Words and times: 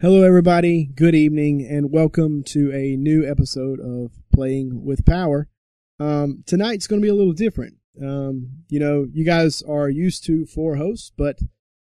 Hello, 0.00 0.22
everybody. 0.22 0.84
Good 0.84 1.16
evening, 1.16 1.66
and 1.66 1.90
welcome 1.90 2.44
to 2.44 2.72
a 2.72 2.94
new 2.94 3.28
episode 3.28 3.80
of 3.80 4.12
Playing 4.32 4.84
with 4.84 5.04
Power. 5.04 5.48
Um, 5.98 6.44
tonight's 6.46 6.86
going 6.86 7.02
to 7.02 7.04
be 7.04 7.10
a 7.10 7.16
little 7.16 7.32
different. 7.32 7.78
Um, 8.00 8.62
you 8.68 8.78
know, 8.78 9.08
you 9.12 9.24
guys 9.24 9.60
are 9.62 9.88
used 9.88 10.22
to 10.26 10.46
four 10.46 10.76
hosts, 10.76 11.10
but 11.16 11.40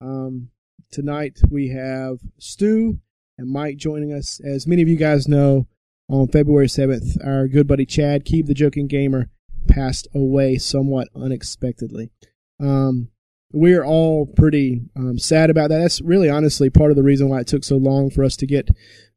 um, 0.01 0.49
tonight 0.91 1.39
we 1.49 1.69
have 1.69 2.17
Stu 2.39 2.99
and 3.37 3.49
Mike 3.49 3.77
joining 3.77 4.11
us. 4.11 4.41
As 4.43 4.67
many 4.67 4.81
of 4.81 4.89
you 4.89 4.97
guys 4.97 5.29
know, 5.29 5.67
on 6.09 6.27
February 6.27 6.67
7th, 6.67 7.25
our 7.25 7.47
good 7.47 7.69
buddy 7.69 7.85
Chad, 7.85 8.25
Keeb 8.25 8.47
the 8.47 8.53
Joking 8.53 8.87
Gamer, 8.87 9.29
passed 9.69 10.09
away 10.13 10.57
somewhat 10.57 11.07
unexpectedly. 11.15 12.11
Um, 12.59 13.12
we're 13.53 13.85
all 13.85 14.25
pretty 14.25 14.81
um, 14.95 15.19
sad 15.19 15.49
about 15.49 15.69
that. 15.69 15.77
That's 15.77 16.01
really 16.01 16.29
honestly 16.29 16.69
part 16.69 16.89
of 16.89 16.97
the 16.97 17.03
reason 17.03 17.29
why 17.29 17.39
it 17.39 17.47
took 17.47 17.63
so 17.63 17.77
long 17.77 18.09
for 18.09 18.23
us 18.23 18.35
to 18.37 18.47
get 18.47 18.67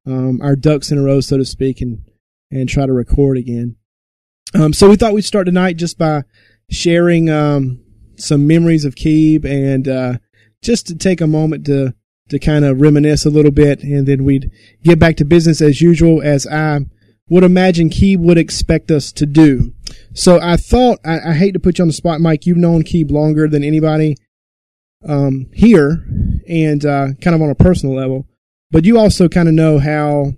um, 0.07 0.41
our 0.43 0.55
ducks 0.55 0.93
in 0.93 0.99
a 0.99 1.03
row, 1.03 1.21
so 1.21 1.39
to 1.39 1.45
speak, 1.45 1.81
and 1.81 2.05
and 2.51 2.69
try 2.69 2.87
to 2.87 2.93
record 2.93 3.39
again. 3.39 3.77
Um, 4.55 4.73
so 4.73 4.89
we 4.89 4.97
thought 4.97 5.15
we'd 5.15 5.23
start 5.23 5.47
tonight 5.47 5.79
just 5.79 5.99
by 5.99 6.23
sharing 6.71 7.29
um, 7.29 7.81
some 8.17 8.47
memories 8.47 8.85
of 8.85 8.95
Keeb 8.95 9.45
and 9.45 9.89
uh, 9.89 10.19
just 10.63 10.87
to 10.87 10.95
take 10.95 11.21
a 11.21 11.27
moment 11.27 11.67
to 11.67 11.95
to 12.29 12.39
kind 12.39 12.65
of 12.65 12.81
reminisce 12.81 13.25
a 13.25 13.31
little 13.31 13.51
bit, 13.51 13.83
and 13.83 14.07
then 14.07 14.25
we'd 14.25 14.51
get 14.83 14.99
back 14.99 15.17
to 15.17 15.25
business 15.25 15.63
as 15.63 15.81
usual, 15.81 16.21
as 16.23 16.47
I 16.47 16.81
would 17.29 17.43
imagine 17.43 17.89
Keeb 17.89 18.19
would 18.19 18.39
expect 18.39 18.91
us 18.91 19.13
to 19.13 19.25
do. 19.25 19.73
So 20.13 20.39
I 20.41 20.57
thought 20.57 20.99
I, 21.05 21.31
I 21.31 21.33
hate 21.33 21.53
to 21.53 21.61
put 21.61 21.79
you 21.79 21.83
on 21.83 21.89
the 21.89 21.95
spot, 21.95 22.21
Mike. 22.21 22.45
You've 22.45 22.59
known 22.59 22.83
Keeb 22.83 23.11
longer 23.11 23.49
than 23.49 23.65
anybody 23.65 24.17
um, 25.09 25.47
here 25.53 26.05
and 26.49 26.85
uh, 26.85 27.09
kind 27.21 27.35
of 27.35 27.43
on 27.43 27.51
a 27.51 27.55
personal 27.55 27.95
level. 27.95 28.27
But 28.71 28.85
you 28.85 28.99
also 28.99 29.29
kind 29.29 29.49
of 29.49 29.55
know 29.55 29.79
how 29.79 30.33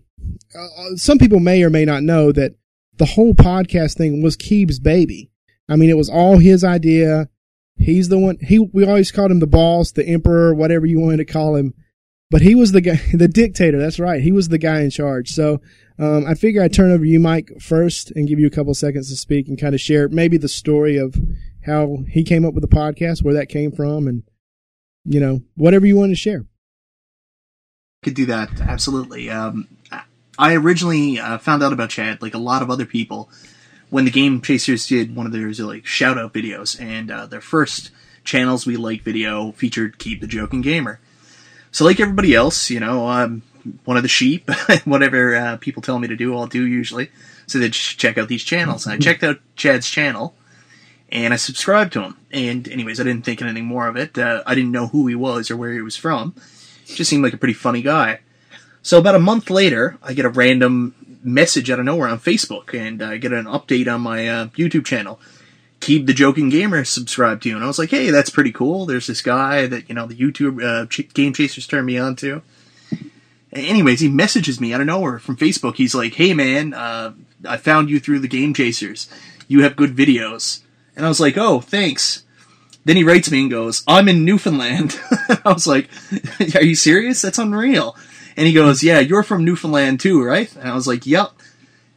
uh, 0.54 0.96
some 0.96 1.18
people 1.18 1.40
may 1.40 1.62
or 1.62 1.70
may 1.70 1.84
not 1.84 2.02
know 2.02 2.32
that 2.32 2.54
the 2.96 3.06
whole 3.06 3.34
podcast 3.34 3.96
thing 3.96 4.22
was 4.22 4.36
Keeb's 4.36 4.78
baby. 4.78 5.30
I 5.68 5.76
mean, 5.76 5.90
it 5.90 5.96
was 5.96 6.10
all 6.10 6.38
his 6.38 6.64
idea. 6.64 7.28
He's 7.76 8.08
the 8.08 8.18
one. 8.18 8.38
He 8.40 8.58
we 8.58 8.84
always 8.84 9.12
called 9.12 9.30
him 9.30 9.40
the 9.40 9.46
boss, 9.46 9.92
the 9.92 10.06
emperor, 10.06 10.52
whatever 10.52 10.84
you 10.86 10.98
wanted 10.98 11.18
to 11.18 11.24
call 11.24 11.54
him. 11.54 11.74
But 12.30 12.42
he 12.42 12.54
was 12.54 12.72
the 12.72 12.80
guy, 12.80 13.00
the 13.14 13.28
dictator. 13.28 13.78
That's 13.78 14.00
right. 14.00 14.20
He 14.20 14.32
was 14.32 14.48
the 14.48 14.58
guy 14.58 14.80
in 14.80 14.90
charge. 14.90 15.30
So 15.30 15.60
um, 15.98 16.26
I 16.26 16.34
figure 16.34 16.62
I'd 16.62 16.72
turn 16.72 16.90
over 16.90 17.04
you, 17.04 17.20
Mike, 17.20 17.52
first, 17.60 18.10
and 18.10 18.28
give 18.28 18.38
you 18.38 18.46
a 18.46 18.50
couple 18.50 18.74
seconds 18.74 19.08
to 19.10 19.16
speak 19.16 19.48
and 19.48 19.60
kind 19.60 19.74
of 19.74 19.80
share 19.80 20.08
maybe 20.08 20.36
the 20.36 20.48
story 20.48 20.96
of 20.96 21.16
how 21.64 21.98
he 22.08 22.24
came 22.24 22.44
up 22.44 22.54
with 22.54 22.62
the 22.62 22.76
podcast, 22.76 23.22
where 23.22 23.34
that 23.34 23.48
came 23.48 23.72
from, 23.72 24.08
and 24.08 24.22
you 25.08 25.20
know, 25.20 25.42
whatever 25.56 25.86
you 25.86 25.96
want 25.96 26.10
to 26.10 26.16
share. 26.16 26.44
Could 28.02 28.14
do 28.14 28.26
that 28.26 28.60
absolutely. 28.60 29.30
Um, 29.30 29.66
I 30.38 30.54
originally 30.54 31.18
uh, 31.18 31.38
found 31.38 31.62
out 31.62 31.72
about 31.72 31.90
Chad, 31.90 32.22
like 32.22 32.34
a 32.34 32.38
lot 32.38 32.62
of 32.62 32.70
other 32.70 32.86
people, 32.86 33.28
when 33.90 34.04
the 34.04 34.10
Game 34.10 34.40
Chasers 34.40 34.86
did 34.86 35.16
one 35.16 35.26
of 35.26 35.32
their 35.32 35.50
like 35.52 35.84
shout 35.84 36.16
out 36.16 36.32
videos, 36.32 36.80
and 36.80 37.10
uh, 37.10 37.26
their 37.26 37.40
first 37.40 37.90
channels 38.22 38.66
we 38.66 38.76
like 38.76 39.02
video 39.02 39.50
featured 39.52 39.98
"Keeb 39.98 40.20
the 40.20 40.26
Joking 40.28 40.60
Gamer. 40.60 41.00
So, 41.72 41.84
like 41.84 41.98
everybody 41.98 42.34
else, 42.34 42.70
you 42.70 42.78
know, 42.78 43.08
I'm 43.08 43.42
one 43.84 43.96
of 43.96 44.02
the 44.04 44.08
sheep. 44.08 44.48
Whatever 44.84 45.34
uh, 45.34 45.56
people 45.56 45.82
tell 45.82 45.98
me 45.98 46.08
to 46.08 46.16
do, 46.16 46.36
I'll 46.36 46.46
do 46.46 46.64
usually. 46.64 47.10
So 47.46 47.58
they 47.58 47.70
check 47.70 48.18
out 48.18 48.28
these 48.28 48.44
channels. 48.44 48.86
And 48.86 48.94
I 48.94 48.98
checked 48.98 49.24
out 49.24 49.40
Chad's 49.56 49.90
channel, 49.90 50.34
and 51.10 51.32
I 51.32 51.36
subscribed 51.36 51.92
to 51.94 52.02
him. 52.02 52.16
And 52.30 52.68
anyways, 52.68 53.00
I 53.00 53.04
didn't 53.04 53.24
think 53.24 53.40
anything 53.40 53.64
more 53.64 53.88
of 53.88 53.96
it. 53.96 54.18
Uh, 54.18 54.42
I 54.46 54.54
didn't 54.54 54.72
know 54.72 54.88
who 54.88 55.06
he 55.06 55.14
was 55.14 55.50
or 55.50 55.56
where 55.56 55.72
he 55.72 55.80
was 55.80 55.96
from. 55.96 56.34
Just 56.86 57.10
seemed 57.10 57.22
like 57.22 57.32
a 57.32 57.38
pretty 57.38 57.54
funny 57.54 57.82
guy. 57.82 58.20
So 58.82 58.98
about 58.98 59.14
a 59.14 59.20
month 59.20 59.50
later, 59.50 59.98
I 60.02 60.14
get 60.14 60.24
a 60.24 60.30
random 60.30 60.94
message 61.22 61.70
out 61.70 61.78
of 61.78 61.84
nowhere 61.84 62.08
on 62.08 62.18
Facebook, 62.18 62.78
and 62.78 63.02
I 63.02 63.18
get 63.18 63.32
an 63.32 63.44
update 63.44 63.92
on 63.92 64.00
my 64.00 64.28
uh, 64.28 64.46
YouTube 64.48 64.86
channel. 64.86 65.20
Keeb 65.80 66.06
the 66.06 66.14
Joking 66.14 66.48
Gamer 66.48 66.84
subscribed 66.84 67.42
to, 67.44 67.50
and 67.50 67.62
I 67.62 67.66
was 67.66 67.78
like, 67.78 67.90
"Hey, 67.90 68.10
that's 68.10 68.30
pretty 68.30 68.50
cool." 68.50 68.86
There's 68.86 69.06
this 69.06 69.22
guy 69.22 69.66
that 69.66 69.88
you 69.88 69.94
know 69.94 70.06
the 70.06 70.16
YouTube 70.16 70.62
uh, 70.62 70.86
Ch- 70.86 71.12
Game 71.12 71.32
Chasers 71.32 71.66
turned 71.66 71.86
me 71.86 71.98
on 71.98 72.16
to. 72.16 72.42
Anyways, 73.52 74.00
he 74.00 74.08
messages 74.08 74.60
me 74.60 74.74
out 74.74 74.80
of 74.80 74.86
nowhere 74.86 75.18
from 75.18 75.36
Facebook. 75.36 75.76
He's 75.76 75.94
like, 75.94 76.14
"Hey, 76.14 76.34
man, 76.34 76.74
uh, 76.74 77.12
I 77.46 77.58
found 77.58 77.90
you 77.90 78.00
through 78.00 78.20
the 78.20 78.28
Game 78.28 78.54
Chasers. 78.54 79.08
You 79.46 79.62
have 79.62 79.76
good 79.76 79.94
videos." 79.94 80.62
And 80.98 81.06
I 81.06 81.08
was 81.08 81.20
like, 81.20 81.38
oh, 81.38 81.60
thanks. 81.60 82.24
Then 82.84 82.96
he 82.96 83.04
writes 83.04 83.30
me 83.30 83.42
and 83.42 83.50
goes, 83.50 83.84
I'm 83.86 84.08
in 84.08 84.24
Newfoundland. 84.24 84.98
I 85.44 85.52
was 85.52 85.64
like, 85.64 85.88
are 86.56 86.62
you 86.62 86.74
serious? 86.74 87.22
That's 87.22 87.38
unreal. 87.38 87.96
And 88.36 88.48
he 88.48 88.52
goes, 88.52 88.82
yeah, 88.82 88.98
you're 88.98 89.22
from 89.22 89.44
Newfoundland 89.44 90.00
too, 90.00 90.20
right? 90.20 90.52
And 90.56 90.68
I 90.68 90.74
was 90.74 90.88
like, 90.88 91.06
yep. 91.06 91.30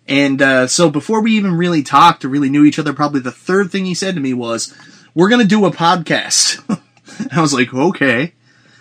And 0.08 0.40
uh, 0.40 0.68
so 0.68 0.92
before 0.92 1.22
we 1.22 1.32
even 1.32 1.56
really 1.56 1.82
talked 1.82 2.24
or 2.24 2.30
really 2.30 2.52
knew 2.52 2.64
each 2.64 2.78
other, 2.78 2.94
probably 2.94 3.22
the 3.22 3.32
third 3.32 3.72
thing 3.72 3.86
he 3.86 3.96
said 3.96 4.14
to 4.14 4.22
me 4.22 4.36
was, 4.36 4.72
we're 5.16 5.30
going 5.30 5.42
to 5.42 5.48
do 5.48 5.66
a 5.66 5.72
podcast. 5.72 6.62
I 7.36 7.42
was 7.42 7.56
like, 7.56 7.74
okay. 7.74 8.34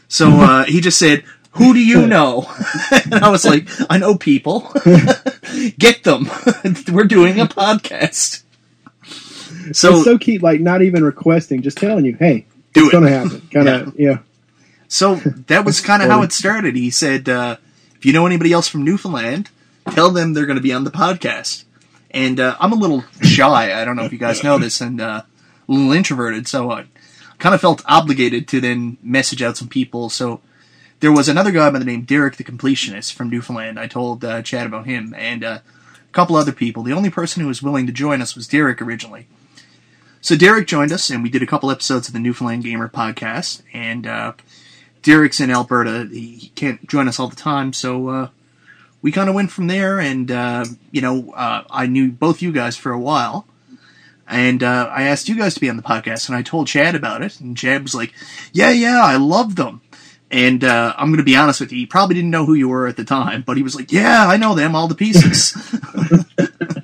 So 0.06 0.28
uh, 0.28 0.64
he 0.64 0.82
just 0.82 0.98
said, 0.98 1.24
who 1.52 1.72
do 1.72 1.80
you 1.80 2.06
know? 2.06 2.46
and 2.92 3.14
I 3.14 3.30
was 3.30 3.46
like, 3.46 3.68
I 3.88 3.96
know 3.96 4.18
people. 4.18 4.70
Get 5.78 6.04
them. 6.04 6.28
we're 6.92 7.04
doing 7.04 7.40
a 7.40 7.46
podcast. 7.46 8.42
So 9.72 9.96
it's 9.96 10.04
so 10.04 10.18
keep 10.18 10.42
like 10.42 10.60
not 10.60 10.82
even 10.82 11.04
requesting, 11.04 11.62
just 11.62 11.78
telling 11.78 12.04
you, 12.04 12.16
hey, 12.16 12.46
do 12.72 12.84
it's 12.84 12.92
going 12.92 13.04
to 13.04 13.10
happen. 13.10 13.40
Kind 13.52 13.68
of, 13.68 13.94
yeah. 13.98 14.10
yeah. 14.10 14.18
So 14.88 15.14
that 15.14 15.64
was 15.64 15.80
kind 15.80 16.02
of 16.02 16.08
how 16.08 16.22
it 16.22 16.32
started. 16.32 16.74
He 16.74 16.90
said, 16.90 17.28
uh, 17.28 17.58
if 17.94 18.04
you 18.04 18.12
know 18.12 18.26
anybody 18.26 18.52
else 18.52 18.66
from 18.66 18.84
Newfoundland, 18.84 19.48
tell 19.90 20.10
them 20.10 20.32
they're 20.32 20.46
going 20.46 20.56
to 20.56 20.62
be 20.62 20.72
on 20.72 20.82
the 20.82 20.90
podcast. 20.90 21.64
And 22.10 22.40
uh, 22.40 22.56
I'm 22.58 22.72
a 22.72 22.76
little 22.76 23.04
shy. 23.22 23.80
I 23.80 23.84
don't 23.84 23.94
know 23.94 24.04
if 24.04 24.12
you 24.12 24.18
guys 24.18 24.42
know 24.42 24.58
this, 24.58 24.80
and 24.80 25.00
uh, 25.00 25.22
a 25.68 25.72
little 25.72 25.92
introverted, 25.92 26.48
so 26.48 26.72
I 26.72 26.86
kind 27.38 27.54
of 27.54 27.60
felt 27.60 27.84
obligated 27.86 28.48
to 28.48 28.60
then 28.60 28.98
message 29.00 29.42
out 29.42 29.56
some 29.56 29.68
people. 29.68 30.10
So 30.10 30.40
there 30.98 31.12
was 31.12 31.28
another 31.28 31.52
guy 31.52 31.70
by 31.70 31.78
the 31.78 31.84
name 31.84 32.02
Derek 32.02 32.36
the 32.36 32.42
Completionist 32.42 33.12
from 33.12 33.30
Newfoundland. 33.30 33.78
I 33.78 33.86
told 33.86 34.24
uh, 34.24 34.42
Chad 34.42 34.66
about 34.66 34.86
him, 34.86 35.14
and 35.16 35.44
uh, 35.44 35.58
a 35.62 36.12
couple 36.12 36.34
other 36.34 36.52
people. 36.52 36.82
The 36.82 36.92
only 36.92 37.10
person 37.10 37.42
who 37.42 37.48
was 37.48 37.62
willing 37.62 37.86
to 37.86 37.92
join 37.92 38.20
us 38.20 38.34
was 38.34 38.48
Derek 38.48 38.82
originally. 38.82 39.28
So 40.22 40.36
Derek 40.36 40.66
joined 40.66 40.92
us, 40.92 41.08
and 41.10 41.22
we 41.22 41.30
did 41.30 41.42
a 41.42 41.46
couple 41.46 41.70
episodes 41.70 42.06
of 42.06 42.12
the 42.12 42.20
Newfoundland 42.20 42.64
Gamer 42.64 42.88
podcast. 42.88 43.62
And 43.72 44.06
uh, 44.06 44.34
Derek's 45.02 45.40
in 45.40 45.50
Alberta; 45.50 46.08
he 46.10 46.52
can't 46.54 46.86
join 46.86 47.08
us 47.08 47.18
all 47.18 47.28
the 47.28 47.36
time, 47.36 47.72
so 47.72 48.08
uh, 48.08 48.28
we 49.00 49.12
kind 49.12 49.28
of 49.28 49.34
went 49.34 49.50
from 49.50 49.66
there. 49.66 49.98
And 49.98 50.30
uh, 50.30 50.66
you 50.90 51.00
know, 51.00 51.32
uh, 51.32 51.64
I 51.70 51.86
knew 51.86 52.12
both 52.12 52.42
you 52.42 52.52
guys 52.52 52.76
for 52.76 52.92
a 52.92 52.98
while, 52.98 53.46
and 54.28 54.62
uh, 54.62 54.90
I 54.92 55.04
asked 55.04 55.28
you 55.28 55.36
guys 55.36 55.54
to 55.54 55.60
be 55.60 55.70
on 55.70 55.78
the 55.78 55.82
podcast, 55.82 56.28
and 56.28 56.36
I 56.36 56.42
told 56.42 56.66
Chad 56.66 56.94
about 56.94 57.22
it, 57.22 57.40
and 57.40 57.56
Chad 57.56 57.82
was 57.82 57.94
like, 57.94 58.12
"Yeah, 58.52 58.70
yeah, 58.70 59.02
I 59.02 59.16
love 59.16 59.56
them." 59.56 59.80
And 60.30 60.62
uh, 60.62 60.94
I'm 60.96 61.08
going 61.08 61.16
to 61.16 61.24
be 61.24 61.34
honest 61.34 61.60
with 61.60 61.72
you, 61.72 61.78
he 61.78 61.86
probably 61.86 62.14
didn't 62.14 62.30
know 62.30 62.46
who 62.46 62.54
you 62.54 62.68
were 62.68 62.86
at 62.86 62.96
the 62.96 63.04
time, 63.04 63.42
but 63.42 63.56
he 63.56 63.62
was 63.62 63.74
like, 63.74 63.90
"Yeah, 63.90 64.28
I 64.28 64.36
know 64.36 64.54
them 64.54 64.74
all 64.74 64.86
the 64.86 64.94
pieces." 64.94 65.56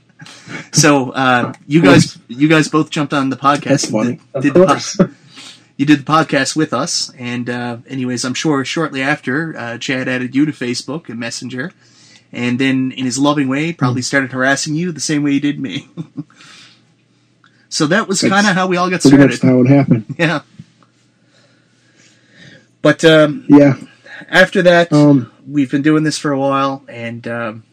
So 0.77 1.11
uh, 1.13 1.55
you 1.67 1.81
guys, 1.81 2.19
you 2.29 2.49
guys 2.49 2.69
both 2.69 2.91
jumped 2.91 3.15
on 3.15 3.31
the 3.31 3.37
podcast. 3.37 3.65
That's 3.65 3.91
funny. 3.91 4.21
Did, 4.35 4.53
did 4.53 4.55
the 4.55 5.15
you 5.79 5.87
did 5.87 6.01
the 6.01 6.05
podcast 6.05 6.55
with 6.55 6.75
us, 6.75 7.11
and 7.19 7.49
uh, 7.49 7.79
anyways, 7.89 8.27
I'm 8.27 8.35
sure 8.35 8.63
shortly 8.65 9.01
after, 9.01 9.57
uh, 9.57 9.79
Chad 9.79 10.07
added 10.07 10.35
you 10.35 10.45
to 10.45 10.53
Facebook 10.53 11.09
and 11.09 11.19
Messenger, 11.19 11.73
and 12.31 12.59
then 12.59 12.93
in 12.93 13.07
his 13.07 13.19
loving 13.19 13.49
way, 13.49 13.73
probably 13.73 14.03
hmm. 14.03 14.07
started 14.07 14.33
harassing 14.33 14.75
you 14.75 14.93
the 14.93 15.01
same 15.01 15.23
way 15.23 15.33
he 15.33 15.41
did 15.41 15.59
me. 15.59 15.89
so 17.71 17.87
that 17.87 18.07
was 18.07 18.21
kind 18.21 18.47
of 18.47 18.55
how 18.55 18.67
we 18.67 18.77
all 18.77 18.91
got 18.91 19.01
started. 19.01 19.31
That's 19.31 19.43
how 19.43 19.63
it 19.63 19.69
happened. 19.69 20.15
Yeah. 20.19 20.43
But 22.83 23.03
um, 23.03 23.47
yeah, 23.49 23.79
after 24.29 24.61
that, 24.63 24.93
um, 24.93 25.33
we've 25.49 25.71
been 25.71 25.83
doing 25.83 26.05
this 26.05 26.19
for 26.19 26.33
a 26.33 26.39
while, 26.39 26.85
and 26.87 27.27
um, 27.27 27.65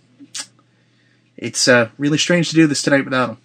it's 1.44 1.68
uh, 1.68 1.90
really 1.98 2.18
strange 2.18 2.50
to 2.50 2.56
do 2.56 2.68
this 2.68 2.82
tonight 2.82 3.04
without 3.04 3.32
him. 3.32 3.38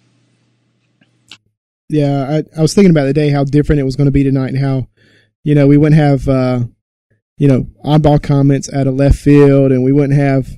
Yeah, 1.89 2.41
I, 2.55 2.59
I 2.59 2.61
was 2.61 2.73
thinking 2.73 2.91
about 2.91 3.05
the 3.05 3.13
day 3.13 3.29
how 3.29 3.43
different 3.43 3.81
it 3.81 3.83
was 3.83 3.95
going 3.95 4.05
to 4.05 4.11
be 4.11 4.23
tonight, 4.23 4.53
and 4.53 4.59
how 4.59 4.87
you 5.43 5.53
know 5.53 5.67
we 5.67 5.77
wouldn't 5.77 5.99
have 5.99 6.27
uh, 6.29 6.61
you 7.37 7.47
know 7.47 7.67
oddball 7.83 8.21
comments 8.23 8.71
out 8.71 8.87
of 8.87 8.95
left 8.95 9.17
field, 9.17 9.71
and 9.71 9.83
we 9.83 9.91
wouldn't 9.91 10.17
have. 10.17 10.49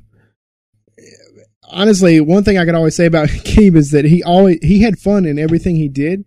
Honestly, 1.73 2.19
one 2.19 2.43
thing 2.43 2.57
I 2.57 2.65
could 2.65 2.75
always 2.75 2.95
say 2.95 3.05
about 3.05 3.29
Keeb 3.29 3.75
is 3.75 3.91
that 3.91 4.05
he 4.05 4.21
always 4.21 4.59
he 4.61 4.81
had 4.81 4.99
fun 4.99 5.25
in 5.25 5.39
everything 5.39 5.77
he 5.77 5.87
did, 5.87 6.25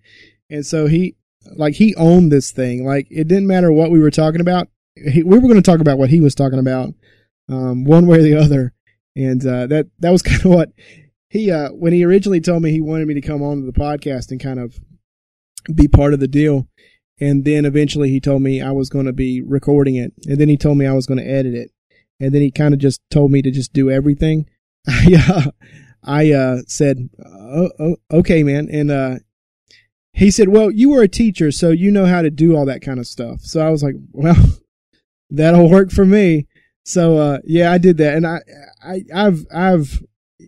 and 0.50 0.66
so 0.66 0.86
he 0.86 1.16
like 1.54 1.74
he 1.74 1.94
owned 1.94 2.32
this 2.32 2.50
thing. 2.50 2.84
Like 2.84 3.06
it 3.10 3.28
didn't 3.28 3.46
matter 3.46 3.70
what 3.70 3.90
we 3.92 4.00
were 4.00 4.10
talking 4.10 4.40
about. 4.40 4.68
He, 4.96 5.22
we 5.22 5.38
were 5.38 5.48
going 5.48 5.56
to 5.56 5.62
talk 5.62 5.80
about 5.80 5.98
what 5.98 6.10
he 6.10 6.20
was 6.20 6.34
talking 6.34 6.58
about, 6.58 6.94
um, 7.48 7.84
one 7.84 8.06
way 8.06 8.18
or 8.18 8.22
the 8.22 8.36
other, 8.36 8.72
and 9.14 9.46
uh, 9.46 9.66
that 9.66 9.88
that 9.98 10.10
was 10.10 10.22
kind 10.22 10.40
of 10.40 10.50
what 10.50 10.72
he 11.34 11.50
uh, 11.50 11.70
when 11.70 11.92
he 11.92 12.04
originally 12.04 12.40
told 12.40 12.62
me 12.62 12.70
he 12.70 12.80
wanted 12.80 13.08
me 13.08 13.14
to 13.14 13.20
come 13.20 13.42
on 13.42 13.60
to 13.60 13.66
the 13.66 13.72
podcast 13.72 14.30
and 14.30 14.40
kind 14.40 14.60
of 14.60 14.78
be 15.74 15.88
part 15.88 16.14
of 16.14 16.20
the 16.20 16.28
deal, 16.28 16.68
and 17.20 17.44
then 17.44 17.64
eventually 17.64 18.08
he 18.08 18.20
told 18.20 18.40
me 18.40 18.62
I 18.62 18.70
was 18.70 18.88
going 18.88 19.06
to 19.06 19.12
be 19.12 19.42
recording 19.42 19.96
it, 19.96 20.12
and 20.26 20.38
then 20.38 20.48
he 20.48 20.56
told 20.56 20.78
me 20.78 20.86
I 20.86 20.92
was 20.92 21.06
going 21.06 21.18
to 21.18 21.28
edit 21.28 21.54
it, 21.54 21.72
and 22.20 22.32
then 22.32 22.40
he 22.40 22.52
kind 22.52 22.72
of 22.72 22.78
just 22.78 23.00
told 23.10 23.32
me 23.32 23.42
to 23.42 23.50
just 23.50 23.72
do 23.72 23.90
everything. 23.90 24.48
I 24.88 25.24
uh, 25.28 25.50
I 26.04 26.32
uh, 26.32 26.58
said, 26.68 27.10
oh, 27.26 27.70
oh, 27.80 27.96
"Okay, 28.12 28.44
man," 28.44 28.68
and 28.70 28.92
uh, 28.92 29.16
he 30.12 30.30
said, 30.30 30.50
"Well, 30.50 30.70
you 30.70 30.90
were 30.90 31.02
a 31.02 31.08
teacher, 31.08 31.50
so 31.50 31.70
you 31.70 31.90
know 31.90 32.06
how 32.06 32.22
to 32.22 32.30
do 32.30 32.54
all 32.54 32.66
that 32.66 32.80
kind 32.80 33.00
of 33.00 33.08
stuff." 33.08 33.40
So 33.40 33.60
I 33.60 33.70
was 33.70 33.82
like, 33.82 33.96
"Well, 34.12 34.36
that'll 35.30 35.68
work 35.68 35.90
for 35.90 36.04
me." 36.04 36.46
So 36.84 37.18
uh, 37.18 37.38
yeah, 37.42 37.72
I 37.72 37.78
did 37.78 37.96
that, 37.96 38.14
and 38.14 38.24
I, 38.24 38.38
I 38.80 39.02
I've 39.12 39.46
I've 39.52 40.00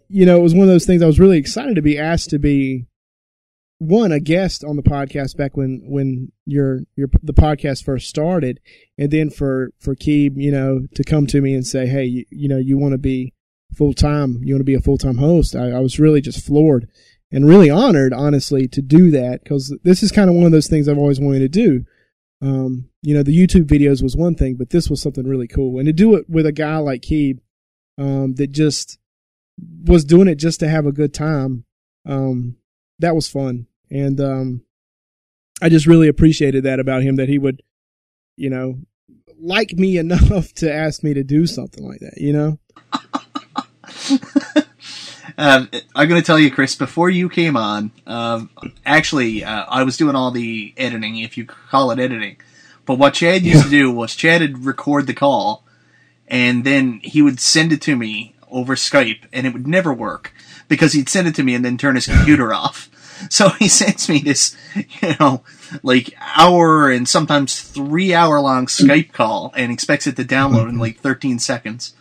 you 0.09 0.27
know 0.27 0.37
it 0.37 0.43
was 0.43 0.55
one 0.55 0.63
of 0.63 0.69
those 0.73 0.87
things 0.87 1.03
I 1.03 1.07
was 1.07 1.21
really 1.21 1.39
excited 1.39 1.77
to 1.77 1.83
be 1.83 1.99
asked 1.99 2.31
to 2.31 2.39
be 2.39 2.87
one 3.79 4.13
a 4.13 4.21
guest 4.21 4.65
on 4.65 4.77
the 4.77 4.83
podcast 4.83 5.37
back 5.37 5.57
when 5.57 5.83
when 5.87 6.33
your 6.47 6.81
your 6.97 7.09
the 7.23 7.35
podcast 7.35 7.85
first 7.85 8.09
started, 8.09 8.61
and 8.97 9.11
then 9.11 9.31
for 9.31 9.71
for 9.79 9.95
Keeb, 9.95 10.37
you 10.37 10.51
know, 10.51 10.87
to 10.95 11.05
come 11.05 11.27
to 11.29 11.41
me 11.41 11.55
and 11.55 11.67
say, 11.67 11.87
hey, 11.87 12.05
you, 12.05 12.25
you 12.31 12.49
know, 12.49 12.59
you 12.59 12.79
want 12.79 12.93
to 12.93 12.99
be 12.99 13.35
full 13.75 13.93
time, 13.93 14.41
you 14.43 14.55
want 14.55 14.61
to 14.61 14.65
be 14.65 14.75
a 14.75 14.81
full 14.81 14.99
time 14.99 15.19
host. 15.19 15.55
I, 15.55 15.73
I 15.73 15.81
was 15.81 16.01
really 16.01 16.21
just 16.21 16.45
floored 16.45 16.89
and 17.31 17.49
really 17.49 17.69
honored, 17.69 18.13
honestly, 18.13 18.69
to 18.69 18.81
do 18.81 19.11
that 19.11 19.43
because 19.43 19.77
this 19.83 20.03
is 20.03 20.13
kind 20.13 20.31
of 20.31 20.37
one 20.37 20.47
of 20.47 20.53
those 20.53 20.69
things 20.69 20.89
I've 20.89 20.99
always 20.99 21.21
wanted 21.21 21.41
to 21.41 21.49
do. 21.49 21.85
Um, 22.41 22.91
you 23.03 23.15
know, 23.15 23.23
the 23.23 23.37
YouTube 23.37 23.65
videos 23.65 24.03
was 24.03 24.17
one 24.17 24.35
thing, 24.35 24.57
but 24.57 24.71
this 24.71 24.89
was 24.89 25.03
something 25.03 25.27
really 25.27 25.49
cool, 25.49 25.79
and 25.79 25.87
to 25.87 25.93
do 25.93 26.15
it 26.17 26.29
with 26.29 26.47
a 26.47 26.53
guy 26.53 26.79
like 26.79 27.03
Keeb, 27.03 27.41
um, 27.99 28.35
that 28.35 28.53
just 28.53 28.99
was 29.85 30.05
doing 30.05 30.29
it 30.29 30.37
just 30.37 30.61
to 30.61 30.69
have 30.69 30.87
a 30.87 30.93
good 30.93 31.15
time. 31.15 31.65
Um, 32.05 32.57
that 32.99 33.15
was 33.15 33.29
fun. 33.29 33.67
And 33.91 34.21
um, 34.21 34.63
I 35.63 35.69
just 35.69 35.87
really 35.87 36.09
appreciated 36.09 36.65
that 36.65 36.81
about 36.81 37.03
him 37.03 37.17
that 37.17 37.29
he 37.29 37.39
would, 37.39 37.63
you 38.37 38.51
know, 38.51 38.79
like 39.39 39.73
me 39.73 39.97
enough 39.99 40.53
to 40.55 40.73
ask 40.73 41.03
me 41.03 41.15
to 41.15 41.25
do 41.25 41.47
something 41.47 41.87
like 41.87 42.01
that, 42.01 42.19
you 42.19 42.33
know? 42.33 42.59
um, 45.39 45.69
I'm 45.95 46.09
going 46.09 46.21
to 46.21 46.27
tell 46.27 46.39
you, 46.39 46.51
Chris, 46.51 46.75
before 46.75 47.11
you 47.11 47.29
came 47.29 47.57
on, 47.57 47.91
um, 48.07 48.51
actually, 48.85 49.45
uh, 49.45 49.65
I 49.69 49.83
was 49.83 49.97
doing 49.97 50.17
all 50.17 50.31
the 50.31 50.75
editing, 50.77 51.19
if 51.19 51.37
you 51.37 51.47
call 51.47 51.91
it 51.91 51.99
editing. 51.99 52.37
But 52.85 52.99
what 52.99 53.15
Chad 53.15 53.43
used 53.43 53.65
to 53.65 53.71
do 53.71 53.91
was 53.91 54.15
Chad 54.15 54.41
would 54.41 54.65
record 54.65 55.09
the 55.09 55.15
call, 55.15 55.65
and 56.29 56.65
then 56.65 57.01
he 57.03 57.21
would 57.21 57.41
send 57.41 57.73
it 57.73 57.83
to 57.83 57.97
me 57.97 58.36
over 58.57 58.75
Skype, 58.75 59.25
and 59.33 59.47
it 59.47 59.53
would 59.53 59.67
never 59.67 59.93
work 59.93 60.33
because 60.67 60.95
he'd 60.95 61.09
send 61.09 61.29
it 61.29 61.35
to 61.35 61.43
me 61.43 61.55
and 61.55 61.65
then 61.65 61.77
turn 61.77 61.95
his 61.95 62.07
computer 62.07 62.53
off. 62.55 62.91
So 63.31 63.49
he 63.59 63.69
sends 63.69 64.09
me 64.09 64.19
this, 64.19 64.57
you 64.75 65.15
know, 65.21 65.43
like 65.83 66.15
hour 66.37 66.91
and 66.91 67.09
sometimes 67.09 67.61
three 67.61 68.15
hour 68.15 68.41
long 68.41 68.67
Skype 68.67 69.13
call 69.13 69.53
and 69.57 69.71
expects 69.71 70.07
it 70.07 70.17
to 70.17 70.25
download 70.25 70.69
in 70.69 70.79
like 70.79 70.99
13 70.99 71.39
seconds. 71.39 71.95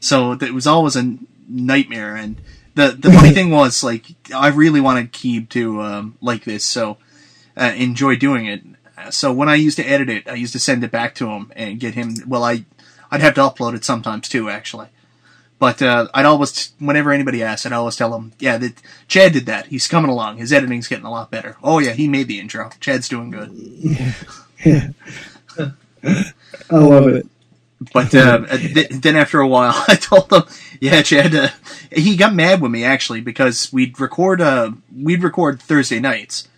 So 0.00 0.32
it 0.32 0.54
was 0.54 0.66
always 0.66 0.96
a 0.96 1.16
nightmare. 1.48 2.14
And 2.14 2.40
the, 2.74 2.96
the 2.98 3.10
funny 3.10 3.30
thing 3.30 3.50
was, 3.50 3.82
like, 3.82 4.04
I 4.34 4.48
really 4.48 4.80
wanted 4.80 5.12
Keeb 5.12 5.48
to, 5.50 5.80
um, 5.80 6.16
like 6.20 6.44
this, 6.44 6.64
so, 6.64 6.98
uh, 7.56 7.72
enjoy 7.76 8.16
doing 8.16 8.46
it. 8.46 8.62
So 9.10 9.32
when 9.32 9.48
I 9.48 9.54
used 9.54 9.78
to 9.78 9.84
edit 9.84 10.08
it, 10.08 10.28
I 10.28 10.34
used 10.34 10.52
to 10.52 10.58
send 10.58 10.84
it 10.84 10.90
back 10.90 11.14
to 11.16 11.28
him 11.28 11.52
and 11.56 11.80
get 11.80 11.94
him, 11.94 12.14
well, 12.26 12.44
I, 12.44 12.64
I'd 13.10 13.20
have 13.20 13.34
to 13.34 13.40
upload 13.40 13.74
it 13.74 13.84
sometimes 13.84 14.28
too, 14.28 14.50
actually. 14.50 14.88
But 15.58 15.80
uh, 15.80 16.08
I'd 16.12 16.26
always, 16.26 16.72
whenever 16.78 17.12
anybody 17.12 17.42
asked, 17.42 17.64
I'd 17.64 17.72
always 17.72 17.96
tell 17.96 18.10
them, 18.10 18.32
yeah, 18.38 18.58
that 18.58 18.74
Chad 19.08 19.32
did 19.32 19.46
that. 19.46 19.66
He's 19.66 19.88
coming 19.88 20.10
along. 20.10 20.36
His 20.36 20.52
editing's 20.52 20.86
getting 20.86 21.06
a 21.06 21.10
lot 21.10 21.30
better. 21.30 21.56
Oh 21.62 21.78
yeah, 21.78 21.92
he 21.92 22.08
made 22.08 22.28
the 22.28 22.38
intro. 22.38 22.70
Chad's 22.78 23.08
doing 23.08 23.30
good. 23.30 23.50
I 26.70 26.76
love 26.76 27.08
it. 27.08 27.26
But 27.92 28.14
uh, 28.14 28.46
th- 28.46 28.88
then 28.90 29.16
after 29.16 29.40
a 29.40 29.48
while, 29.48 29.74
I 29.88 29.94
told 29.96 30.32
him, 30.32 30.42
yeah, 30.80 31.02
Chad. 31.02 31.34
Uh, 31.34 31.48
he 31.90 32.16
got 32.16 32.34
mad 32.34 32.60
with 32.60 32.70
me 32.70 32.84
actually 32.84 33.20
because 33.20 33.72
we'd 33.72 33.98
record, 34.00 34.40
uh, 34.40 34.72
we'd 34.94 35.22
record 35.22 35.60
Thursday 35.60 36.00
nights, 36.00 36.48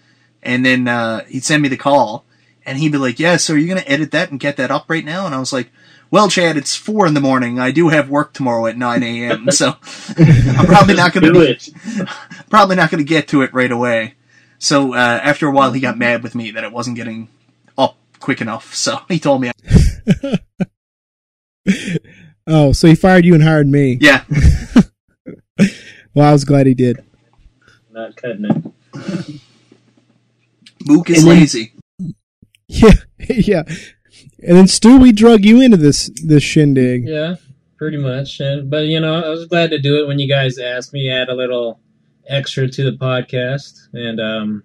and 0.43 0.65
then 0.65 0.89
uh, 0.89 1.25
he'd 1.25 1.45
send 1.45 1.63
me 1.63 1.69
the 1.69 1.77
call, 1.77 2.25
and 2.65 2.79
he'd 2.79 2.93
be 2.93 2.99
like, 2.99 3.19
"Yeah, 3.19 3.37
so 3.37 3.55
are 3.55 3.57
you 3.57 3.69
gonna 3.69 3.83
edit 3.87 4.13
that 4.13 4.31
and 4.31 4.41
get 4.41 4.57
that 4.57 4.71
up 4.71 4.89
right 4.89 5.05
now?" 5.05 5.27
And 5.27 5.35
I 5.35 5.39
was 5.41 5.53
like, 5.53 5.71
well, 6.11 6.29
Chad, 6.29 6.57
it's 6.57 6.75
four 6.75 7.07
in 7.07 7.15
the 7.15 7.21
morning. 7.21 7.59
I 7.59 7.71
do 7.71 7.89
have 7.89 8.09
work 8.09 8.33
tomorrow 8.33 8.67
at 8.67 8.79
nine 8.79 9.03
a.m. 9.03 9.51
So 9.51 9.69
I'm 10.19 10.67
probably 10.67 10.95
not 10.95 11.13
going 11.13 11.33
to. 11.33 12.09
Probably 12.51 12.77
not 12.77 12.91
going 12.91 13.05
to 13.05 13.09
get 13.09 13.29
to 13.29 13.43
it 13.43 13.53
right 13.53 13.71
away. 13.71 14.15
So 14.59 14.95
uh, 14.95 14.97
after 14.97 15.47
a 15.47 15.51
while, 15.51 15.73
he 15.73 15.81
got 15.81 15.99
mad 15.99 16.23
with 16.23 16.35
me 16.35 16.51
that 16.53 16.65
it 16.65 16.73
wasn't 16.73 16.97
getting 16.97 17.29
up 17.77 17.99
quick 18.21 18.41
enough. 18.41 18.75
So 18.75 19.01
he 19.07 19.19
told 19.19 19.43
me. 19.43 19.51
oh, 22.47 22.73
so 22.73 22.89
he 22.89 22.95
fired 22.95 23.27
you 23.27 23.35
and 23.35 23.43
hired 23.43 23.69
me? 23.69 23.99
Yeah. 24.01 24.25
well, 26.15 26.29
I 26.29 26.33
was 26.33 26.45
glad 26.45 26.67
he 26.67 26.73
did. 26.73 27.05
Not 27.91 28.17
cutting 28.17 28.47
it. 28.47 29.41
Mook 30.87 31.11
is 31.11 31.27
lazy. 31.27 31.75
Yeah, 32.67 32.93
yeah. 33.19 33.63
And 34.41 34.57
then 34.57 34.69
Stu, 34.69 34.99
we 34.99 35.13
drug 35.13 35.45
you 35.45 35.61
into 35.61 35.77
this 35.77 36.11
this 36.25 36.43
shindig. 36.43 37.07
Yeah, 37.07 37.37
pretty 37.77 37.97
much. 37.97 38.41
And 38.41 38.71
but 38.71 38.87
you 38.87 39.01
know, 39.01 39.23
I 39.23 39.29
was 39.29 39.47
glad 39.47 39.71
to 39.71 39.79
do 39.79 40.03
it 40.03 40.07
when 40.07 40.19
you 40.19 40.29
guys 40.29 40.59
asked 40.59 40.93
me. 40.93 41.11
Add 41.11 41.29
a 41.29 41.35
little 41.35 41.81
extra 42.29 42.69
to 42.69 42.85
the 42.85 42.97
podcast, 42.97 43.89
and 43.93 44.21
um, 44.21 44.63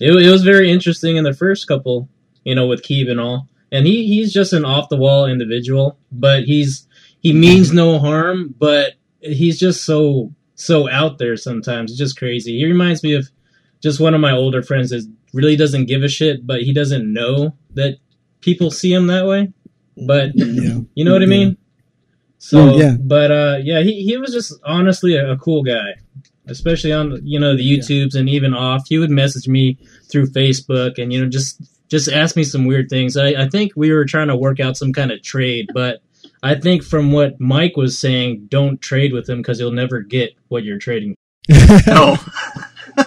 it, 0.00 0.12
it 0.12 0.30
was 0.30 0.44
very 0.44 0.70
interesting 0.70 1.16
in 1.16 1.24
the 1.24 1.34
first 1.34 1.66
couple. 1.66 2.08
You 2.44 2.54
know, 2.54 2.66
with 2.66 2.82
Keeb 2.82 3.10
and 3.10 3.20
all, 3.20 3.48
and 3.72 3.86
he 3.86 4.06
he's 4.06 4.32
just 4.32 4.52
an 4.52 4.64
off 4.64 4.88
the 4.88 4.96
wall 4.96 5.26
individual, 5.26 5.98
but 6.12 6.44
he's 6.44 6.86
he 7.20 7.32
means 7.32 7.72
no 7.72 7.98
harm, 7.98 8.54
but 8.58 8.94
he's 9.20 9.58
just 9.58 9.84
so 9.84 10.32
so 10.54 10.88
out 10.88 11.18
there 11.18 11.36
sometimes. 11.36 11.90
It's 11.90 11.98
just 11.98 12.18
crazy. 12.18 12.58
He 12.58 12.66
reminds 12.66 13.02
me 13.02 13.14
of 13.14 13.28
just 13.80 14.00
one 14.00 14.14
of 14.14 14.20
my 14.20 14.32
older 14.32 14.62
friends 14.62 14.90
that 14.90 15.08
really 15.32 15.56
doesn't 15.56 15.86
give 15.86 16.02
a 16.02 16.08
shit, 16.08 16.46
but 16.46 16.62
he 16.62 16.72
doesn't 16.72 17.12
know 17.12 17.54
that 17.74 17.98
people 18.48 18.70
see 18.70 18.92
him 18.92 19.08
that 19.08 19.26
way. 19.26 19.52
But 20.06 20.30
yeah. 20.34 20.80
you 20.94 21.04
know 21.04 21.12
what 21.12 21.22
I 21.22 21.26
mean? 21.26 21.58
So 22.38 22.76
yeah, 22.76 22.96
but 22.98 23.30
uh, 23.30 23.58
yeah, 23.62 23.82
he, 23.82 24.04
he 24.04 24.16
was 24.16 24.32
just 24.32 24.54
honestly 24.64 25.16
a, 25.16 25.32
a, 25.32 25.36
cool 25.36 25.62
guy, 25.62 25.96
especially 26.46 26.92
on 26.92 27.20
you 27.24 27.38
know 27.38 27.56
the 27.56 27.68
YouTubes 27.68 28.14
yeah. 28.14 28.20
and 28.20 28.28
even 28.28 28.54
off. 28.54 28.86
He 28.88 28.98
would 28.98 29.10
message 29.10 29.48
me 29.48 29.76
through 30.10 30.28
Facebook 30.28 31.02
and 31.02 31.12
you 31.12 31.20
know 31.20 31.28
just 31.28 31.60
just 31.88 32.08
ask 32.08 32.36
me 32.36 32.44
some 32.44 32.64
weird 32.64 32.88
things. 32.88 33.16
I, 33.16 33.28
I 33.30 33.48
think 33.48 33.72
we 33.74 33.92
were 33.92 34.04
trying 34.04 34.28
to 34.28 34.36
work 34.36 34.60
out 34.60 34.76
some 34.76 34.92
kind 34.92 35.10
of 35.10 35.20
trade, 35.22 35.68
but 35.74 36.00
I 36.42 36.54
think 36.54 36.84
from 36.84 37.12
what 37.12 37.40
Mike 37.40 37.76
was 37.76 37.98
saying, 37.98 38.46
don't 38.48 38.80
trade 38.80 39.12
with 39.12 39.28
him 39.28 39.38
because 39.38 39.58
you'll 39.58 39.72
never 39.72 40.00
get 40.00 40.30
what 40.46 40.62
you're 40.64 40.78
trading. 40.78 41.16
no. 41.86 42.16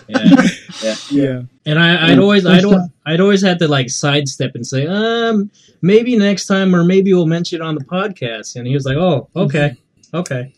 yeah. 0.10 0.36
Yeah, 0.82 0.96
yeah. 1.10 1.42
And 1.66 1.80
I, 1.80 2.12
I'd 2.12 2.20
always, 2.20 2.46
I'd, 2.46 2.64
I'd 3.06 3.20
always 3.22 3.42
have 3.44 3.60
to 3.60 3.68
like 3.68 3.90
sidestep 3.90 4.56
and 4.56 4.66
say, 4.66 4.88
um, 4.88 5.52
maybe 5.82 6.18
next 6.18 6.48
time, 6.48 6.76
or 6.76 6.84
maybe 6.84 7.14
we'll 7.14 7.28
mention 7.28 7.62
it 7.62 7.64
on 7.64 7.76
the 7.76 7.84
podcast. 7.86 8.56
And 8.56 8.66
he 8.68 8.74
was 8.74 8.86
like, 8.86 8.98
oh, 8.98 9.30
okay, 9.36 9.76
okay. 10.14 10.54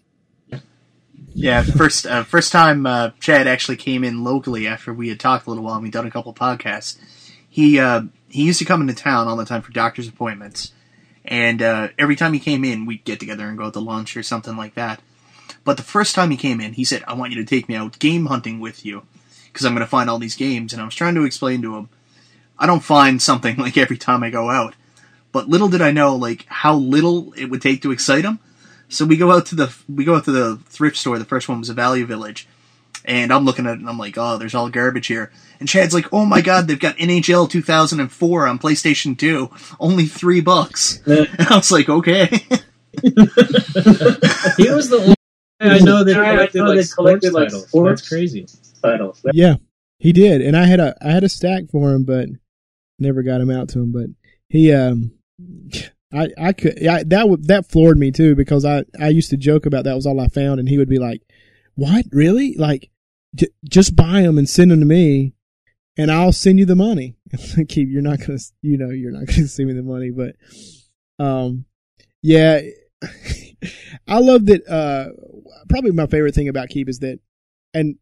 Yeah, 1.36 1.64
first 1.64 2.06
uh, 2.06 2.24
first 2.24 2.52
time 2.52 2.86
uh, 2.86 3.10
Chad 3.20 3.48
actually 3.48 3.78
came 3.78 4.04
in 4.04 4.24
locally 4.24 4.68
after 4.68 4.94
we 4.94 5.10
had 5.10 5.20
talked 5.20 5.48
a 5.48 5.50
little 5.50 5.64
while 5.64 5.76
and 5.76 5.84
we'd 5.84 5.92
done 5.92 6.06
a 6.06 6.12
couple 6.12 6.34
podcasts. 6.34 6.98
He 7.50 7.80
uh, 7.80 8.04
he 8.30 8.44
used 8.44 8.60
to 8.60 8.66
come 8.66 8.82
into 8.82 8.94
town 8.94 9.28
all 9.28 9.36
the 9.36 9.46
time 9.46 9.64
for 9.64 9.72
doctor's 9.72 10.08
appointments, 10.08 10.74
and 11.26 11.62
uh, 11.62 11.88
every 11.98 12.16
time 12.16 12.34
he 12.34 12.40
came 12.40 12.64
in, 12.64 12.86
we'd 12.86 13.04
get 13.04 13.20
together 13.20 13.48
and 13.48 13.58
go 13.58 13.66
out 13.66 13.74
to 13.74 13.80
lunch 13.80 14.16
or 14.16 14.22
something 14.22 14.56
like 14.56 14.76
that. 14.76 15.02
But 15.64 15.78
the 15.78 15.84
first 15.84 16.14
time 16.14 16.30
he 16.30 16.38
came 16.38 16.62
in, 16.62 16.74
he 16.74 16.84
said, 16.84 17.04
"I 17.08 17.14
want 17.14 17.32
you 17.32 17.44
to 17.44 17.50
take 17.50 17.68
me 17.68 17.76
out 17.76 17.98
game 17.98 18.28
hunting 18.28 18.60
with 18.60 18.86
you." 18.86 19.04
Because 19.54 19.66
I'm 19.66 19.74
going 19.74 19.86
to 19.86 19.90
find 19.90 20.10
all 20.10 20.18
these 20.18 20.36
games. 20.36 20.74
And 20.74 20.82
I 20.82 20.86
was 20.86 20.96
trying 20.96 21.14
to 21.16 21.24
explain 21.24 21.62
to 21.62 21.78
him, 21.78 21.90
I 22.58 22.66
don't 22.66 22.84
find 22.84 23.22
something 23.22 23.56
like 23.58 23.78
every 23.78 23.98
time 23.98 24.24
I 24.24 24.32
go 24.32 24.50
out. 24.50 24.74
But 25.32 25.48
little 25.48 25.70
did 25.70 25.82
I 25.82 25.92
know, 25.92 26.16
like 26.16 26.46
how 26.48 26.76
little 26.76 27.34
it 27.34 27.46
would 27.46 27.62
take 27.62 27.82
to 27.84 27.92
excite 27.92 28.26
him. 28.26 28.40
So 28.90 29.06
we 29.06 29.18
go 29.18 29.32
out 29.32 29.48
to 29.48 29.56
the 29.56 29.76
we 29.90 30.06
go 30.06 30.16
out 30.16 30.26
to 30.26 30.32
the 30.32 30.58
thrift 30.68 30.98
store. 30.98 31.18
The 31.18 31.26
first 31.26 31.50
one 31.50 31.60
was 31.60 31.70
a 31.70 31.74
Value 31.74 32.06
Village, 32.06 32.48
and 33.04 33.34
I'm 33.34 33.44
looking 33.44 33.66
at 33.66 33.74
it 33.74 33.80
and 33.80 33.90
I'm 33.90 33.98
like, 33.98 34.16
oh, 34.18 34.38
there's 34.38 34.54
all 34.54 34.70
garbage 34.70 35.08
here. 35.08 35.32
And 35.60 35.68
Chad's 35.68 35.96
like, 35.96 36.14
oh 36.14 36.26
my 36.26 36.42
god, 36.42 36.68
they've 36.68 36.80
got 36.80 36.98
NHL 36.98 37.50
2004 37.50 38.48
on 38.48 38.60
PlayStation 38.60 39.18
2, 39.18 39.50
only 39.80 40.06
three 40.06 40.42
bucks. 40.42 41.02
and 41.08 41.28
I 41.40 41.56
was 41.56 41.72
like, 41.72 41.90
okay. 41.90 42.28
he 43.02 43.10
was 44.70 44.90
the 44.90 45.00
only 45.00 45.16
I 45.60 45.80
know 45.80 46.04
that 46.04 46.14
collected, 46.14 46.62
like, 46.62 46.92
collected 46.92 47.34
like 47.34 47.50
sports. 47.50 48.02
That's 48.02 48.10
crazy 48.10 48.46
titles. 48.84 49.26
Yeah, 49.34 49.56
he 50.00 50.12
did, 50.12 50.42
and 50.42 50.56
I 50.56 50.66
had 50.66 50.80
a 50.80 50.96
I 51.02 51.12
had 51.12 51.24
a 51.24 51.30
stack 51.30 51.64
for 51.72 51.92
him, 51.92 52.04
but 52.04 52.28
never 53.00 53.24
got 53.24 53.42
him 53.42 53.50
out 53.50 53.70
to 53.70 53.80
him. 53.80 53.92
But 53.92 54.08
he, 54.50 54.72
um, 54.72 55.14
I 56.14 56.30
I 56.38 56.54
could 56.54 56.86
I, 56.86 57.04
that 57.04 57.38
that 57.44 57.70
floored 57.70 57.98
me 57.98 58.12
too 58.12 58.36
because 58.36 58.66
I 58.66 58.84
I 59.00 59.10
used 59.10 59.30
to 59.32 59.38
joke 59.38 59.66
about 59.66 59.86
that 59.86 59.96
was 59.96 60.06
all 60.06 60.20
I 60.20 60.28
found, 60.28 60.60
and 60.60 60.70
he 60.70 60.78
would 60.78 60.90
be 60.90 61.00
like, 61.00 61.22
"What 61.76 62.06
really? 62.12 62.56
Like, 62.58 62.92
j- 63.36 63.48
just 63.68 63.96
buy 63.96 64.22
them 64.22 64.38
and 64.38 64.48
send 64.48 64.72
them 64.72 64.80
to 64.80 64.86
me." 64.86 65.34
And 65.96 66.10
I'll 66.10 66.32
send 66.32 66.58
you 66.58 66.66
the 66.66 66.76
money. 66.76 67.18
Keeb, 67.32 67.92
you're 67.92 68.02
not 68.02 68.20
gonna, 68.20 68.40
you 68.64 68.78
know, 68.80 68.90
you're 68.90 69.12
not 69.12 69.26
gonna 69.28 69.48
send 69.48 69.68
me 69.68 69.76
the 69.76 69.84
money, 69.84 70.10
but, 70.10 70.36
um, 71.24 71.66
yeah, 72.24 72.62
I 74.08 74.18
love 74.18 74.48
that. 74.48 74.68
Uh, 74.68 75.10
probably 75.70 75.92
my 75.92 76.08
favorite 76.08 76.34
thing 76.34 76.48
about 76.48 76.70
Keeb 76.70 76.90
is 76.90 76.98
that, 77.00 77.20
and 77.76 77.98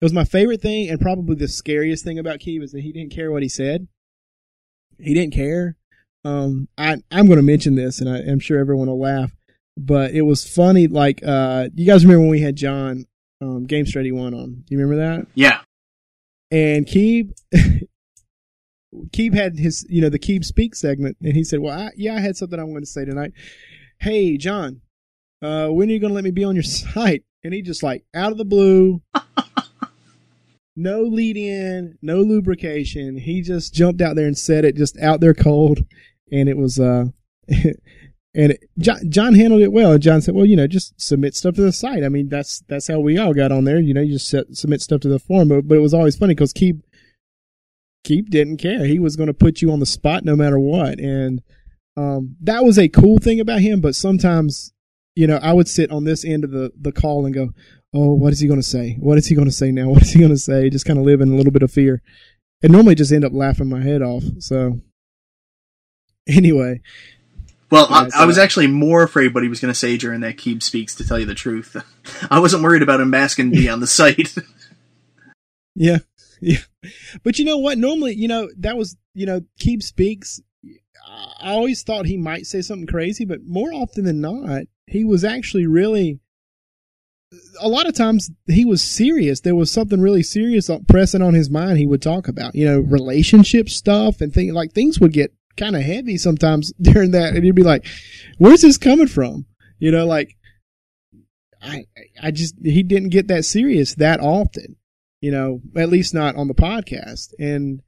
it 0.00 0.04
was 0.04 0.12
my 0.12 0.24
favorite 0.24 0.60
thing, 0.60 0.90
and 0.90 1.00
probably 1.00 1.36
the 1.36 1.48
scariest 1.48 2.04
thing 2.04 2.18
about 2.18 2.40
Keeb 2.40 2.62
is 2.62 2.72
that 2.72 2.82
he 2.82 2.92
didn't 2.92 3.12
care 3.12 3.32
what 3.32 3.42
he 3.42 3.48
said. 3.48 3.88
He 4.98 5.14
didn't 5.14 5.34
care. 5.34 5.76
Um, 6.24 6.68
I 6.76 6.96
I'm 7.10 7.26
going 7.26 7.38
to 7.38 7.42
mention 7.42 7.76
this, 7.76 8.00
and 8.00 8.10
I, 8.10 8.18
am 8.18 8.40
sure 8.40 8.58
everyone 8.58 8.88
will 8.88 9.00
laugh, 9.00 9.32
but 9.76 10.10
it 10.10 10.22
was 10.22 10.46
funny. 10.46 10.86
Like, 10.86 11.22
uh, 11.24 11.68
you 11.74 11.86
guys 11.86 12.04
remember 12.04 12.22
when 12.22 12.30
we 12.30 12.40
had 12.40 12.56
John 12.56 13.06
um, 13.40 13.64
Game 13.64 13.86
Strategy 13.86 14.12
One 14.12 14.34
on? 14.34 14.64
Do 14.66 14.74
you 14.74 14.78
remember 14.78 14.96
that? 14.96 15.26
Yeah. 15.34 15.60
And 16.50 16.86
Keeb. 16.86 17.32
Keeb 19.10 19.34
had 19.34 19.58
his, 19.58 19.86
you 19.90 20.00
know, 20.00 20.08
the 20.08 20.18
Keeb 20.18 20.44
Speak 20.44 20.74
segment, 20.74 21.16
and 21.22 21.34
he 21.34 21.44
said, 21.44 21.60
"Well, 21.60 21.78
I, 21.78 21.90
yeah, 21.96 22.14
I 22.14 22.20
had 22.20 22.36
something 22.36 22.58
I 22.58 22.64
wanted 22.64 22.80
to 22.80 22.86
say 22.86 23.04
tonight. 23.04 23.32
Hey, 23.98 24.36
John, 24.36 24.80
uh, 25.42 25.68
when 25.68 25.88
are 25.88 25.92
you 25.92 25.98
going 25.98 26.10
to 26.10 26.14
let 26.14 26.24
me 26.24 26.30
be 26.30 26.44
on 26.44 26.56
your 26.56 26.62
site?" 26.64 27.24
And 27.44 27.54
he 27.54 27.62
just 27.62 27.82
like 27.82 28.04
out 28.14 28.32
of 28.32 28.38
the 28.38 28.44
blue, 28.44 29.02
no 30.76 31.02
lead 31.02 31.36
in, 31.36 31.98
no 32.02 32.18
lubrication. 32.18 33.16
He 33.16 33.42
just 33.42 33.74
jumped 33.74 34.00
out 34.00 34.14
there 34.14 34.26
and 34.26 34.36
said 34.36 34.64
it 34.64 34.76
just 34.76 34.98
out 34.98 35.20
there 35.20 35.34
cold, 35.34 35.80
and 36.30 36.48
it 36.48 36.56
was 36.56 36.78
uh, 36.78 37.06
and 37.48 37.74
it, 38.34 38.64
John, 38.78 39.10
John 39.10 39.34
handled 39.34 39.62
it 39.62 39.72
well. 39.72 39.92
And 39.92 40.02
John 40.02 40.20
said, 40.20 40.34
"Well, 40.34 40.46
you 40.46 40.56
know, 40.56 40.66
just 40.66 41.00
submit 41.00 41.34
stuff 41.34 41.54
to 41.54 41.62
the 41.62 41.72
site. 41.72 42.04
I 42.04 42.08
mean, 42.08 42.28
that's 42.28 42.60
that's 42.68 42.88
how 42.88 43.00
we 43.00 43.18
all 43.18 43.34
got 43.34 43.52
on 43.52 43.64
there. 43.64 43.80
You 43.80 43.94
know, 43.94 44.02
you 44.02 44.12
just 44.12 44.28
set, 44.28 44.54
submit 44.54 44.82
stuff 44.82 45.00
to 45.00 45.08
the 45.08 45.18
forum." 45.18 45.48
But, 45.48 45.66
but 45.66 45.76
it 45.76 45.82
was 45.82 45.94
always 45.94 46.16
funny 46.16 46.34
because 46.34 46.52
Keeb 46.52 46.82
Keeb 48.06 48.30
didn't 48.30 48.58
care. 48.58 48.84
He 48.84 48.98
was 48.98 49.16
going 49.16 49.26
to 49.26 49.34
put 49.34 49.60
you 49.60 49.72
on 49.72 49.80
the 49.80 49.86
spot 49.86 50.24
no 50.24 50.36
matter 50.36 50.58
what. 50.58 51.00
And 51.00 51.42
um, 51.96 52.36
that 52.40 52.64
was 52.64 52.78
a 52.78 52.88
cool 52.88 53.18
thing 53.18 53.40
about 53.40 53.60
him. 53.60 53.80
But 53.80 53.94
sometimes, 53.94 54.72
you 55.14 55.26
know, 55.26 55.38
I 55.42 55.52
would 55.52 55.68
sit 55.68 55.90
on 55.90 56.04
this 56.04 56.24
end 56.24 56.44
of 56.44 56.52
the, 56.52 56.72
the 56.80 56.92
call 56.92 57.26
and 57.26 57.34
go, 57.34 57.50
oh, 57.96 58.12
what 58.12 58.32
is 58.32 58.40
he 58.40 58.46
going 58.46 58.60
to 58.60 58.66
say? 58.66 58.96
What 59.00 59.18
is 59.18 59.26
he 59.26 59.34
going 59.34 59.48
to 59.48 59.52
say 59.52 59.72
now? 59.72 59.88
What 59.90 60.02
is 60.02 60.12
he 60.12 60.20
going 60.20 60.30
to 60.30 60.38
say? 60.38 60.70
Just 60.70 60.84
kind 60.84 60.98
of 60.98 61.04
live 61.04 61.20
in 61.20 61.32
a 61.32 61.36
little 61.36 61.52
bit 61.52 61.62
of 61.62 61.70
fear. 61.70 62.02
And 62.62 62.72
normally 62.72 62.94
just 62.94 63.12
end 63.12 63.24
up 63.24 63.32
laughing 63.32 63.68
my 63.68 63.82
head 63.82 64.02
off. 64.02 64.24
So, 64.38 64.80
anyway. 66.26 66.80
Well, 67.70 67.86
I, 67.90 68.08
I, 68.14 68.24
was 68.26 68.38
actually 68.38 68.68
more 68.68 69.02
afraid 69.02 69.34
what 69.34 69.42
he 69.42 69.48
was 69.48 69.60
going 69.60 69.72
to 69.72 69.78
say 69.78 69.96
during 69.96 70.20
that 70.20 70.36
Keeb 70.36 70.62
Speaks, 70.62 70.94
to 70.94 71.06
tell 71.06 71.18
you 71.18 71.26
the 71.26 71.34
truth. 71.34 71.76
I 72.30 72.38
wasn't 72.38 72.62
worried 72.62 72.82
about 72.82 73.00
him 73.00 73.10
masking 73.10 73.50
me 73.50 73.68
on 73.68 73.80
the 73.80 73.86
site. 73.88 74.34
yeah. 75.74 75.98
Yeah. 76.40 76.58
But 77.22 77.38
you 77.38 77.44
know 77.44 77.58
what? 77.58 77.78
Normally, 77.78 78.14
you 78.14 78.28
know, 78.28 78.48
that 78.58 78.76
was, 78.76 78.96
you 79.14 79.26
know, 79.26 79.40
Keeb 79.60 79.82
Speaks. 79.82 80.40
I 81.40 81.52
always 81.52 81.82
thought 81.82 82.06
he 82.06 82.16
might 82.16 82.46
say 82.46 82.62
something 82.62 82.86
crazy, 82.86 83.24
but 83.24 83.44
more 83.44 83.72
often 83.72 84.04
than 84.04 84.20
not, 84.20 84.64
he 84.86 85.04
was 85.04 85.24
actually 85.24 85.66
really. 85.66 86.20
A 87.60 87.68
lot 87.68 87.88
of 87.88 87.94
times 87.94 88.30
he 88.46 88.64
was 88.64 88.82
serious. 88.82 89.40
There 89.40 89.56
was 89.56 89.70
something 89.70 90.00
really 90.00 90.22
serious 90.22 90.70
pressing 90.88 91.22
on 91.22 91.34
his 91.34 91.50
mind. 91.50 91.78
He 91.78 91.86
would 91.86 92.02
talk 92.02 92.28
about, 92.28 92.54
you 92.54 92.64
know, 92.64 92.78
relationship 92.80 93.68
stuff 93.68 94.20
and 94.20 94.32
things 94.32 94.52
like 94.52 94.72
things 94.72 95.00
would 95.00 95.12
get 95.12 95.32
kind 95.56 95.74
of 95.74 95.82
heavy 95.82 96.18
sometimes 96.18 96.72
during 96.80 97.10
that, 97.12 97.34
and 97.34 97.44
you'd 97.44 97.56
be 97.56 97.62
like, 97.62 97.86
"Where's 98.38 98.62
this 98.62 98.78
coming 98.78 99.08
from?" 99.08 99.46
You 99.78 99.90
know, 99.90 100.06
like 100.06 100.36
I, 101.60 101.86
I 102.22 102.30
just 102.30 102.54
he 102.62 102.82
didn't 102.82 103.08
get 103.10 103.28
that 103.28 103.44
serious 103.44 103.94
that 103.96 104.20
often 104.20 104.76
you 105.20 105.30
know, 105.30 105.60
at 105.76 105.88
least 105.88 106.14
not 106.14 106.36
on 106.36 106.48
the 106.48 106.54
podcast. 106.54 107.32
And 107.38 107.82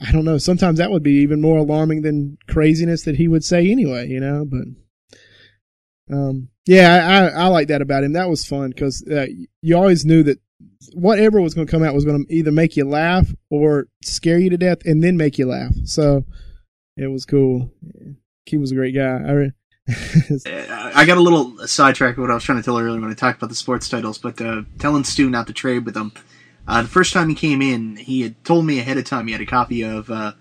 I 0.00 0.10
don't 0.12 0.24
know, 0.24 0.38
sometimes 0.38 0.78
that 0.78 0.90
would 0.90 1.02
be 1.02 1.20
even 1.20 1.40
more 1.40 1.58
alarming 1.58 2.02
than 2.02 2.38
craziness 2.48 3.04
that 3.04 3.16
he 3.16 3.28
would 3.28 3.44
say 3.44 3.70
anyway, 3.70 4.08
you 4.08 4.20
know, 4.20 4.44
but, 4.44 4.64
um, 6.10 6.48
yeah, 6.66 7.30
I, 7.36 7.44
I, 7.44 7.46
like 7.48 7.68
that 7.68 7.82
about 7.82 8.04
him. 8.04 8.12
That 8.12 8.28
was 8.28 8.44
fun 8.44 8.70
because 8.70 9.04
uh, 9.10 9.26
you 9.60 9.76
always 9.76 10.04
knew 10.04 10.22
that 10.24 10.38
whatever 10.94 11.40
was 11.40 11.54
going 11.54 11.66
to 11.66 11.70
come 11.70 11.82
out 11.82 11.94
was 11.94 12.04
going 12.04 12.24
to 12.24 12.34
either 12.34 12.52
make 12.52 12.76
you 12.76 12.84
laugh 12.84 13.32
or 13.50 13.88
scare 14.02 14.38
you 14.38 14.50
to 14.50 14.56
death 14.56 14.78
and 14.84 15.02
then 15.02 15.16
make 15.16 15.38
you 15.38 15.46
laugh. 15.46 15.72
So 15.84 16.24
it 16.96 17.08
was 17.08 17.24
cool. 17.24 17.72
He 18.46 18.58
was 18.58 18.72
a 18.72 18.74
great 18.74 18.94
guy. 18.94 19.18
I, 19.88 20.92
I 20.94 21.06
got 21.06 21.18
a 21.18 21.22
little 21.22 21.66
sidetracked 21.66 22.16
with 22.16 22.24
what 22.24 22.30
I 22.30 22.34
was 22.34 22.44
trying 22.44 22.58
to 22.58 22.64
tell 22.64 22.78
earlier 22.78 23.00
when 23.00 23.10
I 23.10 23.14
talked 23.14 23.38
about 23.38 23.48
the 23.48 23.56
sports 23.56 23.88
titles, 23.88 24.18
but 24.18 24.40
uh, 24.40 24.62
telling 24.78 25.04
Stu 25.04 25.30
not 25.30 25.46
to 25.46 25.52
trade 25.52 25.84
with 25.84 25.94
them 25.94 26.12
uh, 26.66 26.82
the 26.82 26.88
first 26.88 27.12
time 27.12 27.28
he 27.28 27.34
came 27.34 27.60
in, 27.60 27.96
he 27.96 28.22
had 28.22 28.44
told 28.44 28.64
me 28.64 28.78
ahead 28.78 28.96
of 28.96 29.04
time 29.04 29.26
he 29.26 29.32
had 29.32 29.40
a 29.40 29.46
copy 29.46 29.82
of 29.82 30.10
uh, 30.10 30.32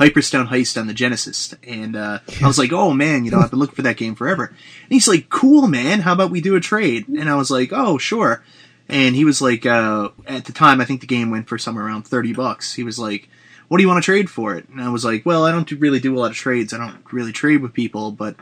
Hyperstone 0.00 0.48
Heist 0.48 0.80
on 0.80 0.86
the 0.86 0.94
Genesis, 0.94 1.54
and 1.62 1.94
uh, 1.94 2.20
I 2.42 2.46
was 2.46 2.58
like, 2.58 2.72
"Oh 2.72 2.92
man, 2.92 3.26
you 3.26 3.30
know, 3.30 3.38
I've 3.38 3.50
been 3.50 3.58
looking 3.58 3.74
for 3.74 3.82
that 3.82 3.98
game 3.98 4.14
forever." 4.14 4.46
And 4.46 4.88
he's 4.88 5.06
like, 5.06 5.28
"Cool, 5.28 5.68
man. 5.68 6.00
How 6.00 6.14
about 6.14 6.30
we 6.30 6.40
do 6.40 6.56
a 6.56 6.60
trade?" 6.60 7.06
And 7.06 7.28
I 7.28 7.34
was 7.34 7.50
like, 7.50 7.70
"Oh, 7.70 7.98
sure." 7.98 8.42
And 8.88 9.14
he 9.14 9.26
was 9.26 9.42
like, 9.42 9.66
uh, 9.66 10.08
at 10.26 10.46
the 10.46 10.52
time, 10.52 10.80
I 10.80 10.86
think 10.86 11.02
the 11.02 11.06
game 11.06 11.30
went 11.30 11.48
for 11.48 11.58
somewhere 11.58 11.84
around 11.84 12.04
thirty 12.04 12.32
bucks. 12.32 12.72
He 12.72 12.82
was 12.82 12.98
like, 12.98 13.28
"What 13.68 13.76
do 13.76 13.82
you 13.82 13.88
want 13.88 14.02
to 14.02 14.06
trade 14.06 14.30
for 14.30 14.56
it?" 14.56 14.70
And 14.70 14.80
I 14.80 14.88
was 14.88 15.04
like, 15.04 15.26
"Well, 15.26 15.44
I 15.44 15.52
don't 15.52 15.70
really 15.72 16.00
do 16.00 16.16
a 16.16 16.18
lot 16.18 16.30
of 16.30 16.36
trades. 16.36 16.72
I 16.72 16.78
don't 16.78 17.12
really 17.12 17.32
trade 17.32 17.60
with 17.60 17.74
people, 17.74 18.10
but." 18.10 18.36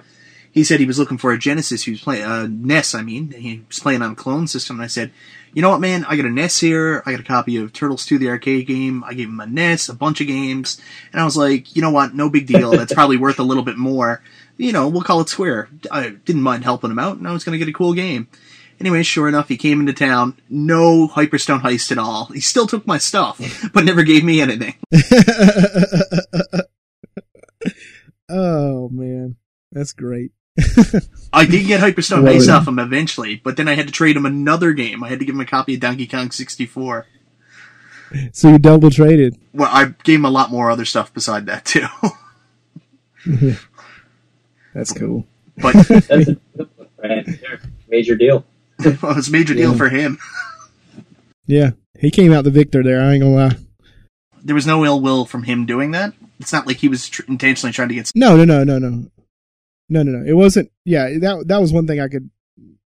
He 0.50 0.65
said 0.65 0.81
he 0.81 0.87
was 0.87 0.99
looking 0.99 1.19
for 1.19 1.31
a 1.31 1.38
Genesis. 1.38 1.85
He 1.85 1.91
was 1.93 2.00
playing 2.00 2.25
uh, 2.25 2.49
NES. 2.50 2.95
I 2.95 3.03
mean, 3.03 3.31
he 3.33 3.62
was 3.69 3.79
playing 3.79 4.00
on 4.03 4.12
a 4.12 4.17
clone 4.17 4.47
system. 4.49 4.77
And 4.77 4.85
I 4.85 4.88
said, 4.88 5.12
you 5.52 5.62
know 5.62 5.71
what, 5.71 5.81
man? 5.81 6.05
I 6.05 6.17
got 6.17 6.26
a 6.26 6.31
NES 6.31 6.59
here. 6.61 7.02
I 7.07 7.12
got 7.12 7.21
a 7.21 7.25
copy 7.25 7.57
of 7.57 7.73
Turtles 7.73 8.07
2, 8.07 8.19
the 8.19 8.28
arcade 8.28 8.67
game. 8.67 9.02
I 9.05 9.14
gave 9.14 9.28
him 9.28 9.40
a 9.40 9.47
NES, 9.47 9.88
a 9.88 9.95
bunch 9.95 10.21
of 10.21 10.26
games. 10.26 10.81
And 11.12 11.21
I 11.21 11.25
was 11.25 11.37
like, 11.37 11.75
you 11.75 11.83
know 11.83 11.90
what? 11.90 12.14
No 12.14 12.31
big 12.31 12.47
deal. 12.47 12.71
That's 12.71 12.93
probably 12.95 13.17
worth 13.19 13.38
a 13.38 13.45
little 13.45 13.62
bit 13.62 13.76
more. 13.76 14.23
You 14.57 14.73
know, 14.73 14.88
we'll 14.88 15.02
call 15.02 15.21
it 15.21 15.28
square. 15.28 15.69
I 15.90 16.11
didn't 16.11 16.43
mind 16.43 16.64
helping 16.64 16.90
him 16.90 16.99
out, 16.99 17.19
and 17.19 17.28
I 17.28 17.33
was 17.33 17.45
going 17.45 17.59
to 17.59 17.64
get 17.64 17.71
a 17.71 17.76
cool 17.76 17.95
game. 17.95 18.28
Anyway, 18.81 19.02
sure 19.02 19.28
enough, 19.28 19.49
he 19.49 19.57
came 19.57 19.81
into 19.81 19.93
town. 19.93 20.38
No 20.49 21.09
Hyperstone 21.09 21.62
heist 21.62 21.90
at 21.90 21.99
all. 21.99 22.26
He 22.26 22.40
still 22.40 22.67
took 22.67 22.87
my 22.87 22.99
stuff, 22.99 23.40
but 23.73 23.85
never 23.85 24.02
gave 24.05 24.25
me 24.25 24.40
anything. 24.40 24.75
oh, 28.28 28.88
man. 28.88 29.37
That's 29.73 29.93
great. 29.93 30.33
I 31.33 31.45
did 31.45 31.67
get 31.67 31.81
Hyperstone 31.81 32.23
Heist 32.23 32.53
off 32.53 32.67
him 32.67 32.79
eventually, 32.79 33.37
but 33.37 33.57
then 33.57 33.69
I 33.69 33.75
had 33.75 33.87
to 33.87 33.93
trade 33.93 34.17
him 34.17 34.27
another 34.27 34.73
game. 34.73 35.05
I 35.05 35.09
had 35.09 35.19
to 35.21 35.25
give 35.25 35.35
him 35.35 35.41
a 35.41 35.47
copy 35.47 35.75
of 35.75 35.81
Donkey 35.81 36.07
Kong 36.07 36.31
64. 36.31 37.07
So 38.33 38.49
you 38.49 38.59
double 38.59 38.91
traded? 38.91 39.38
Well, 39.53 39.69
I 39.71 39.95
gave 40.03 40.21
him 40.21 40.25
a 40.25 40.31
lot 40.31 40.50
more 40.50 40.71
other 40.71 40.85
stuff 40.85 41.12
beside 41.12 41.47
that 41.47 41.65
too. 41.65 41.87
That's 44.75 44.93
cool. 44.93 45.27
But 45.57 45.75
that's 45.88 46.09
a 46.11 46.37
major 47.88 48.15
deal. 48.15 48.45
well, 49.03 49.19
it's 49.19 49.29
a 49.29 49.33
major 49.33 49.55
deal 49.55 49.73
yeah. 49.73 49.77
for 49.77 49.88
him. 49.88 50.19
Yeah, 51.47 51.71
he 51.99 52.11
came 52.11 52.33
out 52.33 52.45
the 52.45 52.50
victor 52.50 52.83
there. 52.83 53.00
I 53.00 53.15
ain't 53.15 53.23
gonna 53.23 53.35
lie. 53.35 53.57
There 54.43 54.55
was 54.55 54.67
no 54.67 54.85
ill 54.85 55.00
will 55.00 55.25
from 55.25 55.43
him 55.43 55.67
doing 55.67 55.91
that. 55.93 56.12
It's 56.38 56.53
not 56.53 56.67
like 56.67 56.77
he 56.77 56.88
was 56.88 57.09
tr- 57.09 57.23
intentionally 57.27 57.73
trying 57.73 57.88
to 57.88 57.95
get. 57.95 58.12
No, 58.15 58.37
no, 58.37 58.45
no, 58.45 58.62
no, 58.62 58.79
no. 58.79 59.11
No, 59.88 60.02
no, 60.02 60.12
no. 60.12 60.26
It 60.26 60.35
wasn't. 60.35 60.71
Yeah, 60.85 61.09
that 61.21 61.45
that 61.49 61.61
was 61.61 61.73
one 61.73 61.87
thing 61.87 62.00
I 62.00 62.09
could 62.09 62.30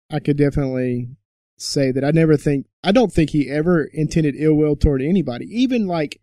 I 0.09 0.19
could 0.19 0.37
definitely 0.37 1.09
say 1.57 1.91
that 1.91 2.03
I 2.03 2.11
never 2.11 2.37
think 2.37 2.67
I 2.83 2.91
don't 2.91 3.13
think 3.13 3.29
he 3.29 3.49
ever 3.49 3.83
intended 3.83 4.35
ill 4.37 4.55
will 4.55 4.75
toward 4.75 5.01
anybody. 5.01 5.45
Even 5.45 5.87
like 5.87 6.19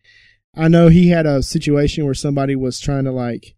I 0.56 0.68
know 0.68 0.88
he 0.88 1.08
had 1.08 1.26
a 1.26 1.42
situation 1.42 2.04
where 2.04 2.14
somebody 2.14 2.56
was 2.56 2.80
trying 2.80 3.04
to 3.04 3.12
like 3.12 3.54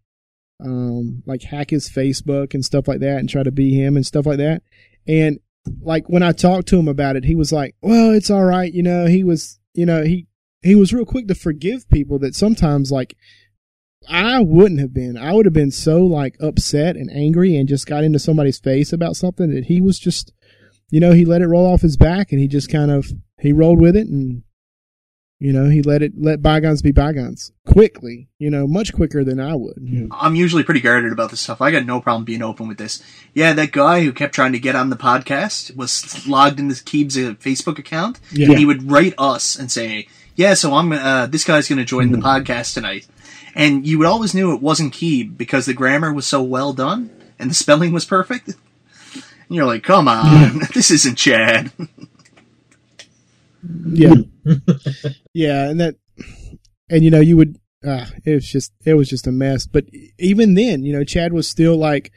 um 0.63 1.23
like 1.25 1.43
hack 1.43 1.71
his 1.71 1.89
Facebook 1.89 2.53
and 2.53 2.63
stuff 2.63 2.87
like 2.87 2.99
that 2.99 3.17
and 3.17 3.29
try 3.29 3.43
to 3.43 3.51
be 3.51 3.73
him 3.73 3.95
and 3.95 4.05
stuff 4.05 4.25
like 4.25 4.37
that. 4.37 4.61
And 5.07 5.39
like 5.81 6.07
when 6.07 6.23
I 6.23 6.31
talked 6.31 6.67
to 6.69 6.79
him 6.79 6.87
about 6.87 7.15
it, 7.15 7.25
he 7.25 7.35
was 7.35 7.51
like, 7.51 7.75
"Well, 7.81 8.11
it's 8.11 8.29
all 8.29 8.43
right, 8.43 8.71
you 8.71 8.83
know." 8.83 9.05
He 9.05 9.23
was, 9.23 9.59
you 9.73 9.85
know, 9.85 10.03
he 10.03 10.27
he 10.61 10.75
was 10.75 10.93
real 10.93 11.05
quick 11.05 11.27
to 11.27 11.35
forgive 11.35 11.89
people 11.89 12.19
that 12.19 12.35
sometimes 12.35 12.91
like 12.91 13.15
I 14.09 14.39
wouldn't 14.39 14.79
have 14.79 14.93
been. 14.93 15.17
I 15.17 15.33
would 15.33 15.45
have 15.45 15.53
been 15.53 15.71
so 15.71 15.99
like 15.99 16.35
upset 16.39 16.95
and 16.95 17.09
angry 17.11 17.55
and 17.55 17.69
just 17.69 17.85
got 17.85 18.03
into 18.03 18.19
somebody's 18.19 18.59
face 18.59 18.91
about 18.91 19.15
something 19.15 19.53
that 19.53 19.65
he 19.65 19.79
was 19.79 19.99
just, 19.99 20.33
you 20.89 20.99
know, 20.99 21.11
he 21.11 21.25
let 21.25 21.41
it 21.41 21.47
roll 21.47 21.65
off 21.65 21.81
his 21.81 21.97
back 21.97 22.31
and 22.31 22.39
he 22.39 22.47
just 22.47 22.71
kind 22.71 22.91
of 22.91 23.11
he 23.39 23.53
rolled 23.53 23.79
with 23.79 23.95
it 23.95 24.07
and 24.07 24.43
you 25.39 25.51
know 25.51 25.67
he 25.69 25.81
let 25.81 26.03
it 26.03 26.13
let 26.15 26.43
bygones 26.43 26.81
be 26.81 26.91
bygones 26.91 27.51
quickly. 27.65 28.29
You 28.37 28.49
know, 28.49 28.67
much 28.67 28.93
quicker 28.93 29.23
than 29.23 29.39
I 29.39 29.55
would. 29.55 29.77
I'm 30.11 30.35
usually 30.35 30.63
pretty 30.63 30.81
guarded 30.81 31.11
about 31.11 31.31
this 31.31 31.41
stuff. 31.41 31.61
I 31.61 31.71
got 31.71 31.85
no 31.85 32.01
problem 32.01 32.25
being 32.25 32.43
open 32.43 32.67
with 32.67 32.77
this. 32.77 33.03
Yeah, 33.33 33.53
that 33.53 33.71
guy 33.71 34.03
who 34.03 34.13
kept 34.13 34.35
trying 34.35 34.51
to 34.53 34.59
get 34.59 34.75
on 34.75 34.89
the 34.89 34.95
podcast 34.95 35.75
was 35.75 36.27
logged 36.27 36.59
into 36.59 36.75
Keeb's 36.83 37.17
uh, 37.17 37.33
Facebook 37.35 37.79
account 37.79 38.19
yeah. 38.31 38.49
and 38.49 38.57
he 38.57 38.65
would 38.65 38.91
write 38.91 39.13
us 39.17 39.57
and 39.57 39.71
say, 39.71 40.07
"Yeah, 40.35 40.53
so 40.53 40.73
I'm 40.73 40.91
uh, 40.91 41.27
this 41.27 41.43
guy's 41.43 41.67
going 41.67 41.79
to 41.79 41.85
join 41.85 42.09
mm-hmm. 42.09 42.21
the 42.21 42.27
podcast 42.27 42.73
tonight." 42.73 43.07
And 43.55 43.85
you 43.85 43.97
would 43.97 44.07
always 44.07 44.33
knew 44.33 44.53
it 44.53 44.61
wasn't 44.61 44.93
Keeb 44.93 45.37
because 45.37 45.65
the 45.65 45.73
grammar 45.73 46.13
was 46.13 46.27
so 46.27 46.41
well 46.41 46.73
done 46.73 47.09
and 47.39 47.49
the 47.49 47.55
spelling 47.55 47.91
was 47.91 48.05
perfect. 48.05 48.49
And 48.49 49.23
you're 49.49 49.65
like, 49.65 49.83
come 49.83 50.07
on, 50.07 50.59
this 50.73 50.91
isn't 50.91 51.15
Chad. 51.15 51.71
yeah, 53.85 54.15
yeah, 55.33 55.69
and 55.69 55.79
that, 55.79 55.95
and 56.89 57.03
you 57.03 57.11
know, 57.11 57.21
you 57.21 57.37
would. 57.37 57.57
Uh, 57.83 58.05
it 58.25 58.35
was 58.35 58.47
just, 58.47 58.71
it 58.85 58.93
was 58.93 59.09
just 59.09 59.25
a 59.25 59.31
mess. 59.31 59.65
But 59.65 59.85
even 60.19 60.53
then, 60.53 60.83
you 60.83 60.93
know, 60.93 61.03
Chad 61.03 61.33
was 61.33 61.47
still 61.47 61.75
like 61.75 62.11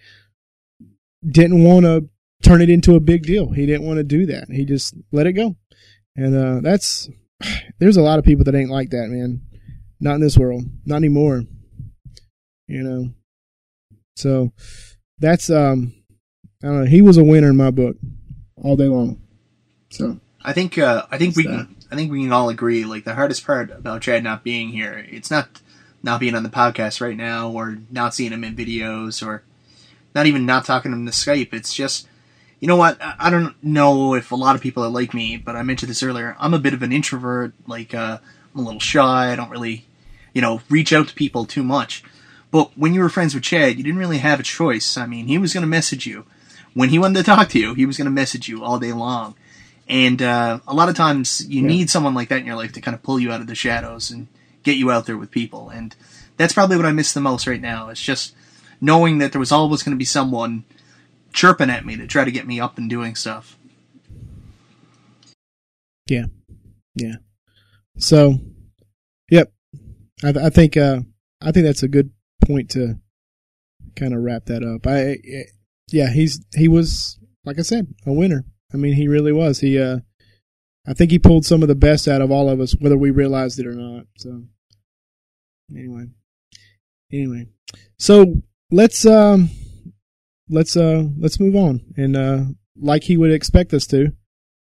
didn't 1.26 1.64
want 1.64 1.86
to 1.86 2.08
turn 2.42 2.60
it 2.60 2.70
into 2.70 2.94
a 2.94 3.00
big 3.00 3.22
deal. 3.22 3.50
He 3.50 3.66
didn't 3.66 3.86
want 3.86 3.98
to 3.98 4.04
do 4.04 4.26
that. 4.26 4.48
He 4.50 4.64
just 4.64 4.94
let 5.12 5.26
it 5.26 5.32
go. 5.32 5.56
And 6.16 6.36
uh, 6.36 6.60
that's 6.60 7.08
there's 7.78 7.96
a 7.96 8.02
lot 8.02 8.18
of 8.18 8.24
people 8.24 8.44
that 8.44 8.54
ain't 8.54 8.70
like 8.70 8.90
that, 8.90 9.08
man. 9.08 9.40
Not 10.04 10.16
in 10.16 10.20
this 10.20 10.36
world. 10.36 10.64
Not 10.84 10.96
anymore. 10.96 11.44
You 12.68 12.82
know. 12.82 13.14
So 14.16 14.52
that's 15.18 15.48
um 15.48 15.94
I 16.62 16.66
don't 16.66 16.84
know, 16.84 16.86
he 16.86 17.00
was 17.00 17.16
a 17.16 17.24
winner 17.24 17.48
in 17.48 17.56
my 17.56 17.70
book 17.70 17.96
all 18.62 18.76
day 18.76 18.86
long. 18.86 19.22
So 19.90 20.20
I 20.44 20.52
think 20.52 20.76
uh, 20.76 21.06
I 21.10 21.16
think 21.16 21.36
we 21.36 21.46
What's 21.46 21.56
can 21.56 21.76
I 21.90 21.96
think 21.96 22.12
we 22.12 22.22
can 22.22 22.32
all 22.32 22.50
agree 22.50 22.84
like 22.84 23.04
the 23.04 23.14
hardest 23.14 23.46
part 23.46 23.70
about 23.70 24.02
Chad 24.02 24.22
not 24.22 24.44
being 24.44 24.68
here 24.68 25.06
it's 25.08 25.30
not 25.30 25.62
not 26.02 26.20
being 26.20 26.34
on 26.34 26.42
the 26.42 26.50
podcast 26.50 27.00
right 27.00 27.16
now 27.16 27.50
or 27.50 27.78
not 27.90 28.14
seeing 28.14 28.32
him 28.32 28.44
in 28.44 28.54
videos 28.54 29.26
or 29.26 29.42
not 30.14 30.26
even 30.26 30.44
not 30.44 30.66
talking 30.66 30.92
to 30.92 30.98
him 30.98 31.06
to 31.06 31.12
Skype 31.12 31.54
it's 31.54 31.72
just 31.72 32.08
you 32.60 32.68
know 32.68 32.76
what 32.76 33.00
I 33.00 33.14
I 33.18 33.30
don't 33.30 33.54
know 33.64 34.14
if 34.14 34.32
a 34.32 34.36
lot 34.36 34.54
of 34.54 34.60
people 34.60 34.84
are 34.84 34.90
like 34.90 35.14
me 35.14 35.38
but 35.38 35.56
I 35.56 35.62
mentioned 35.62 35.88
this 35.88 36.02
earlier 36.02 36.36
I'm 36.38 36.52
a 36.52 36.58
bit 36.58 36.74
of 36.74 36.82
an 36.82 36.92
introvert 36.92 37.54
like 37.66 37.94
uh, 37.94 38.18
I'm 38.54 38.60
a 38.60 38.64
little 38.64 38.80
shy 38.80 39.32
I 39.32 39.36
don't 39.36 39.50
really 39.50 39.86
you 40.34 40.42
know 40.42 40.60
reach 40.68 40.92
out 40.92 41.08
to 41.08 41.14
people 41.14 41.46
too 41.46 41.62
much 41.64 42.02
but 42.50 42.70
when 42.76 42.92
you 42.94 43.00
were 43.00 43.08
friends 43.08 43.34
with 43.34 43.42
Chad 43.44 43.78
you 43.78 43.82
didn't 43.84 43.98
really 43.98 44.18
have 44.18 44.38
a 44.40 44.44
choice 44.44 44.96
I 44.98 45.06
mean 45.06 45.26
he 45.26 45.38
was 45.38 45.54
going 45.54 45.62
to 45.62 45.66
message 45.68 46.06
you 46.06 46.26
when 46.74 46.90
he 46.90 46.98
wanted 46.98 47.18
to 47.20 47.24
talk 47.24 47.48
to 47.50 47.58
you 47.58 47.74
he 47.74 47.86
was 47.86 47.96
going 47.96 48.06
to 48.06 48.10
message 48.10 48.48
you 48.48 48.62
all 48.62 48.78
day 48.78 48.92
long 48.92 49.34
and 49.88 50.22
uh, 50.22 50.60
a 50.66 50.74
lot 50.74 50.88
of 50.88 50.96
times 50.96 51.46
you 51.48 51.60
Yeah. 51.62 51.68
need 51.68 51.90
someone 51.90 52.14
like 52.14 52.28
that 52.30 52.40
in 52.40 52.46
your 52.46 52.56
life 52.56 52.72
to 52.72 52.80
kind 52.80 52.94
of 52.94 53.02
pull 53.02 53.20
you 53.20 53.30
out 53.30 53.40
of 53.40 53.46
the 53.46 53.54
shadows 53.54 54.10
and 54.10 54.28
get 54.62 54.78
you 54.78 54.90
out 54.90 55.04
there 55.04 55.18
with 55.18 55.30
people. 55.30 55.68
And 55.68 55.94
that's 56.38 56.54
probably 56.54 56.78
what 56.78 56.86
I 56.86 56.92
miss 56.92 57.12
the 57.12 57.20
most 57.20 57.46
right 57.46 57.60
now. 57.60 57.90
It's 57.90 58.00
just 58.00 58.34
knowing 58.80 59.18
that 59.18 59.32
there 59.32 59.38
was 59.38 59.52
always 59.52 59.82
going 59.82 59.94
to 59.94 59.98
be 59.98 60.06
someone 60.06 60.64
chirping 61.34 61.68
at 61.68 61.84
me 61.84 61.98
to 61.98 62.06
try 62.06 62.24
to 62.24 62.30
get 62.32 62.46
me 62.46 62.60
up 62.60 62.78
and 62.78 62.88
doing 62.88 63.14
stuff. 63.14 63.58
Yeah. 66.08 66.26
Yeah. 66.94 67.16
So. 67.98 68.38
I, 70.24 70.46
I 70.46 70.50
think 70.50 70.76
uh, 70.76 71.00
I 71.42 71.52
think 71.52 71.66
that's 71.66 71.82
a 71.82 71.88
good 71.88 72.10
point 72.46 72.70
to 72.70 72.94
kind 73.96 74.14
of 74.14 74.22
wrap 74.22 74.46
that 74.46 74.62
up. 74.62 74.86
I, 74.86 75.18
yeah, 75.92 76.10
he's 76.10 76.44
he 76.54 76.68
was 76.68 77.18
like 77.44 77.58
I 77.58 77.62
said, 77.62 77.94
a 78.06 78.12
winner. 78.12 78.44
I 78.72 78.76
mean, 78.76 78.94
he 78.94 79.08
really 79.08 79.32
was. 79.32 79.60
He, 79.60 79.78
uh, 79.78 79.98
I 80.86 80.94
think 80.94 81.10
he 81.10 81.18
pulled 81.18 81.44
some 81.44 81.62
of 81.62 81.68
the 81.68 81.74
best 81.74 82.08
out 82.08 82.20
of 82.20 82.30
all 82.30 82.48
of 82.48 82.60
us, 82.60 82.74
whether 82.78 82.98
we 82.98 83.10
realized 83.10 83.58
it 83.58 83.66
or 83.66 83.74
not. 83.74 84.06
So, 84.18 84.42
anyway, 85.70 86.06
anyway, 87.12 87.46
so 87.98 88.42
let's 88.70 89.06
um, 89.06 89.50
let's 90.48 90.76
uh, 90.76 91.04
let's 91.18 91.40
move 91.40 91.56
on 91.56 91.80
and 91.96 92.16
uh, 92.16 92.40
like 92.76 93.04
he 93.04 93.16
would 93.16 93.32
expect 93.32 93.72
us 93.72 93.86
to. 93.88 94.12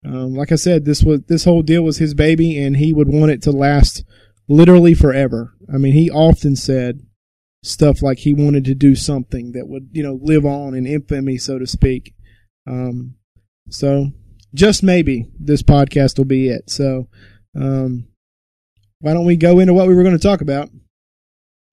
Um, 0.05 0.35
like 0.35 0.53
I 0.53 0.57
said, 0.57 0.85
this 0.85 1.03
was 1.03 1.23
this 1.23 1.45
whole 1.45 1.63
deal 1.63 1.83
was 1.83 1.99
his 1.99 2.15
baby, 2.15 2.59
and 2.63 2.77
he 2.77 2.93
would 2.93 3.09
want 3.09 3.33
it 3.33 3.43
to 3.43 3.51
last 3.51 4.05
literally 4.49 4.95
forever. 4.95 5.55
I 5.73 5.79
mean, 5.79 5.93
he 5.93 6.11
often 6.11 6.57
said 6.57 7.01
stuff 7.63 8.03
like 8.03 8.19
he 8.19 8.35
wanted 8.35 8.65
to 8.67 8.75
do 8.75 8.95
something 8.95 9.53
that 9.53 9.69
would, 9.69 9.89
you 9.93 10.03
know, 10.03 10.19
live 10.23 10.45
on 10.45 10.75
in 10.75 10.87
infamy, 10.87 11.39
so 11.39 11.59
to 11.59 11.67
speak. 11.67 12.15
Um, 12.67 13.17
so 13.69 14.13
just 14.55 14.83
maybe 14.83 15.27
this 15.39 15.63
podcast 15.63 16.19
will 16.19 16.25
be 16.25 16.49
it. 16.49 16.71
So, 16.71 17.09
um, 17.55 18.07
why 19.01 19.13
don't 19.13 19.27
we 19.27 19.37
go 19.37 19.59
into 19.59 19.75
what 19.75 19.89
we 19.89 19.95
were 19.95 20.03
going 20.03 20.17
to 20.17 20.23
talk 20.23 20.41
about 20.41 20.71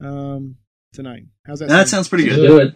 um, 0.02 0.58
tonight? 0.94 1.24
How's 1.46 1.60
that? 1.60 1.70
That 1.70 1.76
sound? 1.76 1.90
sounds 1.90 2.10
pretty 2.10 2.26
Let's 2.26 2.36
good. 2.38 2.48
do 2.48 2.58
it. 2.60 2.76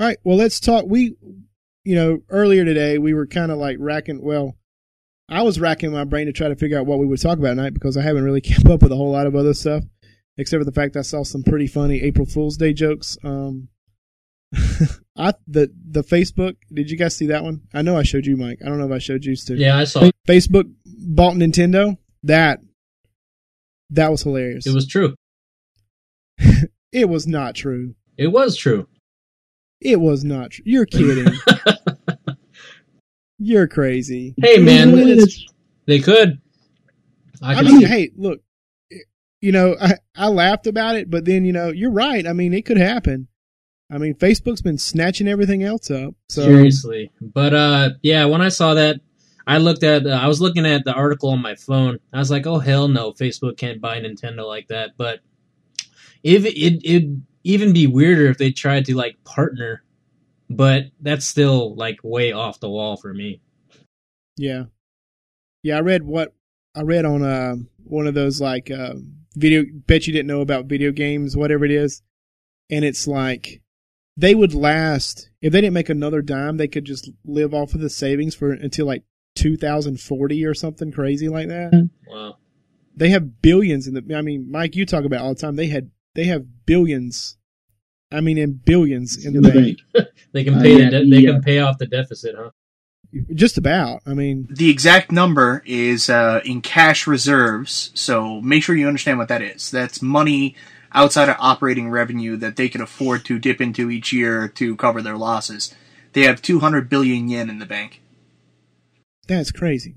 All 0.00 0.06
right. 0.06 0.18
Well, 0.24 0.36
let's 0.36 0.60
talk. 0.60 0.84
We, 0.86 1.16
you 1.84 1.96
know, 1.96 2.20
earlier 2.28 2.64
today 2.64 2.98
we 2.98 3.14
were 3.14 3.26
kind 3.26 3.50
of 3.50 3.58
like 3.58 3.76
racking. 3.80 4.22
Well, 4.22 4.56
I 5.28 5.42
was 5.42 5.60
racking 5.60 5.92
my 5.92 6.04
brain 6.04 6.26
to 6.26 6.32
try 6.32 6.48
to 6.48 6.56
figure 6.56 6.78
out 6.78 6.86
what 6.86 6.98
we 6.98 7.06
would 7.06 7.20
talk 7.20 7.38
about 7.38 7.50
tonight 7.50 7.74
because 7.74 7.96
I 7.96 8.02
haven't 8.02 8.24
really 8.24 8.40
kept 8.52 8.66
up 8.66 8.82
with 8.82 8.92
a 8.92 8.96
whole 8.96 9.12
lot 9.12 9.26
of 9.26 9.34
other 9.34 9.54
stuff, 9.54 9.84
except 10.36 10.60
for 10.60 10.64
the 10.64 10.72
fact 10.72 10.96
I 10.96 11.02
saw 11.02 11.22
some 11.22 11.42
pretty 11.42 11.66
funny 11.66 12.02
April 12.02 12.26
Fool's 12.26 12.56
Day 12.56 12.72
jokes. 12.72 13.18
Um, 13.22 13.68
I 15.16 15.34
the 15.46 15.70
the 15.90 16.02
Facebook. 16.02 16.56
Did 16.72 16.90
you 16.90 16.96
guys 16.96 17.16
see 17.16 17.26
that 17.26 17.44
one? 17.44 17.62
I 17.74 17.82
know 17.82 17.96
I 17.96 18.02
showed 18.02 18.24
you, 18.24 18.36
Mike. 18.36 18.60
I 18.64 18.68
don't 18.68 18.78
know 18.78 18.86
if 18.86 18.92
I 18.92 18.98
showed 18.98 19.24
you 19.24 19.36
too. 19.36 19.56
Yeah, 19.56 19.76
I 19.76 19.84
saw 19.84 20.04
it. 20.04 20.14
Facebook 20.26 20.72
bought 20.86 21.34
Nintendo. 21.34 21.98
That 22.22 22.60
that 23.90 24.10
was 24.10 24.22
hilarious. 24.22 24.66
It 24.66 24.74
was 24.74 24.86
true. 24.86 25.14
It 26.90 27.08
was 27.10 27.26
not 27.26 27.54
true. 27.54 27.94
It 28.16 28.28
was 28.28 28.56
true. 28.56 28.88
It 29.78 30.00
was 30.00 30.24
not 30.24 30.52
true. 30.52 30.62
You're 30.66 30.86
kidding. 30.86 31.34
You're 33.38 33.68
crazy. 33.68 34.34
Hey, 34.36 34.58
man, 34.58 34.92
they 35.86 36.00
could. 36.00 36.40
I, 37.40 37.54
I 37.54 37.62
mean, 37.62 37.86
hey, 37.86 38.10
look, 38.16 38.40
you 39.40 39.52
know, 39.52 39.76
I, 39.80 39.94
I 40.16 40.28
laughed 40.28 40.66
about 40.66 40.96
it, 40.96 41.08
but 41.08 41.24
then, 41.24 41.44
you 41.44 41.52
know, 41.52 41.68
you're 41.68 41.92
right. 41.92 42.26
I 42.26 42.32
mean, 42.32 42.52
it 42.52 42.66
could 42.66 42.78
happen. 42.78 43.28
I 43.90 43.98
mean, 43.98 44.14
Facebook's 44.14 44.60
been 44.60 44.78
snatching 44.78 45.28
everything 45.28 45.62
else 45.62 45.90
up. 45.90 46.14
So, 46.28 46.42
seriously. 46.42 47.10
But 47.20 47.54
uh, 47.54 47.90
yeah, 48.02 48.26
when 48.26 48.42
I 48.42 48.50
saw 48.50 48.74
that, 48.74 49.00
I 49.46 49.58
looked 49.58 49.82
at. 49.82 50.06
Uh, 50.06 50.10
I 50.10 50.28
was 50.28 50.42
looking 50.42 50.66
at 50.66 50.84
the 50.84 50.92
article 50.92 51.30
on 51.30 51.40
my 51.40 51.54
phone. 51.54 51.98
I 52.12 52.18
was 52.18 52.30
like, 52.30 52.46
"Oh 52.46 52.58
hell 52.58 52.86
no, 52.86 53.12
Facebook 53.12 53.56
can't 53.56 53.80
buy 53.80 53.98
Nintendo 53.98 54.46
like 54.46 54.68
that." 54.68 54.90
But 54.98 55.20
if 56.22 56.44
it 56.44 56.86
it'd 56.86 57.22
even 57.44 57.72
be 57.72 57.86
weirder 57.86 58.26
if 58.26 58.36
they 58.36 58.50
tried 58.50 58.84
to 58.86 58.94
like 58.94 59.16
partner, 59.24 59.82
but 60.48 60.84
that's 61.00 61.26
still 61.26 61.74
like 61.76 61.98
way 62.02 62.32
off 62.32 62.60
the 62.60 62.70
wall 62.70 62.96
for 62.96 63.12
me. 63.12 63.40
yeah. 64.36 64.64
Yeah, 65.64 65.78
I 65.78 65.80
read 65.80 66.04
what 66.04 66.32
I 66.76 66.82
read 66.82 67.04
on 67.04 67.22
uh, 67.24 67.56
one 67.82 68.06
of 68.06 68.14
those 68.14 68.40
like 68.40 68.70
uh, 68.70 68.94
video, 69.34 69.64
bet 69.72 70.06
you 70.06 70.12
didn't 70.12 70.28
know 70.28 70.40
about 70.40 70.66
video 70.66 70.92
games, 70.92 71.36
whatever 71.36 71.64
it 71.64 71.72
is. 71.72 72.00
And 72.70 72.84
it's 72.84 73.08
like 73.08 73.60
they 74.16 74.36
would 74.36 74.54
last, 74.54 75.30
if 75.42 75.52
they 75.52 75.60
didn't 75.60 75.74
make 75.74 75.88
another 75.88 76.22
dime, 76.22 76.58
they 76.58 76.68
could 76.68 76.84
just 76.84 77.10
live 77.24 77.52
off 77.52 77.74
of 77.74 77.80
the 77.80 77.90
savings 77.90 78.36
for 78.36 78.52
until 78.52 78.86
like 78.86 79.02
2040 79.34 80.44
or 80.44 80.54
something 80.54 80.92
crazy 80.92 81.28
like 81.28 81.48
that. 81.48 81.88
Wow. 82.08 82.36
they 82.96 83.10
have 83.10 83.40
billions 83.40 83.86
in 83.86 83.94
the 83.94 84.16
i 84.16 84.22
mean 84.22 84.50
mike 84.50 84.74
you 84.74 84.84
talk 84.84 85.04
about 85.04 85.16
it 85.20 85.22
all 85.22 85.34
the 85.34 85.40
time 85.40 85.54
they 85.56 85.68
had 85.68 85.90
they 86.14 86.24
have 86.24 86.66
billions 86.66 87.36
i 88.10 88.20
mean 88.20 88.36
in 88.38 88.54
billions 88.54 89.24
in 89.24 89.34
the 89.34 89.42
bank 89.42 89.78
They 90.38 90.44
can 90.44 90.54
Uh, 90.54 90.62
pay 90.62 90.78
yeah, 90.78 90.90
the 90.90 91.00
de- 91.04 91.10
they 91.10 91.26
uh, 91.26 91.32
can 91.32 91.42
pay 91.42 91.58
off 91.58 91.78
the 91.78 91.86
deficit, 91.86 92.36
huh? 92.38 92.50
just 93.34 93.58
about 93.58 94.02
i 94.06 94.12
mean 94.14 94.46
The 94.50 94.70
exact 94.70 95.10
number 95.10 95.62
is 95.66 96.08
uh, 96.08 96.40
in 96.44 96.60
cash 96.60 97.06
reserves, 97.08 97.90
so 97.94 98.40
make 98.40 98.62
sure 98.62 98.76
you 98.76 98.86
understand 98.86 99.18
what 99.18 99.26
that 99.28 99.42
is. 99.42 99.68
That's 99.72 100.00
money 100.00 100.54
outside 100.92 101.28
of 101.28 101.34
operating 101.40 101.90
revenue 101.90 102.36
that 102.36 102.54
they 102.54 102.68
can 102.68 102.80
afford 102.80 103.24
to 103.24 103.38
dip 103.40 103.60
into 103.60 103.90
each 103.90 104.12
year 104.12 104.46
to 104.60 104.76
cover 104.76 105.02
their 105.02 105.16
losses. 105.16 105.74
They 106.12 106.22
have 106.22 106.40
200 106.40 106.88
billion 106.88 107.28
yen 107.28 107.50
in 107.50 107.58
the 107.58 107.66
bank. 107.66 108.00
that's 109.26 109.50
crazy 109.50 109.94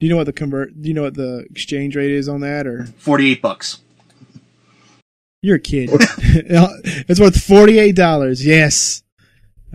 do 0.00 0.06
you 0.06 0.10
know 0.10 0.16
what 0.16 0.26
the 0.26 0.32
convert 0.32 0.80
do 0.82 0.88
you 0.88 0.94
know 0.94 1.02
what 1.02 1.14
the 1.14 1.44
exchange 1.50 1.94
rate 1.94 2.10
is 2.10 2.28
on 2.28 2.40
that 2.40 2.66
or 2.66 2.86
48 2.98 3.40
bucks. 3.42 3.78
you're 5.42 5.58
kidding 5.58 5.96
it's 7.08 7.20
worth 7.20 7.34
$48 7.36 8.44
yes 8.44 9.02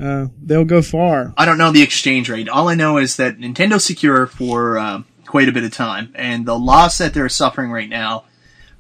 uh, 0.01 0.27
they'll 0.41 0.65
go 0.65 0.81
far 0.81 1.33
I 1.37 1.45
don't 1.45 1.57
know 1.57 1.71
the 1.71 1.81
exchange 1.81 2.29
rate. 2.29 2.49
All 2.49 2.67
I 2.67 2.75
know 2.75 2.97
is 2.97 3.15
that 3.17 3.37
Nintendo's 3.37 3.85
secure 3.85 4.27
for 4.27 4.77
uh, 4.77 5.03
quite 5.25 5.49
a 5.49 5.51
bit 5.51 5.63
of 5.63 5.71
time, 5.73 6.11
and 6.15 6.45
the 6.45 6.57
loss 6.57 6.97
that 6.97 7.13
they're 7.13 7.29
suffering 7.29 7.71
right 7.71 7.89
now, 7.89 8.25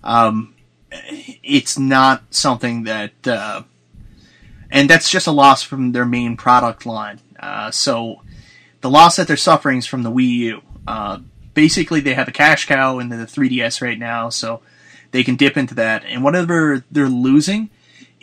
um, 0.03 0.55
it's 1.43 1.77
not 1.77 2.23
something 2.33 2.83
that, 2.83 3.27
uh, 3.27 3.63
and 4.69 4.89
that's 4.89 5.09
just 5.09 5.27
a 5.27 5.31
loss 5.31 5.63
from 5.63 5.91
their 5.91 6.05
main 6.05 6.37
product 6.37 6.85
line. 6.85 7.19
Uh, 7.39 7.71
so 7.71 8.21
the 8.81 8.89
loss 8.89 9.15
that 9.15 9.27
they're 9.27 9.37
suffering 9.37 9.79
is 9.79 9.85
from 9.85 10.03
the 10.03 10.11
Wii 10.11 10.27
U. 10.27 10.61
Uh, 10.87 11.19
basically, 11.53 11.99
they 11.99 12.13
have 12.13 12.27
a 12.27 12.31
cash 12.31 12.65
cow 12.65 12.99
in 12.99 13.09
the 13.09 13.15
3DS 13.17 13.81
right 13.81 13.99
now, 13.99 14.29
so 14.29 14.61
they 15.11 15.23
can 15.23 15.35
dip 15.35 15.57
into 15.57 15.75
that, 15.75 16.03
and 16.05 16.23
whatever 16.23 16.83
they're 16.91 17.09
losing 17.09 17.69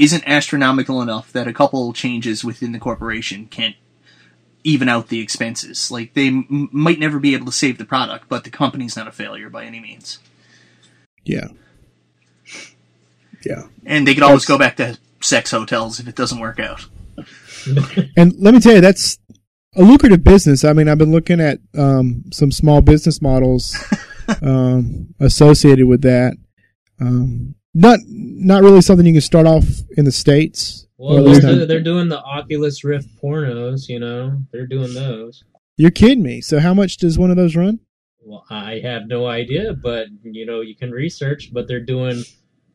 isn't 0.03 0.25
astronomical 0.27 1.01
enough 1.01 1.33
that 1.33 1.47
a 1.47 1.53
couple 1.53 1.93
changes 1.93 2.45
within 2.45 2.73
the 2.73 2.79
corporation 2.79 3.47
can't 3.47 3.77
even 4.65 4.88
out 4.88 5.09
the 5.09 5.21
expenses. 5.21 5.91
Like 5.91 6.15
they 6.15 6.29
m- 6.29 6.69
might 6.73 6.99
never 6.99 7.19
be 7.19 7.35
able 7.35 7.47
to 7.47 7.53
save 7.53 7.79
the 7.79 7.85
product, 7.85 8.27
but 8.29 8.45
the 8.45 8.51
company's 8.51 8.97
not 8.97 9.09
a 9.09 9.12
failure 9.12 9.49
by 9.49 9.65
any 9.65 9.81
means, 9.81 10.19
yeah 11.25 11.47
yeah 13.47 13.62
and 13.87 14.07
they 14.07 14.15
could 14.15 14.23
always 14.25 14.45
That's- 14.47 14.49
go 14.49 14.59
back 14.59 14.77
to 14.77 14.99
sex 15.21 15.51
hotels 15.53 16.01
if 16.01 16.09
it 16.09 16.17
doesn't 16.17 16.41
work 16.41 16.59
out. 16.61 16.87
And 18.17 18.35
let 18.38 18.55
me 18.55 18.59
tell 18.61 18.75
you, 18.75 18.81
that's 18.81 19.19
a 19.77 19.83
lucrative 19.83 20.25
business. 20.25 20.65
I 20.65 20.73
mean, 20.73 20.88
I've 20.88 20.99
been 20.99 21.12
looking 21.12 21.41
at 21.41 21.61
um, 21.79 22.25
some 22.33 22.51
small 22.51 22.81
business 22.81 23.23
models 23.23 23.77
um, 24.43 25.15
associated 25.21 25.87
with 25.87 26.03
that. 26.03 26.37
Um, 27.01 27.55
not 27.74 27.98
not 28.06 28.62
really 28.62 28.80
something 28.82 29.06
you 29.06 29.12
can 29.14 29.20
start 29.20 29.46
off 29.46 29.64
in 29.96 30.04
the 30.04 30.12
states. 30.12 30.87
Well, 30.98 31.24
Well, 31.24 31.32
they're, 31.32 31.40
they're- 31.56 31.66
they're 31.66 31.80
doing 31.82 32.08
the 32.08 32.20
Oculus 32.22 32.85
Rift 32.85 33.08
pornos, 33.22 33.88
you 33.88 33.98
know. 33.98 34.38
They're 34.52 34.66
doing 34.66 34.94
those. 34.94 35.42
You're 35.76 35.90
kidding 35.90 36.22
me. 36.22 36.40
So 36.42 36.61
how 36.61 36.74
much 36.74 36.98
does 36.98 37.18
one 37.18 37.30
of 37.30 37.37
those 37.37 37.56
run? 37.56 37.80
Well, 38.20 38.44
I 38.50 38.80
have 38.85 39.08
no 39.08 39.26
idea, 39.26 39.72
but 39.72 40.06
you 40.22 40.46
know, 40.46 40.61
you 40.61 40.76
can 40.76 40.90
research. 40.92 41.50
But 41.52 41.66
they're 41.66 41.80
doing 41.80 42.22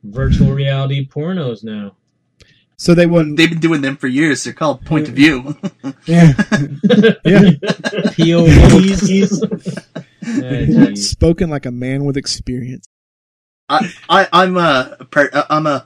virtual 0.04 0.52
reality 0.52 1.08
pornos 1.08 1.64
now. 1.64 1.96
So 2.80 2.94
they 2.94 3.08
wouldn't. 3.08 3.38
They've 3.38 3.50
been 3.50 3.60
doing 3.60 3.82
them 3.82 3.98
for 3.98 4.06
years. 4.08 4.44
They're 4.44 4.54
called 4.54 4.86
point 4.86 5.08
of 5.08 5.16
view. 5.16 5.56
Yeah. 6.06 6.34
Yeah. 7.26 7.52
POVs. 8.18 9.38
Spoken 11.10 11.50
like 11.50 11.66
a 11.66 11.72
man 11.72 12.06
with 12.06 12.18
experience. 12.18 12.86
I, 13.70 13.92
I 14.10 14.28
I'm 14.32 14.58
a 14.58 14.98
per- 15.12 15.30
uh, 15.34 15.44
I'm 15.50 15.68
a 15.68 15.86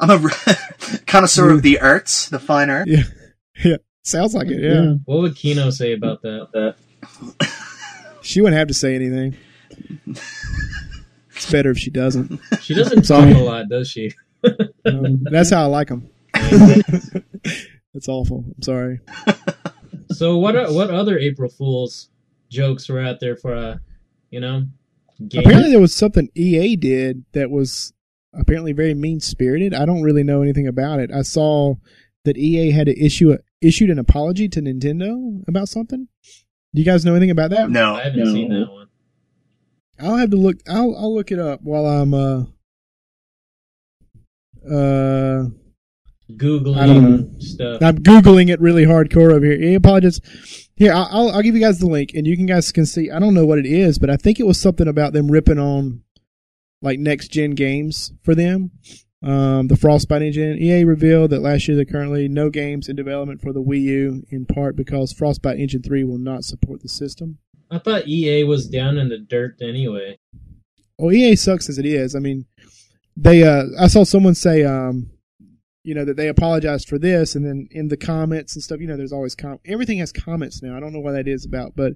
I'm 0.00 0.10
a 0.10 0.30
connoisseur 1.06 1.50
of 1.50 1.62
the 1.62 1.80
arts, 1.80 2.28
the 2.28 2.38
fine 2.38 2.70
art. 2.70 2.88
Yeah. 2.88 3.02
Yeah. 3.62 3.76
Sounds 4.02 4.34
like 4.34 4.48
it. 4.48 4.60
Yeah. 4.62 4.94
what 5.04 5.20
would 5.20 5.36
Kino 5.36 5.68
say 5.70 5.92
about 5.92 6.22
that? 6.22 6.48
That 6.52 7.52
She 8.22 8.40
wouldn't 8.40 8.58
have 8.58 8.66
to 8.68 8.74
say 8.74 8.94
anything. 8.96 9.36
It's 10.06 11.50
better 11.50 11.70
if 11.70 11.78
she 11.78 11.90
doesn't. 11.90 12.40
she 12.62 12.74
doesn't 12.74 13.04
Sorry. 13.04 13.32
talk 13.32 13.40
a 13.42 13.44
lot, 13.44 13.68
does 13.68 13.88
she? 13.90 14.12
Um, 14.84 15.22
that's 15.30 15.50
how 15.50 15.62
I 15.62 15.66
like 15.66 15.88
them. 15.88 16.08
That's 17.94 18.08
awful. 18.08 18.44
I'm 18.56 18.62
sorry. 18.62 19.00
So 20.10 20.38
what? 20.38 20.56
Are, 20.56 20.72
what 20.72 20.90
other 20.90 21.18
April 21.18 21.48
Fools 21.50 22.08
jokes 22.50 22.88
were 22.88 23.00
out 23.00 23.20
there 23.20 23.36
for 23.36 23.54
uh, 23.54 23.76
you 24.30 24.40
know, 24.40 24.64
game? 25.28 25.40
Apparently, 25.44 25.70
there 25.70 25.80
was 25.80 25.94
something 25.94 26.28
EA 26.34 26.76
did 26.76 27.24
that 27.32 27.50
was 27.50 27.92
apparently 28.34 28.72
very 28.72 28.94
mean 28.94 29.20
spirited. 29.20 29.74
I 29.74 29.84
don't 29.84 30.02
really 30.02 30.22
know 30.22 30.42
anything 30.42 30.66
about 30.66 31.00
it. 31.00 31.10
I 31.12 31.22
saw 31.22 31.74
that 32.24 32.36
EA 32.38 32.70
had 32.70 32.86
to 32.86 32.98
issue 33.04 33.32
a, 33.32 33.38
issued 33.60 33.90
an 33.90 33.98
apology 33.98 34.48
to 34.48 34.60
Nintendo 34.62 35.42
about 35.48 35.68
something. 35.68 36.08
Do 36.74 36.80
you 36.80 36.84
guys 36.84 37.04
know 37.04 37.12
anything 37.14 37.30
about 37.30 37.50
that? 37.50 37.68
No, 37.70 37.94
I 37.96 38.04
haven't 38.04 38.20
No. 38.24 38.32
seen 38.32 38.48
that 38.50 38.70
one. 38.70 38.88
I'll 40.00 40.16
have 40.16 40.30
to 40.30 40.36
look. 40.36 40.56
I'll 40.68 40.96
I'll 40.96 41.14
look 41.14 41.30
it 41.30 41.38
up 41.38 41.60
while 41.62 41.86
I'm 41.86 42.14
uh 42.14 42.44
uh 44.68 45.44
Googling 46.36 47.42
stuff. 47.42 47.82
I'm 47.82 47.98
googling 47.98 48.48
it 48.48 48.60
really 48.60 48.84
hardcore 48.84 49.32
over 49.32 49.44
here. 49.44 49.54
EA 49.60 49.74
apologies. 49.74 50.20
Here, 50.76 50.92
I'll 50.92 51.08
I'll- 51.10 51.28
I'll 51.30 51.42
give 51.42 51.54
you 51.54 51.60
guys 51.60 51.78
the 51.78 51.86
link, 51.86 52.12
and 52.14 52.26
you 52.26 52.36
can 52.36 52.46
guys 52.46 52.72
can 52.72 52.86
see. 52.86 53.10
I 53.10 53.18
don't 53.18 53.34
know 53.34 53.46
what 53.46 53.58
it 53.58 53.66
is, 53.66 53.98
but 53.98 54.10
I 54.10 54.16
think 54.16 54.40
it 54.40 54.46
was 54.46 54.58
something 54.58 54.88
about 54.88 55.12
them 55.12 55.30
ripping 55.30 55.58
on 55.58 56.02
like 56.80 56.98
next 56.98 57.28
gen 57.28 57.52
games 57.52 58.12
for 58.22 58.34
them. 58.34 58.70
Um, 59.22 59.68
the 59.68 59.76
Frostbite 59.76 60.22
engine. 60.22 60.58
EA 60.60 60.82
revealed 60.84 61.30
that 61.30 61.42
last 61.42 61.68
year 61.68 61.76
there 61.76 61.84
currently 61.84 62.26
no 62.26 62.50
games 62.50 62.88
in 62.88 62.96
development 62.96 63.40
for 63.40 63.52
the 63.52 63.62
Wii 63.62 63.82
U, 63.82 64.24
in 64.30 64.46
part 64.46 64.74
because 64.74 65.12
Frostbite 65.12 65.60
Engine 65.60 65.80
3 65.80 66.02
will 66.02 66.18
not 66.18 66.42
support 66.42 66.82
the 66.82 66.88
system. 66.88 67.38
I 67.70 67.78
thought 67.78 68.08
EA 68.08 68.42
was 68.42 68.66
down 68.66 68.98
in 68.98 69.10
the 69.10 69.18
dirt 69.18 69.58
anyway. 69.62 70.18
Well, 70.98 71.12
EA 71.12 71.36
sucks 71.36 71.68
as 71.68 71.78
it 71.78 71.86
is. 71.86 72.16
I 72.16 72.18
mean, 72.18 72.46
they. 73.16 73.44
Uh, 73.44 73.66
I 73.78 73.86
saw 73.86 74.02
someone 74.02 74.34
say, 74.34 74.64
um, 74.64 75.10
you 75.84 75.94
know, 75.94 76.04
that 76.04 76.16
they 76.16 76.28
apologized 76.28 76.88
for 76.88 76.98
this, 76.98 77.34
and 77.34 77.44
then 77.44 77.66
in 77.70 77.88
the 77.88 77.96
comments 77.96 78.54
and 78.54 78.62
stuff, 78.62 78.80
you 78.80 78.86
know, 78.86 78.96
there's 78.96 79.12
always 79.12 79.34
com- 79.34 79.58
everything 79.64 79.98
has 79.98 80.12
comments 80.12 80.62
now. 80.62 80.76
I 80.76 80.80
don't 80.80 80.92
know 80.92 81.00
what 81.00 81.12
that 81.12 81.26
is 81.26 81.44
about, 81.44 81.74
but 81.74 81.94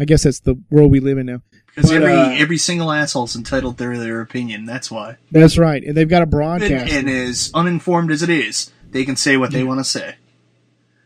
I 0.00 0.04
guess 0.06 0.22
that's 0.22 0.40
the 0.40 0.56
world 0.70 0.90
we 0.90 1.00
live 1.00 1.18
in 1.18 1.26
now. 1.26 1.42
because 1.74 1.92
every 1.92 2.12
uh, 2.12 2.30
every 2.30 2.56
single 2.58 2.90
asshole's 2.90 3.36
entitled 3.36 3.76
to 3.78 3.84
their 3.84 3.98
their 3.98 4.20
opinion. 4.20 4.64
That's 4.64 4.90
why. 4.90 5.16
That's 5.30 5.58
right, 5.58 5.82
and 5.84 5.96
they've 5.96 6.08
got 6.08 6.20
a 6.20 6.22
And, 6.22 6.30
broadcast. 6.30 6.92
and 6.92 7.08
as 7.10 7.50
uninformed 7.54 8.10
as 8.10 8.22
it 8.22 8.30
is, 8.30 8.72
they 8.90 9.04
can 9.04 9.16
say 9.16 9.36
what 9.36 9.52
they 9.52 9.64
want 9.64 9.80
to 9.80 9.84
say. 9.84 10.14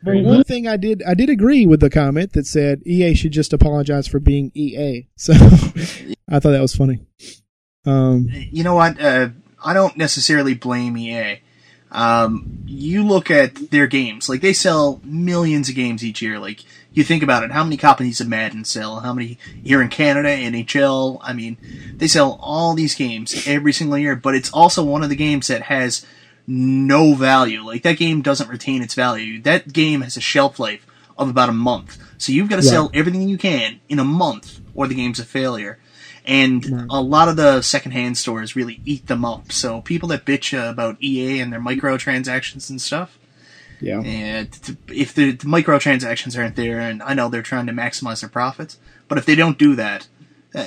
But 0.03 0.11
Pretty 0.11 0.27
one 0.27 0.39
much. 0.39 0.47
thing 0.47 0.69
I 0.69 0.77
did, 0.77 1.03
I 1.07 1.15
did 1.15 1.31
agree 1.31 1.65
with 1.67 1.81
the 1.81 1.89
comment 1.89 2.35
that 2.35 2.47
said 2.47 2.83
EA 2.87 3.15
should 3.15 3.33
just 3.33 3.53
apologize 3.55 4.07
for 4.07 4.21
being 4.21 4.53
EA. 4.55 5.09
So 5.17 5.33
I 5.33 6.39
thought 6.41 6.51
that 6.53 6.61
was 6.61 6.77
funny. 6.77 7.01
Um, 7.87 8.29
You 8.31 8.65
know 8.65 8.75
what? 8.75 9.01
Uh, 9.01 9.31
I 9.65 9.73
don't 9.73 9.97
necessarily 9.97 10.55
blame 10.55 10.97
EA. 10.97 11.41
Um, 11.95 12.59
you 12.67 13.07
look 13.07 13.31
at 13.31 13.71
their 13.71 13.87
games; 13.87 14.29
like 14.29 14.41
they 14.41 14.53
sell 14.53 15.01
millions 15.05 15.69
of 15.69 15.75
games 15.77 16.05
each 16.05 16.21
year. 16.21 16.39
Like 16.39 16.65
you 16.93 17.05
think 17.05 17.23
about 17.23 17.45
it, 17.45 17.53
how 17.53 17.65
many 17.65 17.77
copies 17.77 18.21
of 18.21 18.29
Madden 18.29 18.65
sell? 18.65 19.01
How 19.01 19.13
many 19.13 19.39
here 19.65 19.81
in 19.81 19.89
Canada, 19.89 20.29
NHL? 20.29 21.19
I 21.23 21.33
mean, 21.33 21.57
they 21.97 22.09
sell 22.09 22.39
all 22.43 22.75
these 22.75 22.95
games 22.95 23.47
every 23.47 23.73
single 23.73 23.97
year. 23.99 24.17
But 24.17 24.35
it's 24.35 24.51
also 24.53 24.83
one 24.85 25.03
of 25.03 25.09
the 25.09 25.17
games 25.17 25.47
that 25.49 25.63
has 25.63 26.05
no 26.47 27.15
value. 27.15 27.63
Like 27.65 27.83
that 27.83 27.97
game 27.97 28.23
doesn't 28.23 28.51
retain 28.51 28.83
its 28.83 28.95
value. 28.95 29.41
That 29.43 29.73
game 29.73 30.03
has 30.03 30.17
a 30.17 30.21
shelf 30.21 30.59
life 30.59 30.87
of 31.17 31.29
about 31.29 31.49
a 31.49 31.53
month. 31.53 31.99
So 32.19 32.33
you've 32.33 32.49
got 32.49 32.57
to 32.57 32.63
Right. 32.63 32.71
sell 32.71 32.91
everything 32.93 33.29
you 33.29 33.39
can 33.39 33.81
in 33.89 33.99
a 33.99 34.05
month, 34.05 34.61
or 34.75 34.87
the 34.89 34.95
game's 34.95 35.21
a 35.21 35.25
failure. 35.25 35.79
And 36.27 36.65
Right. 36.71 36.87
a 36.89 37.03
lot 37.03 37.29
of 37.29 37.37
the 37.37 37.61
secondhand 37.61 38.17
stores 38.17 38.57
really 38.57 38.81
eat 38.87 39.07
them 39.09 39.25
up. 39.25 39.53
So 39.53 39.83
people 39.83 40.09
that 40.09 40.25
bitch 40.25 40.53
about 40.59 40.97
EA 41.03 41.41
and 41.41 41.53
their 41.53 41.61
microtransactions 41.61 42.71
and 42.71 42.81
stuff, 42.81 43.19
yeah. 43.81 44.01
and 44.01 44.49
if 44.89 45.13
the, 45.15 45.33
the 45.33 45.45
microtransactions 45.47 46.39
aren't 46.39 46.57
there, 46.57 46.81
and 46.81 47.03
I 47.03 47.13
know 47.15 47.29
they're 47.29 47.43
trying 47.43 47.67
to 47.67 47.73
maximize 47.75 48.21
their 48.21 48.31
profits, 48.31 48.79
but 49.07 49.19
if 49.19 49.27
they 49.27 49.35
don't 49.35 49.59
do 49.59 49.75
that, 49.77 50.09
uh, 50.55 50.65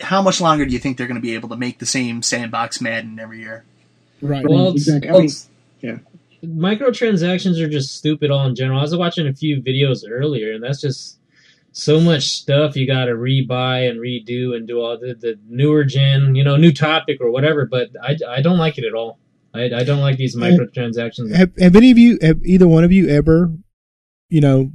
how 0.00 0.20
much 0.22 0.40
longer 0.40 0.64
do 0.66 0.72
you 0.72 0.78
think 0.80 0.96
they're 0.98 1.06
going 1.06 1.14
to 1.14 1.20
be 1.20 1.34
able 1.34 1.48
to 1.50 1.56
make 1.56 1.78
the 1.78 1.86
same 1.86 2.22
sandbox 2.22 2.80
Madden 2.80 3.20
every 3.20 3.38
year? 3.40 3.64
Right. 4.20 4.44
Well, 4.48 4.68
it's- 4.74 4.88
exactly. 4.88 5.10
I 5.84 5.86
mean, 5.86 6.00
Microtransactions 6.44 7.60
are 7.60 7.68
just 7.68 7.94
stupid 7.96 8.30
all 8.32 8.46
in 8.46 8.56
general. 8.56 8.78
I 8.80 8.82
was 8.82 8.96
watching 8.96 9.28
a 9.28 9.32
few 9.32 9.62
videos 9.62 10.02
earlier, 10.08 10.52
and 10.52 10.62
that's 10.62 10.80
just 10.80 11.18
so 11.72 12.00
much 12.00 12.24
stuff 12.24 12.76
you 12.76 12.86
got 12.86 13.06
to 13.06 13.12
rebuy 13.12 13.88
and 13.88 13.98
redo 13.98 14.54
and 14.54 14.68
do 14.68 14.80
all 14.80 14.98
the, 14.98 15.14
the 15.18 15.38
newer 15.48 15.84
gen, 15.84 16.34
you 16.34 16.44
know, 16.44 16.56
new 16.56 16.72
topic 16.72 17.18
or 17.20 17.30
whatever. 17.30 17.66
But 17.66 17.88
I, 18.02 18.16
I 18.28 18.42
don't 18.42 18.58
like 18.58 18.78
it 18.78 18.84
at 18.84 18.94
all. 18.94 19.18
I, 19.54 19.64
I 19.64 19.84
don't 19.84 20.00
like 20.00 20.16
these 20.16 20.36
microtransactions. 20.36 21.34
have, 21.34 21.50
have 21.58 21.76
any 21.76 21.90
of 21.90 21.98
you, 21.98 22.18
have 22.22 22.44
either 22.44 22.68
one 22.68 22.84
of 22.84 22.92
you 22.92 23.08
ever, 23.08 23.52
you 24.28 24.40
know, 24.40 24.72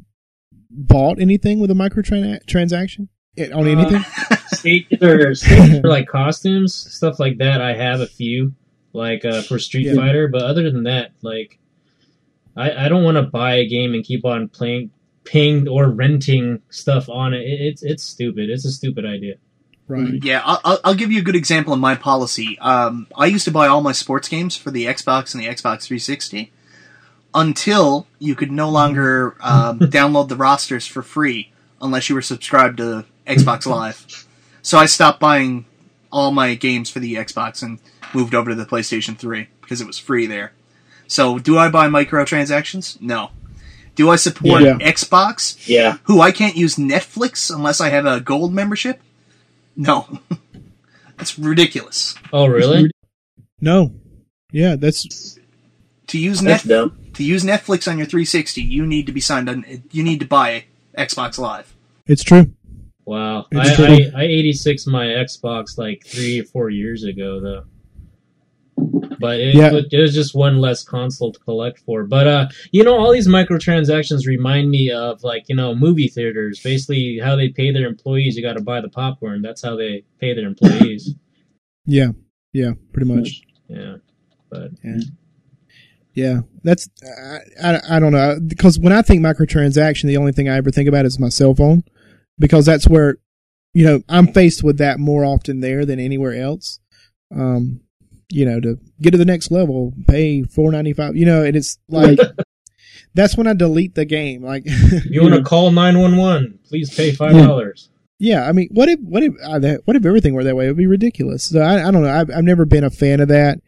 bought 0.69 1.19
anything 1.19 1.60
with 1.60 1.71
a 1.71 1.73
microtransaction 1.73 3.07
on 3.53 3.67
Uh, 3.67 3.71
anything? 3.71 4.05
stages 4.47 5.01
or 5.01 5.36
stages 5.36 5.79
for 5.81 5.88
like 5.88 6.07
costumes, 6.07 6.73
stuff 6.73 7.19
like 7.19 7.38
that. 7.39 7.62
I 7.62 7.73
have 7.73 8.01
a 8.01 8.07
few, 8.07 8.53
like 8.93 9.25
uh, 9.25 9.41
for 9.43 9.60
Street 9.60 9.88
Yeah. 9.88 9.95
Fighter, 9.95 10.27
but 10.27 10.41
other 10.43 10.69
than 10.71 10.83
that, 10.83 11.12
like 11.21 11.60
I, 12.55 12.86
I 12.86 12.89
don't 12.89 13.03
want 13.03 13.17
to 13.17 13.23
buy 13.23 13.55
a 13.55 13.67
game 13.67 13.93
and 13.93 14.03
keep 14.03 14.25
on 14.25 14.47
playing, 14.49 14.91
paying 15.27 15.67
or 15.67 15.89
renting 15.89 16.61
stuff 16.69 17.09
on 17.09 17.33
it. 17.33 17.41
it. 17.41 17.61
It's 17.61 17.83
it's 17.83 18.03
stupid. 18.03 18.49
It's 18.49 18.65
a 18.65 18.71
stupid 18.71 19.05
idea. 19.05 19.35
right. 19.87 20.23
Yeah, 20.23 20.41
I'll- 20.43 20.61
I'll, 20.65 20.79
I'll 20.85 20.95
give 20.95 21.11
you 21.11 21.19
a 21.19 21.23
good 21.23 21.35
example 21.35 21.73
of 21.73 21.79
my 21.79 21.95
policy. 21.95 22.57
Um, 22.59 23.07
I 23.15 23.25
used 23.27 23.45
to 23.45 23.51
buy 23.51 23.67
all 23.67 23.81
my 23.81 23.91
sports 23.93 24.27
games 24.29 24.55
for 24.57 24.71
the 24.71 24.85
Xbox 24.85 25.33
and 25.33 25.43
the 25.43 25.47
Xbox 25.47 25.83
360 25.83 26.51
until 27.33 28.07
you 28.19 28.35
could 28.35 28.51
no 28.51 28.69
longer 28.69 29.35
um, 29.41 29.79
download 29.97 30.29
the 30.29 30.35
rosters 30.35 30.87
for 30.87 31.01
free 31.01 31.51
unless 31.81 32.09
you 32.09 32.15
were 32.15 32.21
subscribed 32.21 32.77
to 32.77 33.05
Xbox 33.27 33.65
Live. 33.65 34.25
So 34.61 34.77
I 34.77 34.85
stopped 34.85 35.19
buying 35.19 35.65
all 36.11 36.31
my 36.31 36.55
games 36.55 36.89
for 36.89 36.99
the 36.99 37.15
Xbox 37.15 37.61
and 37.61 37.79
moved 38.13 38.33
over 38.33 38.49
to 38.49 38.55
the 38.55 38.65
PlayStation 38.65 39.17
3 39.17 39.47
because 39.61 39.81
it 39.81 39.87
was 39.87 39.99
free 39.99 40.25
there. 40.25 40.53
So, 41.09 41.39
do 41.39 41.57
I 41.57 41.69
buy 41.69 41.87
microtransactions? 41.87 42.99
No. 43.01 43.31
Do 43.97 44.10
I 44.10 44.15
support 44.15 44.62
Yeah. 44.63 44.77
Xbox? 44.77 45.67
yeah. 45.67 45.97
Who 46.03 46.21
I 46.21 46.31
can't 46.31 46.55
use 46.55 46.75
Netflix 46.77 47.53
unless 47.53 47.81
I 47.81 47.89
have 47.89 48.05
a 48.05 48.21
gold 48.21 48.53
membership? 48.53 49.01
No. 49.75 50.07
That's 51.17 51.38
ridiculous. 51.38 52.15
Oh 52.31 52.45
really? 52.47 52.89
No. 53.60 53.91
Yeah, 54.51 54.75
that's 54.77 55.38
To 56.07 56.17
use 56.19 56.39
That's 56.41 56.63
Net 56.63 56.69
dumb. 56.89 56.97
to 57.15 57.23
use 57.23 57.43
Netflix 57.43 57.88
on 57.91 57.97
your 57.97 58.05
360, 58.07 58.62
you 58.62 58.86
need 58.86 59.07
to 59.07 59.12
be 59.12 59.19
signed 59.19 59.49
on 59.49 59.65
you 59.91 60.03
need 60.03 60.19
to 60.21 60.25
buy 60.27 60.65
Xbox 60.97 61.38
Live. 61.39 61.75
it's 62.05 62.23
true. 62.23 62.51
Wow. 63.05 63.47
It's 63.51 63.71
I, 63.71 63.75
true. 63.75 63.86
I 64.15 64.21
I 64.21 64.23
eighty 64.25 64.53
six 64.53 64.86
my 64.86 65.05
Xbox 65.05 65.77
like 65.77 66.03
three 66.05 66.39
or 66.41 66.43
four 66.43 66.69
years 66.69 67.03
ago 67.03 67.39
though. 67.39 67.63
But 69.19 69.39
it, 69.39 69.55
Yeah. 69.55 69.71
It 69.91 69.99
was 69.99 70.13
just 70.13 70.35
one 70.35 70.59
less 70.59 70.83
console 70.83 71.31
to 71.31 71.39
collect 71.39 71.79
for. 71.79 72.05
But 72.05 72.27
uh, 72.27 72.47
you 72.71 72.83
know, 72.83 72.97
all 72.97 73.11
these 73.11 73.27
microtransactions 73.27 74.27
remind 74.27 74.69
me 74.69 74.91
of 74.91 75.23
like 75.23 75.45
you 75.49 75.55
know 75.55 75.73
movie 75.75 76.07
theaters. 76.07 76.61
Basically, 76.63 77.19
how 77.19 77.35
they 77.35 77.49
pay 77.49 77.71
their 77.71 77.87
employees. 77.87 78.35
You 78.35 78.43
got 78.43 78.53
to 78.53 78.61
buy 78.63 78.81
the 78.81 78.89
popcorn. 78.89 79.41
That's 79.41 79.61
how 79.63 79.75
they 79.75 80.03
pay 80.19 80.33
their 80.33 80.47
employees. 80.47 81.13
Yeah. 81.89 82.09
Yeah, 82.51 82.71
pretty 82.91 83.13
much. 83.13 83.43
yeah. 83.69 83.95
But 84.49 84.71
Yeah, 86.13 86.41
that's 86.63 86.89
I, 87.23 87.39
I, 87.63 87.81
I 87.91 87.99
don't 87.99 88.11
know 88.11 88.39
because 88.45 88.77
when 88.79 88.91
I 88.91 89.01
think 89.01 89.21
microtransaction, 89.21 90.03
the 90.03 90.17
only 90.17 90.31
thing 90.33 90.49
I 90.49 90.57
ever 90.57 90.71
think 90.71 90.89
about 90.89 91.05
is 91.05 91.17
my 91.17 91.29
cell 91.29 91.53
phone 91.55 91.83
because 92.39 92.65
that's 92.65 92.87
where 92.89 93.19
you 93.73 93.85
know 93.85 94.01
I'm 94.09 94.27
faced 94.33 94.63
with 94.63 94.77
that 94.79 94.99
more 94.99 95.23
often 95.23 95.59
there 95.61 95.85
than 95.85 95.99
anywhere 95.99 96.33
else. 96.33 96.79
Um, 97.33 97.81
you 98.29 98.45
know, 98.45 98.59
to 98.59 98.79
get 99.01 99.11
to 99.11 99.17
the 99.17 99.25
next 99.25 99.51
level, 99.51 99.93
pay 100.07 100.43
four 100.43 100.71
ninety 100.71 100.93
five. 100.93 101.15
You 101.15 101.25
know, 101.25 101.43
and 101.43 101.55
it's 101.55 101.77
like 101.89 102.19
that's 103.13 103.37
when 103.37 103.47
I 103.47 103.53
delete 103.53 103.95
the 103.95 104.05
game. 104.05 104.43
Like, 104.43 104.63
You 105.05 105.21
want 105.21 105.35
to 105.35 105.43
call 105.43 105.71
nine 105.71 105.99
one 105.99 106.17
one? 106.17 106.59
Please 106.67 106.93
pay 106.93 107.11
five 107.11 107.33
dollars. 107.33 107.89
yeah. 108.19 108.47
I 108.47 108.51
mean, 108.51 108.69
what 108.71 108.89
if 108.89 108.99
what 108.99 109.23
if 109.23 109.33
uh, 109.43 109.77
what 109.85 109.95
if 109.95 110.05
everything 110.05 110.33
were 110.33 110.43
that 110.43 110.55
way? 110.55 110.65
It 110.65 110.69
would 110.69 110.77
be 110.77 110.87
ridiculous. 110.87 111.45
So 111.45 111.61
I, 111.61 111.87
I 111.87 111.91
don't 111.91 112.03
know. 112.03 112.13
I've, 112.13 112.29
I've 112.29 112.43
never 112.43 112.65
been 112.65 112.83
a 112.83 112.89
fan 112.89 113.19
of 113.19 113.27
that. 113.29 113.59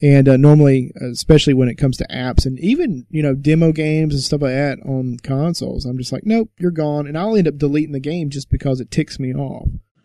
And 0.00 0.28
uh, 0.28 0.36
normally, 0.36 0.92
uh, 1.02 1.10
especially 1.10 1.54
when 1.54 1.68
it 1.68 1.74
comes 1.74 1.96
to 1.96 2.06
apps 2.06 2.46
and 2.46 2.56
even 2.60 3.04
you 3.10 3.20
know 3.20 3.34
demo 3.34 3.72
games 3.72 4.14
and 4.14 4.22
stuff 4.22 4.42
like 4.42 4.52
that 4.52 4.78
on 4.84 5.16
consoles, 5.24 5.84
I'm 5.86 5.98
just 5.98 6.12
like, 6.12 6.24
nope, 6.24 6.50
you're 6.58 6.70
gone, 6.70 7.08
and 7.08 7.18
I'll 7.18 7.34
end 7.34 7.48
up 7.48 7.58
deleting 7.58 7.90
the 7.92 7.98
game 7.98 8.30
just 8.30 8.48
because 8.48 8.80
it 8.80 8.92
ticks 8.92 9.18
me 9.18 9.34
off. 9.34 9.68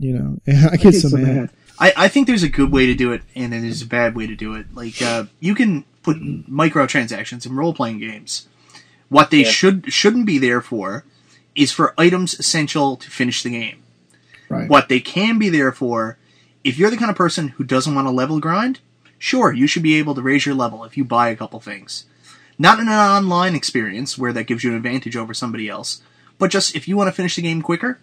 you 0.00 0.12
know, 0.18 0.38
and 0.46 0.70
I 0.70 0.76
get 0.76 0.94
so 0.94 1.16
mad. 1.16 1.50
I, 1.80 1.92
I 1.96 2.08
think 2.08 2.26
there's 2.26 2.42
a 2.42 2.48
good 2.48 2.70
way 2.70 2.86
to 2.86 2.94
do 2.94 3.12
it, 3.12 3.22
and 3.34 3.52
then 3.52 3.62
there's 3.62 3.82
a 3.82 3.86
bad 3.86 4.14
way 4.14 4.26
to 4.26 4.36
do 4.36 4.54
it. 4.54 4.66
Like 4.74 5.00
uh, 5.00 5.24
you 5.40 5.54
can 5.54 5.84
put 6.02 6.18
microtransactions 6.20 7.46
in 7.46 7.56
role 7.56 7.72
playing 7.74 7.98
games. 7.98 8.46
What 9.08 9.30
they 9.30 9.42
Yeah. 9.42 9.50
should 9.50 9.92
shouldn't 9.92 10.26
be 10.26 10.38
there 10.38 10.60
for 10.60 11.04
is 11.54 11.72
for 11.72 11.94
items 11.98 12.38
essential 12.38 12.96
to 12.96 13.10
finish 13.10 13.42
the 13.42 13.50
game. 13.50 13.82
Right. 14.48 14.68
What 14.68 14.88
they 14.88 15.00
can 15.00 15.38
be 15.38 15.48
there 15.48 15.72
for, 15.72 16.18
if 16.64 16.78
you're 16.78 16.90
the 16.90 16.96
kind 16.96 17.10
of 17.10 17.16
person 17.16 17.48
who 17.48 17.64
doesn't 17.64 17.94
want 17.94 18.06
to 18.06 18.10
level 18.12 18.40
grind, 18.40 18.80
sure, 19.18 19.52
you 19.52 19.66
should 19.66 19.82
be 19.82 19.96
able 19.98 20.14
to 20.14 20.22
raise 20.22 20.46
your 20.46 20.54
level 20.54 20.84
if 20.84 20.96
you 20.96 21.04
buy 21.04 21.28
a 21.28 21.36
couple 21.36 21.60
things. 21.60 22.04
Not 22.58 22.78
in 22.78 22.88
an 22.88 22.94
online 22.94 23.54
experience 23.54 24.18
where 24.18 24.32
that 24.34 24.44
gives 24.44 24.62
you 24.64 24.70
an 24.70 24.76
advantage 24.76 25.16
over 25.16 25.32
somebody 25.34 25.68
else, 25.68 26.02
but 26.38 26.50
just 26.50 26.76
if 26.76 26.86
you 26.86 26.96
want 26.96 27.08
to 27.08 27.12
finish 27.12 27.36
the 27.36 27.42
game 27.42 27.62
quicker, 27.62 27.98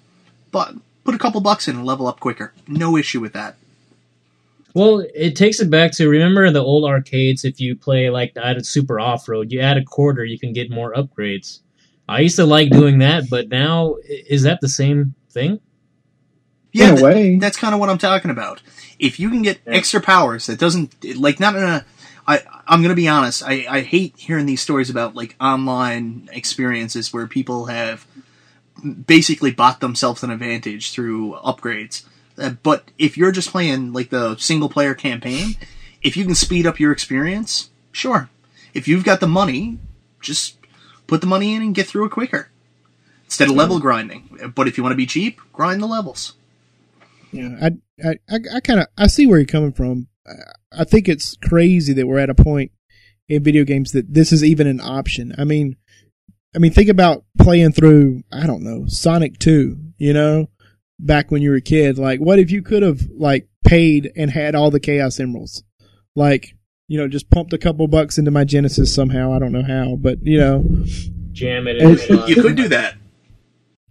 but 0.51 0.75
put 1.03 1.13
a 1.15 1.19
couple 1.19 1.39
bucks 1.41 1.67
in 1.67 1.75
and 1.75 1.85
level 1.85 2.07
up 2.07 2.19
quicker. 2.19 2.53
No 2.67 2.97
issue 2.97 3.19
with 3.19 3.33
that. 3.33 3.55
Well, 4.73 5.06
it 5.15 5.36
takes 5.36 5.60
it 5.60 5.69
back 5.71 5.91
to 5.93 6.08
remember 6.08 6.51
the 6.51 6.63
old 6.63 6.86
arcades. 6.86 7.43
If 7.45 7.60
you 7.60 7.75
play 7.75 8.10
like 8.10 8.36
Night 8.36 8.58
of 8.58 8.65
Super 8.65 8.99
Off 8.99 9.27
Road, 9.27 9.51
you 9.51 9.60
add 9.60 9.77
a 9.77 9.84
quarter, 9.84 10.23
you 10.23 10.38
can 10.38 10.53
get 10.53 10.69
more 10.69 10.93
upgrades. 10.93 11.60
I 12.08 12.19
used 12.21 12.36
to 12.38 12.45
like 12.45 12.69
doing 12.69 12.99
that, 12.99 13.30
but 13.30 13.49
now 13.49 13.95
is 14.08 14.43
that 14.43 14.62
the 14.62 14.69
same 14.69 15.15
thing? 15.32 15.60
Yeah, 16.71 16.89
in 16.89 16.93
a 16.93 16.95
th- 16.97 17.03
way. 17.03 17.36
that's 17.38 17.58
kind 17.58 17.73
of 17.73 17.80
what 17.80 17.89
I'm 17.89 17.97
talking 17.97 18.30
about. 18.32 18.62
If 18.99 19.19
you 19.19 19.30
can 19.30 19.41
get 19.41 19.60
Yeah. 19.65 19.73
extra 19.73 19.99
powers 19.99 20.45
that 20.45 20.60
doesn't 20.60 20.93
like 21.17 21.39
not 21.39 21.56
in 21.56 21.63
a 21.63 21.86
I 22.27 22.41
I'm 22.67 22.82
gonna 22.82 22.93
be 22.93 23.08
honest. 23.08 23.41
I 23.43 23.65
I 23.69 23.82
hate 23.82 24.13
hearing 24.17 24.45
these 24.45 24.62
stories 24.62 24.89
about 24.89 25.15
like 25.15 25.36
online 25.41 26.30
experiences 26.32 27.12
where 27.12 27.25
people 27.25 27.65
have 27.65 28.06
basically 29.08 29.51
bought 29.51 29.80
themselves 29.80 30.23
an 30.23 30.30
advantage 30.30 30.91
through 30.91 31.34
upgrades. 31.43 32.03
Uh, 32.38 32.52
but 32.63 32.91
if 32.97 33.17
you're 33.17 33.32
just 33.32 33.52
playing 33.52 33.93
like 33.93 34.10
the 34.10 34.36
single 34.38 34.69
player 34.69 34.93
campaign, 34.93 35.56
if 36.02 36.15
you 36.15 36.26
can 36.26 36.36
speed 36.36 36.67
up 36.67 36.80
your 36.80 36.91
experience, 36.91 37.69
sure. 37.91 38.30
If 38.73 38.88
you've 38.88 39.04
got 39.04 39.19
the 39.19 39.28
money, 39.28 39.80
just 40.21 40.58
put 41.08 41.21
the 41.21 41.28
money 41.28 41.56
in 41.56 41.62
and 41.62 41.73
get 41.73 41.88
through 41.88 42.06
it 42.06 42.12
quicker 42.12 42.50
instead 43.26 43.50
of 43.50 43.56
level 43.56 43.80
grinding. 43.80 44.52
But 44.56 44.67
if 44.67 44.78
you 44.78 44.84
want 44.84 44.93
to 44.93 44.97
be 44.97 45.06
cheap, 45.06 45.39
grind 45.52 45.82
the 45.82 45.88
levels. 45.88 46.34
Yeah, 47.32 47.58
I 47.62 47.71
I 48.04 48.39
I, 48.54 48.60
kind 48.62 48.80
of 48.80 48.88
I 48.97 49.08
see 49.08 49.28
where 49.28 49.39
you're 49.39 49.45
coming 49.45 49.73
from. 49.73 50.08
I, 50.26 50.82
I 50.82 50.84
think 50.84 51.10
it's 51.10 51.36
crazy 51.43 51.93
that 51.93 52.08
we're 52.08 52.19
at 52.19 52.30
a 52.30 52.36
point 52.36 52.71
in 53.28 53.43
video 53.43 53.63
games 53.63 53.91
that 53.91 54.13
this 54.13 54.32
is 54.32 54.43
even 54.43 54.67
an 54.67 54.80
option. 54.80 55.34
I 55.38 55.43
mean, 55.43 55.76
I 56.56 56.60
mean, 56.60 56.71
think 56.71 56.89
about 56.89 57.26
playing 57.38 57.73
through 57.73 58.23
I 58.32 58.47
don't 58.47 58.63
know 58.63 58.86
Sonic 58.88 59.39
Two. 59.39 59.78
You 59.97 60.13
know, 60.13 60.50
back 60.99 61.31
when 61.31 61.41
you 61.41 61.49
were 61.49 61.57
a 61.57 61.62
kid. 61.62 61.97
Like, 61.97 62.19
what 62.19 62.39
if 62.39 62.51
you 62.51 62.62
could 62.62 62.83
have 62.83 63.01
like 63.15 63.47
paid 63.65 64.12
and 64.15 64.31
had 64.31 64.55
all 64.55 64.71
the 64.71 64.79
Chaos 64.79 65.19
Emeralds? 65.19 65.63
Like, 66.15 66.55
you 66.88 66.97
know, 66.97 67.07
just 67.07 67.29
pumped 67.29 67.53
a 67.53 67.57
couple 67.57 67.88
bucks 67.88 68.17
into 68.17 68.31
my 68.31 68.43
Genesis 68.43 68.93
somehow. 68.93 69.33
I 69.33 69.39
don't 69.39 69.51
know 69.51 69.63
how, 69.63 69.95
but 69.95 70.19
you 70.23 70.39
know, 70.39 70.65
Jam 71.31 71.67
it 71.67 71.77
in. 71.77 72.27
You 72.27 72.41
could 72.41 72.55
do 72.55 72.67
that. 72.69 72.95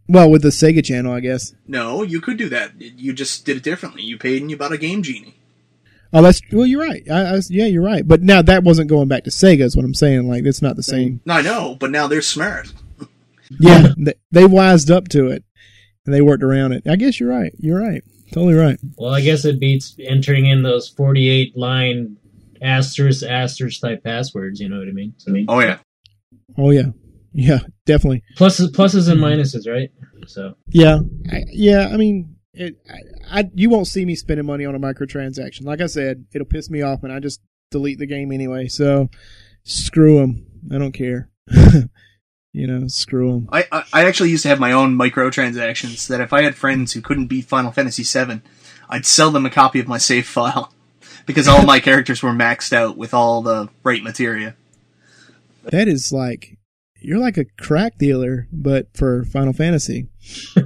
well, 0.08 0.30
with 0.30 0.42
the 0.42 0.48
Sega 0.48 0.84
Channel, 0.84 1.12
I 1.12 1.20
guess. 1.20 1.54
No, 1.66 2.02
you 2.02 2.20
could 2.20 2.36
do 2.36 2.48
that. 2.48 2.80
You 2.80 3.12
just 3.12 3.44
did 3.44 3.58
it 3.58 3.62
differently. 3.62 4.02
You 4.02 4.18
paid 4.18 4.42
and 4.42 4.50
you 4.50 4.56
bought 4.56 4.72
a 4.72 4.78
Game 4.78 5.02
Genie. 5.02 5.34
Oh, 6.12 6.22
that's 6.22 6.40
well. 6.52 6.66
You're 6.66 6.82
right. 6.82 7.02
I, 7.10 7.36
I, 7.36 7.40
yeah, 7.48 7.66
you're 7.66 7.82
right. 7.82 8.06
But 8.06 8.22
now 8.22 8.40
that 8.40 8.64
wasn't 8.64 8.88
going 8.88 9.08
back 9.08 9.24
to 9.24 9.30
Sega. 9.30 9.60
Is 9.60 9.76
what 9.76 9.84
I'm 9.84 9.94
saying. 9.94 10.28
Like, 10.28 10.44
it's 10.44 10.62
not 10.62 10.76
the 10.76 10.82
same. 10.82 11.20
No, 11.26 11.34
I 11.34 11.42
know, 11.42 11.76
but 11.78 11.90
now 11.90 12.06
they're 12.06 12.22
smart. 12.22 12.72
Yeah, 13.60 13.88
they, 13.98 14.14
they 14.30 14.46
wised 14.46 14.90
up 14.90 15.08
to 15.08 15.28
it 15.28 15.44
and 16.06 16.14
they 16.14 16.20
worked 16.22 16.42
around 16.42 16.72
it. 16.72 16.86
I 16.88 16.96
guess 16.96 17.20
you're 17.20 17.28
right. 17.30 17.52
You're 17.58 17.78
right. 17.78 18.02
Totally 18.32 18.54
right. 18.54 18.78
Well, 18.96 19.14
I 19.14 19.20
guess 19.20 19.44
it 19.44 19.60
beats 19.60 19.96
entering 20.00 20.46
in 20.46 20.62
those 20.62 20.88
forty-eight 20.88 21.56
line 21.56 22.16
asterisk 22.62 23.22
asterisk 23.24 23.80
type 23.80 24.02
passwords. 24.02 24.60
You 24.60 24.68
know 24.68 24.78
what 24.78 24.88
I 24.88 24.92
mean? 24.92 25.14
So, 25.18 25.32
Oh 25.48 25.60
yeah. 25.60 25.78
Oh 26.58 26.70
yeah, 26.70 26.86
yeah, 27.32 27.60
definitely. 27.84 28.22
pluses, 28.36 28.68
pluses 28.70 29.10
and 29.10 29.20
minuses, 29.20 29.70
right? 29.70 29.90
So 30.26 30.54
Yeah, 30.68 31.00
I, 31.30 31.44
yeah. 31.52 31.90
I 31.92 31.96
mean, 31.96 32.36
it, 32.54 32.76
I, 32.90 33.40
I 33.40 33.50
you 33.54 33.68
won't 33.70 33.86
see 33.86 34.04
me 34.04 34.14
spending 34.14 34.46
money 34.46 34.64
on 34.64 34.74
a 34.74 34.80
microtransaction. 34.80 35.64
Like 35.64 35.80
I 35.80 35.86
said, 35.86 36.24
it'll 36.34 36.46
piss 36.46 36.70
me 36.70 36.82
off, 36.82 37.02
and 37.04 37.12
I 37.12 37.20
just 37.20 37.40
delete 37.70 37.98
the 37.98 38.06
game 38.06 38.32
anyway. 38.32 38.68
So 38.68 39.08
screw 39.64 40.18
them. 40.18 40.46
I 40.72 40.78
don't 40.78 40.92
care. 40.92 41.30
you 42.56 42.66
know, 42.66 42.88
screw 42.88 43.32
them. 43.32 43.48
I, 43.52 43.64
I 43.70 43.82
I 43.92 44.04
actually 44.06 44.30
used 44.30 44.42
to 44.44 44.48
have 44.48 44.58
my 44.58 44.72
own 44.72 44.96
microtransactions 44.96 46.06
that 46.08 46.20
if 46.22 46.32
I 46.32 46.42
had 46.42 46.54
friends 46.54 46.92
who 46.92 47.02
couldn't 47.02 47.26
beat 47.26 47.44
Final 47.44 47.70
Fantasy 47.70 48.02
VII, 48.02 48.40
I'd 48.88 49.04
sell 49.04 49.30
them 49.30 49.44
a 49.44 49.50
copy 49.50 49.78
of 49.78 49.86
my 49.86 49.98
save 49.98 50.26
file 50.26 50.72
because 51.26 51.46
all 51.48 51.64
my 51.64 51.80
characters 51.80 52.22
were 52.22 52.32
maxed 52.32 52.72
out 52.72 52.96
with 52.96 53.12
all 53.12 53.42
the 53.42 53.68
right 53.84 54.02
materia. 54.02 54.56
That 55.64 55.86
is 55.86 56.12
like 56.12 56.56
you're 57.00 57.18
like 57.18 57.36
a 57.36 57.44
crack 57.60 57.98
dealer, 57.98 58.48
but 58.50 58.86
for 58.94 59.24
Final 59.24 59.52
Fantasy. 59.52 60.08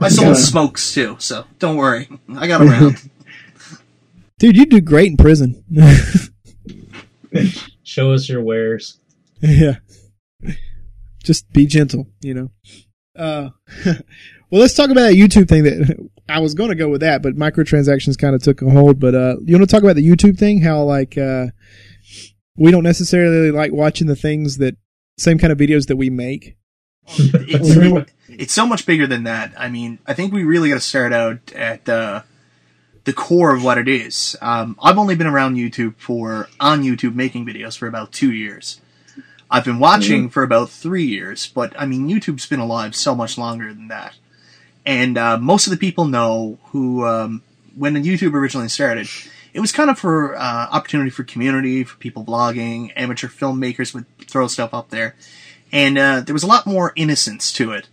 I 0.00 0.08
sold 0.08 0.28
Yeah. 0.28 0.34
smokes 0.34 0.94
too, 0.94 1.16
so 1.18 1.44
don't 1.58 1.76
worry. 1.76 2.08
I 2.36 2.46
got 2.46 2.62
around. 2.62 3.10
Dude, 4.38 4.56
you 4.56 4.64
do 4.64 4.80
great 4.80 5.10
in 5.10 5.16
prison. 5.18 5.64
show 7.82 8.12
us 8.12 8.28
your 8.28 8.42
wares. 8.42 8.98
yeah. 9.40 9.76
Just 11.22 11.50
be 11.52 11.66
gentle, 11.66 12.06
you 12.20 12.34
know. 12.34 12.50
Uh, 13.16 13.50
well, 13.86 14.60
let's 14.60 14.74
talk 14.74 14.90
about 14.90 15.02
that 15.02 15.14
YouTube 15.14 15.48
thing 15.48 15.64
that 15.64 16.10
I 16.28 16.40
was 16.40 16.54
going 16.54 16.70
to 16.70 16.76
go 16.76 16.88
with 16.88 17.00
that, 17.00 17.22
but 17.22 17.36
microtransactions 17.36 18.18
kind 18.18 18.34
of 18.34 18.42
took 18.42 18.62
a 18.62 18.70
hold. 18.70 18.98
But, 19.00 19.14
uh, 19.14 19.36
you 19.44 19.56
want 19.56 19.68
to 19.68 19.74
talk 19.74 19.82
about 19.82 19.96
the 19.96 20.08
YouTube 20.08 20.38
thing? 20.38 20.60
How, 20.60 20.82
like, 20.82 21.18
uh, 21.18 21.48
we 22.56 22.70
don't 22.70 22.84
necessarily 22.84 23.50
like 23.50 23.72
watching 23.72 24.06
the 24.06 24.16
things 24.16 24.58
that, 24.58 24.76
same 25.18 25.38
kind 25.38 25.52
of 25.52 25.58
videos 25.58 25.86
that 25.86 25.96
we 25.96 26.10
make. 26.10 26.56
it's, 27.18 28.10
it's 28.28 28.52
so 28.52 28.66
much 28.66 28.86
bigger 28.86 29.06
than 29.06 29.24
that. 29.24 29.52
I 29.58 29.68
mean, 29.68 29.98
I 30.06 30.14
think 30.14 30.32
we 30.32 30.44
really 30.44 30.70
got 30.70 30.76
to 30.76 30.80
start 30.80 31.12
out 31.12 31.52
at 31.52 31.84
the 31.84 32.24
the 33.04 33.12
core 33.12 33.54
of 33.54 33.64
what 33.64 33.78
it 33.78 33.88
is. 33.88 34.36
Um, 34.42 34.76
I've 34.82 34.98
only 34.98 35.14
been 35.14 35.26
around 35.26 35.56
YouTube 35.56 35.96
for 35.96 36.48
on 36.58 36.82
YouTube 36.82 37.14
making 37.14 37.46
videos 37.46 37.76
for 37.76 37.86
about 37.86 38.12
two 38.12 38.32
years. 38.32 38.80
I've 39.50 39.64
been 39.64 39.80
watching 39.80 40.28
for 40.28 40.42
about 40.42 40.70
three 40.70 41.04
years, 41.04 41.48
but 41.48 41.74
I 41.78 41.84
mean, 41.84 42.08
YouTube's 42.08 42.46
been 42.46 42.60
alive 42.60 42.94
so 42.94 43.14
much 43.14 43.36
longer 43.36 43.74
than 43.74 43.88
that. 43.88 44.14
And 44.86 45.18
uh, 45.18 45.38
most 45.38 45.66
of 45.66 45.72
the 45.72 45.76
people 45.76 46.06
know 46.06 46.58
who, 46.66 47.04
um, 47.04 47.42
when 47.74 47.94
YouTube 47.96 48.34
originally 48.34 48.68
started, 48.68 49.08
it 49.52 49.60
was 49.60 49.72
kind 49.72 49.90
of 49.90 49.98
for 49.98 50.36
uh, 50.36 50.68
opportunity 50.70 51.10
for 51.10 51.24
community, 51.24 51.82
for 51.82 51.96
people 51.98 52.24
vlogging, 52.24 52.92
amateur 52.94 53.26
filmmakers 53.26 53.92
would 53.92 54.06
throw 54.18 54.46
stuff 54.46 54.72
up 54.72 54.90
there, 54.90 55.16
and 55.72 55.98
uh, 55.98 56.20
there 56.20 56.32
was 56.32 56.44
a 56.44 56.48
lot 56.48 56.66
more 56.66 56.92
innocence 56.94 57.52
to 57.54 57.72
it. 57.72 57.88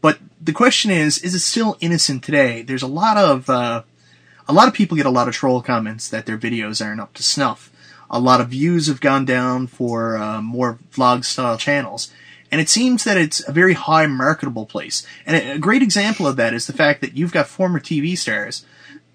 But 0.00 0.18
the 0.40 0.52
question 0.52 0.90
is, 0.90 1.18
is 1.18 1.34
it 1.34 1.40
still 1.40 1.76
innocent 1.80 2.24
today? 2.24 2.62
There's 2.62 2.82
a 2.82 2.88
lot 2.88 3.16
of 3.16 3.48
uh, 3.48 3.82
a 4.48 4.52
lot 4.52 4.68
of 4.68 4.74
people 4.74 4.96
get 4.96 5.06
a 5.06 5.10
lot 5.10 5.28
of 5.28 5.34
troll 5.34 5.62
comments 5.62 6.08
that 6.08 6.26
their 6.26 6.38
videos 6.38 6.84
aren't 6.84 7.00
up 7.00 7.14
to 7.14 7.22
snuff. 7.22 7.70
A 8.10 8.20
lot 8.20 8.40
of 8.40 8.48
views 8.48 8.86
have 8.86 9.00
gone 9.00 9.24
down 9.24 9.66
for 9.66 10.16
uh, 10.16 10.40
more 10.40 10.78
vlog 10.92 11.24
style 11.24 11.58
channels. 11.58 12.12
And 12.50 12.60
it 12.60 12.68
seems 12.68 13.04
that 13.04 13.18
it's 13.18 13.46
a 13.46 13.52
very 13.52 13.74
high 13.74 14.06
marketable 14.06 14.64
place. 14.64 15.06
And 15.26 15.36
a 15.36 15.58
great 15.58 15.82
example 15.82 16.26
of 16.26 16.36
that 16.36 16.54
is 16.54 16.66
the 16.66 16.72
fact 16.72 17.02
that 17.02 17.14
you've 17.14 17.32
got 17.32 17.46
former 17.46 17.78
TV 17.78 18.16
stars 18.16 18.64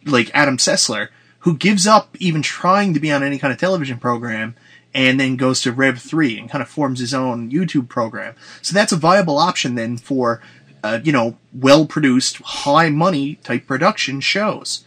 like 0.05 0.29
Adam 0.33 0.57
Sessler 0.57 1.09
who 1.43 1.57
gives 1.57 1.85
up 1.85 2.15
even 2.19 2.41
trying 2.41 2.93
to 2.93 3.01
be 3.01 3.11
on 3.11 3.21
any 3.21 3.37
kind 3.37 3.51
of 3.51 3.59
television 3.59 3.97
program 3.97 4.55
and 4.93 5.19
then 5.19 5.35
goes 5.35 5.59
to 5.61 5.73
Rev3 5.73 6.39
and 6.39 6.49
kind 6.49 6.61
of 6.61 6.69
forms 6.69 6.99
his 6.99 7.13
own 7.13 7.51
YouTube 7.51 7.89
program. 7.89 8.35
So 8.61 8.73
that's 8.73 8.93
a 8.93 8.97
viable 8.97 9.37
option 9.37 9.75
then 9.75 9.97
for, 9.97 10.41
uh, 10.83 10.99
you 11.03 11.11
know, 11.11 11.37
well 11.53 11.85
produced, 11.85 12.37
high 12.37 12.89
money 12.89 13.35
type 13.35 13.67
production 13.67 14.21
shows. 14.21 14.85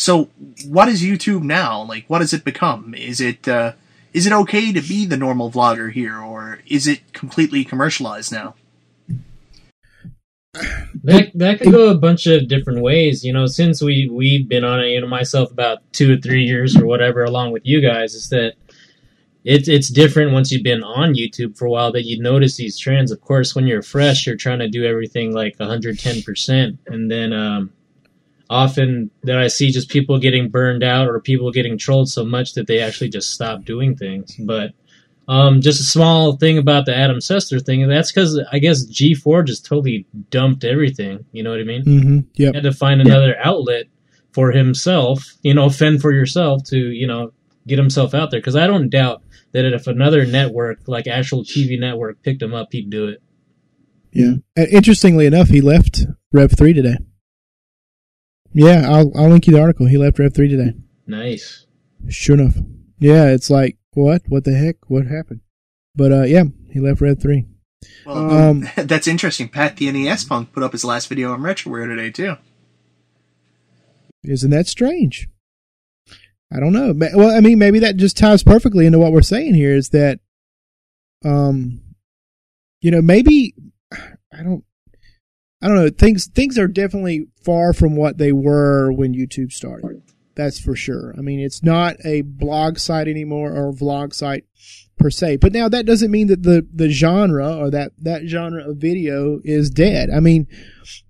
So 0.00 0.30
what 0.66 0.88
is 0.88 1.02
YouTube 1.02 1.42
now? 1.42 1.82
Like, 1.82 2.06
what 2.08 2.22
has 2.22 2.32
it 2.32 2.42
become? 2.42 2.94
Is 2.94 3.20
it, 3.20 3.46
uh, 3.46 3.72
is 4.14 4.26
it 4.26 4.32
okay 4.32 4.72
to 4.72 4.80
be 4.80 5.04
the 5.04 5.18
normal 5.18 5.50
vlogger 5.50 5.92
here 5.92 6.18
or 6.18 6.60
is 6.66 6.86
it 6.86 7.12
completely 7.12 7.64
commercialized 7.64 8.32
now? 8.32 8.54
That 11.04 11.30
that 11.34 11.60
could 11.60 11.72
go 11.72 11.90
a 11.90 11.98
bunch 11.98 12.26
of 12.26 12.48
different 12.48 12.80
ways. 12.80 13.24
You 13.24 13.32
know, 13.32 13.46
since 13.46 13.80
we 13.80 14.08
we've 14.10 14.48
been 14.48 14.64
on 14.64 14.80
it, 14.80 14.88
you 14.88 15.00
know, 15.00 15.06
myself 15.06 15.52
about 15.52 15.78
two 15.92 16.14
or 16.14 16.16
three 16.16 16.42
years 16.42 16.76
or 16.76 16.86
whatever, 16.86 17.22
along 17.22 17.52
with 17.52 17.64
you 17.64 17.80
guys, 17.80 18.14
is 18.14 18.28
that 18.30 18.54
it's 19.44 19.68
it's 19.68 19.88
different 19.88 20.32
once 20.32 20.50
you've 20.50 20.64
been 20.64 20.82
on 20.82 21.14
YouTube 21.14 21.56
for 21.56 21.66
a 21.66 21.70
while 21.70 21.92
that 21.92 22.04
you 22.04 22.20
notice 22.20 22.56
these 22.56 22.76
trends. 22.76 23.12
Of 23.12 23.20
course, 23.20 23.54
when 23.54 23.66
you're 23.66 23.82
fresh, 23.82 24.26
you're 24.26 24.36
trying 24.36 24.58
to 24.58 24.68
do 24.68 24.84
everything 24.84 25.32
like 25.32 25.54
110 25.58 26.22
percent, 26.22 26.78
and 26.88 27.08
then 27.10 27.32
um, 27.32 27.72
often 28.50 29.10
that 29.22 29.38
I 29.38 29.46
see 29.46 29.70
just 29.70 29.88
people 29.88 30.18
getting 30.18 30.50
burned 30.50 30.82
out 30.82 31.08
or 31.08 31.20
people 31.20 31.52
getting 31.52 31.78
trolled 31.78 32.10
so 32.10 32.24
much 32.24 32.54
that 32.54 32.66
they 32.66 32.80
actually 32.80 33.08
just 33.08 33.30
stop 33.30 33.64
doing 33.64 33.96
things. 33.96 34.34
But 34.40 34.72
um, 35.28 35.60
just 35.60 35.80
a 35.80 35.84
small 35.84 36.36
thing 36.36 36.58
about 36.58 36.84
the 36.84 36.94
Adam 36.94 37.18
Sessler 37.18 37.64
thing, 37.64 37.84
and 37.84 37.90
that's 37.90 38.10
because 38.10 38.42
I 38.50 38.58
guess 38.58 38.84
G4 38.84 39.46
just 39.46 39.64
totally 39.64 40.04
dumped 40.30 40.64
everything. 40.64 41.24
You 41.30 41.44
know 41.44 41.50
what 41.50 41.60
I 41.60 41.64
mean? 41.64 41.84
Mm-hmm. 41.84 42.18
Yep. 42.34 42.54
Had 42.54 42.64
to 42.64 42.72
find 42.72 43.00
another 43.00 43.36
outlet 43.42 43.86
for 44.32 44.50
himself. 44.50 45.24
You 45.42 45.54
know, 45.54 45.70
fend 45.70 46.02
for 46.02 46.12
yourself 46.12 46.64
to 46.64 46.76
you 46.76 47.06
know 47.06 47.32
get 47.68 47.78
himself 47.78 48.14
out 48.14 48.32
there. 48.32 48.40
Because 48.40 48.56
I 48.56 48.66
don't 48.66 48.90
doubt 48.90 49.22
that 49.52 49.64
if 49.64 49.86
another 49.86 50.26
network, 50.26 50.80
like 50.88 51.06
actual 51.06 51.44
TV 51.44 51.78
network, 51.78 52.20
picked 52.22 52.42
him 52.42 52.52
up, 52.52 52.68
he'd 52.72 52.90
do 52.90 53.06
it. 53.06 53.22
Yeah. 54.12 54.34
Interestingly 54.56 55.26
enough, 55.26 55.50
he 55.50 55.60
left 55.60 56.04
Rev 56.32 56.50
three 56.58 56.72
today. 56.72 56.96
Yeah, 58.52 58.86
I'll 58.88 59.12
I'll 59.16 59.28
link 59.28 59.46
you 59.46 59.52
the 59.54 59.60
article. 59.60 59.86
He 59.86 59.96
left 59.98 60.18
Rev 60.18 60.34
three 60.34 60.48
today. 60.48 60.74
Nice. 61.06 61.66
Sure 62.08 62.34
enough. 62.38 62.56
Yeah, 62.98 63.26
it's 63.26 63.50
like 63.50 63.76
what? 63.92 64.22
What 64.28 64.44
the 64.44 64.54
heck? 64.54 64.76
What 64.88 65.06
happened? 65.06 65.40
But 65.94 66.12
uh, 66.12 66.22
yeah, 66.22 66.44
he 66.70 66.80
left 66.80 67.00
Rev 67.00 67.20
three. 67.20 67.46
Well, 68.04 68.30
Um, 68.30 68.68
that's 68.76 69.06
interesting. 69.06 69.48
Pat 69.48 69.76
the 69.76 69.90
NES 69.90 70.24
punk 70.24 70.52
put 70.52 70.62
up 70.62 70.72
his 70.72 70.84
last 70.84 71.08
video 71.08 71.32
on 71.32 71.40
Retroware 71.40 71.86
today 71.86 72.10
too. 72.10 72.36
Isn't 74.24 74.50
that 74.50 74.66
strange? 74.66 75.28
I 76.52 76.58
don't 76.60 76.72
know. 76.72 76.92
Ma- 76.92 77.06
Well, 77.14 77.34
I 77.34 77.40
mean, 77.40 77.58
maybe 77.58 77.78
that 77.78 77.96
just 77.96 78.16
ties 78.16 78.42
perfectly 78.42 78.84
into 78.86 78.98
what 78.98 79.12
we're 79.12 79.22
saying 79.22 79.54
here. 79.54 79.74
Is 79.74 79.90
that, 79.90 80.18
um, 81.24 81.80
you 82.82 82.90
know, 82.90 83.00
maybe 83.00 83.54
I 83.92 84.42
don't, 84.42 84.64
I 85.62 85.68
don't 85.68 85.76
know. 85.76 85.90
Things 85.90 86.26
things 86.26 86.58
are 86.58 86.68
definitely 86.68 87.26
far 87.44 87.72
from 87.72 87.96
what 87.96 88.18
they 88.18 88.32
were 88.32 88.92
when 88.92 89.14
YouTube 89.14 89.52
started. 89.52 90.02
That's 90.34 90.58
for 90.58 90.74
sure. 90.74 91.14
I 91.18 91.20
mean, 91.20 91.40
it's 91.40 91.62
not 91.62 91.96
a 92.04 92.22
blog 92.22 92.78
site 92.78 93.08
anymore 93.08 93.52
or 93.52 93.68
a 93.68 93.74
vlog 93.74 94.14
site 94.14 94.44
per 94.98 95.10
se. 95.10 95.36
But 95.36 95.52
now 95.52 95.68
that 95.68 95.86
doesn't 95.86 96.10
mean 96.10 96.28
that 96.28 96.44
the 96.44 96.66
the 96.72 96.88
genre 96.88 97.56
or 97.56 97.70
that 97.70 97.92
that 97.98 98.26
genre 98.26 98.68
of 98.68 98.78
video 98.78 99.40
is 99.44 99.70
dead. 99.70 100.08
I 100.10 100.20
mean, 100.20 100.46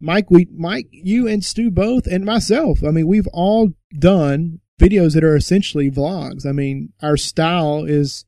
Mike, 0.01 0.31
we 0.31 0.49
Mike, 0.53 0.89
you 0.91 1.29
and 1.29 1.45
Stu 1.45 1.71
both, 1.71 2.07
and 2.07 2.25
myself. 2.25 2.83
I 2.83 2.91
mean, 2.91 3.07
we've 3.07 3.29
all 3.33 3.73
done 3.99 4.61
videos 4.81 5.15
that 5.15 5.25
are 5.25 5.37
essentially 5.37 5.91
vlogs. 5.91 6.47
I 6.47 6.53
mean, 6.53 6.93
our 7.03 7.17
style 7.17 7.85
is, 7.85 8.25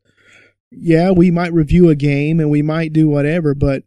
yeah, 0.70 1.11
we 1.11 1.30
might 1.30 1.52
review 1.52 1.88
a 1.88 1.96
game 1.96 2.38
and 2.38 2.50
we 2.50 2.62
might 2.62 2.92
do 2.92 3.08
whatever, 3.08 3.54
but 3.54 3.85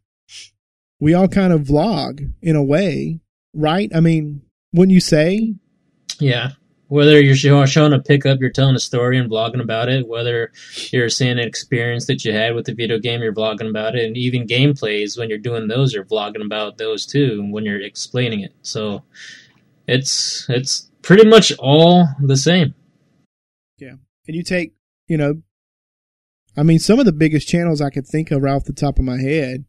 we 1.00 1.14
all 1.14 1.28
kind 1.28 1.54
of 1.54 1.62
vlog 1.62 2.32
in 2.42 2.56
a 2.56 2.64
way, 2.64 3.20
right? 3.54 3.92
I 3.94 4.00
mean, 4.00 4.42
wouldn't 4.74 4.94
you 4.94 5.02
say? 5.02 5.56
Yeah. 6.20 6.52
Whether 6.88 7.20
you're 7.20 7.66
showing 7.66 7.94
a 7.94 8.00
pickup, 8.00 8.40
you're 8.40 8.52
telling 8.52 8.76
a 8.76 8.80
story 8.80 9.18
and 9.18 9.30
vlogging 9.30 9.62
about 9.62 9.90
it. 9.90 10.08
Whether 10.08 10.52
you're 10.92 11.10
saying 11.10 11.40
an 11.40 11.48
experience 11.48 12.06
that 12.06 12.24
you 12.24 12.32
had 12.32 12.54
with 12.54 12.66
the 12.68 12.76
video 12.76 13.00
game, 13.00 13.22
you're 13.22 13.34
vlogging 13.34 13.70
about 13.70 13.96
it. 13.96 14.06
And 14.06 14.16
even 14.16 14.46
gameplays, 14.46 15.18
when 15.18 15.30
you're 15.30 15.40
doing 15.40 15.68
those, 15.68 15.94
you're 15.94 16.06
vlogging 16.06 16.46
about 16.46 16.78
those 16.78 17.08
too. 17.08 17.46
When 17.50 17.66
you're 17.66 17.82
explaining 17.82 18.42
it, 18.42 18.54
so 18.62 19.04
it's 19.88 20.46
it's 20.48 20.92
pretty 21.02 21.28
much 21.28 21.52
all 21.58 22.08
the 22.22 22.38
same. 22.38 22.76
Yeah. 23.80 23.96
And 24.28 24.36
you 24.36 24.44
take, 24.44 24.74
you 25.08 25.18
know, 25.18 25.42
I 26.56 26.64
mean, 26.64 26.80
some 26.80 27.00
of 27.00 27.06
the 27.06 27.12
biggest 27.12 27.48
channels 27.48 27.82
I 27.82 27.90
could 27.90 28.08
think 28.08 28.30
of 28.30 28.44
right 28.44 28.54
off 28.54 28.66
the 28.66 28.74
top 28.74 29.00
of 29.00 29.06
my 29.06 29.20
head, 29.20 29.66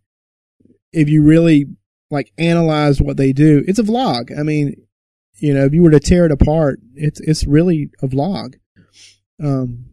if 0.96 1.08
you 1.08 1.22
really 1.22 1.66
like 2.10 2.32
analyze 2.38 3.00
what 3.00 3.16
they 3.16 3.32
do, 3.32 3.62
it's 3.68 3.78
a 3.78 3.82
vlog. 3.84 4.36
I 4.36 4.42
mean, 4.42 4.74
you 5.38 5.52
know, 5.52 5.64
if 5.64 5.74
you 5.74 5.82
were 5.82 5.90
to 5.90 6.00
tear 6.00 6.24
it 6.26 6.32
apart, 6.32 6.80
it's 6.94 7.20
it's 7.20 7.46
really 7.46 7.90
a 8.02 8.08
vlog. 8.08 8.54
Um, 9.42 9.84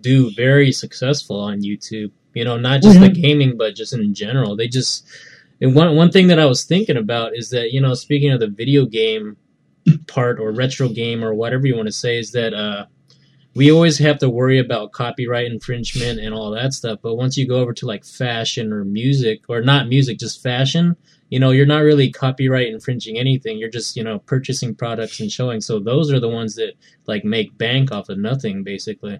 do 0.00 0.30
very 0.34 0.72
successful 0.72 1.38
on 1.38 1.60
YouTube. 1.62 2.12
You 2.34 2.44
know, 2.44 2.56
not 2.56 2.82
just 2.82 3.00
the 3.00 3.08
Mhm. 3.08 3.22
gaming, 3.22 3.56
but 3.58 3.74
just 3.74 3.92
in 3.92 4.14
general. 4.14 4.56
They 4.56 4.68
just 4.68 5.04
and 5.60 5.74
one 5.74 5.96
one 5.96 6.10
thing 6.10 6.28
that 6.28 6.38
I 6.38 6.46
was 6.46 6.64
thinking 6.64 6.96
about 6.96 7.36
is 7.36 7.50
that 7.50 7.72
you 7.72 7.80
know, 7.80 7.94
speaking 7.94 8.30
of 8.30 8.40
the 8.40 8.48
video 8.48 8.86
game 8.86 9.36
part 10.06 10.38
or 10.38 10.52
retro 10.52 10.88
game 10.88 11.24
or 11.24 11.34
whatever 11.34 11.66
you 11.66 11.74
want 11.74 11.88
to 11.88 11.92
say, 11.92 12.18
is 12.18 12.32
that 12.32 12.54
uh, 12.54 12.86
we 13.58 13.72
always 13.72 13.98
have 13.98 14.20
to 14.20 14.30
worry 14.30 14.60
about 14.60 14.92
copyright 14.92 15.50
infringement 15.50 16.20
and 16.20 16.32
all 16.32 16.52
that 16.52 16.72
stuff. 16.72 17.00
But 17.02 17.16
once 17.16 17.36
you 17.36 17.48
go 17.48 17.56
over 17.56 17.72
to 17.74 17.86
like 17.86 18.04
fashion 18.04 18.72
or 18.72 18.84
music, 18.84 19.40
or 19.48 19.60
not 19.62 19.88
music, 19.88 20.20
just 20.20 20.40
fashion, 20.40 20.96
you 21.28 21.40
know, 21.40 21.50
you're 21.50 21.66
not 21.66 21.80
really 21.80 22.08
copyright 22.08 22.68
infringing 22.68 23.18
anything. 23.18 23.58
You're 23.58 23.68
just 23.68 23.96
you 23.96 24.04
know 24.04 24.20
purchasing 24.20 24.76
products 24.76 25.18
and 25.18 25.30
showing. 25.30 25.60
So 25.60 25.80
those 25.80 26.12
are 26.12 26.20
the 26.20 26.28
ones 26.28 26.54
that 26.54 26.74
like 27.08 27.24
make 27.24 27.58
bank 27.58 27.90
off 27.90 28.08
of 28.08 28.18
nothing, 28.18 28.62
basically. 28.62 29.18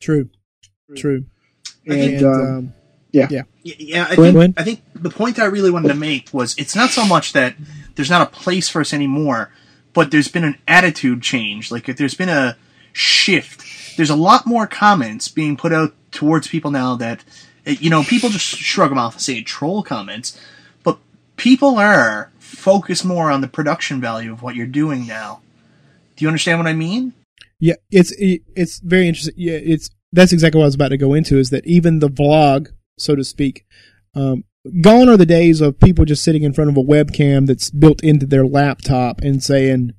true, 0.00 0.28
true. 0.96 1.24
I 1.88 1.94
And 1.94 2.24
um, 2.24 2.40
um, 2.40 2.74
Y- 3.64 3.76
Yeah, 3.78 4.06
I 4.10 4.16
think, 4.16 4.58
I 4.58 4.64
think 4.64 4.82
the 4.96 5.10
point 5.10 5.38
I 5.38 5.44
really 5.44 5.70
wanted 5.70 5.88
to 5.88 5.94
make 5.94 6.30
was 6.34 6.58
it's 6.58 6.74
not 6.74 6.90
so 6.90 7.06
much 7.06 7.34
that 7.34 7.54
there's 7.94 8.10
not 8.10 8.22
a 8.22 8.30
place 8.30 8.68
for 8.68 8.80
us 8.80 8.92
anymore, 8.92 9.52
but 9.92 10.10
there's 10.10 10.26
been 10.28 10.42
an 10.42 10.58
attitude 10.66 11.22
change. 11.22 11.70
Like 11.70 11.88
if 11.88 11.96
there's 11.96 12.16
been 12.16 12.28
a 12.28 12.56
shift. 12.92 13.96
There's 13.96 14.10
a 14.10 14.16
lot 14.16 14.46
more 14.46 14.66
comments 14.66 15.28
being 15.28 15.56
put 15.56 15.72
out 15.72 15.94
towards 16.10 16.48
people 16.48 16.70
now 16.70 16.96
that 16.96 17.24
you 17.64 17.90
know 17.90 18.02
people 18.02 18.28
just 18.28 18.44
shrug 18.44 18.90
them 18.90 18.98
off 18.98 19.14
and 19.14 19.22
say 19.22 19.42
troll 19.42 19.82
comments, 19.82 20.38
but 20.82 20.98
people 21.36 21.78
are 21.78 22.30
focused 22.38 23.04
more 23.04 23.30
on 23.30 23.40
the 23.40 23.48
production 23.48 24.00
value 24.00 24.32
of 24.32 24.42
what 24.42 24.54
you're 24.54 24.66
doing 24.66 25.06
now. 25.06 25.40
Do 26.16 26.24
you 26.24 26.28
understand 26.28 26.58
what 26.58 26.68
I 26.68 26.74
mean? 26.74 27.14
Yeah, 27.60 27.74
it's 27.90 28.12
it, 28.12 28.42
it's 28.56 28.80
very 28.80 29.08
interesting. 29.08 29.34
Yeah, 29.36 29.54
it's 29.54 29.90
that's 30.12 30.32
exactly 30.32 30.58
what 30.58 30.64
I 30.64 30.66
was 30.66 30.74
about 30.74 30.88
to 30.88 30.96
go 30.96 31.14
into. 31.14 31.38
Is 31.38 31.50
that 31.50 31.66
even 31.66 32.00
the 32.00 32.08
vlog, 32.08 32.68
so 32.98 33.14
to 33.14 33.24
speak, 33.24 33.64
um, 34.14 34.44
gone 34.80 35.08
are 35.08 35.16
the 35.16 35.26
days 35.26 35.60
of 35.60 35.80
people 35.80 36.04
just 36.04 36.22
sitting 36.22 36.42
in 36.42 36.52
front 36.52 36.70
of 36.70 36.76
a 36.76 36.80
webcam 36.80 37.46
that's 37.46 37.70
built 37.70 38.02
into 38.02 38.26
their 38.26 38.46
laptop 38.46 39.20
and 39.20 39.42
saying, 39.42 39.92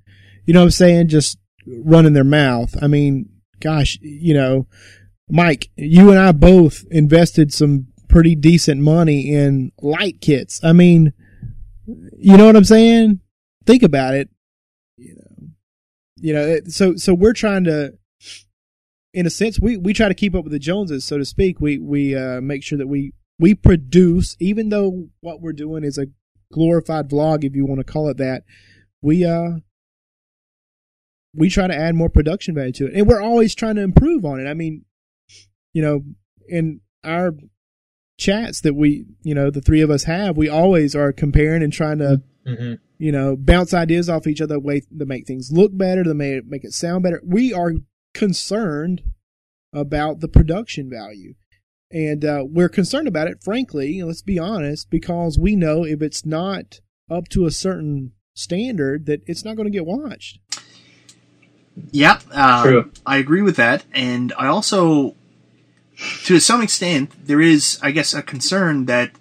you 0.45 0.53
know, 0.53 0.61
what 0.61 0.65
I'm 0.65 0.71
saying, 0.71 1.07
just 1.07 1.37
running 1.65 2.13
their 2.13 2.23
mouth. 2.23 2.75
I 2.81 2.87
mean, 2.87 3.29
gosh, 3.59 3.97
you 4.01 4.33
know, 4.33 4.67
Mike, 5.29 5.69
you 5.75 6.09
and 6.09 6.19
I 6.19 6.31
both 6.31 6.83
invested 6.91 7.53
some 7.53 7.87
pretty 8.07 8.35
decent 8.35 8.81
money 8.81 9.33
in 9.33 9.71
light 9.81 10.21
kits. 10.21 10.59
I 10.63 10.73
mean, 10.73 11.13
you 11.85 12.37
know 12.37 12.45
what 12.45 12.55
I'm 12.55 12.63
saying? 12.63 13.19
Think 13.65 13.83
about 13.83 14.13
it. 14.13 14.29
You 14.97 15.15
know, 15.15 15.47
you 16.17 16.33
know. 16.33 16.59
So 16.67 16.95
so 16.95 17.13
we're 17.13 17.33
trying 17.33 17.63
to, 17.65 17.93
in 19.13 19.25
a 19.25 19.29
sense, 19.29 19.59
we 19.59 19.77
we 19.77 19.93
try 19.93 20.07
to 20.07 20.13
keep 20.13 20.35
up 20.35 20.43
with 20.43 20.53
the 20.53 20.59
Joneses, 20.59 21.05
so 21.05 21.17
to 21.17 21.25
speak. 21.25 21.59
We 21.59 21.79
we 21.79 22.15
uh, 22.15 22.41
make 22.41 22.63
sure 22.63 22.77
that 22.77 22.87
we 22.87 23.13
we 23.39 23.55
produce, 23.55 24.35
even 24.39 24.69
though 24.69 25.09
what 25.21 25.41
we're 25.41 25.53
doing 25.53 25.83
is 25.83 25.97
a 25.97 26.07
glorified 26.51 27.09
vlog, 27.09 27.43
if 27.43 27.55
you 27.55 27.65
want 27.65 27.79
to 27.79 27.91
call 27.91 28.09
it 28.09 28.17
that. 28.17 28.43
We 29.01 29.25
uh 29.25 29.57
we 31.35 31.49
try 31.49 31.67
to 31.67 31.75
add 31.75 31.95
more 31.95 32.09
production 32.09 32.55
value 32.55 32.73
to 32.73 32.87
it, 32.87 32.93
and 32.93 33.07
we're 33.07 33.21
always 33.21 33.55
trying 33.55 33.75
to 33.75 33.81
improve 33.81 34.25
on 34.25 34.39
it. 34.39 34.49
I 34.49 34.53
mean, 34.53 34.85
you 35.73 35.81
know, 35.81 36.03
in 36.47 36.81
our 37.03 37.33
chats 38.17 38.61
that 38.61 38.75
we, 38.75 39.05
you 39.23 39.33
know, 39.33 39.49
the 39.49 39.61
three 39.61 39.81
of 39.81 39.89
us 39.89 40.03
have, 40.03 40.37
we 40.37 40.47
always 40.47 40.95
are 40.95 41.11
comparing 41.11 41.63
and 41.63 41.73
trying 41.73 41.99
to 41.99 42.21
hmm 42.45 42.73
you 43.03 43.11
know, 43.11 43.35
bounce 43.35 43.73
ideas 43.73 44.09
off 44.09 44.27
each 44.27 44.39
other 44.39 44.57
way 44.57 44.79
to 44.79 45.05
make 45.05 45.27
things 45.27 45.51
look 45.51 45.77
better, 45.77 46.05
to 46.05 46.13
make 46.13 46.45
make 46.45 46.63
it 46.63 46.71
sound 46.71 47.03
better. 47.03 47.21
We 47.25 47.53
are 47.53 47.73
concerned 48.13 49.03
about 49.73 50.21
the 50.21 50.29
production 50.29 50.89
value. 50.89 51.33
And 51.91 52.23
uh, 52.23 52.45
we're 52.47 52.69
concerned 52.69 53.09
about 53.09 53.27
it, 53.27 53.43
frankly, 53.43 54.01
let's 54.01 54.21
be 54.21 54.39
honest, 54.39 54.89
because 54.89 55.37
we 55.37 55.55
know 55.55 55.83
if 55.83 56.01
it's 56.01 56.25
not 56.25 56.79
up 57.11 57.27
to 57.29 57.45
a 57.45 57.51
certain 57.51 58.13
standard, 58.33 59.05
that 59.07 59.21
it's 59.25 59.43
not 59.43 59.57
going 59.57 59.69
to 59.69 59.77
get 59.77 59.85
watched. 59.85 60.39
Yeah, 61.91 62.19
uh, 62.31 62.63
True. 62.63 62.91
I 63.05 63.17
agree 63.17 63.41
with 63.41 63.55
that, 63.55 63.83
and 63.93 64.33
I 64.37 64.47
also, 64.47 65.15
to 66.25 66.39
some 66.39 66.61
extent, 66.61 67.11
there 67.25 67.41
is, 67.41 67.79
I 67.81 67.91
guess, 67.91 68.13
a 68.13 68.21
concern 68.21 68.85
that 68.85 69.11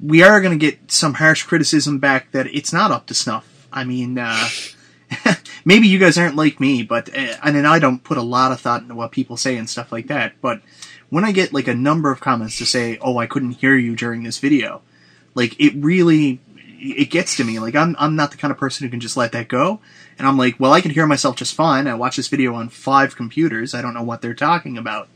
we 0.00 0.22
are 0.22 0.40
going 0.40 0.58
to 0.58 0.64
get 0.64 0.90
some 0.90 1.14
harsh 1.14 1.42
criticism 1.42 1.98
back 1.98 2.32
that 2.32 2.46
it's 2.46 2.72
not 2.72 2.90
up 2.90 3.06
to 3.06 3.14
snuff. 3.14 3.68
I 3.72 3.84
mean, 3.84 4.18
uh, 4.18 4.48
maybe 5.64 5.88
you 5.88 5.98
guys 5.98 6.18
aren't 6.18 6.36
like 6.36 6.60
me, 6.60 6.82
but 6.82 7.08
uh, 7.08 7.36
and 7.42 7.54
then 7.54 7.66
I 7.66 7.78
don't 7.78 8.02
put 8.02 8.18
a 8.18 8.22
lot 8.22 8.52
of 8.52 8.60
thought 8.60 8.82
into 8.82 8.94
what 8.94 9.12
people 9.12 9.36
say 9.36 9.56
and 9.56 9.68
stuff 9.68 9.92
like 9.92 10.08
that. 10.08 10.40
But 10.40 10.62
when 11.10 11.24
I 11.24 11.32
get 11.32 11.52
like 11.52 11.68
a 11.68 11.74
number 11.74 12.10
of 12.10 12.20
comments 12.20 12.58
to 12.58 12.66
say, 12.66 12.98
"Oh, 13.00 13.18
I 13.18 13.26
couldn't 13.26 13.52
hear 13.52 13.76
you 13.76 13.96
during 13.96 14.22
this 14.22 14.38
video," 14.38 14.82
like 15.34 15.58
it 15.60 15.74
really 15.76 16.40
it 16.78 17.10
gets 17.10 17.36
to 17.36 17.44
me. 17.44 17.58
Like 17.58 17.74
I'm 17.74 17.96
I'm 17.98 18.16
not 18.16 18.30
the 18.30 18.36
kind 18.36 18.52
of 18.52 18.58
person 18.58 18.84
who 18.84 18.90
can 18.90 19.00
just 19.00 19.16
let 19.16 19.32
that 19.32 19.48
go. 19.48 19.80
And 20.18 20.26
I'm 20.26 20.38
like, 20.38 20.58
well, 20.58 20.72
I 20.72 20.80
can 20.80 20.90
hear 20.90 21.06
myself 21.06 21.36
just 21.36 21.54
fine. 21.54 21.86
I 21.86 21.94
watch 21.94 22.16
this 22.16 22.28
video 22.28 22.54
on 22.54 22.68
five 22.68 23.16
computers. 23.16 23.74
I 23.74 23.82
don't 23.82 23.94
know 23.94 24.02
what 24.02 24.22
they're 24.22 24.34
talking 24.34 24.78
about, 24.78 25.08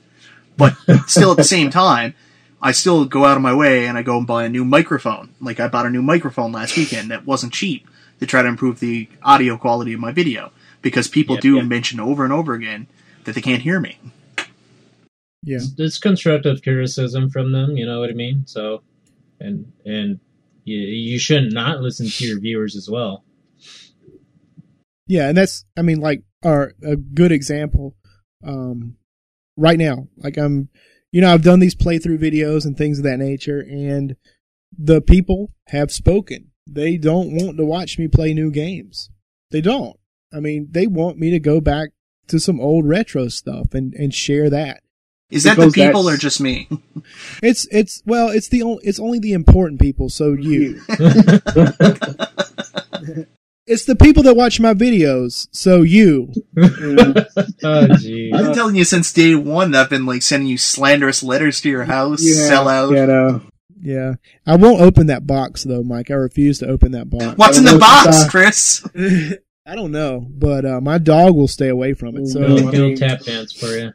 but 0.56 0.76
still 1.06 1.30
at 1.30 1.36
the 1.36 1.44
same 1.44 1.70
time, 1.70 2.14
I 2.62 2.72
still 2.72 3.06
go 3.06 3.24
out 3.24 3.36
of 3.36 3.42
my 3.42 3.54
way 3.54 3.86
and 3.86 3.96
I 3.96 4.02
go 4.02 4.18
and 4.18 4.26
buy 4.26 4.44
a 4.44 4.48
new 4.48 4.64
microphone. 4.64 5.34
Like 5.40 5.58
I 5.60 5.68
bought 5.68 5.86
a 5.86 5.90
new 5.90 6.02
microphone 6.02 6.52
last 6.52 6.76
weekend 6.76 7.10
that 7.10 7.24
wasn't 7.24 7.54
cheap 7.54 7.86
to 8.18 8.26
try 8.26 8.42
to 8.42 8.48
improve 8.48 8.80
the 8.80 9.08
audio 9.22 9.56
quality 9.56 9.94
of 9.94 10.00
my 10.00 10.12
video 10.12 10.52
because 10.82 11.08
people 11.08 11.36
Yep, 11.36 11.42
do 11.42 11.56
yep. 11.56 11.64
mention 11.64 12.00
over 12.00 12.24
and 12.24 12.32
over 12.32 12.52
again 12.52 12.86
that 13.24 13.34
they 13.34 13.40
can't 13.40 13.62
hear 13.62 13.80
me. 13.80 13.98
Yeah. 15.42 15.56
It's, 15.56 15.72
it's 15.78 15.98
constructive 15.98 16.62
criticism 16.62 17.30
from 17.30 17.52
them. 17.52 17.78
You 17.78 17.86
know 17.86 18.00
what 18.00 18.10
I 18.10 18.14
mean? 18.14 18.46
So, 18.46 18.82
and 19.40 19.72
and 19.86 20.20
you, 20.64 20.78
you 20.78 21.18
shouldn't 21.18 21.54
not 21.54 21.80
listen 21.80 22.06
to 22.08 22.26
your 22.26 22.40
viewers 22.40 22.76
as 22.76 22.90
well. 22.90 23.24
Yeah, 25.10 25.28
and 25.28 25.36
that's 25.36 25.64
I 25.76 25.82
mean 25.82 25.98
like 25.98 26.22
our 26.44 26.72
a 26.84 26.94
good 26.94 27.32
example 27.32 27.96
um 28.46 28.96
right 29.56 29.76
now. 29.76 30.06
Like 30.16 30.38
I'm 30.38 30.68
you 31.10 31.20
know, 31.20 31.34
I've 31.34 31.42
done 31.42 31.58
these 31.58 31.74
playthrough 31.74 32.20
videos 32.20 32.64
and 32.64 32.78
things 32.78 32.98
of 32.98 33.04
that 33.04 33.18
nature 33.18 33.58
and 33.58 34.14
the 34.78 35.00
people 35.00 35.50
have 35.66 35.90
spoken. 35.90 36.52
They 36.64 36.96
don't 36.96 37.34
want 37.34 37.56
to 37.56 37.64
watch 37.64 37.98
me 37.98 38.06
play 38.06 38.32
new 38.32 38.52
games. 38.52 39.10
They 39.50 39.60
don't. 39.60 39.98
I 40.32 40.38
mean, 40.38 40.68
they 40.70 40.86
want 40.86 41.18
me 41.18 41.30
to 41.30 41.40
go 41.40 41.60
back 41.60 41.90
to 42.28 42.38
some 42.38 42.60
old 42.60 42.86
retro 42.86 43.26
stuff 43.26 43.74
and 43.74 43.92
and 43.94 44.14
share 44.14 44.48
that. 44.48 44.84
Is 45.28 45.42
that 45.42 45.56
the 45.56 45.72
people 45.72 46.08
or 46.08 46.16
just 46.16 46.40
me? 46.40 46.68
It's 47.42 47.66
it's 47.72 48.00
well, 48.06 48.28
it's 48.28 48.48
the 48.48 48.62
only 48.62 48.84
it's 48.84 49.00
only 49.00 49.18
the 49.18 49.32
important 49.32 49.80
people, 49.80 50.08
so 50.08 50.32
you. 50.34 50.80
It's 53.70 53.84
the 53.84 53.94
people 53.94 54.24
that 54.24 54.34
watch 54.34 54.58
my 54.58 54.74
videos, 54.74 55.46
so 55.52 55.82
you. 55.82 56.32
oh, 56.58 57.86
geez. 57.98 58.32
I've 58.34 58.44
been 58.46 58.54
telling 58.54 58.74
you 58.74 58.84
since 58.84 59.12
day 59.12 59.34
one 59.36 59.70
that 59.70 59.82
I've 59.84 59.90
been 59.90 60.06
like 60.06 60.22
sending 60.22 60.48
you 60.48 60.58
slanderous 60.58 61.22
letters 61.22 61.60
to 61.60 61.68
your 61.68 61.84
house, 61.84 62.20
You 62.22 62.34
have- 62.36 62.46
sell 62.48 62.68
out. 62.68 62.90
You 62.90 63.06
know, 63.06 63.42
Yeah. 63.80 64.14
I 64.46 64.56
won't 64.56 64.80
open 64.80 65.06
that 65.06 65.26
box 65.26 65.62
though, 65.64 65.82
Mike. 65.84 66.10
I 66.10 66.14
refuse 66.14 66.58
to 66.58 66.66
open 66.66 66.92
that 66.92 67.08
box. 67.10 67.36
What's 67.38 67.58
in 67.58 67.64
the 67.64 67.78
box, 67.78 68.24
that? 68.24 68.30
Chris? 68.30 68.84
I 69.66 69.76
don't 69.76 69.92
know, 69.92 70.26
but 70.28 70.64
uh, 70.64 70.80
my 70.80 70.98
dog 70.98 71.36
will 71.36 71.46
stay 71.46 71.68
away 71.68 71.94
from 71.94 72.16
it. 72.16 72.26
So 72.26 72.40
No. 72.40 72.56
He'll, 72.56 72.70
he'll 72.72 72.96
tap 72.96 73.20
dance 73.20 73.52
for 73.52 73.66
you. 73.66 73.92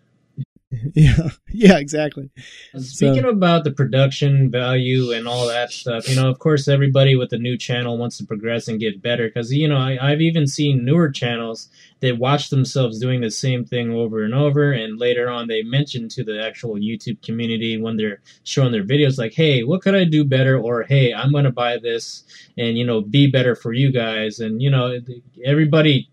yeah, 0.94 1.30
yeah, 1.50 1.78
exactly. 1.78 2.30
Speaking 2.78 3.26
about 3.26 3.64
the 3.64 3.72
production 3.72 4.50
value 4.50 5.12
and 5.12 5.28
all 5.28 5.48
that 5.48 5.72
stuff, 5.72 6.10
you 6.10 6.16
know, 6.16 6.30
of 6.30 6.40
course, 6.40 6.68
everybody 6.68 7.16
with 7.16 7.32
a 7.34 7.38
new 7.38 7.58
channel 7.58 7.98
wants 7.98 8.18
to 8.18 8.26
progress 8.26 8.68
and 8.68 8.80
get 8.80 9.02
better 9.02 9.28
because, 9.28 9.54
you 9.54 9.68
know, 9.68 9.78
I, 9.78 9.98
I've 10.02 10.22
even 10.22 10.48
seen 10.48 10.86
newer 10.86 11.10
channels 11.10 11.70
that 12.02 12.18
watch 12.18 12.50
themselves 12.50 13.00
doing 13.00 13.22
the 13.22 13.32
same 13.32 13.66
thing 13.66 13.92
over 13.92 14.24
and 14.24 14.34
over. 14.34 14.72
And 14.72 15.00
later 15.00 15.30
on, 15.30 15.48
they 15.48 15.64
mention 15.64 16.10
to 16.10 16.24
the 16.24 16.44
actual 16.44 16.76
YouTube 16.76 17.22
community 17.22 17.78
when 17.78 17.98
they're 17.98 18.22
showing 18.44 18.72
their 18.72 18.84
videos, 18.84 19.18
like, 19.18 19.34
hey, 19.34 19.64
what 19.64 19.82
could 19.82 19.96
I 19.96 20.04
do 20.04 20.24
better? 20.24 20.58
Or, 20.58 20.84
hey, 20.84 21.14
I'm 21.14 21.32
going 21.32 21.46
to 21.46 21.52
buy 21.52 21.78
this 21.78 22.24
and, 22.58 22.78
you 22.78 22.86
know, 22.86 23.02
be 23.02 23.28
better 23.28 23.56
for 23.56 23.74
you 23.74 23.92
guys. 23.92 24.40
And, 24.40 24.62
you 24.62 24.70
know, 24.70 25.00
everybody, 25.44 26.10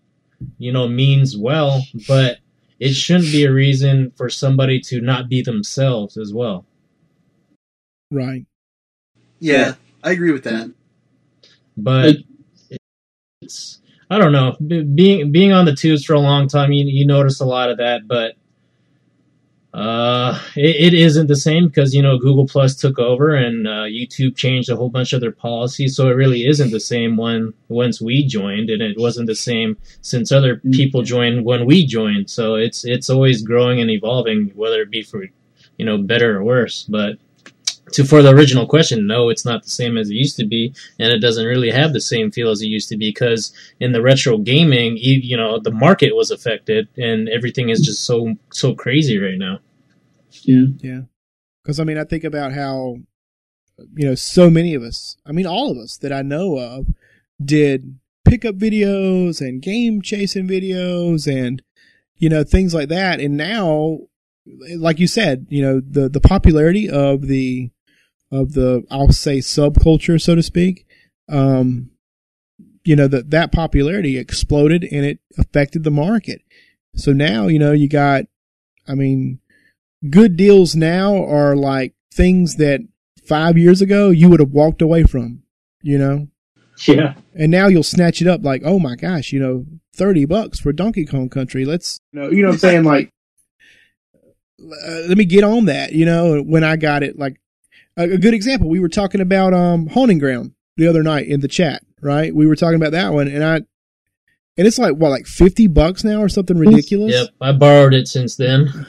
you 0.57 0.71
know, 0.71 0.87
means 0.87 1.37
well, 1.37 1.81
but 2.07 2.37
it 2.79 2.93
shouldn't 2.93 3.31
be 3.31 3.45
a 3.45 3.51
reason 3.51 4.11
for 4.15 4.29
somebody 4.29 4.79
to 4.81 5.01
not 5.01 5.29
be 5.29 5.41
themselves 5.41 6.17
as 6.17 6.33
well. 6.33 6.65
Right. 8.11 8.45
Yeah, 9.39 9.75
I 10.03 10.11
agree 10.11 10.31
with 10.31 10.43
that. 10.43 10.71
but 11.77 12.17
it's 13.41 13.79
I 14.09 14.17
don't 14.17 14.31
know. 14.31 14.55
Being 14.59 15.31
being 15.31 15.51
on 15.51 15.65
the 15.65 15.75
tubes 15.75 16.05
for 16.05 16.13
a 16.13 16.19
long 16.19 16.47
time, 16.47 16.71
you 16.71 16.85
you 16.85 17.05
notice 17.05 17.39
a 17.39 17.45
lot 17.45 17.69
of 17.69 17.77
that, 17.77 18.07
but 18.07 18.35
uh, 19.73 20.39
it, 20.55 20.93
it 20.93 20.93
isn't 20.93 21.27
the 21.27 21.35
same 21.35 21.67
because 21.67 21.93
you 21.95 22.01
know 22.01 22.17
Google 22.17 22.47
Plus 22.47 22.75
took 22.75 22.99
over 22.99 23.33
and 23.33 23.67
uh, 23.67 23.85
YouTube 23.89 24.35
changed 24.35 24.69
a 24.69 24.75
whole 24.75 24.89
bunch 24.89 25.13
of 25.13 25.21
their 25.21 25.31
policies, 25.31 25.95
so 25.95 26.07
it 26.09 26.13
really 26.13 26.45
isn't 26.45 26.71
the 26.71 26.79
same 26.79 27.17
when 27.17 27.53
once 27.69 27.99
we 27.99 28.23
joined, 28.23 28.69
and 28.69 28.81
it 28.83 28.97
wasn't 28.99 29.27
the 29.27 29.35
same 29.35 29.77
since 30.01 30.31
other 30.31 30.61
people 30.71 31.01
joined 31.01 31.43
when 31.43 31.65
we 31.65 31.85
joined. 31.87 32.29
So 32.29 32.55
it's 32.55 32.85
it's 32.85 33.09
always 33.09 33.41
growing 33.41 33.81
and 33.81 33.89
evolving, 33.89 34.51
whether 34.55 34.81
it 34.81 34.91
be 34.91 35.01
for 35.01 35.25
you 35.77 35.85
know 35.85 35.97
better 35.97 36.37
or 36.37 36.43
worse, 36.43 36.83
but. 36.83 37.17
To 37.93 38.03
for 38.03 38.21
the 38.21 38.31
original 38.31 38.67
question, 38.67 39.07
no, 39.07 39.29
it's 39.29 39.45
not 39.45 39.63
the 39.63 39.69
same 39.69 39.97
as 39.97 40.09
it 40.09 40.15
used 40.15 40.35
to 40.37 40.45
be 40.45 40.73
and 40.99 41.11
it 41.11 41.19
doesn't 41.19 41.45
really 41.45 41.71
have 41.71 41.93
the 41.93 42.01
same 42.01 42.31
feel 42.31 42.49
as 42.49 42.61
it 42.61 42.67
used 42.67 42.89
to 42.89 42.97
be 42.97 43.09
because 43.09 43.53
in 43.79 43.91
the 43.91 44.01
retro 44.01 44.37
gaming 44.37 44.97
you, 44.97 45.19
you 45.19 45.37
know 45.37 45.59
the 45.59 45.71
market 45.71 46.15
was 46.15 46.31
affected 46.31 46.87
and 46.97 47.29
everything 47.29 47.69
is 47.69 47.81
just 47.81 48.03
so 48.05 48.35
so 48.51 48.73
crazy 48.73 49.17
right 49.17 49.37
now 49.37 49.59
yeah. 50.41 50.65
Yeah. 50.79 51.01
Because 51.63 51.79
I 51.79 51.83
mean, 51.83 51.97
I 51.97 52.03
think 52.03 52.23
about 52.23 52.53
how 52.53 52.97
you 53.95 54.05
know 54.05 54.15
so 54.15 54.49
many 54.49 54.73
of 54.73 54.83
us. 54.83 55.17
I 55.25 55.31
mean, 55.31 55.45
all 55.45 55.71
of 55.71 55.77
us 55.77 55.97
that 55.97 56.11
I 56.11 56.21
know 56.21 56.57
of 56.57 56.87
did 57.43 57.99
pickup 58.25 58.55
videos 58.55 59.41
and 59.41 59.61
game 59.61 60.01
chasing 60.01 60.47
videos 60.47 61.27
and 61.27 61.61
you 62.17 62.29
know 62.29 62.43
things 62.43 62.73
like 62.73 62.89
that. 62.89 63.19
And 63.19 63.37
now, 63.37 63.99
like 64.75 64.99
you 64.99 65.07
said, 65.07 65.47
you 65.49 65.61
know 65.61 65.79
the 65.79 66.09
the 66.09 66.21
popularity 66.21 66.89
of 66.89 67.27
the 67.27 67.71
of 68.33 68.53
the 68.53 68.83
I'll 68.89 69.11
say 69.11 69.37
subculture, 69.37 70.19
so 70.21 70.35
to 70.35 70.43
speak. 70.43 70.85
Um, 71.29 71.91
you 72.83 72.95
know 72.97 73.07
that 73.07 73.29
that 73.31 73.51
popularity 73.53 74.17
exploded 74.17 74.83
and 74.83 75.05
it 75.05 75.19
affected 75.37 75.83
the 75.83 75.91
market. 75.91 76.41
So 76.95 77.13
now 77.13 77.47
you 77.47 77.59
know 77.59 77.71
you 77.71 77.87
got, 77.87 78.25
I 78.87 78.95
mean, 78.95 79.39
good 80.09 80.35
deals 80.35 80.75
now 80.75 81.23
are 81.25 81.55
like 81.55 81.93
things 82.13 82.57
that 82.57 82.81
five 83.25 83.57
years 83.57 83.81
ago 83.81 84.09
you 84.09 84.29
would 84.29 84.39
have 84.41 84.51
walked 84.51 84.81
away 84.81 85.03
from. 85.03 85.43
You 85.81 85.97
know, 85.97 86.27
Yeah. 86.87 87.15
and 87.35 87.51
now 87.51 87.67
you'll 87.67 87.83
snatch 87.83 88.21
it 88.21 88.27
up 88.27 88.43
like, 88.43 88.61
oh 88.65 88.79
my 88.79 88.95
gosh, 88.95 89.31
you 89.31 89.39
know, 89.39 89.65
thirty 89.95 90.25
bucks 90.25 90.59
for 90.59 90.73
Donkey 90.73 91.05
Kong 91.05 91.29
Country. 91.29 91.65
Let's 91.65 91.99
You 92.11 92.19
know, 92.21 92.29
you 92.31 92.41
know 92.41 92.49
what 92.49 92.53
I'm 92.55 92.59
saying? 92.59 92.83
Like, 92.83 93.09
uh, 94.61 95.01
let 95.07 95.17
me 95.17 95.25
get 95.25 95.43
on 95.43 95.65
that. 95.65 95.93
You 95.93 96.05
know, 96.05 96.41
when 96.41 96.63
I 96.63 96.75
got 96.75 97.03
it, 97.03 97.17
like 97.17 97.37
a, 97.97 98.03
a 98.03 98.17
good 98.17 98.33
example, 98.33 98.69
we 98.69 98.79
were 98.79 98.89
talking 98.89 99.21
about 99.21 99.53
um 99.53 99.87
Haunting 99.87 100.19
Ground 100.19 100.53
the 100.77 100.87
other 100.87 101.03
night 101.03 101.27
in 101.27 101.41
the 101.41 101.47
chat, 101.47 101.83
right? 102.01 102.33
We 102.33 102.47
were 102.47 102.55
talking 102.55 102.75
about 102.75 102.91
that 102.91 103.13
one, 103.13 103.27
and 103.27 103.43
I, 103.43 103.55
and 104.57 104.67
it's 104.67 104.79
like 104.79 104.95
what, 104.95 105.09
like 105.09 105.25
fifty 105.25 105.67
bucks 105.67 106.03
now 106.03 106.21
or 106.21 106.29
something 106.29 106.57
ridiculous. 106.57 107.13
yep 107.13 107.29
i 107.41 107.51
borrowed 107.51 107.93
it 107.93 108.07
since 108.07 108.35
then 108.35 108.87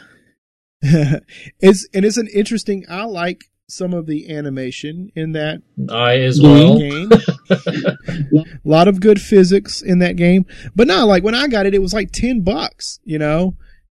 it's 1.61 1.89
and 1.95 2.05
it's 2.05 2.19
an 2.19 2.29
interesting. 2.29 2.85
I 2.91 3.05
like 3.05 3.45
some 3.71 3.95
of 3.95 4.05
the 4.05 4.31
animation 4.37 5.11
in 5.17 5.33
that 5.33 5.63
i 5.91 6.19
as 6.19 6.39
well 6.43 6.79
game. 6.79 7.11
a 7.51 8.45
lot 8.65 8.87
of 8.87 9.01
good 9.01 9.19
physics 9.19 9.81
in 9.81 10.01
that 10.01 10.17
game, 10.17 10.45
but 10.77 10.87
not 10.87 11.07
like 11.07 11.23
when 11.23 11.35
I 11.35 11.49
got 11.49 11.65
it, 11.65 11.75
it 11.75 11.81
was 11.81 11.95
like 11.95 12.11
ten 12.13 12.43
bucks, 12.43 13.01
you 13.03 13.19
know, 13.19 13.57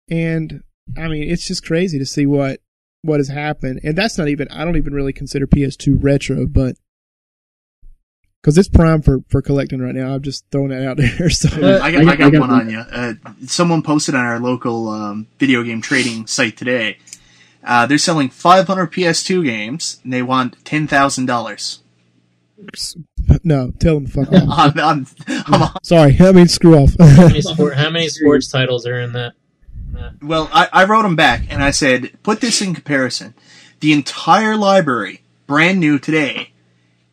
and 0.08 0.62
I 0.96 1.08
mean 1.08 1.28
it's 1.28 1.48
just 1.48 1.66
crazy 1.66 1.98
to 1.98 2.06
see 2.06 2.24
what 2.26 2.60
what 3.02 3.20
has 3.20 3.28
happened, 3.28 3.80
and 3.84 3.96
that's 3.96 4.18
not 4.18 4.28
even 4.28 4.48
I 4.48 4.64
don't 4.64 4.76
even 4.76 4.92
really 4.94 5.12
consider 5.12 5.46
PS2 5.46 6.02
retro, 6.02 6.46
but 6.46 6.76
because 8.42 8.58
it's 8.58 8.68
prime 8.68 9.02
for 9.02 9.20
for 9.28 9.42
collecting 9.42 9.80
right 9.80 9.94
now. 9.94 10.14
I'm 10.14 10.22
just 10.22 10.44
throwing 10.50 10.68
that 10.70 10.86
out 10.86 10.96
there. 11.18 11.30
So 11.30 11.48
Uh, 11.50 11.80
I 11.82 11.90
got, 11.90 12.00
I 12.00 12.04
got- 12.04 12.12
I 12.12 12.16
got 12.16 12.26
I 12.26 12.30
got 12.30 12.40
one 12.40 12.50
one. 12.50 12.60
on 12.60 12.70
you. 12.70 12.78
Uh, 12.78 13.14
someone 13.46 13.82
posted 13.82 14.14
on 14.14 14.24
our 14.24 14.38
local 14.40 14.88
um, 14.88 15.26
video 15.38 15.62
game 15.62 15.80
trading 15.82 16.26
site 16.26 16.56
today. 16.56 16.98
Uh, 17.64 17.84
they're 17.86 17.98
selling 17.98 18.28
500 18.28 18.92
PS2 18.92 19.44
games, 19.44 20.00
and 20.04 20.12
they 20.12 20.22
want 20.22 20.64
ten 20.64 20.86
thousand 20.86 21.26
dollars. 21.26 21.82
no, 23.44 23.70
tell 23.80 23.94
them 23.94 24.06
fuck 24.06 24.32
off. 24.32 24.42
I'm, 24.76 24.78
I'm, 24.78 25.06
I'm 25.46 25.70
Sorry, 25.82 26.16
I 26.20 26.32
mean 26.32 26.48
screw 26.48 26.76
off. 26.76 26.94
how, 26.98 27.26
many 27.28 27.42
sport, 27.42 27.74
how 27.76 27.90
many 27.90 28.08
sports 28.08 28.48
titles 28.48 28.86
are 28.86 29.00
in 29.00 29.12
that 29.12 29.34
well, 30.22 30.48
I, 30.52 30.68
I 30.72 30.84
wrote 30.84 31.04
him 31.04 31.16
back, 31.16 31.44
and 31.48 31.62
I 31.62 31.70
said, 31.70 32.12
put 32.22 32.40
this 32.40 32.60
in 32.62 32.74
comparison. 32.74 33.34
The 33.80 33.92
entire 33.92 34.56
library, 34.56 35.22
brand 35.46 35.80
new 35.80 35.98
today, 35.98 36.52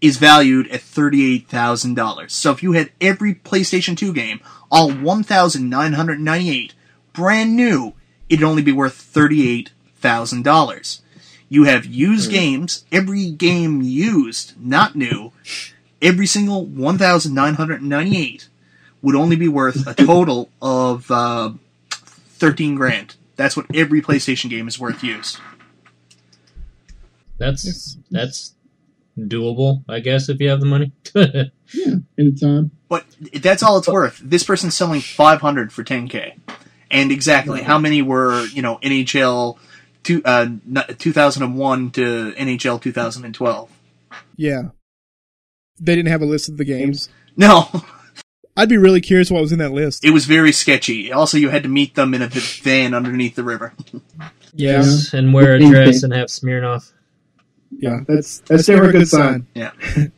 is 0.01 0.17
valued 0.17 0.67
at 0.69 0.81
thirty-eight 0.81 1.47
thousand 1.47 1.95
dollars. 1.95 2.33
So 2.33 2.51
if 2.51 2.61
you 2.61 2.73
had 2.73 2.91
every 2.99 3.35
PlayStation 3.35 3.95
2 3.95 4.13
game, 4.13 4.41
all 4.69 4.91
one 4.91 5.23
thousand 5.23 5.69
nine 5.69 5.93
hundred 5.93 6.19
ninety-eight, 6.19 6.73
brand 7.13 7.55
new, 7.55 7.93
it'd 8.27 8.43
only 8.43 8.61
be 8.61 8.71
worth 8.71 8.95
thirty-eight 8.95 9.71
thousand 9.97 10.43
dollars. 10.43 11.01
You 11.47 11.65
have 11.65 11.85
used 11.85 12.31
games, 12.31 12.83
every 12.91 13.29
game 13.29 13.81
used, 13.81 14.53
not 14.59 14.95
new, 14.95 15.31
every 16.01 16.25
single 16.25 16.65
one 16.65 16.97
thousand 16.97 17.33
nine 17.33 17.53
hundred 17.55 17.81
ninety-eight 17.81 18.49
would 19.01 19.15
only 19.15 19.35
be 19.35 19.47
worth 19.47 19.87
a 19.87 19.93
total 20.05 20.49
of 20.61 21.09
uh, 21.11 21.51
thirteen 22.47 22.75
grand. 22.75 23.15
That's 23.35 23.55
what 23.55 23.65
every 23.73 24.01
PlayStation 24.01 24.49
game 24.49 24.67
is 24.67 24.79
worth 24.79 25.03
used. 25.03 25.39
that's 27.37 27.97
that's 28.11 28.53
doable, 29.17 29.83
I 29.87 29.99
guess, 29.99 30.29
if 30.29 30.39
you 30.39 30.49
have 30.49 30.59
the 30.59 30.65
money. 30.65 30.91
Yeah, 31.73 31.95
anytime. 32.19 32.69
But 32.87 33.03
that's 33.33 33.63
all 33.63 33.79
it's 33.79 33.87
worth. 33.87 34.21
This 34.23 34.43
person's 34.43 34.75
selling 34.75 35.01
500 35.01 35.73
for 35.73 35.83
10k. 35.83 36.39
And 36.91 37.11
exactly 37.11 37.63
how 37.63 37.79
many 37.79 38.03
were, 38.03 38.45
you 38.45 38.61
know, 38.61 38.77
NHL 38.83 39.57
two, 40.03 40.21
uh, 40.23 40.49
2001 40.99 41.91
to 41.91 42.33
NHL 42.37 42.79
2012? 42.79 43.71
Yeah. 44.35 44.61
They 45.79 45.95
didn't 45.95 46.11
have 46.11 46.21
a 46.21 46.25
list 46.25 46.47
of 46.47 46.57
the 46.57 46.65
games. 46.65 47.09
No, 47.35 47.67
I'd 48.55 48.69
be 48.69 48.77
really 48.77 49.01
curious 49.01 49.31
what 49.31 49.41
was 49.41 49.51
in 49.51 49.59
that 49.59 49.71
list. 49.71 50.05
it 50.05 50.11
was 50.11 50.25
very 50.25 50.51
sketchy. 50.51 51.11
Also, 51.11 51.37
you 51.37 51.49
had 51.49 51.63
to 51.63 51.69
meet 51.69 51.95
them 51.95 52.13
in 52.13 52.21
a 52.21 52.27
van 52.27 52.93
underneath 52.93 53.35
the 53.35 53.43
river. 53.43 53.73
yes, 54.53 55.13
and 55.13 55.33
wear 55.33 55.55
a 55.55 55.59
dress 55.59 56.03
and 56.03 56.13
have 56.13 56.27
Smirnoff. 56.27 56.91
Yeah, 57.71 58.01
that's 58.07 58.39
that's 58.41 58.67
never 58.69 58.89
a 58.89 58.91
good 58.91 59.07
sign. 59.07 59.47
Yeah. 59.55 59.71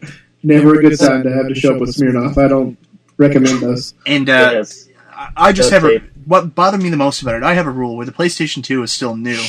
Never 0.43 0.75
a 0.75 0.81
good 0.81 0.99
sign 0.99 1.23
to 1.23 1.33
have 1.33 1.47
to 1.47 1.55
show 1.55 1.73
up 1.73 1.81
with 1.81 1.95
Smirnoff. 1.95 2.37
I 2.37 2.47
don't 2.47 2.77
recommend 3.17 3.61
those. 3.61 3.95
And 4.05 4.29
uh, 4.29 4.49
yes. 4.53 4.87
I- 5.11 5.31
I 5.35 5.51
just 5.53 5.71
Duct 5.71 5.83
have 5.85 5.91
a, 5.91 6.05
what 6.25 6.53
bothered 6.53 6.83
me 6.83 6.89
the 6.89 6.97
most 6.97 7.21
about 7.23 7.33
it. 7.35 7.41
I 7.43 7.53
have 7.55 7.65
a 7.65 7.71
rule 7.71 7.95
where 7.97 8.05
the 8.05 8.11
PlayStation 8.11 8.63
2 8.63 8.83
is 8.83 8.91
still 8.91 9.15
new, 9.15 9.41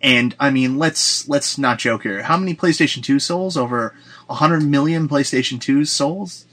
and 0.00 0.34
I 0.40 0.48
mean, 0.50 0.78
let's 0.78 1.28
let's 1.28 1.58
not 1.58 1.78
joke 1.78 2.04
here. 2.04 2.22
How 2.22 2.38
many 2.38 2.54
PlayStation 2.54 3.02
2 3.02 3.18
souls? 3.18 3.56
Over 3.58 3.94
100 4.28 4.62
million 4.62 5.06
PlayStation 5.08 5.60
2 5.60 5.84
souls. 5.84 6.46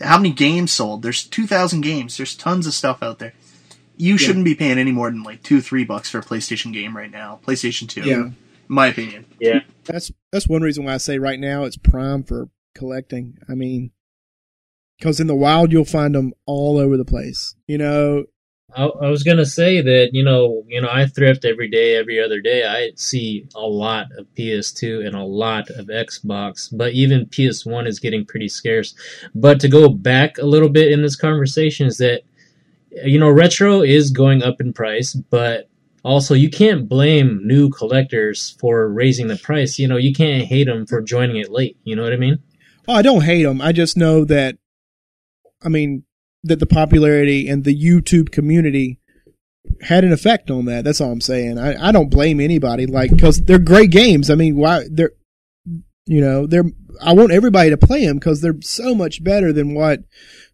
How 0.00 0.16
many 0.16 0.32
games 0.32 0.72
sold? 0.72 1.02
There's 1.02 1.24
2,000 1.24 1.80
games. 1.80 2.16
There's 2.16 2.36
tons 2.36 2.66
of 2.66 2.74
stuff 2.74 3.02
out 3.02 3.18
there. 3.18 3.32
You 3.96 4.16
shouldn't 4.16 4.44
be 4.44 4.54
paying 4.54 4.78
any 4.78 4.92
more 4.92 5.10
than 5.10 5.24
like 5.24 5.42
two, 5.42 5.60
three 5.60 5.84
bucks 5.84 6.08
for 6.08 6.18
a 6.18 6.22
PlayStation 6.22 6.72
game 6.72 6.96
right 6.96 7.10
now. 7.10 7.40
PlayStation 7.44 7.88
2. 7.88 8.02
Yeah. 8.02 8.14
In 8.14 8.36
my 8.68 8.86
opinion. 8.86 9.26
Yeah. 9.40 9.60
That's 9.84 10.12
that's 10.30 10.46
one 10.46 10.62
reason 10.62 10.84
why 10.84 10.94
I 10.94 10.98
say 10.98 11.18
right 11.18 11.40
now 11.40 11.64
it's 11.64 11.76
prime 11.76 12.22
for 12.22 12.48
collecting. 12.76 13.38
I 13.48 13.54
mean, 13.54 13.90
because 14.98 15.18
in 15.18 15.26
the 15.26 15.34
wild 15.34 15.72
you'll 15.72 15.84
find 15.84 16.14
them 16.14 16.32
all 16.46 16.78
over 16.78 16.96
the 16.96 17.04
place. 17.04 17.56
You 17.66 17.78
know, 17.78 18.26
I, 18.74 18.84
I 18.84 19.08
was 19.08 19.22
gonna 19.22 19.46
say 19.46 19.80
that 19.80 20.10
you 20.12 20.22
know 20.22 20.64
you 20.68 20.80
know 20.80 20.88
I 20.90 21.06
thrift 21.06 21.44
every 21.44 21.68
day, 21.68 21.96
every 21.96 22.22
other 22.22 22.40
day. 22.40 22.66
I 22.66 22.92
see 22.96 23.46
a 23.54 23.66
lot 23.66 24.06
of 24.16 24.26
PS2 24.34 25.06
and 25.06 25.14
a 25.14 25.24
lot 25.24 25.70
of 25.70 25.86
Xbox, 25.86 26.68
but 26.76 26.92
even 26.92 27.26
PS1 27.26 27.86
is 27.86 27.98
getting 27.98 28.26
pretty 28.26 28.48
scarce. 28.48 28.94
But 29.34 29.60
to 29.60 29.68
go 29.68 29.88
back 29.88 30.38
a 30.38 30.46
little 30.46 30.68
bit 30.68 30.92
in 30.92 31.02
this 31.02 31.16
conversation 31.16 31.86
is 31.86 31.98
that 31.98 32.22
you 33.04 33.18
know 33.18 33.30
retro 33.30 33.82
is 33.82 34.10
going 34.10 34.42
up 34.42 34.60
in 34.60 34.72
price, 34.72 35.14
but 35.14 35.68
also 36.04 36.34
you 36.34 36.50
can't 36.50 36.88
blame 36.88 37.40
new 37.44 37.70
collectors 37.70 38.56
for 38.60 38.88
raising 38.88 39.28
the 39.28 39.36
price. 39.36 39.78
You 39.78 39.88
know 39.88 39.96
you 39.96 40.12
can't 40.12 40.46
hate 40.46 40.66
them 40.66 40.86
for 40.86 41.00
joining 41.00 41.36
it 41.36 41.50
late. 41.50 41.78
You 41.84 41.96
know 41.96 42.02
what 42.02 42.12
I 42.12 42.16
mean? 42.16 42.38
oh, 42.88 42.94
I 42.94 43.02
don't 43.02 43.22
hate 43.22 43.44
them. 43.44 43.60
I 43.60 43.72
just 43.72 43.96
know 43.96 44.24
that, 44.24 44.56
I 45.62 45.68
mean, 45.68 46.04
that 46.44 46.60
the 46.60 46.66
popularity 46.66 47.48
and 47.48 47.64
the 47.64 47.74
YouTube 47.78 48.30
community 48.30 48.98
had 49.82 50.04
an 50.04 50.12
effect 50.12 50.50
on 50.50 50.64
that. 50.66 50.84
That's 50.84 51.00
all 51.00 51.12
I'm 51.12 51.20
saying. 51.20 51.58
I, 51.58 51.88
I 51.88 51.92
don't 51.92 52.10
blame 52.10 52.40
anybody, 52.40 52.86
like, 52.86 53.10
because 53.10 53.42
they're 53.42 53.58
great 53.58 53.90
games. 53.90 54.30
I 54.30 54.34
mean, 54.34 54.56
why 54.56 54.84
they're, 54.90 55.12
you 56.06 56.20
know, 56.20 56.46
they're. 56.46 56.64
I 57.00 57.12
want 57.12 57.30
everybody 57.30 57.70
to 57.70 57.76
play 57.76 58.06
them 58.06 58.16
because 58.16 58.40
they're 58.40 58.60
so 58.60 58.92
much 58.92 59.22
better 59.22 59.52
than 59.52 59.72
what 59.72 60.00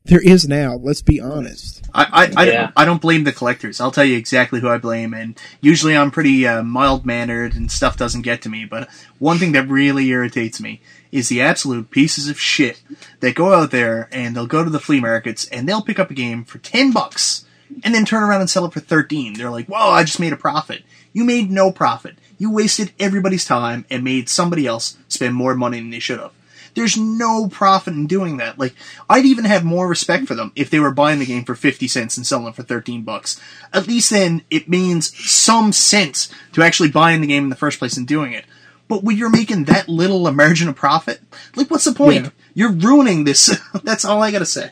there 0.05 0.21
is 0.21 0.47
now. 0.47 0.75
Let's 0.75 1.01
be 1.01 1.19
honest. 1.19 1.89
I, 1.95 2.05
I, 2.05 2.33
I, 2.37 2.47
Yeah. 2.47 2.61
don't, 2.63 2.73
I 2.77 2.85
don't 2.85 3.01
blame 3.01 3.25
the 3.25 3.33
collectors. 3.33 3.81
I'll 3.81 3.91
tell 3.91 4.05
you 4.05 4.19
exactly 4.19 4.61
who 4.61 4.69
I 4.69 4.77
blame, 4.77 5.15
and 5.15 5.41
usually 5.63 5.97
I'm 5.97 6.11
pretty 6.11 6.47
uh, 6.47 6.63
mild 6.63 7.07
mannered 7.07 7.55
and 7.55 7.71
stuff 7.71 7.97
doesn't 7.97 8.23
get 8.23 8.43
to 8.43 8.51
me. 8.51 8.67
But 8.67 8.91
one 9.19 9.39
thing 9.39 9.53
that 9.53 9.69
really 9.69 10.07
irritates 10.09 10.61
me 10.61 10.83
is 11.15 11.29
the 11.29 11.41
absolute 11.41 11.93
pieces 11.93 12.29
of 12.29 12.41
shit 12.41 12.83
that 13.21 13.37
go 13.37 13.55
out 13.55 13.71
there 13.71 14.09
and 14.11 14.35
they'll 14.35 14.49
go 14.49 14.65
to 14.65 14.69
the 14.69 14.81
flea 14.81 14.99
markets 14.99 15.47
and 15.47 15.69
they'll 15.69 15.81
pick 15.81 16.01
up 16.01 16.11
a 16.11 16.15
game 16.15 16.45
for 16.45 16.59
ten 16.59 16.91
bucks 16.91 17.47
and 17.85 17.95
then 17.95 18.05
turn 18.05 18.25
around 18.25 18.41
and 18.41 18.51
sell 18.51 18.65
it 18.65 18.73
for 18.73 18.81
thirteen. 18.81 19.35
They're 19.35 19.49
like, 19.49 19.69
"Whoa, 19.69 19.91
I 19.91 20.03
just 20.03 20.19
made 20.19 20.33
a 20.33 20.37
profit." 20.37 20.83
You 21.13 21.23
made 21.23 21.53
no 21.53 21.71
profit. 21.71 22.19
You 22.37 22.51
wasted 22.51 22.93
everybody's 22.99 23.45
time 23.45 23.87
and 23.89 24.03
made 24.03 24.29
somebody 24.29 24.67
else 24.67 24.97
spend 25.07 25.37
more 25.37 25.55
money 25.55 25.79
than 25.79 25.91
they 25.91 26.01
should 26.01 26.19
have. 26.19 26.33
There's 26.75 26.97
no 26.97 27.47
profit 27.47 27.95
in 27.95 28.09
doing 28.09 28.39
that. 28.39 28.59
Like, 28.59 28.75
I'd 29.09 29.25
even 29.25 29.45
have 29.45 29.65
more 29.65 29.87
respect 29.87 30.27
for 30.27 30.35
them 30.35 30.51
if 30.57 30.71
they 30.71 30.81
were 30.81 30.91
buying 30.91 31.21
the 31.21 31.27
game 31.27 31.45
for 31.45 31.55
50 31.55 31.87
cents 31.87 32.17
and 32.17 32.27
selling 32.27 32.49
it 32.49 32.57
for 32.57 32.65
13 32.65 33.03
bucks. 33.03 33.41
At 33.73 33.87
least 33.87 34.11
then 34.11 34.43
it 34.51 34.69
means 34.69 35.17
some 35.17 35.71
sense 35.71 36.29
to 36.55 36.65
actually 36.65 36.91
buying 36.91 37.21
the 37.21 37.29
game 37.29 37.45
in 37.45 37.51
the 37.51 37.55
first 37.55 37.79
place 37.79 37.97
and 37.97 38.09
doing 38.09 38.33
it. 38.33 38.45
But 38.89 39.03
when 39.03 39.17
you're 39.17 39.31
making 39.31 39.65
that 39.65 39.89
little 39.89 40.27
a 40.27 40.33
margin 40.33 40.69
of 40.69 40.77
profit, 40.77 41.21
like, 41.57 41.71
what's 41.71 41.85
the 41.85 41.93
point? 41.93 42.25
Yeah. 42.25 42.31
You're 42.55 42.73
ruining 42.73 43.25
this. 43.25 43.59
That's 43.83 44.05
all 44.05 44.23
I 44.23 44.31
gotta 44.31 44.47
say. 44.47 44.71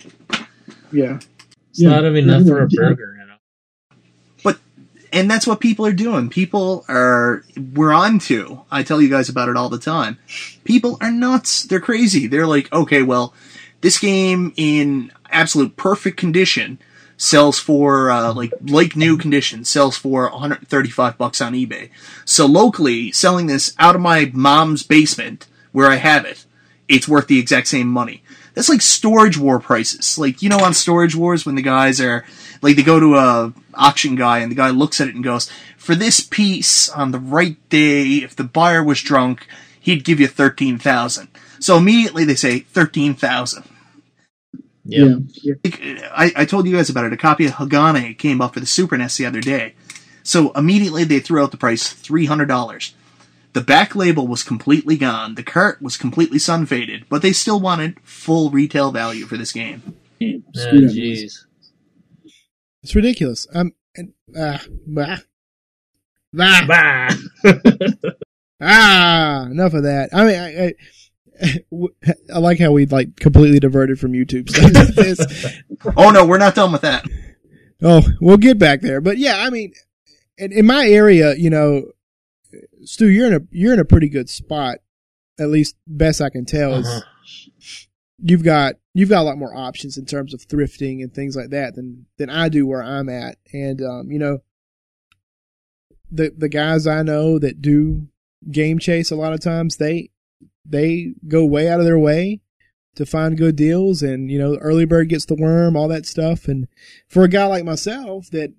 Yeah. 0.92 1.18
It's 1.70 1.80
Yeah. 1.80 1.90
not 1.90 2.04
enough 2.04 2.46
for 2.46 2.62
a 2.62 2.68
burger. 2.68 3.16
You 3.18 3.26
know? 3.26 3.96
But 4.44 4.58
and 5.12 5.30
that's 5.30 5.46
what 5.46 5.60
people 5.60 5.86
are 5.86 5.92
doing. 5.92 6.28
People 6.28 6.84
are, 6.88 7.42
we're 7.74 7.92
on 7.92 8.18
to. 8.20 8.62
I 8.70 8.82
tell 8.82 9.00
you 9.00 9.08
guys 9.08 9.28
about 9.30 9.48
it 9.48 9.56
all 9.56 9.68
the 9.70 9.78
time. 9.78 10.18
People 10.64 10.98
are 11.00 11.10
nuts. 11.10 11.64
They're 11.64 11.80
crazy. 11.80 12.26
They're 12.26 12.46
like, 12.46 12.70
okay, 12.72 13.02
well, 13.02 13.32
this 13.80 13.98
game 13.98 14.52
in 14.56 15.10
absolute 15.30 15.76
perfect 15.76 16.18
condition 16.18 16.78
sells 17.22 17.56
for, 17.56 18.10
uh, 18.10 18.34
like, 18.34 18.52
like 18.66 18.96
new 18.96 19.16
condition, 19.16 19.64
sells 19.64 19.96
for 19.96 20.28
135 20.28 21.16
bucks 21.16 21.40
on 21.40 21.52
eBay. 21.52 21.88
So 22.24 22.46
locally, 22.46 23.12
selling 23.12 23.46
this 23.46 23.76
out 23.78 23.94
of 23.94 24.00
my 24.00 24.32
mom's 24.34 24.82
basement, 24.82 25.46
where 25.70 25.88
I 25.88 25.96
have 25.96 26.24
it, 26.24 26.44
it's 26.88 27.06
worth 27.06 27.28
the 27.28 27.38
exact 27.38 27.68
same 27.68 27.86
money. 27.86 28.24
That's 28.54 28.68
like 28.68 28.82
storage 28.82 29.38
war 29.38 29.60
prices. 29.60 30.18
Like, 30.18 30.42
you 30.42 30.48
know, 30.48 30.58
on 30.64 30.74
storage 30.74 31.14
wars 31.14 31.46
when 31.46 31.54
the 31.54 31.62
guys 31.62 32.00
are, 32.00 32.24
like, 32.60 32.74
they 32.74 32.82
go 32.82 32.98
to 32.98 33.14
a 33.14 33.52
auction 33.72 34.16
guy 34.16 34.40
and 34.40 34.50
the 34.50 34.56
guy 34.56 34.70
looks 34.70 35.00
at 35.00 35.06
it 35.06 35.14
and 35.14 35.22
goes, 35.22 35.48
for 35.76 35.94
this 35.94 36.18
piece 36.20 36.88
on 36.88 37.12
the 37.12 37.20
right 37.20 37.56
day, 37.68 38.16
if 38.16 38.34
the 38.34 38.42
buyer 38.42 38.82
was 38.82 39.00
drunk, 39.00 39.46
he'd 39.78 40.04
give 40.04 40.18
you 40.18 40.26
13,000. 40.26 41.28
So 41.60 41.78
immediately 41.78 42.24
they 42.24 42.34
say 42.34 42.58
13,000. 42.58 43.62
Yep. 44.84 45.18
Yeah. 45.42 46.08
I, 46.12 46.32
I 46.36 46.44
told 46.44 46.66
you 46.66 46.74
guys 46.76 46.90
about 46.90 47.04
it. 47.04 47.12
A 47.12 47.16
copy 47.16 47.46
of 47.46 47.52
Hagane 47.52 48.16
came 48.18 48.40
up 48.40 48.54
for 48.54 48.60
the 48.60 48.66
Super 48.66 48.96
NES 48.96 49.16
the 49.16 49.26
other 49.26 49.40
day. 49.40 49.74
So 50.22 50.50
immediately 50.52 51.04
they 51.04 51.20
threw 51.20 51.42
out 51.42 51.50
the 51.50 51.56
price 51.56 51.92
$300. 51.94 52.92
The 53.52 53.60
back 53.60 53.94
label 53.94 54.26
was 54.26 54.42
completely 54.42 54.96
gone. 54.96 55.34
The 55.34 55.42
cart 55.42 55.82
was 55.82 55.96
completely 55.96 56.38
sun 56.38 56.66
faded, 56.66 57.04
but 57.08 57.22
they 57.22 57.32
still 57.32 57.60
wanted 57.60 58.00
full 58.00 58.50
retail 58.50 58.90
value 58.92 59.26
for 59.26 59.36
this 59.36 59.52
game. 59.52 59.96
yeah. 60.18 60.38
Screw 60.54 60.80
that 60.80 60.86
noise. 60.86 61.46
Jeez. 62.24 62.32
It's 62.82 62.94
ridiculous. 62.94 63.46
Um, 63.54 63.72
and, 63.94 64.14
uh, 64.36 64.58
bah. 64.86 65.18
Bah. 66.32 66.66
Bah. 66.66 67.14
Ah, 68.64 69.46
enough 69.50 69.74
of 69.74 69.82
that. 69.82 70.10
I 70.12 70.24
mean, 70.24 70.38
I, 70.38 70.66
I, 70.66 70.74
I 72.32 72.38
like 72.38 72.58
how 72.60 72.72
we 72.72 72.86
like 72.86 73.16
completely 73.16 73.58
diverted 73.60 73.98
from 73.98 74.12
YouTube 74.12 74.48
stuff 74.48 74.88
this. 74.94 75.62
Oh 75.96 76.10
no, 76.10 76.24
we're 76.24 76.38
not 76.38 76.54
done 76.54 76.72
with 76.72 76.82
that. 76.82 77.04
Oh, 77.82 78.02
we'll 78.20 78.36
get 78.36 78.58
back 78.58 78.80
there. 78.80 79.00
But 79.00 79.18
yeah, 79.18 79.38
I 79.44 79.50
mean, 79.50 79.72
in, 80.38 80.52
in 80.52 80.66
my 80.66 80.86
area, 80.86 81.34
you 81.34 81.50
know, 81.50 81.86
Stu, 82.84 83.08
you're 83.08 83.26
in 83.26 83.34
a 83.34 83.40
you're 83.50 83.72
in 83.72 83.80
a 83.80 83.84
pretty 83.84 84.08
good 84.08 84.28
spot. 84.30 84.78
At 85.40 85.48
least 85.48 85.76
best 85.86 86.20
I 86.20 86.30
can 86.30 86.44
tell 86.44 86.74
is 86.74 86.86
Uh-huh. 86.86 87.00
you've 88.18 88.44
got 88.44 88.74
you've 88.94 89.08
got 89.08 89.22
a 89.22 89.24
lot 89.24 89.38
more 89.38 89.54
options 89.56 89.96
in 89.96 90.04
terms 90.06 90.34
of 90.34 90.40
thrifting 90.46 91.02
and 91.02 91.12
things 91.12 91.34
like 91.34 91.50
that 91.50 91.74
than 91.74 92.06
than 92.18 92.30
I 92.30 92.48
do 92.50 92.66
where 92.66 92.82
I'm 92.84 93.08
at. 93.08 93.38
And 93.52 93.82
um, 93.82 94.12
you 94.12 94.18
know, 94.20 94.38
the 96.10 96.32
the 96.36 96.48
guys 96.48 96.86
I 96.86 97.02
know 97.02 97.38
that 97.40 97.60
do 97.62 98.06
game 98.50 98.78
chase 98.78 99.10
a 99.10 99.16
lot 99.16 99.32
of 99.32 99.40
times 99.40 99.76
they 99.78 100.10
they 100.64 101.14
go 101.28 101.44
way 101.44 101.68
out 101.68 101.80
of 101.80 101.86
their 101.86 101.98
way 101.98 102.40
to 102.94 103.06
find 103.06 103.38
good 103.38 103.56
deals 103.56 104.02
and 104.02 104.30
you 104.30 104.38
know 104.38 104.56
early 104.56 104.84
bird 104.84 105.08
gets 105.08 105.24
the 105.24 105.34
worm 105.34 105.76
all 105.76 105.88
that 105.88 106.04
stuff 106.04 106.46
and 106.46 106.68
for 107.08 107.24
a 107.24 107.28
guy 107.28 107.46
like 107.46 107.64
myself 107.64 108.28
that 108.30 108.52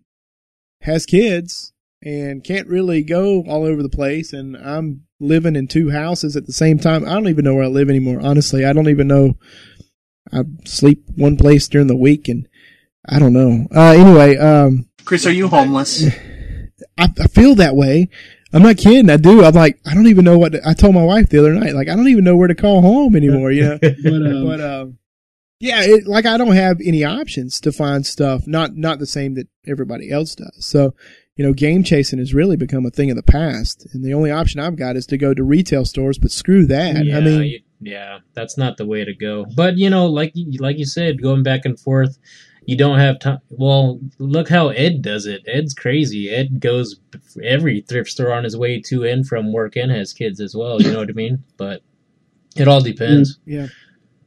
has 0.81 1.05
kids 1.05 1.73
and 2.01 2.43
can't 2.43 2.67
really 2.67 3.03
go 3.03 3.43
all 3.47 3.63
over 3.63 3.81
the 3.81 3.89
place 3.89 4.33
and 4.33 4.57
I'm 4.57 5.03
living 5.19 5.55
in 5.55 5.67
two 5.67 5.89
houses 5.89 6.35
at 6.35 6.45
the 6.45 6.53
same 6.53 6.77
time. 6.77 7.05
I 7.05 7.13
don't 7.13 7.29
even 7.29 7.45
know 7.45 7.55
where 7.55 7.63
I 7.63 7.67
live 7.67 7.89
anymore. 7.89 8.19
Honestly, 8.21 8.65
I 8.65 8.73
don't 8.73 8.89
even 8.89 9.07
know. 9.07 9.35
I 10.31 10.43
sleep 10.65 11.05
one 11.15 11.37
place 11.37 11.67
during 11.67 11.87
the 11.87 11.95
week 11.95 12.27
and 12.27 12.47
I 13.07 13.19
don't 13.19 13.33
know. 13.33 13.67
Uh, 13.73 13.91
anyway, 13.91 14.37
um, 14.37 14.89
Chris, 15.05 15.25
are 15.25 15.31
you 15.31 15.47
homeless? 15.47 16.03
I, 16.97 17.07
I 17.19 17.27
feel 17.27 17.55
that 17.55 17.75
way. 17.75 18.09
I'm 18.53 18.61
not 18.61 18.77
kidding. 18.77 19.09
I 19.09 19.17
do. 19.17 19.43
I'm 19.43 19.53
like, 19.53 19.79
I 19.85 19.93
don't 19.93 20.07
even 20.07 20.25
know 20.25 20.37
what 20.37 20.51
to, 20.51 20.61
I 20.67 20.73
told 20.73 20.93
my 20.93 21.03
wife 21.03 21.29
the 21.29 21.39
other 21.39 21.53
night. 21.53 21.73
Like, 21.73 21.89
I 21.89 21.95
don't 21.95 22.07
even 22.07 22.23
know 22.23 22.35
where 22.35 22.47
to 22.47 22.55
call 22.55 22.81
home 22.81 23.15
anymore. 23.15 23.51
You 23.51 23.63
know, 23.63 23.79
But, 23.81 23.95
um, 23.95 24.47
but 24.47 24.61
um, 24.61 24.97
yeah, 25.59 25.81
it, 25.81 26.05
like 26.05 26.25
I 26.25 26.37
don't 26.37 26.55
have 26.55 26.79
any 26.85 27.03
options 27.03 27.59
to 27.61 27.71
find 27.71 28.05
stuff. 28.05 28.45
Not 28.45 28.75
not 28.75 28.99
the 28.99 29.05
same 29.07 29.33
that 29.35 29.47
everybody 29.65 30.11
else 30.11 30.35
does. 30.35 30.65
So, 30.65 30.93
you 31.35 31.45
know, 31.45 31.53
game 31.53 31.83
chasing 31.83 32.19
has 32.19 32.33
really 32.33 32.57
become 32.57 32.85
a 32.85 32.91
thing 32.91 33.09
of 33.09 33.15
the 33.15 33.23
past, 33.23 33.87
and 33.93 34.03
the 34.03 34.13
only 34.13 34.29
option 34.29 34.59
I've 34.59 34.75
got 34.75 34.97
is 34.97 35.07
to 35.07 35.17
go 35.17 35.33
to 35.33 35.43
retail 35.43 35.85
stores. 35.85 36.19
But 36.19 36.31
screw 36.31 36.65
that. 36.67 37.05
Yeah, 37.05 37.17
I 37.17 37.21
mean, 37.21 37.63
yeah, 37.79 38.19
that's 38.33 38.57
not 38.57 38.77
the 38.77 38.85
way 38.85 39.03
to 39.03 39.13
go. 39.13 39.45
But 39.55 39.77
you 39.77 39.89
know, 39.89 40.05
like 40.07 40.33
like 40.59 40.77
you 40.77 40.85
said, 40.85 41.21
going 41.21 41.43
back 41.43 41.61
and 41.65 41.79
forth, 41.79 42.19
you 42.65 42.77
don't 42.77 42.99
have 42.99 43.19
time. 43.19 43.39
Well, 43.49 43.99
look 44.19 44.49
how 44.49 44.69
Ed 44.69 45.01
does 45.01 45.25
it. 45.25 45.43
Ed's 45.47 45.73
crazy. 45.73 46.29
Ed 46.29 46.59
goes 46.59 46.99
every 47.43 47.81
thrift 47.81 48.09
store 48.09 48.33
on 48.33 48.43
his 48.43 48.57
way 48.57 48.81
to 48.81 49.03
and 49.03 49.27
from 49.27 49.51
work 49.51 49.75
and 49.75 49.91
has 49.91 50.13
kids 50.13 50.39
as 50.39 50.55
well. 50.55 50.81
You 50.81 50.91
know 50.91 50.99
what 50.99 51.09
I 51.09 51.13
mean? 51.13 51.43
But 51.57 51.81
it 52.55 52.67
all 52.67 52.81
depends. 52.81 53.39
Yeah. 53.45 53.67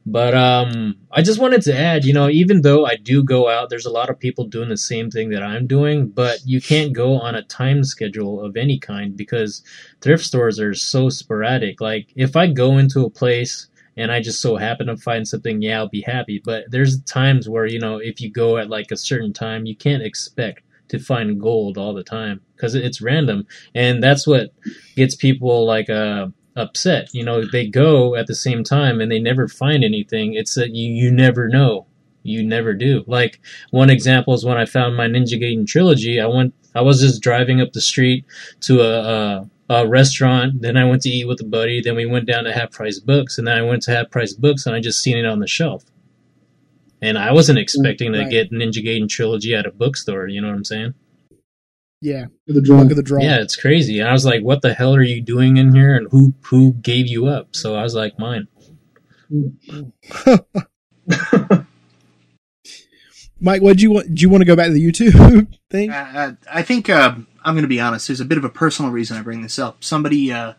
But 0.09 0.33
um, 0.35 0.95
I 1.11 1.21
just 1.21 1.39
wanted 1.39 1.63
to 1.63 1.77
add, 1.77 2.05
you 2.05 2.13
know, 2.13 2.29
even 2.29 2.61
though 2.61 2.85
I 2.85 2.95
do 2.95 3.23
go 3.23 3.49
out, 3.49 3.69
there's 3.69 3.85
a 3.85 3.91
lot 3.91 4.09
of 4.09 4.17
people 4.17 4.45
doing 4.45 4.69
the 4.69 4.77
same 4.77 5.11
thing 5.11 5.29
that 5.31 5.43
I'm 5.43 5.67
doing, 5.67 6.07
but 6.07 6.39
you 6.45 6.61
can't 6.61 6.93
go 6.93 7.19
on 7.19 7.35
a 7.35 7.43
time 7.43 7.83
schedule 7.83 8.41
of 8.41 8.55
any 8.55 8.79
kind 8.79 9.17
because 9.17 9.63
thrift 9.99 10.23
stores 10.23 10.61
are 10.61 10.73
so 10.73 11.09
sporadic. 11.09 11.81
Like 11.81 12.07
if 12.15 12.37
I 12.37 12.47
go 12.47 12.77
into 12.77 13.03
a 13.03 13.09
place 13.09 13.67
and 13.97 14.11
I 14.11 14.21
just 14.21 14.41
so 14.41 14.55
happen 14.55 14.87
to 14.87 14.97
find 14.97 15.27
something, 15.27 15.61
yeah, 15.61 15.77
I'll 15.77 15.89
be 15.89 16.01
happy. 16.01 16.41
But 16.43 16.65
there's 16.69 17.01
times 17.03 17.49
where, 17.49 17.65
you 17.65 17.79
know, 17.79 17.97
if 17.97 18.21
you 18.21 18.31
go 18.31 18.57
at 18.57 18.69
like 18.69 18.91
a 18.91 18.97
certain 18.97 19.33
time, 19.33 19.65
you 19.65 19.75
can't 19.75 20.03
expect 20.03 20.61
to 20.89 20.99
find 20.99 21.41
gold 21.41 21.77
all 21.77 21.93
the 21.93 22.03
time 22.03 22.39
because 22.55 22.75
it's 22.75 23.01
random. 23.01 23.45
And 23.75 24.01
that's 24.01 24.25
what 24.25 24.53
gets 24.95 25.15
people 25.15 25.65
like, 25.65 25.89
uh, 25.89 26.27
upset. 26.55 27.13
You 27.13 27.23
know, 27.23 27.45
they 27.45 27.67
go 27.67 28.15
at 28.15 28.27
the 28.27 28.35
same 28.35 28.63
time 28.63 28.99
and 28.99 29.11
they 29.11 29.19
never 29.19 29.47
find 29.47 29.83
anything. 29.83 30.33
It's 30.33 30.55
that 30.55 30.71
you, 30.71 30.89
you 30.91 31.11
never 31.11 31.47
know. 31.47 31.85
You 32.23 32.43
never 32.43 32.73
do. 32.73 33.03
Like 33.07 33.39
one 33.71 33.89
example 33.89 34.33
is 34.33 34.43
when 34.43 34.57
I 34.57 34.65
found 34.65 34.97
my 34.97 35.07
Ninja 35.07 35.41
Gaiden 35.41 35.65
trilogy. 35.65 36.19
I 36.19 36.25
went, 36.25 36.53
I 36.75 36.81
was 36.81 36.99
just 36.99 37.21
driving 37.21 37.61
up 37.61 37.73
the 37.73 37.81
street 37.81 38.25
to 38.61 38.81
a, 38.81 39.01
a, 39.01 39.49
a 39.69 39.87
restaurant. 39.87 40.61
Then 40.61 40.77
I 40.77 40.85
went 40.85 41.01
to 41.03 41.09
eat 41.09 41.25
with 41.27 41.41
a 41.41 41.45
buddy. 41.45 41.81
Then 41.81 41.95
we 41.95 42.05
went 42.05 42.25
down 42.27 42.45
to 42.45 42.53
Half 42.53 42.71
Price 42.71 42.99
Books, 42.99 43.37
and 43.37 43.47
then 43.47 43.57
I 43.57 43.61
went 43.61 43.83
to 43.83 43.91
Half 43.91 44.11
Price 44.11 44.33
Books, 44.33 44.65
and 44.65 44.75
I 44.75 44.79
just 44.79 45.01
seen 45.01 45.17
it 45.17 45.25
on 45.25 45.39
the 45.39 45.47
shelf. 45.47 45.83
And 47.01 47.17
I 47.17 47.31
wasn't 47.31 47.59
expecting 47.59 48.13
Right. 48.13 48.23
to 48.23 48.29
get 48.29 48.51
Ninja 48.51 48.83
Gaiden 48.83 49.07
trilogy 49.09 49.53
at 49.53 49.65
a 49.65 49.71
bookstore. 49.71 50.27
You 50.27 50.41
know 50.41 50.47
what 50.47 50.55
I'm 50.55 50.63
saying? 50.63 50.93
Yeah. 52.01 52.25
The 52.47 52.61
draw. 52.61 52.79
Look 52.81 52.91
at 52.91 52.95
the 52.97 53.03
draw. 53.03 53.21
Yeah, 53.21 53.41
it's 53.41 53.55
crazy. 53.55 53.99
And 53.99 54.07
I 54.09 54.13
was 54.13 54.25
like, 54.25 54.43
"What 54.43 54.61
the 54.61 54.73
hell 54.73 54.95
are 54.95 55.01
you 55.03 55.21
doing 55.21 55.57
in 55.57 55.73
here?" 55.75 55.95
And 55.95 56.07
who 56.11 56.33
who 56.43 56.73
gave 56.73 57.07
you 57.07 57.25
up? 57.27 57.55
So 57.55 57.75
I 57.75 57.83
was 57.83 57.93
like, 57.95 58.17
"Mine." 58.19 58.47
Mm. 59.31 59.91
Mike, 63.39 63.61
what 63.61 63.77
do 63.77 63.83
you 63.83 63.91
want? 63.91 64.15
Do 64.15 64.21
you 64.21 64.29
want 64.29 64.41
to 64.41 64.45
go 64.45 64.55
back 64.55 64.67
to 64.67 64.73
the 64.73 64.85
YouTube 64.91 65.47
thing? 65.69 65.91
Uh, 65.91 66.35
I 66.51 66.63
think 66.63 66.89
uh, 66.89 67.15
I'm 67.43 67.53
going 67.53 67.63
to 67.63 67.67
be 67.67 67.79
honest. 67.79 68.07
There's 68.07 68.19
a 68.19 68.25
bit 68.25 68.37
of 68.37 68.43
a 68.45 68.49
personal 68.49 68.91
reason 68.91 69.17
I 69.17 69.21
bring 69.21 69.41
this 69.41 69.59
up. 69.59 69.83
Somebody 69.83 70.31
uh, 70.31 70.53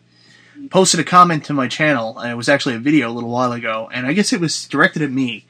posted 0.69 0.99
a 0.99 1.03
comment 1.03 1.45
to 1.45 1.53
my 1.53 1.67
channel. 1.67 2.17
And 2.17 2.31
it 2.31 2.35
was 2.35 2.49
actually 2.49 2.75
a 2.75 2.79
video 2.79 3.09
a 3.09 3.13
little 3.13 3.29
while 3.29 3.51
ago, 3.51 3.89
and 3.93 4.05
I 4.05 4.13
guess 4.13 4.33
it 4.33 4.39
was 4.39 4.67
directed 4.67 5.01
at 5.01 5.11
me. 5.11 5.45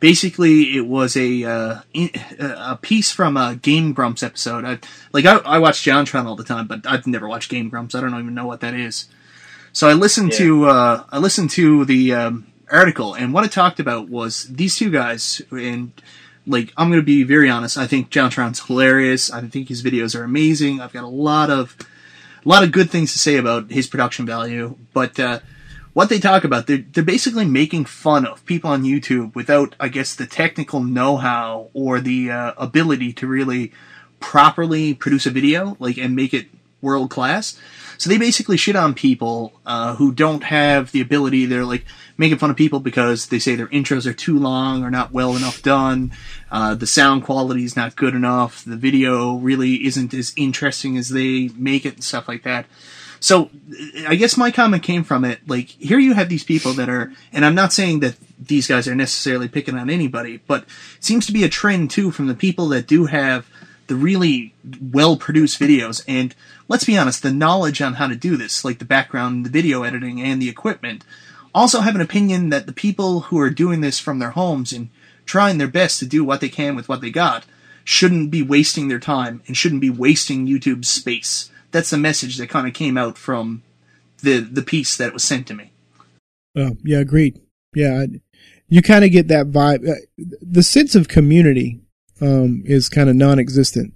Basically, 0.00 0.76
it 0.76 0.86
was 0.86 1.16
a 1.16 1.44
uh, 1.44 1.80
in, 1.94 2.10
a 2.38 2.76
piece 2.76 3.10
from 3.10 3.36
a 3.36 3.56
Game 3.56 3.92
Grumps 3.92 4.22
episode. 4.22 4.64
I, 4.64 4.78
like 5.12 5.24
I, 5.24 5.36
I 5.38 5.58
watch 5.58 5.82
JonTron 5.82 6.26
all 6.26 6.36
the 6.36 6.44
time, 6.44 6.66
but 6.66 6.86
I've 6.86 7.06
never 7.06 7.26
watched 7.28 7.50
Game 7.50 7.68
Grumps. 7.70 7.94
I 7.94 8.00
don't 8.00 8.12
even 8.18 8.34
know 8.34 8.46
what 8.46 8.60
that 8.60 8.74
is. 8.74 9.08
So 9.72 9.88
I 9.88 9.92
listened 9.94 10.32
Yeah. 10.32 10.38
to 10.38 10.64
uh, 10.66 11.04
I 11.10 11.18
listened 11.18 11.50
to 11.50 11.84
the 11.86 12.12
um, 12.12 12.46
article, 12.70 13.14
and 13.14 13.32
what 13.32 13.44
it 13.44 13.52
talked 13.52 13.80
about 13.80 14.10
was 14.10 14.44
these 14.44 14.76
two 14.76 14.90
guys, 14.90 15.40
and 15.50 15.92
like 16.46 16.72
I'm 16.76 16.88
going 16.88 17.00
to 17.00 17.06
be 17.06 17.22
very 17.22 17.48
honest. 17.48 17.78
I 17.78 17.86
think 17.86 18.10
John 18.10 18.30
JonTron's 18.30 18.66
hilarious. 18.66 19.30
I 19.30 19.40
think 19.42 19.68
his 19.68 19.82
videos 19.82 20.18
are 20.18 20.24
amazing. 20.24 20.80
I've 20.80 20.92
got 20.92 21.04
a 21.04 21.08
lot 21.08 21.50
of 21.50 21.76
a 22.44 22.48
lot 22.48 22.62
of 22.62 22.72
good 22.72 22.90
things 22.90 23.12
to 23.12 23.18
say 23.18 23.36
about 23.36 23.70
his 23.70 23.86
production 23.86 24.26
value, 24.26 24.76
but 24.92 25.18
uh, 25.18 25.40
what 25.94 26.08
they 26.08 26.18
talk 26.18 26.44
about, 26.44 26.66
they're 26.66 26.84
they're 26.92 27.04
basically 27.04 27.46
making 27.46 27.86
fun 27.86 28.26
of 28.26 28.44
people 28.44 28.70
on 28.70 28.82
YouTube 28.82 29.34
without, 29.34 29.74
I 29.80 29.88
guess, 29.88 30.14
the 30.14 30.26
technical 30.26 30.82
know-how 30.82 31.70
or 31.72 32.00
the 32.00 32.30
uh, 32.30 32.52
ability 32.58 33.12
to 33.14 33.26
really 33.26 33.72
properly 34.20 34.92
produce 34.92 35.24
a 35.24 35.30
video, 35.30 35.76
like 35.78 35.96
and 35.96 36.14
make 36.14 36.34
it 36.34 36.48
world 36.82 37.10
class. 37.10 37.58
So 37.98 38.10
they 38.10 38.18
basically 38.18 38.56
shit 38.56 38.76
on 38.76 38.94
people 38.94 39.52
uh, 39.66 39.94
who 39.96 40.12
don't 40.12 40.44
have 40.44 40.92
the 40.92 41.00
ability. 41.00 41.46
They're 41.46 41.64
like 41.64 41.84
making 42.16 42.38
fun 42.38 42.50
of 42.50 42.56
people 42.56 42.80
because 42.80 43.26
they 43.26 43.38
say 43.38 43.54
their 43.54 43.66
intros 43.68 44.06
are 44.06 44.12
too 44.12 44.38
long 44.38 44.84
or 44.84 44.90
not 44.90 45.12
well 45.12 45.36
enough 45.36 45.62
done. 45.62 46.12
Uh, 46.50 46.74
the 46.74 46.86
sound 46.86 47.24
quality 47.24 47.64
is 47.64 47.76
not 47.76 47.96
good 47.96 48.14
enough. 48.14 48.64
The 48.64 48.76
video 48.76 49.36
really 49.36 49.86
isn't 49.86 50.14
as 50.14 50.32
interesting 50.36 50.96
as 50.96 51.08
they 51.08 51.48
make 51.56 51.84
it 51.84 51.94
and 51.94 52.04
stuff 52.04 52.28
like 52.28 52.42
that. 52.44 52.66
So 53.20 53.48
I 54.06 54.16
guess 54.16 54.36
my 54.36 54.50
comment 54.50 54.82
came 54.82 55.02
from 55.02 55.24
it. 55.24 55.40
Like 55.48 55.68
here 55.68 55.98
you 55.98 56.12
have 56.12 56.28
these 56.28 56.44
people 56.44 56.74
that 56.74 56.90
are, 56.90 57.10
and 57.32 57.44
I'm 57.44 57.54
not 57.54 57.72
saying 57.72 58.00
that 58.00 58.16
these 58.38 58.66
guys 58.66 58.86
are 58.86 58.94
necessarily 58.94 59.48
picking 59.48 59.78
on 59.78 59.88
anybody, 59.88 60.42
but 60.46 60.64
it 60.64 61.04
seems 61.04 61.24
to 61.26 61.32
be 61.32 61.42
a 61.42 61.48
trend 61.48 61.90
too 61.90 62.10
from 62.10 62.26
the 62.26 62.34
people 62.34 62.68
that 62.68 62.86
do 62.86 63.06
have 63.06 63.48
the 63.86 63.96
really 63.96 64.54
well 64.92 65.16
produced 65.16 65.60
videos 65.60 66.02
and 66.08 66.34
let's 66.68 66.84
be 66.84 66.96
honest 66.96 67.22
the 67.22 67.32
knowledge 67.32 67.80
on 67.82 67.94
how 67.94 68.06
to 68.06 68.16
do 68.16 68.36
this 68.36 68.64
like 68.64 68.78
the 68.78 68.84
background 68.84 69.44
the 69.44 69.50
video 69.50 69.82
editing 69.82 70.20
and 70.20 70.40
the 70.40 70.48
equipment 70.48 71.04
also 71.54 71.80
have 71.80 71.94
an 71.94 72.00
opinion 72.00 72.50
that 72.50 72.66
the 72.66 72.72
people 72.72 73.20
who 73.20 73.38
are 73.38 73.50
doing 73.50 73.80
this 73.80 73.98
from 73.98 74.18
their 74.18 74.30
homes 74.30 74.72
and 74.72 74.88
trying 75.26 75.58
their 75.58 75.68
best 75.68 75.98
to 75.98 76.06
do 76.06 76.24
what 76.24 76.40
they 76.40 76.48
can 76.48 76.74
with 76.74 76.88
what 76.88 77.00
they 77.00 77.10
got 77.10 77.44
shouldn't 77.84 78.30
be 78.30 78.42
wasting 78.42 78.88
their 78.88 78.98
time 78.98 79.42
and 79.46 79.56
shouldn't 79.56 79.80
be 79.80 79.90
wasting 79.90 80.46
YouTube's 80.46 80.88
space 80.88 81.50
that's 81.70 81.90
the 81.90 81.98
message 81.98 82.36
that 82.38 82.48
kind 82.48 82.66
of 82.66 82.74
came 82.74 82.96
out 82.96 83.18
from 83.18 83.62
the 84.22 84.40
the 84.40 84.62
piece 84.62 84.96
that 84.96 85.12
was 85.12 85.24
sent 85.24 85.46
to 85.46 85.54
me 85.54 85.70
Oh, 86.56 86.76
yeah, 86.84 86.98
agreed. 86.98 87.40
Yeah, 87.74 88.06
you 88.68 88.82
kind 88.82 89.04
of 89.04 89.10
get 89.10 89.28
that 89.28 89.50
vibe. 89.50 89.88
Uh, 89.88 89.94
The 90.40 90.62
sense 90.62 90.94
of 90.94 91.08
community 91.08 91.80
um, 92.24 92.62
is 92.64 92.88
kind 92.88 93.08
of 93.10 93.16
non-existent, 93.16 93.94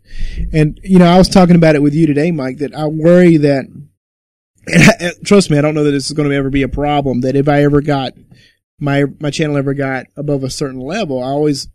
and 0.53 0.79
you 0.83 0.99
know, 0.99 1.07
I 1.07 1.19
was 1.19 1.29
talking 1.29 1.57
about 1.57 1.75
it 1.75 1.83
with 1.83 1.95
you 1.95 2.07
today, 2.07 2.31
Mike. 2.31 2.59
That 2.59 2.75
I 2.75 2.87
worry 2.87 3.37
that, 3.39 3.65
I, 4.69 5.13
trust 5.25 5.51
me, 5.51 5.59
I 5.59 5.63
don't 5.63 5.75
know 5.75 5.85
that 5.85 5.93
this 5.93 6.07
is 6.07 6.13
going 6.13 6.29
to 6.29 6.37
ever 6.37 6.51
be 6.51 6.63
a 6.63 6.69
problem. 6.69 7.23
That 7.23 7.37
if 7.37 7.49
I 7.49 7.63
ever 7.63 7.81
got 7.81 8.13
my 8.79 9.05
my 9.21 9.31
channel 9.31 9.57
ever 9.57 9.75
got 9.75 10.07
above 10.17 10.45
a 10.45 10.51
certain 10.51 10.81
level, 10.81 11.23
I 11.23 11.29
always 11.29 11.69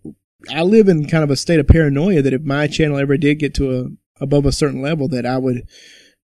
I 0.54 0.64
live 0.64 0.88
in 0.88 1.08
kind 1.08 1.24
of 1.24 1.32
a 1.32 1.36
state 1.36 1.60
of 1.60 1.68
paranoia 1.68 2.22
that 2.22 2.34
if 2.34 2.42
my 2.42 2.68
channel 2.68 3.00
ever 3.00 3.18
did 3.18 3.40
get 3.40 3.54
to 3.56 3.80
a 3.80 4.24
above 4.24 4.46
a 4.46 4.52
certain 4.52 4.82
level, 4.82 5.08
that 5.10 5.26
I 5.26 5.38
would 5.38 5.68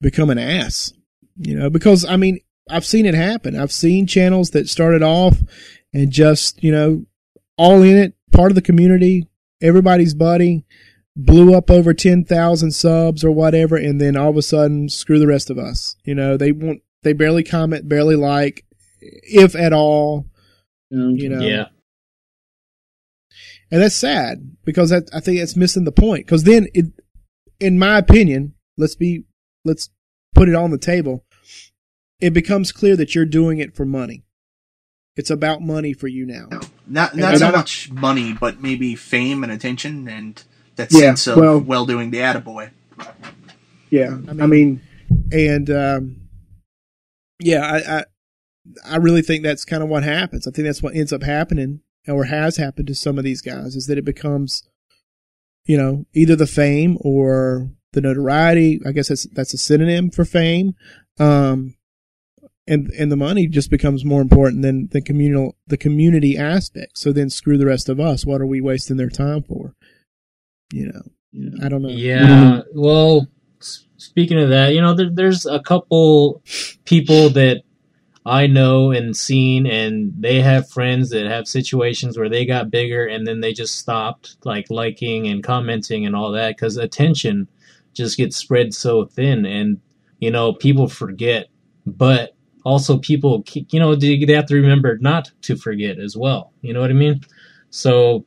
become 0.01 0.29
an 0.29 0.39
ass. 0.39 0.93
You 1.37 1.57
know, 1.57 1.69
because 1.69 2.05
I 2.05 2.15
mean, 2.15 2.39
I've 2.69 2.85
seen 2.85 3.05
it 3.05 3.15
happen. 3.15 3.59
I've 3.59 3.71
seen 3.71 4.07
channels 4.07 4.51
that 4.51 4.69
started 4.69 5.03
off 5.03 5.37
and 5.93 6.11
just, 6.11 6.63
you 6.63 6.71
know, 6.71 7.05
all 7.57 7.81
in 7.81 7.97
it, 7.97 8.13
part 8.31 8.51
of 8.51 8.55
the 8.55 8.61
community, 8.61 9.27
everybody's 9.63 10.13
buddy, 10.13 10.65
blew 11.15 11.55
up 11.55 11.71
over 11.71 11.93
10,000 11.93 12.71
subs 12.71 13.23
or 13.23 13.31
whatever, 13.31 13.75
and 13.75 13.99
then 13.99 14.15
all 14.15 14.29
of 14.29 14.37
a 14.37 14.41
sudden, 14.43 14.89
screw 14.89 15.17
the 15.17 15.27
rest 15.27 15.49
of 15.49 15.57
us. 15.57 15.95
You 16.03 16.13
know, 16.13 16.37
they 16.37 16.51
won't, 16.51 16.81
they 17.01 17.13
barely 17.13 17.43
comment, 17.43 17.89
barely 17.89 18.15
like, 18.15 18.65
if 19.01 19.55
at 19.55 19.73
all, 19.73 20.27
you 20.89 21.29
know. 21.29 21.41
Yeah. 21.41 21.65
And 23.71 23.81
that's 23.81 23.95
sad 23.95 24.55
because 24.63 24.91
that, 24.91 25.09
I 25.11 25.19
think 25.19 25.39
that's 25.39 25.55
missing 25.55 25.83
the 25.83 25.91
point. 25.91 26.25
Because 26.25 26.43
then, 26.43 26.67
it, 26.75 26.85
in 27.59 27.79
my 27.79 27.97
opinion, 27.97 28.53
let's 28.77 28.95
be, 28.95 29.23
let's 29.65 29.89
put 30.35 30.49
it 30.49 30.55
on 30.55 30.69
the 30.69 30.77
table. 30.77 31.25
It 32.19 32.33
becomes 32.33 32.71
clear 32.71 32.95
that 32.95 33.15
you're 33.15 33.25
doing 33.25 33.57
it 33.59 33.75
for 33.75 33.85
money. 33.85 34.23
It's 35.15 35.29
about 35.29 35.61
money 35.61 35.93
for 35.93 36.07
you 36.07 36.25
now. 36.25 36.49
Not 36.87 37.15
not 37.15 37.33
I 37.35 37.37
so 37.37 37.51
much 37.51 37.91
money 37.91 38.33
but 38.33 38.61
maybe 38.61 38.95
fame 38.95 39.43
and 39.43 39.51
attention 39.51 40.07
and 40.07 40.41
that 40.75 40.91
Yeah, 40.91 40.99
sense 40.99 41.27
of 41.27 41.37
well- 41.37 41.59
well 41.59 41.85
doing 41.85 42.11
the 42.11 42.19
attaboy 42.19 42.71
Yeah, 43.89 44.17
I 44.27 44.47
mean, 44.47 44.81
and 45.31 45.69
um, 45.69 46.15
yeah, 47.39 47.61
I, 47.65 47.97
I 47.99 48.03
I 48.93 48.95
really 48.97 49.21
think 49.21 49.43
that's 49.43 49.65
kind 49.65 49.83
of 49.83 49.89
what 49.89 50.03
happens. 50.03 50.47
I 50.47 50.51
think 50.51 50.65
that's 50.65 50.81
what 50.81 50.95
ends 50.95 51.13
up 51.13 51.21
happening, 51.23 51.81
or 52.07 52.23
has 52.25 52.57
happened 52.57 52.87
to 52.87 52.95
some 52.95 53.17
of 53.17 53.23
these 53.23 53.41
guys, 53.41 53.75
is 53.75 53.85
that 53.87 53.97
it 53.99 54.05
becomes, 54.05 54.63
you 55.65 55.77
know, 55.77 56.05
either 56.13 56.35
the 56.35 56.47
fame 56.47 56.97
or 57.01 57.69
the 57.91 58.01
notoriety. 58.01 58.81
I 58.85 58.91
guess 58.93 59.09
that's 59.09 59.23
that's 59.33 59.53
a 59.53 59.57
synonym 59.59 60.09
for 60.09 60.25
fame, 60.25 60.73
um, 61.19 61.75
and 62.67 62.89
and 62.97 63.11
the 63.11 63.17
money 63.17 63.47
just 63.47 63.69
becomes 63.69 64.05
more 64.05 64.21
important 64.21 64.61
than 64.61 64.87
the 64.91 65.01
communal 65.01 65.55
the 65.67 65.77
community 65.77 66.37
aspect. 66.37 66.97
So 66.97 67.11
then, 67.11 67.29
screw 67.29 67.57
the 67.57 67.65
rest 67.65 67.89
of 67.89 67.99
us. 67.99 68.25
What 68.25 68.41
are 68.41 68.45
we 68.45 68.61
wasting 68.61 68.97
their 68.97 69.09
time 69.09 69.43
for? 69.43 69.75
You 70.71 70.87
know, 70.87 71.01
Yeah. 71.33 71.65
I 71.65 71.69
don't 71.69 71.81
know. 71.81 71.89
Yeah. 71.89 72.61
Well, 72.73 73.27
speaking 73.97 74.39
of 74.39 74.49
that, 74.49 74.73
you 74.73 74.81
know, 74.81 74.93
there, 74.93 75.09
there's 75.11 75.45
a 75.45 75.59
couple 75.59 76.41
people 76.85 77.29
that 77.31 77.63
I 78.25 78.47
know 78.47 78.91
and 78.91 79.15
seen, 79.15 79.67
and 79.67 80.13
they 80.17 80.41
have 80.41 80.69
friends 80.69 81.09
that 81.09 81.25
have 81.25 81.47
situations 81.47 82.17
where 82.17 82.29
they 82.29 82.45
got 82.45 82.71
bigger 82.71 83.05
and 83.05 83.27
then 83.27 83.41
they 83.41 83.51
just 83.51 83.75
stopped, 83.75 84.37
like 84.45 84.69
liking 84.69 85.27
and 85.27 85.43
commenting 85.43 86.05
and 86.05 86.15
all 86.15 86.31
that, 86.31 86.55
because 86.55 86.77
attention 86.77 87.49
just 87.93 88.17
gets 88.17 88.37
spread 88.37 88.73
so 88.73 89.05
thin, 89.05 89.45
and 89.45 89.81
you 90.19 90.31
know, 90.31 90.53
people 90.53 90.87
forget. 90.87 91.47
But 91.85 92.32
also 92.63 92.97
people, 92.97 93.43
you 93.69 93.79
know, 93.79 93.95
they 93.95 94.17
have 94.33 94.45
to 94.45 94.55
remember 94.55 94.97
not 94.99 95.31
to 95.41 95.55
forget 95.55 95.99
as 95.99 96.15
well. 96.15 96.53
You 96.61 96.73
know 96.73 96.81
what 96.81 96.89
I 96.89 96.93
mean? 96.93 97.21
So 97.69 98.25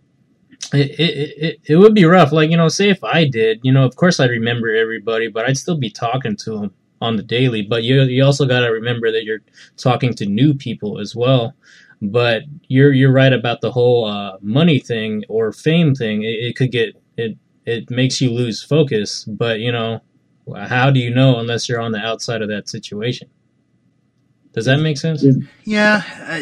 it, 0.73 0.91
it, 0.99 1.35
it, 1.39 1.61
it 1.65 1.77
would 1.77 1.95
be 1.95 2.05
rough. 2.05 2.33
Like, 2.33 2.51
you 2.51 2.57
know, 2.57 2.69
say 2.69 2.91
if 2.91 3.03
I 3.03 3.29
did, 3.29 3.61
you 3.63 3.73
know, 3.73 3.85
of 3.85 3.97
course 3.97 4.21
I'd 4.21 4.31
remember 4.31 4.75
everybody, 4.75 5.29
but 5.29 5.47
I'd 5.47 5.57
still 5.57 5.79
be 5.79 5.91
talking 5.91 6.37
to 6.37 6.59
them 6.59 6.75
on 7.01 7.17
the 7.17 7.23
daily. 7.23 7.63
But 7.63 7.83
you, 7.83 8.03
you 8.03 8.25
also 8.25 8.47
got 8.47 8.61
to 8.61 8.67
remember 8.67 9.11
that 9.13 9.25
you're 9.25 9.43
talking 9.77 10.13
to 10.15 10.27
new 10.27 10.55
people 10.55 10.99
as 10.99 11.17
well. 11.17 11.55
But 12.03 12.43
you're, 12.69 12.93
you're 12.93 13.13
right 13.13 13.33
about 13.33 13.63
the 13.63 13.73
whole 13.73 14.05
uh, 14.05 14.37
money 14.43 14.79
thing 14.79 15.25
or 15.29 15.53
fame 15.53 15.95
thing. 15.95 16.25
It, 16.25 16.27
it 16.27 16.57
could 16.57 16.73
get, 16.73 16.95
it, 17.17 17.39
it 17.65 17.91
makes 17.91 18.21
you 18.21 18.31
lose 18.31 18.63
focus. 18.63 19.25
But, 19.25 19.61
you 19.61 19.73
know, 19.73 20.03
how 20.57 20.91
do 20.91 21.01
you 21.01 21.15
know 21.15 21.39
unless 21.39 21.69
you're 21.69 21.81
on 21.81 21.93
the 21.93 21.99
outside 21.99 22.43
of 22.43 22.49
that 22.49 22.69
situation? 22.69 23.31
Does 24.57 24.65
that 24.65 24.79
make 24.79 24.97
sense? 24.97 25.23
Yeah, 25.65 26.03
uh, 26.23 26.41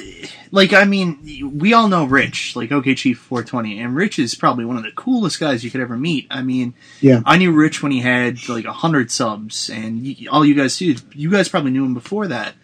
like 0.53 0.73
I 0.73 0.85
mean, 0.85 1.59
we 1.59 1.73
all 1.73 1.89
know 1.89 2.05
Rich, 2.05 2.55
like 2.55 2.71
OK 2.71 2.95
Chief 2.95 3.19
420, 3.19 3.81
and 3.81 3.97
Rich 3.97 4.21
is 4.21 4.37
probably 4.37 4.65
one 4.65 4.77
of 4.77 4.85
the 4.85 4.93
coolest 4.93 5.41
guys 5.41 5.65
you 5.65 5.71
could 5.73 5.81
ever 5.81 5.97
meet. 5.97 6.29
I 6.31 6.41
mean, 6.43 6.75
yeah, 7.01 7.23
I 7.27 7.39
knew 7.39 7.51
Rich 7.51 7.83
when 7.83 7.91
he 7.91 7.99
had 7.99 8.49
like 8.49 8.67
a 8.67 8.73
hundred 8.73 9.11
subs, 9.11 9.69
and 9.69 10.07
you, 10.07 10.31
all 10.31 10.47
you 10.47 10.55
guys 10.55 10.79
do, 10.79 10.95
you 11.13 11.29
guys 11.29 11.49
probably 11.49 11.73
knew 11.73 11.85
him 11.85 11.93
before 11.93 12.29
that. 12.29 12.55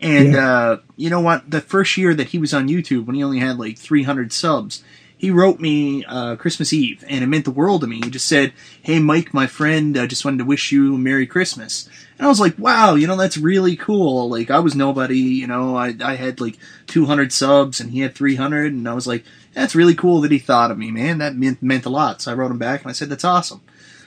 And 0.00 0.32
yeah. 0.32 0.50
uh, 0.50 0.76
you 0.96 1.10
know 1.10 1.20
what? 1.20 1.50
The 1.50 1.60
first 1.60 1.98
year 1.98 2.14
that 2.14 2.28
he 2.28 2.38
was 2.38 2.54
on 2.54 2.66
YouTube, 2.66 3.04
when 3.04 3.16
he 3.16 3.22
only 3.22 3.40
had 3.40 3.58
like 3.58 3.76
300 3.76 4.32
subs, 4.32 4.82
he 5.16 5.30
wrote 5.30 5.60
me 5.60 6.04
uh, 6.04 6.36
Christmas 6.36 6.72
Eve, 6.72 7.04
and 7.08 7.24
it 7.24 7.26
meant 7.26 7.44
the 7.44 7.50
world 7.50 7.80
to 7.80 7.86
me. 7.86 7.96
He 7.96 8.10
just 8.10 8.26
said, 8.26 8.52
"Hey, 8.82 8.98
Mike, 8.98 9.32
my 9.32 9.46
friend, 9.46 9.96
I 9.96 10.06
just 10.06 10.24
wanted 10.24 10.38
to 10.38 10.44
wish 10.44 10.72
you 10.72 10.94
a 10.94 10.98
Merry 10.98 11.26
Christmas." 11.26 11.88
And 12.18 12.24
I 12.24 12.28
was 12.28 12.40
like, 12.40 12.58
wow, 12.58 12.94
you 12.94 13.06
know, 13.06 13.16
that's 13.16 13.36
really 13.36 13.76
cool. 13.76 14.30
Like, 14.30 14.50
I 14.50 14.58
was 14.60 14.74
nobody, 14.74 15.18
you 15.18 15.46
know, 15.46 15.76
I, 15.76 15.94
I 16.02 16.14
had 16.14 16.40
like 16.40 16.56
200 16.86 17.30
subs 17.30 17.78
and 17.78 17.90
he 17.90 18.00
had 18.00 18.14
300. 18.14 18.72
And 18.72 18.88
I 18.88 18.94
was 18.94 19.06
like, 19.06 19.24
that's 19.52 19.74
really 19.74 19.94
cool 19.94 20.22
that 20.22 20.32
he 20.32 20.38
thought 20.38 20.70
of 20.70 20.78
me, 20.78 20.90
man. 20.90 21.18
That 21.18 21.36
meant, 21.36 21.62
meant 21.62 21.84
a 21.84 21.90
lot. 21.90 22.22
So 22.22 22.32
I 22.32 22.34
wrote 22.34 22.50
him 22.50 22.58
back 22.58 22.82
and 22.82 22.90
I 22.90 22.94
said, 22.94 23.10
that's 23.10 23.24
awesome. 23.24 23.60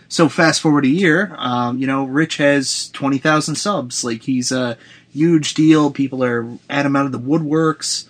So 0.08 0.28
fast 0.28 0.60
forward 0.60 0.86
a 0.86 0.90
year, 0.90 1.36
um, 1.38 1.78
you 1.78 1.86
know, 1.86 2.04
Rich 2.04 2.38
has 2.38 2.90
20,000 2.92 3.54
subs. 3.54 4.04
Like, 4.04 4.24
he's 4.24 4.52
a 4.52 4.76
huge 5.14 5.54
deal. 5.54 5.92
People 5.92 6.24
are 6.24 6.48
at 6.68 6.88
him 6.88 6.96
out 6.96 7.06
of 7.06 7.12
the 7.12 7.20
woodworks. 7.20 8.09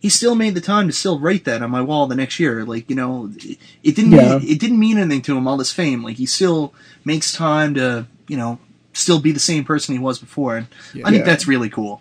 He 0.00 0.08
still 0.08 0.34
made 0.34 0.54
the 0.54 0.60
time 0.60 0.86
to 0.88 0.92
still 0.92 1.20
write 1.20 1.44
that 1.44 1.62
on 1.62 1.70
my 1.70 1.82
wall 1.82 2.06
the 2.06 2.16
next 2.16 2.40
year. 2.40 2.64
Like, 2.64 2.90
you 2.90 2.96
know, 2.96 3.30
it, 3.36 3.58
it 3.82 3.94
didn't, 3.94 4.12
yeah. 4.12 4.38
mean, 4.38 4.48
it 4.50 4.58
didn't 4.58 4.80
mean 4.80 4.98
anything 4.98 5.22
to 5.22 5.36
him, 5.36 5.46
all 5.46 5.58
this 5.58 5.72
fame. 5.72 6.02
Like, 6.02 6.16
he 6.16 6.26
still 6.26 6.72
makes 7.04 7.32
time 7.32 7.74
to, 7.74 8.06
you 8.26 8.36
know, 8.36 8.58
still 8.92 9.20
be 9.20 9.30
the 9.30 9.38
same 9.38 9.64
person 9.64 9.94
he 9.94 9.98
was 10.00 10.18
before. 10.18 10.56
And 10.56 10.66
yeah. 10.94 11.06
I 11.06 11.10
think 11.10 11.24
that's 11.24 11.46
really 11.46 11.70
cool. 11.70 12.00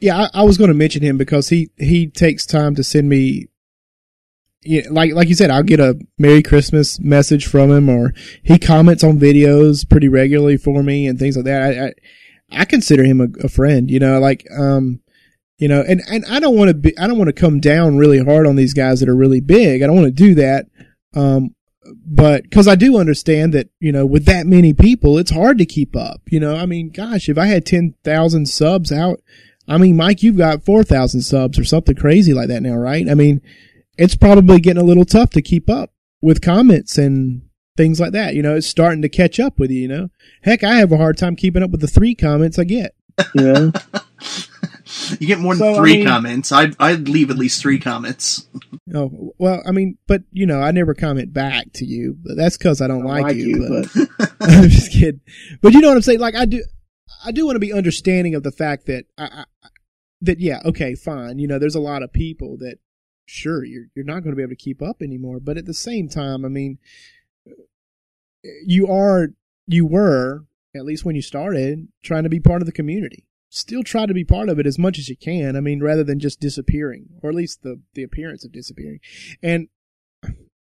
Yeah, 0.00 0.28
I, 0.34 0.40
I 0.40 0.42
was 0.42 0.58
going 0.58 0.68
to 0.68 0.74
mention 0.74 1.02
him 1.02 1.16
because 1.16 1.48
he 1.48 1.70
he 1.76 2.08
takes 2.08 2.44
time 2.44 2.74
to 2.74 2.84
send 2.84 3.08
me. 3.08 3.48
Yeah, 4.62 4.82
like 4.90 5.12
like 5.14 5.28
you 5.28 5.34
said, 5.34 5.50
I'll 5.50 5.62
get 5.62 5.78
a 5.78 5.98
Merry 6.18 6.42
Christmas 6.42 6.98
message 6.98 7.46
from 7.46 7.70
him, 7.70 7.88
or 7.88 8.12
he 8.42 8.58
comments 8.58 9.04
on 9.04 9.20
videos 9.20 9.88
pretty 9.88 10.08
regularly 10.08 10.56
for 10.56 10.82
me 10.82 11.06
and 11.06 11.18
things 11.18 11.36
like 11.36 11.44
that. 11.44 11.62
I 11.62 11.86
I, 11.86 12.62
I 12.62 12.64
consider 12.64 13.04
him 13.04 13.20
a, 13.20 13.28
a 13.44 13.48
friend. 13.48 13.88
You 13.90 14.00
know, 14.00 14.18
like 14.18 14.44
um, 14.58 15.00
you 15.58 15.68
know, 15.68 15.82
and 15.86 16.02
and 16.10 16.24
I 16.26 16.38
don't 16.40 16.56
want 16.56 16.68
to 16.68 16.74
be 16.74 16.96
I 16.98 17.06
don't 17.06 17.18
want 17.18 17.28
to 17.28 17.40
come 17.40 17.60
down 17.60 17.96
really 17.96 18.22
hard 18.22 18.46
on 18.46 18.56
these 18.56 18.74
guys 18.74 19.00
that 19.00 19.08
are 19.08 19.16
really 19.16 19.40
big. 19.40 19.82
I 19.82 19.86
don't 19.86 19.96
want 19.96 20.06
to 20.06 20.10
do 20.10 20.34
that. 20.34 20.66
Um, 21.14 21.54
but 22.04 22.42
because 22.42 22.68
I 22.68 22.74
do 22.74 22.98
understand 22.98 23.54
that 23.54 23.68
you 23.80 23.92
know 23.92 24.04
with 24.04 24.26
that 24.26 24.46
many 24.46 24.74
people, 24.74 25.18
it's 25.18 25.30
hard 25.30 25.58
to 25.58 25.66
keep 25.66 25.96
up. 25.96 26.20
You 26.26 26.40
know, 26.40 26.56
I 26.56 26.66
mean, 26.66 26.90
gosh, 26.90 27.28
if 27.28 27.38
I 27.38 27.46
had 27.46 27.64
ten 27.64 27.94
thousand 28.04 28.46
subs 28.46 28.92
out, 28.92 29.20
I 29.66 29.78
mean, 29.78 29.96
Mike, 29.96 30.22
you've 30.22 30.36
got 30.36 30.64
four 30.64 30.84
thousand 30.84 31.22
subs 31.22 31.58
or 31.58 31.64
something 31.64 31.96
crazy 31.96 32.34
like 32.34 32.48
that 32.48 32.62
now, 32.62 32.74
right? 32.74 33.08
I 33.08 33.14
mean, 33.14 33.40
it's 33.96 34.16
probably 34.16 34.60
getting 34.60 34.82
a 34.82 34.86
little 34.86 35.06
tough 35.06 35.30
to 35.30 35.42
keep 35.42 35.70
up 35.70 35.90
with 36.20 36.42
comments 36.42 36.98
and 36.98 37.42
things 37.76 37.98
like 37.98 38.12
that. 38.12 38.34
You 38.34 38.42
know, 38.42 38.56
it's 38.56 38.66
starting 38.66 39.02
to 39.02 39.08
catch 39.08 39.40
up 39.40 39.58
with 39.58 39.70
you. 39.70 39.80
You 39.80 39.88
know, 39.88 40.08
heck, 40.42 40.64
I 40.64 40.76
have 40.76 40.92
a 40.92 40.98
hard 40.98 41.16
time 41.16 41.36
keeping 41.36 41.62
up 41.62 41.70
with 41.70 41.80
the 41.80 41.88
three 41.88 42.14
comments 42.14 42.58
I 42.58 42.64
get. 42.64 42.94
Yeah. 43.34 43.70
you 45.18 45.26
get 45.26 45.38
more 45.38 45.54
than 45.54 45.74
so, 45.74 45.80
three 45.80 45.94
I 45.94 45.96
mean, 45.96 46.06
comments. 46.06 46.52
I'd 46.52 46.76
I'd 46.78 47.08
leave 47.08 47.30
at 47.30 47.36
least 47.36 47.60
three 47.60 47.78
comments. 47.78 48.46
Oh 48.94 49.34
well, 49.38 49.62
I 49.66 49.72
mean, 49.72 49.98
but 50.06 50.22
you 50.32 50.46
know, 50.46 50.60
I 50.60 50.70
never 50.70 50.94
comment 50.94 51.32
back 51.32 51.72
to 51.74 51.84
you. 51.84 52.16
But 52.22 52.36
that's 52.36 52.56
because 52.56 52.80
I 52.80 52.86
don't, 52.86 52.98
I 52.98 53.00
don't 53.00 53.08
like, 53.08 53.22
like, 53.24 53.36
you. 53.36 53.46
you 53.46 53.84
but, 53.94 54.08
but. 54.18 54.32
I'm 54.40 54.68
just 54.68 54.92
kidding. 54.92 55.20
But 55.60 55.72
you 55.72 55.80
know 55.80 55.88
what 55.88 55.96
I'm 55.96 56.02
saying? 56.02 56.20
Like 56.20 56.36
I 56.36 56.44
do, 56.44 56.64
I 57.24 57.32
do 57.32 57.46
want 57.46 57.56
to 57.56 57.60
be 57.60 57.72
understanding 57.72 58.34
of 58.34 58.44
the 58.44 58.52
fact 58.52 58.86
that 58.86 59.06
I, 59.18 59.24
I 59.24 59.44
that 60.22 60.38
yeah, 60.38 60.60
okay, 60.64 60.94
fine. 60.94 61.38
You 61.38 61.48
know, 61.48 61.58
there's 61.58 61.74
a 61.74 61.80
lot 61.80 62.02
of 62.02 62.12
people 62.12 62.56
that 62.58 62.78
sure 63.26 63.64
you're 63.64 63.86
you're 63.96 64.04
not 64.04 64.22
going 64.22 64.30
to 64.30 64.36
be 64.36 64.42
able 64.42 64.50
to 64.50 64.56
keep 64.56 64.80
up 64.82 65.02
anymore. 65.02 65.40
But 65.40 65.58
at 65.58 65.66
the 65.66 65.74
same 65.74 66.08
time, 66.08 66.44
I 66.44 66.48
mean, 66.48 66.78
you 68.64 68.86
are 68.86 69.30
you 69.66 69.84
were 69.84 70.44
at 70.76 70.84
least 70.84 71.04
when 71.04 71.16
you 71.16 71.22
started 71.22 71.88
trying 72.04 72.22
to 72.22 72.28
be 72.28 72.38
part 72.38 72.62
of 72.62 72.66
the 72.66 72.72
community 72.72 73.26
still 73.56 73.82
try 73.82 74.06
to 74.06 74.14
be 74.14 74.24
part 74.24 74.48
of 74.48 74.58
it 74.58 74.66
as 74.66 74.78
much 74.78 74.98
as 74.98 75.08
you 75.08 75.16
can. 75.16 75.56
I 75.56 75.60
mean, 75.60 75.82
rather 75.82 76.04
than 76.04 76.20
just 76.20 76.40
disappearing, 76.40 77.08
or 77.22 77.30
at 77.30 77.36
least 77.36 77.62
the 77.62 77.80
the 77.94 78.02
appearance 78.02 78.44
of 78.44 78.52
disappearing. 78.52 79.00
And 79.42 79.68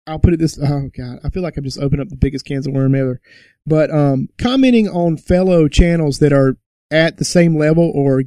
I'll 0.06 0.18
put 0.18 0.34
it 0.34 0.38
this. 0.38 0.58
Oh 0.62 0.90
God, 0.96 1.18
I 1.24 1.30
feel 1.30 1.42
like 1.42 1.56
I'm 1.56 1.64
just 1.64 1.80
opening 1.80 2.02
up 2.02 2.08
the 2.08 2.16
biggest 2.16 2.44
cans 2.44 2.66
of 2.66 2.74
worm 2.74 2.94
ever. 2.94 3.20
But 3.66 3.90
um, 3.90 4.28
commenting 4.38 4.88
on 4.88 5.16
fellow 5.16 5.68
channels 5.68 6.18
that 6.20 6.32
are 6.32 6.56
at 6.90 7.16
the 7.16 7.24
same 7.24 7.56
level 7.56 7.90
or 7.94 8.22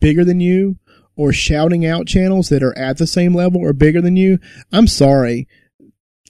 bigger 0.00 0.24
than 0.24 0.40
you, 0.40 0.78
or 1.16 1.32
shouting 1.32 1.84
out 1.84 2.06
channels 2.06 2.48
that 2.48 2.62
are 2.62 2.76
at 2.78 2.96
the 2.98 3.06
same 3.06 3.34
level 3.34 3.60
or 3.60 3.72
bigger 3.72 4.00
than 4.00 4.16
you. 4.16 4.38
I'm 4.72 4.86
sorry. 4.86 5.48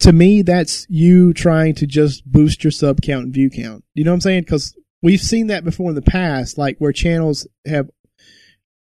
To 0.00 0.12
me, 0.12 0.42
that's 0.42 0.86
you 0.88 1.34
trying 1.34 1.74
to 1.76 1.86
just 1.86 2.24
boost 2.24 2.62
your 2.62 2.70
sub 2.70 3.00
count 3.02 3.24
and 3.24 3.34
view 3.34 3.50
count. 3.50 3.84
You 3.94 4.04
know 4.04 4.12
what 4.12 4.16
I'm 4.16 4.20
saying? 4.20 4.42
Because 4.42 4.76
we've 5.02 5.20
seen 5.20 5.48
that 5.48 5.64
before 5.64 5.90
in 5.90 5.94
the 5.94 6.02
past, 6.02 6.58
like 6.58 6.78
where 6.78 6.92
channels 6.92 7.46
have 7.66 7.90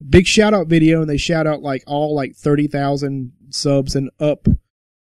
big 0.07 0.27
shout 0.27 0.55
out 0.55 0.69
video 0.69 1.01
and 1.01 1.11
they 1.11 1.17
shout 1.17 1.47
out 1.47 1.63
like 1.63 1.83
all 1.87 2.15
like 2.15 2.35
30,000 2.37 3.33
subs 3.51 3.95
and 3.95 4.11
up. 4.21 4.47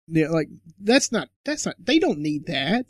Yeah, 0.06 0.28
like 0.28 0.48
that's 0.80 1.10
not, 1.12 1.28
that's 1.44 1.66
not, 1.66 1.76
they 1.78 1.98
don't 1.98 2.18
need 2.18 2.46
that. 2.46 2.86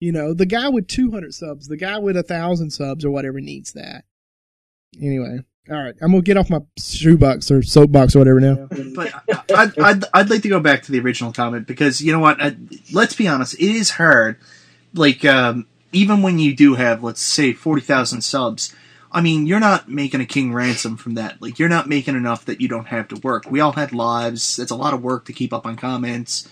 You 0.00 0.12
know, 0.12 0.32
the 0.32 0.46
guy 0.46 0.68
with 0.68 0.86
200 0.86 1.34
subs, 1.34 1.66
the 1.66 1.76
guy 1.76 1.98
with 1.98 2.16
a 2.16 2.22
thousand 2.22 2.70
subs 2.70 3.04
or 3.04 3.10
whatever 3.10 3.40
needs 3.40 3.72
that. 3.72 4.04
Anyway. 5.00 5.40
All 5.70 5.76
right, 5.76 5.94
I'm 6.00 6.12
gonna 6.12 6.22
get 6.22 6.38
off 6.38 6.48
my 6.48 6.60
shoebox 6.78 7.50
or 7.50 7.62
soapbox 7.62 8.16
or 8.16 8.20
whatever 8.20 8.40
now. 8.40 8.68
But 8.94 9.12
I'd, 9.54 9.78
I'd, 9.78 10.04
I'd 10.14 10.30
like 10.30 10.40
to 10.42 10.48
go 10.48 10.60
back 10.60 10.82
to 10.84 10.92
the 10.92 11.00
original 11.00 11.30
comment 11.30 11.66
because 11.66 12.00
you 12.00 12.10
know 12.10 12.20
what? 12.20 12.40
I, 12.40 12.56
let's 12.90 13.14
be 13.14 13.28
honest, 13.28 13.52
it 13.52 13.60
is 13.60 13.90
hard. 13.90 14.40
Like 14.94 15.26
um, 15.26 15.66
even 15.92 16.22
when 16.22 16.38
you 16.38 16.54
do 16.54 16.74
have, 16.74 17.02
let's 17.02 17.22
say, 17.22 17.52
40,000 17.52 18.20
subs, 18.20 18.74
I 19.10 19.20
mean, 19.22 19.46
you're 19.46 19.60
not 19.60 19.88
making 19.88 20.20
a 20.20 20.26
king 20.26 20.52
ransom 20.52 20.96
from 20.96 21.14
that. 21.14 21.40
Like, 21.40 21.58
you're 21.58 21.68
not 21.68 21.88
making 21.88 22.14
enough 22.14 22.44
that 22.44 22.60
you 22.60 22.68
don't 22.68 22.88
have 22.88 23.08
to 23.08 23.16
work. 23.16 23.50
We 23.50 23.60
all 23.60 23.72
had 23.72 23.92
lives. 23.92 24.58
It's 24.58 24.70
a 24.70 24.76
lot 24.76 24.92
of 24.92 25.02
work 25.02 25.24
to 25.26 25.32
keep 25.32 25.52
up 25.52 25.66
on 25.66 25.76
comments. 25.76 26.48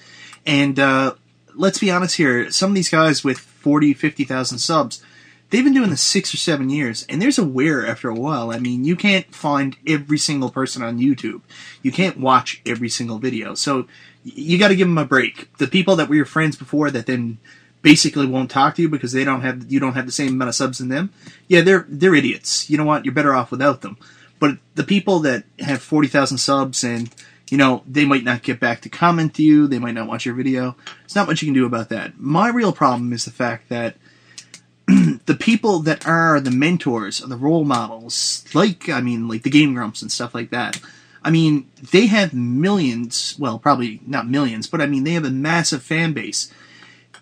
And, 0.46 0.78
uh, 0.78 1.14
let's 1.54 1.78
be 1.78 1.90
honest 1.90 2.16
here. 2.16 2.50
Some 2.50 2.70
of 2.70 2.74
these 2.74 2.88
guys 2.88 3.22
with 3.22 3.38
40, 3.38 3.92
50,000 3.92 4.58
subs, 4.58 5.02
they've 5.50 5.64
been 5.64 5.74
doing 5.74 5.90
this 5.90 6.00
six 6.00 6.32
or 6.32 6.38
seven 6.38 6.70
years, 6.70 7.04
and 7.08 7.20
there's 7.20 7.38
a 7.38 7.44
wear 7.44 7.86
after 7.86 8.08
a 8.08 8.14
while. 8.14 8.50
I 8.50 8.58
mean, 8.58 8.84
you 8.84 8.96
can't 8.96 9.34
find 9.34 9.76
every 9.86 10.18
single 10.18 10.50
person 10.50 10.82
on 10.82 10.98
YouTube. 10.98 11.42
You 11.82 11.92
can't 11.92 12.18
watch 12.18 12.62
every 12.64 12.88
single 12.88 13.18
video. 13.18 13.54
So, 13.54 13.86
you 14.24 14.58
got 14.58 14.68
to 14.68 14.76
give 14.76 14.88
them 14.88 14.98
a 14.98 15.04
break. 15.04 15.56
The 15.58 15.68
people 15.68 15.94
that 15.96 16.08
were 16.08 16.16
your 16.16 16.24
friends 16.24 16.56
before 16.56 16.90
that 16.90 17.06
then 17.06 17.38
basically 17.82 18.26
won't 18.26 18.50
talk 18.50 18.74
to 18.74 18.82
you 18.82 18.88
because 18.88 19.12
they 19.12 19.24
don't 19.24 19.42
have 19.42 19.70
you 19.70 19.80
don't 19.80 19.94
have 19.94 20.06
the 20.06 20.12
same 20.12 20.32
amount 20.32 20.48
of 20.48 20.54
subs 20.54 20.80
in 20.80 20.88
them. 20.88 21.12
Yeah, 21.48 21.60
they're 21.60 21.86
they're 21.88 22.14
idiots. 22.14 22.68
You 22.68 22.76
know 22.78 22.84
what? 22.84 23.04
You're 23.04 23.14
better 23.14 23.34
off 23.34 23.50
without 23.50 23.82
them. 23.82 23.96
But 24.38 24.58
the 24.74 24.84
people 24.84 25.20
that 25.20 25.44
have 25.60 25.82
forty 25.82 26.08
thousand 26.08 26.38
subs 26.38 26.84
and 26.84 27.10
you 27.50 27.58
know 27.58 27.82
they 27.86 28.04
might 28.04 28.24
not 28.24 28.42
get 28.42 28.60
back 28.60 28.80
to 28.82 28.88
comment 28.88 29.34
to 29.34 29.42
you, 29.42 29.66
they 29.66 29.78
might 29.78 29.94
not 29.94 30.08
watch 30.08 30.26
your 30.26 30.34
video. 30.34 30.76
There's 31.00 31.14
not 31.14 31.28
much 31.28 31.42
you 31.42 31.46
can 31.46 31.54
do 31.54 31.66
about 31.66 31.88
that. 31.90 32.18
My 32.18 32.48
real 32.48 32.72
problem 32.72 33.12
is 33.12 33.24
the 33.24 33.30
fact 33.30 33.68
that 33.68 33.96
the 34.86 35.36
people 35.38 35.80
that 35.80 36.06
are 36.06 36.40
the 36.40 36.50
mentors 36.50 37.22
or 37.22 37.28
the 37.28 37.36
role 37.36 37.64
models, 37.64 38.44
like 38.54 38.88
I 38.88 39.00
mean, 39.00 39.28
like 39.28 39.42
the 39.42 39.50
Game 39.50 39.74
Grumps 39.74 40.02
and 40.02 40.12
stuff 40.12 40.34
like 40.34 40.50
that. 40.50 40.80
I 41.22 41.30
mean, 41.30 41.68
they 41.90 42.06
have 42.06 42.34
millions. 42.34 43.34
Well, 43.36 43.58
probably 43.58 44.00
not 44.06 44.28
millions, 44.28 44.68
but 44.68 44.80
I 44.80 44.86
mean, 44.86 45.02
they 45.02 45.12
have 45.14 45.24
a 45.24 45.30
massive 45.30 45.82
fan 45.82 46.12
base 46.12 46.52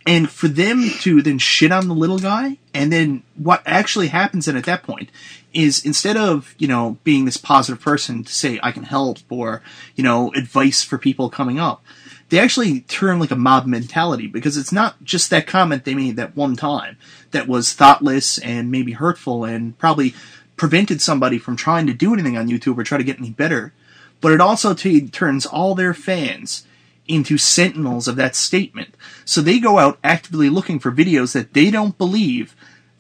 and 0.06 0.30
for 0.30 0.48
them 0.48 0.90
to 1.00 1.22
then 1.22 1.38
shit 1.38 1.72
on 1.72 1.88
the 1.88 1.94
little 1.94 2.18
guy, 2.18 2.58
and 2.74 2.92
then 2.92 3.22
what 3.36 3.62
actually 3.64 4.08
happens 4.08 4.46
then 4.46 4.56
at 4.56 4.64
that 4.64 4.82
point 4.82 5.10
is 5.54 5.84
instead 5.84 6.16
of, 6.16 6.54
you 6.58 6.68
know, 6.68 6.98
being 7.04 7.24
this 7.24 7.36
positive 7.36 7.80
person 7.80 8.24
to 8.24 8.32
say, 8.32 8.60
I 8.62 8.72
can 8.72 8.82
help, 8.82 9.18
or, 9.30 9.62
you 9.94 10.04
know, 10.04 10.32
advice 10.34 10.82
for 10.82 10.98
people 10.98 11.30
coming 11.30 11.58
up, 11.58 11.82
they 12.28 12.38
actually 12.38 12.80
turn 12.80 13.18
like 13.18 13.30
a 13.30 13.36
mob 13.36 13.66
mentality 13.66 14.26
because 14.26 14.56
it's 14.56 14.72
not 14.72 15.02
just 15.02 15.30
that 15.30 15.46
comment 15.46 15.84
they 15.84 15.94
made 15.94 16.16
that 16.16 16.36
one 16.36 16.56
time 16.56 16.98
that 17.30 17.48
was 17.48 17.72
thoughtless 17.72 18.38
and 18.38 18.70
maybe 18.70 18.92
hurtful 18.92 19.44
and 19.44 19.78
probably 19.78 20.14
prevented 20.56 21.00
somebody 21.00 21.38
from 21.38 21.56
trying 21.56 21.86
to 21.86 21.94
do 21.94 22.12
anything 22.12 22.36
on 22.36 22.48
YouTube 22.48 22.78
or 22.78 22.84
try 22.84 22.98
to 22.98 23.04
get 23.04 23.18
any 23.18 23.30
better, 23.30 23.72
but 24.20 24.32
it 24.32 24.40
also 24.40 24.74
t- 24.74 25.08
turns 25.08 25.46
all 25.46 25.74
their 25.74 25.94
fans 25.94 26.66
into 27.06 27.38
sentinels 27.38 28.08
of 28.08 28.16
that 28.16 28.34
statement. 28.34 28.94
So 29.24 29.40
they 29.40 29.58
go 29.58 29.78
out 29.78 29.98
actively 30.02 30.48
looking 30.48 30.78
for 30.78 30.90
videos 30.90 31.32
that 31.32 31.52
they 31.52 31.70
don't 31.70 31.98
believe 31.98 32.56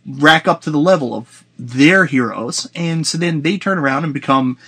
rack 0.06 0.46
up 0.46 0.60
to 0.62 0.70
the 0.70 0.78
level 0.78 1.14
of 1.14 1.44
their 1.58 2.04
heroes, 2.06 2.70
and 2.74 3.06
so 3.06 3.16
then 3.16 3.42
they 3.42 3.56
turn 3.56 3.78
around 3.78 4.04
and 4.04 4.12
become 4.12 4.58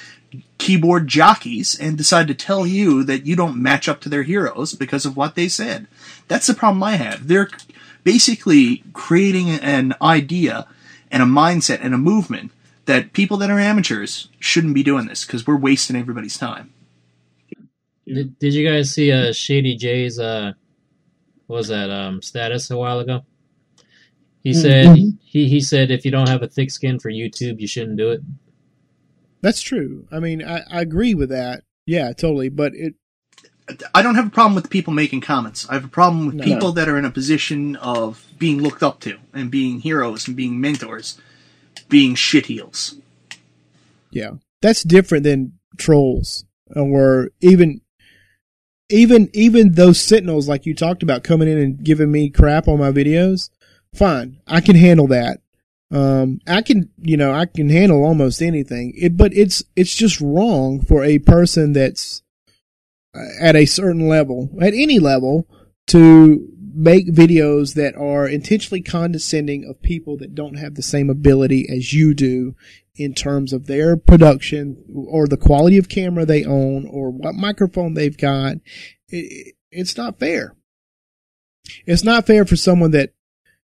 keyboard 0.58 1.08
jockeys 1.08 1.78
and 1.78 1.98
decide 1.98 2.28
to 2.28 2.34
tell 2.34 2.66
you 2.66 3.02
that 3.04 3.26
you 3.26 3.36
don't 3.36 3.60
match 3.60 3.88
up 3.88 4.00
to 4.00 4.08
their 4.08 4.22
heroes 4.22 4.74
because 4.74 5.04
of 5.04 5.16
what 5.16 5.34
they 5.34 5.48
said. 5.48 5.86
That's 6.28 6.46
the 6.46 6.54
problem 6.54 6.82
I 6.82 6.96
have. 6.96 7.28
They're 7.28 7.48
basically 8.04 8.82
creating 8.92 9.50
an 9.50 9.94
idea 10.00 10.66
and 11.10 11.22
a 11.22 11.26
mindset 11.26 11.80
and 11.82 11.94
a 11.94 11.98
movement 11.98 12.52
that 12.86 13.12
people 13.12 13.36
that 13.38 13.50
are 13.50 13.58
amateurs 13.58 14.28
shouldn't 14.38 14.74
be 14.74 14.82
doing 14.82 15.06
this 15.06 15.24
because 15.24 15.46
we're 15.46 15.56
wasting 15.56 15.96
everybody's 15.96 16.38
time. 16.38 16.72
Did, 18.06 18.38
did 18.38 18.54
you 18.54 18.68
guys 18.68 18.92
see 18.92 19.10
uh, 19.12 19.32
Shady 19.32 19.76
J's 19.76 20.18
uh, 20.18 20.52
what 21.46 21.56
was 21.56 21.68
that 21.68 21.90
um, 21.90 22.22
status 22.22 22.70
a 22.70 22.76
while 22.76 23.00
ago? 23.00 23.24
He 24.42 24.52
said 24.54 24.86
Mhm. 24.86 25.18
he, 25.24 25.48
he 25.48 25.60
said 25.60 25.90
if 25.90 26.04
you 26.04 26.10
don't 26.12 26.28
have 26.28 26.42
a 26.42 26.48
thick 26.48 26.70
skin 26.70 26.98
for 27.00 27.10
YouTube, 27.10 27.60
you 27.60 27.66
shouldn't 27.66 27.96
do 27.96 28.10
it. 28.10 28.20
That's 29.42 29.60
true. 29.60 30.06
I 30.10 30.20
mean, 30.20 30.42
I, 30.44 30.62
I 30.70 30.80
agree 30.80 31.14
with 31.14 31.28
that. 31.30 31.64
Yeah, 31.86 32.12
totally. 32.12 32.48
But 32.48 32.72
it, 32.74 32.94
I 33.94 34.02
don't 34.02 34.14
have 34.14 34.28
a 34.28 34.30
problem 34.30 34.54
with 34.54 34.70
people 34.70 34.92
making 34.92 35.20
comments. 35.22 35.68
I 35.68 35.74
have 35.74 35.84
a 35.84 35.88
problem 35.88 36.26
with 36.26 36.36
No. 36.36 36.44
people 36.44 36.72
that 36.72 36.88
are 36.88 36.96
in 36.98 37.04
a 37.04 37.10
position 37.10 37.74
of 37.76 38.24
being 38.38 38.62
looked 38.62 38.82
up 38.84 39.00
to 39.00 39.18
and 39.34 39.50
being 39.50 39.80
heroes 39.80 40.28
and 40.28 40.36
being 40.36 40.60
mentors, 40.60 41.20
being 41.88 42.14
shit 42.14 42.46
heels. 42.46 42.96
yeah, 44.12 44.30
that's 44.62 44.82
different 44.84 45.24
than 45.24 45.52
trolls 45.76 46.44
or 46.74 47.30
even, 47.40 47.80
even, 48.88 49.30
even 49.32 49.72
those 49.72 50.00
sentinels 50.00 50.48
like 50.48 50.66
you 50.66 50.74
talked 50.74 51.02
about 51.02 51.24
coming 51.24 51.48
in 51.48 51.58
and 51.58 51.82
giving 51.82 52.10
me 52.10 52.30
crap 52.30 52.68
on 52.68 52.78
my 52.78 52.90
videos. 52.90 53.50
Fine, 53.94 54.40
I 54.46 54.60
can 54.60 54.76
handle 54.76 55.06
that. 55.08 55.40
Um, 55.90 56.40
I 56.46 56.62
can, 56.62 56.90
you 57.00 57.16
know, 57.16 57.32
I 57.32 57.46
can 57.46 57.68
handle 57.68 58.04
almost 58.04 58.42
anything. 58.42 58.92
It, 58.96 59.16
but 59.16 59.32
it's, 59.32 59.62
it's 59.76 59.94
just 59.94 60.20
wrong 60.20 60.80
for 60.80 61.04
a 61.04 61.18
person 61.18 61.72
that's 61.72 62.22
uh, 63.14 63.20
at 63.40 63.56
a 63.56 63.66
certain 63.66 64.08
level, 64.08 64.50
at 64.60 64.74
any 64.74 64.98
level, 64.98 65.48
to 65.88 66.52
make 66.76 67.08
videos 67.08 67.74
that 67.74 67.96
are 67.96 68.28
intentionally 68.28 68.82
condescending 68.82 69.64
of 69.64 69.80
people 69.82 70.16
that 70.18 70.34
don't 70.34 70.58
have 70.58 70.74
the 70.74 70.82
same 70.82 71.08
ability 71.10 71.66
as 71.68 71.92
you 71.92 72.14
do 72.14 72.54
in 72.94 73.14
terms 73.14 73.52
of 73.52 73.66
their 73.66 73.96
production 73.96 74.82
or 75.08 75.26
the 75.26 75.36
quality 75.36 75.78
of 75.78 75.88
camera 75.88 76.24
they 76.24 76.44
own 76.44 76.86
or 76.86 77.10
what 77.10 77.34
microphone 77.34 77.94
they've 77.94 78.16
got. 78.16 78.56
It, 79.08 79.54
it's 79.70 79.96
not 79.96 80.18
fair. 80.18 80.56
It's 81.84 82.04
not 82.04 82.26
fair 82.26 82.44
for 82.44 82.56
someone 82.56 82.92
that, 82.92 83.12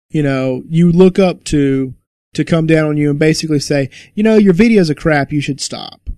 you 0.10 0.24
know, 0.24 0.64
you 0.68 0.92
look 0.92 1.20
up 1.20 1.44
to 1.46 1.94
to 2.34 2.46
come 2.46 2.68
down 2.68 2.86
on 2.86 2.98
you 2.98 3.10
and 3.10 3.20
basically 3.20 3.60
say, 3.60 3.90
you 4.14 4.22
know, 4.22 4.36
your 4.36 4.54
videos 4.54 4.90
are 4.90 4.96
crap, 4.96 5.32
you 5.32 5.42
should 5.42 5.60
stop. 5.60 6.10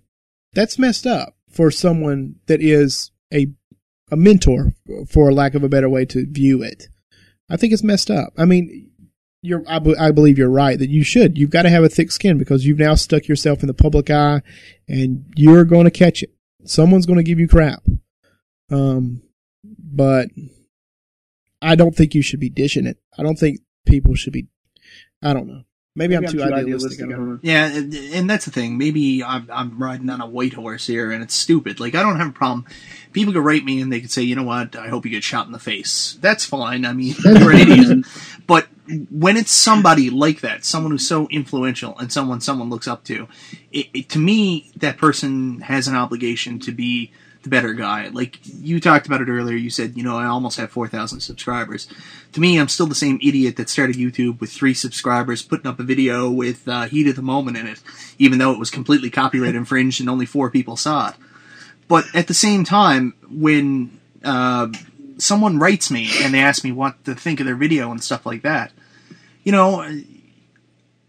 That's 0.53 0.79
messed 0.79 1.05
up 1.05 1.35
for 1.49 1.71
someone 1.71 2.35
that 2.47 2.61
is 2.61 3.11
a 3.33 3.47
a 4.11 4.15
mentor, 4.15 4.73
for 5.07 5.31
lack 5.31 5.55
of 5.55 5.63
a 5.63 5.69
better 5.69 5.89
way 5.89 6.05
to 6.05 6.25
view 6.25 6.61
it. 6.63 6.87
I 7.49 7.57
think 7.57 7.73
it's 7.73 7.83
messed 7.83 8.11
up. 8.11 8.33
I 8.37 8.45
mean, 8.45 8.91
you're, 9.41 9.63
I, 9.67 9.79
be- 9.79 9.97
I 9.97 10.11
believe 10.11 10.37
you're 10.37 10.49
right 10.49 10.77
that 10.77 10.89
you 10.89 11.03
should. 11.03 11.37
You've 11.37 11.49
got 11.49 11.63
to 11.63 11.69
have 11.69 11.83
a 11.83 11.89
thick 11.89 12.11
skin 12.11 12.37
because 12.37 12.65
you've 12.65 12.79
now 12.79 12.95
stuck 12.95 13.27
yourself 13.27 13.61
in 13.61 13.67
the 13.67 13.73
public 13.73 14.09
eye 14.09 14.41
and 14.87 15.25
you're 15.35 15.65
going 15.65 15.85
to 15.85 15.91
catch 15.91 16.23
it. 16.23 16.33
Someone's 16.65 17.05
going 17.05 17.17
to 17.17 17.23
give 17.23 17.39
you 17.39 17.47
crap. 17.47 17.83
Um, 18.69 19.21
but 19.63 20.29
I 21.61 21.75
don't 21.75 21.95
think 21.95 22.13
you 22.13 22.21
should 22.21 22.39
be 22.39 22.49
dishing 22.49 22.85
it. 22.85 22.97
I 23.17 23.23
don't 23.23 23.39
think 23.39 23.59
people 23.85 24.15
should 24.15 24.33
be, 24.33 24.47
I 25.23 25.33
don't 25.33 25.47
know. 25.47 25.63
Maybe, 25.99 26.15
I'm, 26.15 26.25
too 26.25 26.41
idealistic. 26.41 27.03
I 27.03 27.09
don't 27.09 27.29
know. 27.29 27.39
Yeah, 27.41 27.65
and, 27.65 27.93
and 27.93 28.29
that's 28.29 28.45
the 28.45 28.51
thing. 28.51 28.77
Maybe 28.77 29.21
I'm, 29.21 29.49
I'm 29.51 29.77
riding 29.77 30.09
on 30.09 30.21
a 30.21 30.25
white 30.25 30.53
horse 30.53 30.87
here, 30.87 31.11
and 31.11 31.21
it's 31.21 31.35
stupid. 31.35 31.81
Like 31.81 31.93
I 31.93 32.01
don't 32.01 32.15
have 32.15 32.29
a 32.29 32.31
problem. 32.31 32.65
People 33.11 33.33
could 33.33 33.43
write 33.43 33.65
me 33.65 33.81
and 33.81 33.91
they 33.91 33.99
could 33.99 34.09
say, 34.09 34.21
you 34.21 34.33
know 34.33 34.43
what? 34.43 34.77
I 34.77 34.87
hope 34.87 35.03
you 35.03 35.11
get 35.11 35.25
shot 35.25 35.45
in 35.45 35.51
the 35.51 35.59
face. 35.59 36.17
That's 36.21 36.45
fine. 36.45 36.85
I 36.85 36.93
mean, 36.93 37.15
you're 37.21 37.51
an 37.51 37.57
idiot. 37.59 38.05
But 38.47 38.67
when 39.11 39.35
it's 39.35 39.51
somebody 39.51 40.09
like 40.09 40.39
that, 40.39 40.63
someone 40.63 40.93
who's 40.93 41.05
so 41.05 41.27
influential 41.27 41.97
and 41.99 42.13
someone 42.13 42.39
someone 42.39 42.69
looks 42.69 42.87
up 42.87 43.03
to, 43.05 43.27
it, 43.73 43.87
it, 43.93 44.09
to 44.11 44.19
me, 44.19 44.71
that 44.77 44.97
person 44.97 45.59
has 45.59 45.89
an 45.89 45.97
obligation 45.97 46.59
to 46.59 46.71
be 46.71 47.11
the 47.49 47.55
better 47.55 47.73
guy. 47.73 48.07
Like 48.09 48.39
you 48.43 48.79
talked 48.79 49.07
about 49.07 49.21
it 49.21 49.29
earlier. 49.29 49.57
You 49.57 49.69
said, 49.69 49.97
you 49.97 50.03
know, 50.03 50.17
I 50.17 50.25
almost 50.25 50.57
have 50.57 50.71
four 50.71 50.87
thousand 50.87 51.21
subscribers. 51.21 51.87
To 52.33 52.39
me, 52.39 52.59
I'm 52.59 52.67
still 52.67 52.85
the 52.85 52.95
same 52.95 53.19
idiot 53.21 53.55
that 53.57 53.69
started 53.69 53.95
YouTube 53.95 54.39
with 54.39 54.51
three 54.51 54.73
subscribers, 54.73 55.41
putting 55.41 55.67
up 55.67 55.79
a 55.79 55.83
video 55.83 56.29
with 56.29 56.67
uh, 56.67 56.85
"Heat 56.85 57.07
of 57.07 57.15
the 57.15 57.21
Moment" 57.21 57.57
in 57.57 57.67
it, 57.67 57.81
even 58.17 58.37
though 58.37 58.51
it 58.51 58.59
was 58.59 58.69
completely 58.69 59.09
copyright 59.09 59.55
infringed 59.55 59.99
and 59.99 60.09
only 60.09 60.25
four 60.25 60.49
people 60.49 60.77
saw 60.77 61.09
it. 61.09 61.15
But 61.87 62.05
at 62.13 62.27
the 62.27 62.33
same 62.33 62.63
time, 62.63 63.15
when 63.29 63.99
uh, 64.23 64.67
someone 65.17 65.57
writes 65.57 65.89
me 65.89 66.09
and 66.21 66.33
they 66.33 66.39
ask 66.39 66.63
me 66.63 66.71
what 66.71 67.03
to 67.05 67.15
think 67.15 67.39
of 67.39 67.47
their 67.47 67.55
video 67.55 67.91
and 67.91 68.03
stuff 68.03 68.25
like 68.25 68.43
that, 68.43 68.71
you 69.43 69.51
know, 69.51 70.01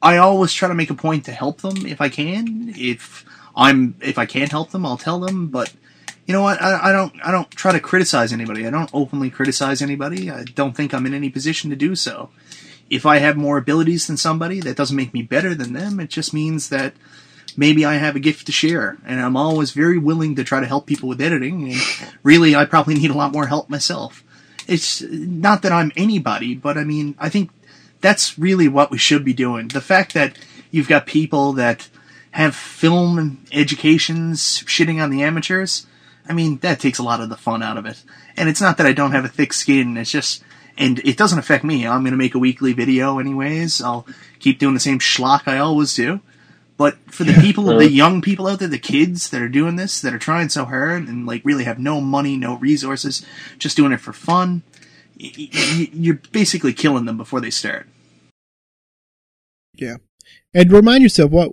I 0.01 0.17
always 0.17 0.53
try 0.53 0.69
to 0.69 0.75
make 0.75 0.91
a 0.91 0.95
point 0.95 1.27
to 1.27 1.33
help 1.33 1.61
them 1.61 1.87
if 1.87 2.01
I 2.01 2.09
can. 2.09 2.73
If 2.77 3.27
I'm 3.55 3.95
if 4.01 4.19
I 4.19 4.27
can't 4.27 4.51
help 4.51 4.71
them, 4.71 4.87
I'll 4.87 4.97
tell 4.97 5.21
them. 5.21 5.49
But 5.49 5.73
you 6.27 6.35
know 6.35 6.43
what? 6.43 6.61
I, 6.63 6.91
I 6.91 6.93
don't 6.93 7.15
I 7.25 7.31
don't 7.31 7.51
try 7.51 7.73
to 7.73 7.81
criticize 7.81 8.33
anybody. 8.33 8.67
I 8.67 8.71
don't 8.71 8.91
openly 8.93 9.31
criticize 9.31 9.83
anybody. 9.83 10.31
I 10.31 10.45
don't 10.45 10.77
think 10.77 10.95
I'm 10.95 11.07
in 11.07 11.15
any 11.15 11.31
position 11.31 11.71
to 11.71 11.77
do 11.77 11.95
so. 11.95 12.31
If 12.89 13.07
I 13.07 13.19
have 13.19 13.37
more 13.37 13.57
abilities 13.57 14.07
than 14.07 14.17
somebody, 14.17 14.61
that 14.61 14.77
doesn't 14.77 14.97
make 14.97 15.15
me 15.15 15.23
better 15.23 15.55
than 15.55 15.73
them. 15.73 16.01
It 16.01 16.11
just 16.11 16.35
means 16.35 16.69
that 16.71 16.95
maybe 17.57 17.85
I 17.85 17.95
have 17.95 18.17
a 18.17 18.21
gift 18.21 18.47
to 18.47 18.53
share, 18.53 18.99
and 19.07 19.21
I'm 19.21 19.37
always 19.37 19.71
very 19.73 19.99
willing 19.99 20.37
to 20.37 20.45
try 20.45 20.61
to 20.61 20.67
help 20.67 20.87
people 20.87 21.09
with 21.09 21.21
editing. 21.21 21.73
And 21.73 21.81
really, 22.23 22.55
I 22.55 22.65
probably 22.65 22.95
need 22.95 23.11
a 23.11 23.17
lot 23.17 23.33
more 23.33 23.47
help 23.47 23.71
myself. 23.71 24.25
It's 24.67 25.03
not 25.03 25.63
that 25.63 25.73
I'm 25.73 25.93
anybody, 25.97 26.55
but 26.55 26.77
I 26.77 26.85
mean, 26.85 27.15
I 27.19 27.29
think 27.29 27.51
that's 28.01 28.39
really 28.39 28.69
what 28.69 28.91
we 28.91 28.99
should 28.99 29.25
be 29.25 29.33
doing. 29.33 29.69
The 29.69 29.81
fact 29.81 30.15
that 30.15 30.37
you've 30.71 30.89
got 30.89 31.07
people 31.07 31.53
that 31.55 31.89
have 32.33 32.55
film 32.55 33.45
educations 33.53 34.63
shitting 34.65 35.03
on 35.03 35.11
the 35.11 35.23
amateurs, 35.23 35.87
I 36.31 36.33
mean, 36.33 36.59
that 36.59 36.79
takes 36.79 37.01
a 37.01 37.03
lot 37.03 37.21
of 37.21 37.29
the 37.29 37.37
fun 37.37 37.61
out 37.61 37.77
of 37.77 37.87
it. 37.87 38.05
And 38.37 38.49
it's 38.49 38.61
not 38.61 38.77
that 38.77 38.87
I 38.87 38.93
don't 38.93 39.11
have 39.11 39.25
a 39.25 39.29
thick 39.29 39.53
skin, 39.53 39.97
it's 39.97 40.13
just, 40.13 40.45
and 40.79 41.01
it 41.01 41.17
doesn't 41.17 41.41
affect 41.41 41.65
me. 41.65 41.85
I'm 41.85 42.03
going 42.03 42.13
to 42.13 42.17
make 42.17 42.37
a 42.37 42.39
weekly 42.39 42.73
video 42.73 43.19
anyways. 43.19 43.83
I'll 43.83 44.07
keep 44.39 44.61
doing 44.61 44.75
the 44.75 44.81
same 44.81 45.01
schlock 45.01 45.49
I 45.49 45.59
always 45.59 45.93
do. 45.93 46.21
But 46.77 46.99
for 47.13 47.25
the 47.25 47.33
people, 47.41 47.65
the 47.65 47.91
young 47.91 48.23
people 48.23 48.47
out 48.47 48.61
there, 48.61 48.69
the 48.69 48.79
kids 48.79 49.31
that 49.31 49.43
are 49.43 49.49
doing 49.49 49.75
this, 49.75 50.01
that 50.01 50.15
are 50.15 50.21
trying 50.21 50.51
so 50.51 50.65
hard 50.65 51.09
and 51.09 51.27
like 51.27 51.45
really 51.45 51.65
have 51.65 51.81
no 51.81 52.01
money, 52.01 52.37
no 52.37 52.57
resources, 52.59 53.27
just 53.59 53.77
doing 53.77 53.91
it 53.91 54.01
for 54.01 54.13
fun, 54.13 54.63
y- 55.21 55.33
y- 55.37 55.91
you're 55.93 56.21
basically 56.31 56.73
killing 56.73 57.07
them 57.07 57.17
before 57.17 57.41
they 57.41 57.51
start. 57.51 57.89
Yeah, 59.75 59.97
and 60.55 60.71
remind 60.73 61.03
yourself 61.03 61.33
what 61.33 61.53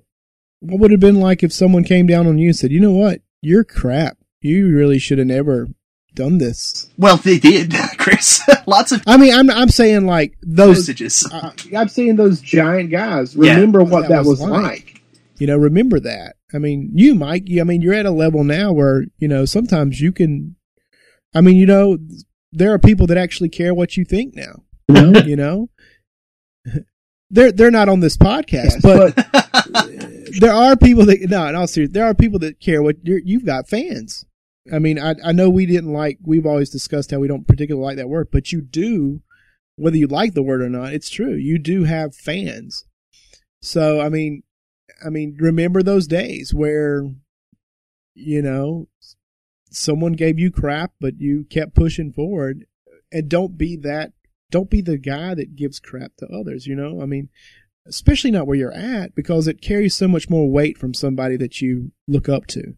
what 0.60 0.80
would 0.80 0.92
have 0.92 1.00
been 1.00 1.20
like 1.20 1.44
if 1.44 1.52
someone 1.52 1.84
came 1.84 2.06
down 2.08 2.28
on 2.28 2.38
you 2.38 2.50
and 2.50 2.56
said, 2.56 2.72
"You 2.72 2.80
know 2.80 2.94
what? 2.94 3.22
You're 3.42 3.64
crap. 3.66 4.18
You 4.48 4.76
really 4.76 5.00
should 5.00 5.18
have 5.20 5.28
never 5.28 5.68
done 6.16 6.38
this." 6.40 6.90
Well, 6.98 7.18
they 7.18 7.38
did, 7.40 7.74
Chris. 7.98 8.42
Lots 8.68 8.92
of 8.92 9.04
I 9.06 9.18
mean, 9.18 9.34
I'm 9.34 9.50
I'm 9.50 9.70
saying 9.70 10.06
like 10.06 10.38
those. 10.42 10.78
messages. 10.80 11.30
Uh, 11.32 11.52
I'm 11.76 11.90
saying 11.90 12.16
those 12.16 12.42
giant 12.42 12.90
guys. 12.92 13.36
Yeah. 13.36 13.54
Remember 13.56 13.80
What 13.84 13.92
what 13.92 14.02
that 14.04 14.10
that 14.10 14.20
was 14.26 14.40
was 14.40 14.50
like. 14.50 14.64
like. 14.64 15.02
you 15.38 15.48
know, 15.48 15.58
remember 15.58 16.00
that. 16.00 16.36
I 16.54 16.58
mean, 16.60 16.92
you, 16.94 17.14
Mike. 17.16 17.44
You, 17.48 17.62
I 17.62 17.64
mean, 17.66 17.82
you're 17.82 17.94
at 17.94 18.06
a 18.06 18.12
level 18.12 18.44
now 18.44 18.72
where 18.72 19.06
you 19.20 19.28
know 19.28 19.46
sometimes 19.46 20.00
you 20.02 20.12
can. 20.12 20.56
I 21.36 21.42
mean, 21.42 21.58
you 21.58 21.66
know, 21.66 21.98
there 22.54 22.74
are 22.74 22.80
people 22.80 23.06
that 23.08 23.18
actually 23.18 23.50
care 23.50 23.74
what 23.74 23.98
you 23.98 24.06
think 24.06 24.34
now. 24.36 24.64
You 24.88 24.94
know? 25.12 25.20
You 25.22 25.36
know, 25.44 25.70
they're 27.30 27.52
they're 27.52 27.72
not 27.72 27.90
on 27.90 28.00
this 28.00 28.16
podcast, 28.18 28.82
Yes, 28.82 28.82
but 28.82 29.14
there 30.40 30.54
are 30.54 30.76
people 30.78 31.06
that 31.06 31.20
no, 31.30 31.46
in 31.48 31.56
all 31.56 31.68
seriousness, 31.68 31.94
there 31.94 32.06
are 32.06 32.14
people 32.14 32.40
that 32.40 32.60
care 32.60 32.82
what 32.82 32.96
you're, 33.04 33.20
you've 33.20 33.46
got 33.46 33.68
fans. 33.68 34.26
I 34.72 34.80
mean, 34.80 35.00
I 35.00 35.16
I 35.24 35.32
know 35.32 35.50
we 35.50 35.66
didn't 35.66 35.94
like. 35.94 36.20
We've 36.24 36.46
always 36.46 36.70
discussed 36.70 37.12
how 37.12 37.20
we 37.20 37.28
don't 37.28 37.48
particularly 37.48 37.86
like 37.86 37.98
that 37.98 38.10
word, 38.10 38.30
but 38.32 38.52
you 38.52 38.62
do, 38.62 39.22
whether 39.76 39.98
you 39.98 40.08
like 40.08 40.34
the 40.34 40.44
word 40.44 40.62
or 40.62 40.70
not. 40.70 40.94
It's 40.94 41.10
true. 41.10 41.34
You 41.34 41.58
do 41.58 41.84
have 41.86 42.16
fans. 42.16 42.86
So 43.62 44.02
I 44.02 44.10
mean, 44.10 44.44
I 45.06 45.10
mean, 45.10 45.38
remember 45.40 45.84
those 45.84 46.08
days 46.08 46.54
where, 46.54 47.10
you 48.14 48.42
know, 48.42 48.88
someone 49.70 50.14
gave 50.14 50.40
you 50.40 50.52
crap, 50.52 50.92
but 51.00 51.20
you 51.20 51.46
kept 51.50 51.76
pushing 51.76 52.12
forward, 52.12 52.66
and 53.12 53.30
don't 53.30 53.58
be 53.58 53.76
that. 53.78 54.14
Don't 54.50 54.70
be 54.70 54.82
the 54.82 54.98
guy 54.98 55.34
that 55.36 55.56
gives 55.56 55.80
crap 55.80 56.16
to 56.18 56.28
others. 56.28 56.68
You 56.68 56.76
know, 56.76 57.02
I 57.02 57.06
mean, 57.06 57.30
especially 57.86 58.32
not 58.32 58.48
where 58.48 58.58
you're 58.58 58.72
at, 58.74 59.14
because 59.16 59.48
it 59.48 59.62
carries 59.62 59.96
so 59.96 60.08
much 60.08 60.30
more 60.30 60.50
weight 60.50 60.78
from 60.78 60.94
somebody 60.94 61.38
that 61.38 61.62
you 61.62 61.92
look 62.08 62.30
up 62.30 62.48
to. 62.48 62.76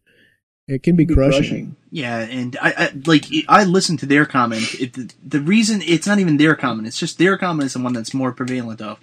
It 0.69 0.83
can 0.83 0.95
be, 0.95 1.03
Be 1.03 1.15
crushing. 1.15 1.39
crushing. 1.41 1.75
Yeah, 1.91 2.19
and 2.19 2.55
I, 2.61 2.73
I 2.77 2.91
like 3.07 3.25
I 3.47 3.63
listened 3.63 3.97
to 3.99 4.05
their 4.05 4.27
comment. 4.27 4.75
It, 4.79 4.93
the, 4.93 5.11
the 5.25 5.41
reason 5.41 5.81
it's 5.81 6.05
not 6.05 6.19
even 6.19 6.37
their 6.37 6.55
comment; 6.55 6.87
it's 6.87 6.99
just 6.99 7.17
their 7.17 7.37
comment 7.39 7.65
is 7.65 7.73
the 7.73 7.79
one 7.81 7.93
that's 7.93 8.13
more 8.13 8.31
prevalent 8.31 8.79
of. 8.79 8.99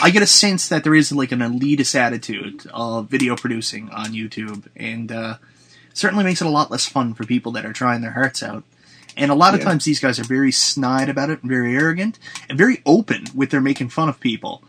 I 0.00 0.10
get 0.10 0.22
a 0.22 0.26
sense 0.26 0.68
that 0.68 0.84
there 0.84 0.94
is 0.94 1.10
like 1.10 1.32
an 1.32 1.40
elitist 1.40 1.96
attitude 1.96 2.66
of 2.72 3.08
video 3.08 3.34
producing 3.34 3.90
on 3.90 4.12
YouTube, 4.12 4.68
and 4.76 5.10
uh, 5.10 5.38
certainly 5.92 6.22
makes 6.22 6.40
it 6.40 6.46
a 6.46 6.50
lot 6.50 6.70
less 6.70 6.86
fun 6.86 7.14
for 7.14 7.24
people 7.24 7.50
that 7.52 7.66
are 7.66 7.72
trying 7.72 8.00
their 8.02 8.12
hearts 8.12 8.40
out. 8.40 8.62
And 9.16 9.32
a 9.32 9.34
lot 9.34 9.54
of 9.54 9.58
Yeah. 9.60 9.66
times 9.66 9.84
these 9.84 9.98
guys 9.98 10.20
are 10.20 10.24
very 10.24 10.52
snide 10.52 11.08
about 11.08 11.30
it, 11.30 11.40
and 11.42 11.50
very 11.50 11.74
arrogant, 11.74 12.20
and 12.48 12.56
very 12.56 12.80
open 12.86 13.24
with 13.34 13.50
their 13.50 13.60
making 13.60 13.88
fun 13.88 14.08
of 14.08 14.20
people. 14.20 14.62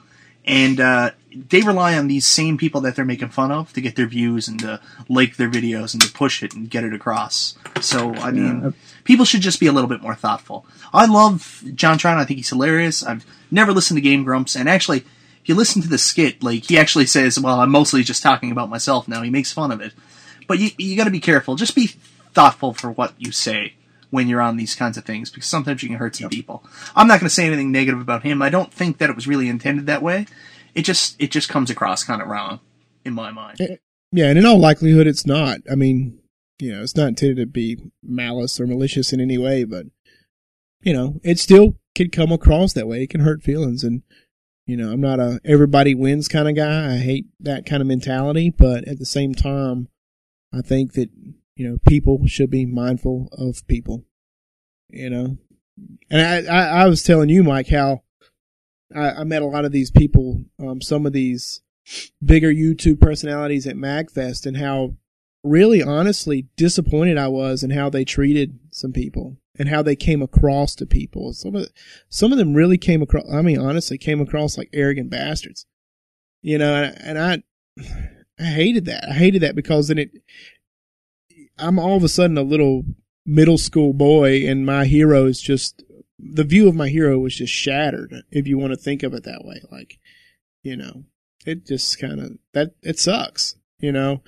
And 0.50 0.80
uh, 0.80 1.12
they 1.50 1.62
rely 1.62 1.95
on 1.97 2.08
these 2.08 2.26
same 2.26 2.58
people 2.58 2.82
that 2.82 2.95
they're 2.95 3.06
making 3.06 3.30
fun 3.30 3.52
of 3.52 3.72
to 3.74 3.82
get 3.82 3.95
their 3.95 4.08
views 4.08 4.47
and 4.47 4.60
to 4.62 4.82
like 5.08 5.38
their 5.38 5.50
videos 5.50 5.93
and 5.93 6.02
to 6.02 6.12
push 6.12 6.41
it 6.41 6.54
and 6.56 6.70
get 6.70 6.84
it 6.84 6.93
across. 6.93 7.56
So 7.82 8.14
I 8.16 8.32
mean, 8.32 8.62
Yeah. 8.64 8.72
people 9.04 9.26
should 9.26 9.41
just 9.41 9.60
be 9.60 9.68
a 9.68 9.72
little 9.72 9.89
bit 9.89 10.02
more 10.02 10.16
thoughtful. 10.16 10.66
I 10.91 11.06
love 11.06 11.62
JonTron. 11.66 12.18
I 12.18 12.26
think 12.26 12.38
he's 12.38 12.50
hilarious. 12.50 13.04
I've 13.04 13.26
never 13.52 13.72
listened 13.72 13.97
to 13.97 14.02
Game 14.02 14.24
Grumps, 14.24 14.56
and 14.56 14.68
actually, 14.68 15.00
if 15.00 15.47
you 15.50 15.54
listen 15.56 15.82
to 15.84 15.88
the 15.88 16.00
skit, 16.00 16.41
like 16.41 16.66
he 16.66 16.80
actually 16.80 17.06
says, 17.06 17.39
"Well, 17.39 17.60
I'm 17.60 17.70
mostly 17.72 18.04
just 18.04 18.24
talking 18.24 18.52
about 18.52 18.70
myself 18.70 19.08
now." 19.08 19.22
He 19.22 19.30
makes 19.30 19.54
fun 19.54 19.72
of 19.72 19.82
it, 19.82 19.93
but 20.47 20.58
you 20.58 20.72
you 20.80 20.97
got 20.97 21.04
to 21.06 21.12
be 21.12 21.20
careful. 21.20 21.56
Just 21.56 21.76
be 21.76 21.91
thoughtful 22.34 22.74
for 22.74 22.89
what 22.91 23.14
you 23.20 23.32
say 23.32 23.74
when 24.10 24.28
you're 24.28 24.41
on 24.41 24.57
these 24.57 24.76
kinds 24.76 24.97
of 24.97 25.05
things, 25.05 25.30
because 25.30 25.47
sometimes 25.47 25.84
you 25.84 25.89
can 25.89 25.97
hurt 25.97 26.16
some 26.16 26.30
people. 26.30 26.64
I'm 26.95 27.07
not 27.07 27.20
going 27.20 27.30
to 27.30 27.34
say 27.34 27.45
anything 27.45 27.72
negative 27.72 28.01
about 28.01 28.24
him. 28.24 28.41
I 28.41 28.49
don't 28.49 28.74
think 28.74 28.97
that 28.97 29.10
it 29.10 29.16
was 29.16 29.28
really 29.28 29.49
intended 29.49 29.86
that 29.86 30.01
way. 30.01 30.26
It 30.76 30.84
just 30.84 31.16
it 31.20 31.32
just 31.32 31.49
comes 31.49 31.70
across 31.70 32.03
kind 32.03 32.22
of 32.22 32.28
wrong 32.28 32.60
in 33.05 33.14
my 33.14 33.32
mind. 33.32 33.60
Eh, 33.62 33.76
yeah, 34.12 34.26
and 34.26 34.38
in 34.38 34.45
all 34.45 34.60
likelihood, 34.60 35.07
it's 35.07 35.26
not. 35.26 35.60
I 35.72 35.76
mean, 35.76 36.20
you 36.60 36.74
know, 36.74 36.82
it's 36.82 36.95
not 36.95 37.10
intended 37.10 37.38
to 37.38 37.45
be 37.45 37.78
malice 38.03 38.60
or 38.60 38.68
malicious 38.68 39.14
in 39.14 39.22
any 39.22 39.38
way, 39.38 39.64
but 39.64 39.86
you 40.82 40.93
know, 40.93 41.20
it 41.24 41.39
still 41.39 41.76
can 41.95 42.10
come 42.10 42.32
across 42.32 42.74
that 42.74 42.88
way. 42.88 43.03
It 43.03 43.10
can 43.10 43.22
hurt 43.22 43.43
feelings, 43.43 43.84
and 43.84 44.03
you 44.66 44.78
know, 44.78 44.91
I'm 44.91 45.01
not 45.01 45.20
a 45.20 45.39
everybody 45.43 45.95
wins 45.95 46.28
kind 46.28 46.47
of 46.47 46.55
guy. 46.55 46.93
I 46.93 46.97
hate 46.97 47.26
that 47.39 47.66
kind 47.66 47.82
of 47.82 47.88
mentality, 47.88 48.49
but 48.49 48.88
at 48.88 48.99
the 48.99 49.05
same 49.05 49.34
time, 49.34 49.88
I 50.53 50.62
think 50.62 50.93
that 50.93 51.10
you 51.60 51.68
know 51.68 51.78
people 51.86 52.26
should 52.26 52.49
be 52.49 52.66
mindful 52.66 53.28
of 53.34 53.68
people. 53.68 54.05
You 54.88 55.10
know, 55.10 55.38
and 56.10 56.47
I 56.47 56.51
I, 56.51 56.84
I 56.84 56.88
was 56.88 57.03
telling 57.03 57.28
you, 57.28 57.43
Mike, 57.43 57.68
how 57.68 58.03
I, 58.95 59.10
I 59.12 59.24
met 59.26 59.41
a 59.41 59.45
lot 59.45 59.66
of 59.66 59.74
these 59.74 59.91
people. 59.91 60.45
Um, 60.57 60.82
some 60.82 61.05
of 61.05 61.12
these 61.12 61.60
bigger 62.24 62.53
YouTube 62.53 63.01
personalities 63.01 63.68
at 63.68 63.76
MagFest 63.76 64.45
and 64.45 64.55
how 64.55 64.95
really 65.43 65.84
honestly 65.84 66.47
disappointed 66.55 67.18
I 67.18 67.28
was 67.28 67.62
in 67.62 67.72
how 67.72 67.89
they 67.89 68.05
treated 68.05 68.57
some 68.72 68.93
people 68.93 69.36
and 69.57 69.68
how 69.68 69.82
they 69.82 69.97
came 69.97 70.22
across 70.22 70.76
to 70.76 70.86
people. 70.86 71.34
Some 71.34 71.55
of 71.57 71.68
some 72.07 72.32
of 72.32 72.38
them 72.38 72.53
really 72.53 72.78
came 72.78 73.01
across 73.01 73.30
I 73.30 73.41
mean 73.41 73.60
honestly 73.60 73.97
came 73.97 74.22
across 74.22 74.57
like 74.57 74.70
arrogant 74.72 75.10
bastards. 75.10 75.66
You 76.41 76.57
know, 76.57 76.74
and, 76.74 77.18
and 77.20 77.20
I 77.20 77.43
I 78.39 78.45
hated 78.45 78.86
that. 78.86 79.10
I 79.10 79.14
hated 79.16 79.41
that 79.41 79.57
because 79.57 79.89
then 79.89 79.97
it 79.97 80.12
I'm 81.60 81.80
all 81.80 81.97
of 81.97 82.03
a 82.03 82.10
sudden 82.10 82.38
a 82.38 82.43
little 82.43 82.84
middle 83.26 83.57
school 83.57 83.93
boy 83.93 84.47
and 84.47 84.66
my 84.66 84.86
hero 84.86 85.26
is 85.26 85.41
just 85.41 85.84
the 86.18 86.43
view 86.43 86.68
of 86.68 86.76
my 86.76 86.89
hero 86.89 87.20
was 87.20 87.36
just 87.36 87.53
shattered 87.53 88.14
if 88.32 88.47
you 88.47 88.57
want 88.57 88.74
to 88.74 88.78
think 88.78 89.03
of 89.03 89.14
it 89.14 89.24
that 89.24 89.45
way. 89.45 89.62
Like 89.72 89.99
you 90.64 90.76
know 90.76 91.03
it 91.45 91.66
just 91.66 91.99
kind 91.99 92.20
of 92.20 92.38
that 92.53 92.72
it 92.82 92.99
sucks 92.99 93.55
you 93.80 93.91
know? 93.91 94.22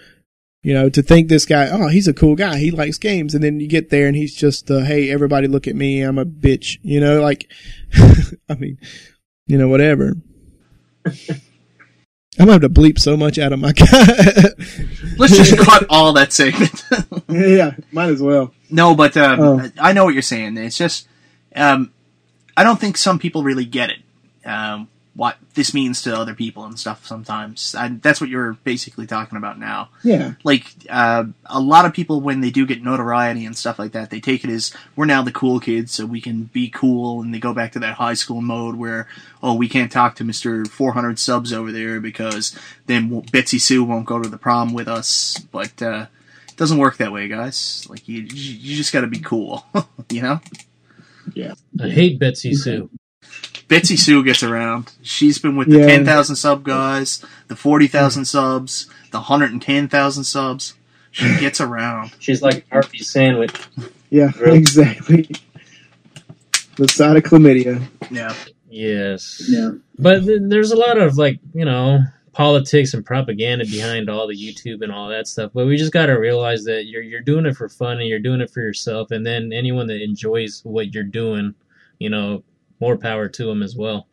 You 0.63 0.75
know 0.75 0.89
to 0.89 1.01
think 1.01 1.27
this 1.27 1.45
guy 1.45 1.69
oh 1.71 1.87
he's 1.87 2.07
a 2.07 2.13
cool 2.13 2.35
guy 2.35 2.59
he 2.59 2.69
likes 2.69 2.99
games 2.99 3.33
and 3.33 3.43
then 3.43 3.59
you 3.59 3.67
get 3.67 3.89
there 3.89 4.07
and 4.07 4.15
he's 4.15 4.35
just 4.35 4.69
uh, 4.69 4.81
hey 4.81 5.09
everybody 5.09 5.47
look 5.47 5.67
at 5.67 5.75
me 5.75 6.01
i'm 6.01 6.19
a 6.19 6.25
bitch 6.25 6.77
you 6.83 6.99
know? 6.99 7.19
Like 7.19 7.51
i 8.49 8.53
mean 8.53 8.77
you 9.47 9.57
know 9.57 9.67
whatever 9.67 10.13
i'm 12.39 12.45
gonna 12.47 12.53
have 12.53 12.61
to 12.61 12.69
bleep 12.69 12.97
so 12.99 13.15
much 13.17 13.37
out 13.37 13.51
of 13.53 13.59
my 13.59 13.73
Let's 15.17 15.35
just 15.35 15.57
cut 15.65 15.85
all 15.89 16.13
that 16.13 16.31
segment. 16.31 16.83
yeah, 17.29 17.75
might 17.91 18.09
as 18.09 18.21
well. 18.21 18.53
No, 18.69 18.95
but 18.95 19.15
um, 19.17 19.39
Oh. 19.41 19.69
I 19.79 19.93
know 19.93 20.05
what 20.05 20.13
you're 20.13 20.21
saying. 20.23 20.57
It's 20.57 20.77
just 20.77 21.07
um, 21.55 21.91
I 22.55 22.63
don't 22.63 22.79
think 22.79 22.97
some 22.97 23.19
people 23.19 23.43
really 23.43 23.65
get 23.65 23.89
it. 23.91 23.99
Um, 24.47 24.87
what 25.13 25.37
this 25.55 25.73
means 25.73 26.01
to 26.01 26.17
other 26.17 26.33
people 26.33 26.63
and 26.63 26.79
stuff. 26.79 27.05
Sometimes 27.05 27.75
I, 27.75 27.89
that's 27.89 28.21
what 28.21 28.29
you're 28.29 28.53
basically 28.53 29.05
talking 29.05 29.37
about 29.37 29.59
now. 29.59 29.89
Yeah, 30.03 30.33
Like 30.43 30.65
uh, 30.89 31.25
a 31.45 31.59
lot 31.59 31.85
of 31.85 31.93
people, 31.93 32.21
when 32.21 32.39
they 32.39 32.49
do 32.49 32.65
get 32.65 32.81
notoriety 32.81 33.45
and 33.45 33.55
stuff 33.57 33.77
like 33.77 33.91
that, 33.91 34.09
they 34.09 34.21
take 34.21 34.45
it 34.45 34.49
as 34.49 34.73
we're 34.95 35.05
now 35.05 35.21
the 35.21 35.31
cool 35.31 35.59
kids, 35.59 35.91
so 35.91 36.05
we 36.05 36.21
can 36.21 36.43
be 36.43 36.69
cool, 36.69 37.21
and 37.21 37.33
they 37.33 37.39
go 37.39 37.53
back 37.53 37.73
to 37.73 37.79
that 37.79 37.95
high 37.95 38.13
school 38.13 38.41
mode 38.41 38.75
where 38.75 39.07
oh 39.43 39.53
we 39.53 39.67
can't 39.67 39.91
talk 39.91 40.15
to 40.15 40.23
Mister 40.23 40.63
400 40.63 41.19
subs 41.19 41.51
over 41.51 41.71
there 41.71 41.99
because 41.99 42.57
then 42.85 43.19
Betsy 43.31 43.59
Sue 43.59 43.83
won't 43.83 44.05
go 44.05 44.21
to 44.21 44.29
the 44.29 44.37
prom 44.37 44.73
with 44.73 44.87
us. 44.87 45.37
But 45.51 45.81
uh, 45.81 46.05
it 46.47 46.55
doesn't 46.55 46.77
work 46.77 46.97
that 46.97 47.11
way, 47.11 47.27
guys. 47.27 47.85
Like 47.89 48.07
you, 48.07 48.21
you 48.21 48.77
just 48.77 48.93
got 48.93 49.01
to 49.01 49.07
be 49.07 49.19
cool, 49.19 49.65
you 50.09 50.21
know. 50.21 50.39
Yeah. 51.33 51.53
I 51.81 51.89
hate 51.89 52.19
Betsy 52.19 52.53
Sue. 52.53 52.89
Betsy 53.71 53.95
Sue 53.95 54.21
gets 54.21 54.43
around. 54.43 54.91
She's 55.01 55.39
been 55.39 55.55
with 55.55 55.69
the 55.69 55.79
Yeah. 55.79 55.85
10,000 55.87 56.35
sub 56.35 56.65
guys, 56.65 57.23
the 57.47 57.55
40,000 57.55 58.25
subs, 58.25 58.87
the 59.11 59.19
110,000 59.19 60.25
subs. 60.25 60.73
She 61.11 61.39
gets 61.39 61.61
around. 61.61 62.11
She's 62.19 62.41
like 62.41 62.65
Arby's 62.69 63.09
sandwich. 63.09 63.53
yeah, 64.09 64.31
Really? 64.41 64.57
exactly. 64.57 65.29
The 66.75 66.87
side 66.89 67.15
of 67.15 67.23
chlamydia. 67.23 67.81
Yeah. 68.09 68.33
Yes. 68.69 69.41
Yeah. 69.47 69.71
But 69.97 70.25
th- 70.25 70.41
there's 70.43 70.71
a 70.73 70.77
lot 70.77 70.97
of 70.97 71.17
like, 71.17 71.39
you 71.53 71.63
know, 71.63 71.99
politics 72.33 72.93
and 72.93 73.05
propaganda 73.05 73.63
behind 73.65 74.09
all 74.09 74.27
the 74.27 74.35
YouTube 74.35 74.81
and 74.81 74.91
all 74.91 75.07
that 75.09 75.27
stuff. 75.27 75.51
But 75.53 75.65
we 75.67 75.77
just 75.77 75.93
got 75.93 76.07
to 76.07 76.13
realize 76.13 76.63
that 76.65 76.87
you're 76.87 77.03
you're 77.03 77.21
doing 77.21 77.45
it 77.45 77.55
for 77.55 77.69
fun 77.69 77.99
and 77.99 78.07
you're 78.07 78.19
doing 78.19 78.41
it 78.41 78.49
for 78.51 78.59
yourself. 78.61 79.11
And 79.11 79.25
then 79.25 79.53
anyone 79.53 79.87
that 79.87 80.01
enjoys 80.03 80.61
what 80.65 80.93
you're 80.93 81.03
doing, 81.03 81.53
you 81.99 82.09
know, 82.09 82.43
more 82.81 82.97
power 82.97 83.29
to 83.29 83.45
them 83.45 83.63
as 83.63 83.75
well. 83.75 84.07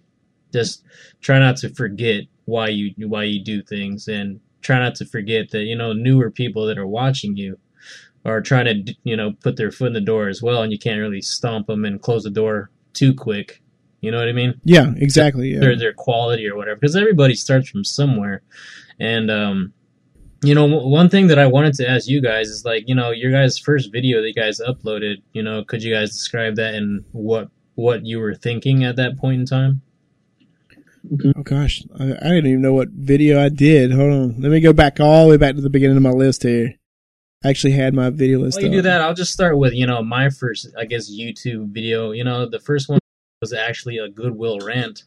Just 0.53 0.85
try 1.21 1.39
not 1.39 1.57
to 1.59 1.75
forget 1.75 2.25
why 2.45 2.69
you 2.69 2.95
why 3.09 3.25
you 3.25 3.43
do 3.43 3.63
things 3.63 4.09
and 4.09 4.41
try 4.63 4.79
not 4.79 4.95
to 4.97 5.05
forget 5.05 5.51
that 5.51 5.65
you 5.65 5.77
know 5.77 5.93
newer 5.93 6.31
people 6.31 6.67
that 6.67 6.79
are 6.79 6.87
watching 6.87 7.37
you 7.37 7.59
are 8.25 8.41
trying 8.41 8.65
to 8.65 8.95
you 9.05 9.17
know 9.17 9.33
put 9.43 9.57
their 9.57 9.71
foot 9.71 9.89
in 9.89 9.93
the 9.93 10.01
door 10.01 10.29
as 10.29 10.43
well 10.43 10.63
and 10.63 10.73
you 10.73 10.79
can't 10.79 11.01
really 11.01 11.21
stomp 11.21 11.67
them 11.67 11.85
and 11.85 12.03
close 12.03 12.25
the 12.25 12.31
door 12.31 12.71
too 12.93 13.15
quick. 13.15 13.63
You 14.01 14.11
know 14.13 14.19
what 14.19 14.29
i 14.29 14.33
mean? 14.33 14.61
Yeah 14.65 14.93
exactly 14.97 15.53
yeah. 15.53 15.61
Their 15.61 15.77
their 15.77 15.93
quality 15.93 16.47
or 16.47 16.57
whatever 16.57 16.77
because 16.77 16.97
everybody 16.97 17.35
starts 17.35 17.69
from 17.69 17.85
somewhere. 17.85 18.43
And 18.99 19.31
um 19.31 19.73
you 20.43 20.55
know 20.55 20.67
one 20.67 21.09
thing 21.09 21.27
that 21.27 21.39
i 21.39 21.47
wanted 21.47 21.75
to 21.75 21.89
ask 21.89 22.09
you 22.09 22.23
guys 22.23 22.49
is 22.49 22.65
like 22.65 22.89
you 22.89 22.95
know 22.95 23.11
your 23.11 23.33
guys 23.33 23.59
first 23.59 23.91
video 23.91 24.21
that 24.21 24.29
you 24.29 24.35
guys 24.35 24.61
uploaded 24.61 25.17
you 25.33 25.43
know 25.43 25.65
could 25.65 25.83
you 25.83 25.93
guys 25.93 26.13
describe 26.13 26.55
that 26.55 26.75
and 26.75 27.05
what 27.11 27.49
what 27.79 28.05
you 28.05 28.19
were 28.19 28.35
thinking 28.35 28.85
at 28.85 28.97
that 28.97 29.17
point 29.17 29.41
in 29.41 29.47
time 29.47 29.83
Oh 31.25 31.43
gosh, 31.43 31.85
I, 31.99 32.05
I 32.05 32.29
didn't 32.35 32.47
even 32.47 32.63
know 32.63 32.75
what 32.75 32.89
video 32.89 33.43
I 33.43 33.49
did. 33.49 33.93
Hold 33.93 34.13
on, 34.13 34.41
let 34.41 34.51
me 34.51 34.61
go 34.61 34.73
back 34.73 35.01
all 35.01 35.25
the 35.25 35.31
way 35.31 35.37
back 35.37 35.55
to 35.55 35.61
the 35.61 35.71
beginning 35.71 35.97
of 35.97 36.03
my 36.03 36.11
list 36.11 36.43
here. 36.43 36.75
I 37.45 37.49
actually 37.49 37.73
had 37.73 37.95
my 37.95 38.11
video 38.11 38.41
list. 38.41 38.57
While 38.57 38.65
you 38.65 38.71
up. 38.71 38.75
do 38.79 38.83
that, 38.83 39.01
I'll 39.01 39.15
just 39.15 39.33
start 39.33 39.57
with 39.57 39.73
you 39.73 39.87
know 39.87 40.03
my 40.03 40.29
first, 40.29 40.69
I 40.77 40.85
guess, 40.85 41.11
YouTube 41.11 41.69
video. 41.69 42.11
You 42.11 42.25
know, 42.25 42.49
the 42.49 42.59
first 42.59 42.89
one 42.89 42.99
was 43.41 43.53
actually 43.53 43.99
a 43.99 44.09
Goodwill 44.09 44.59
rant, 44.59 45.05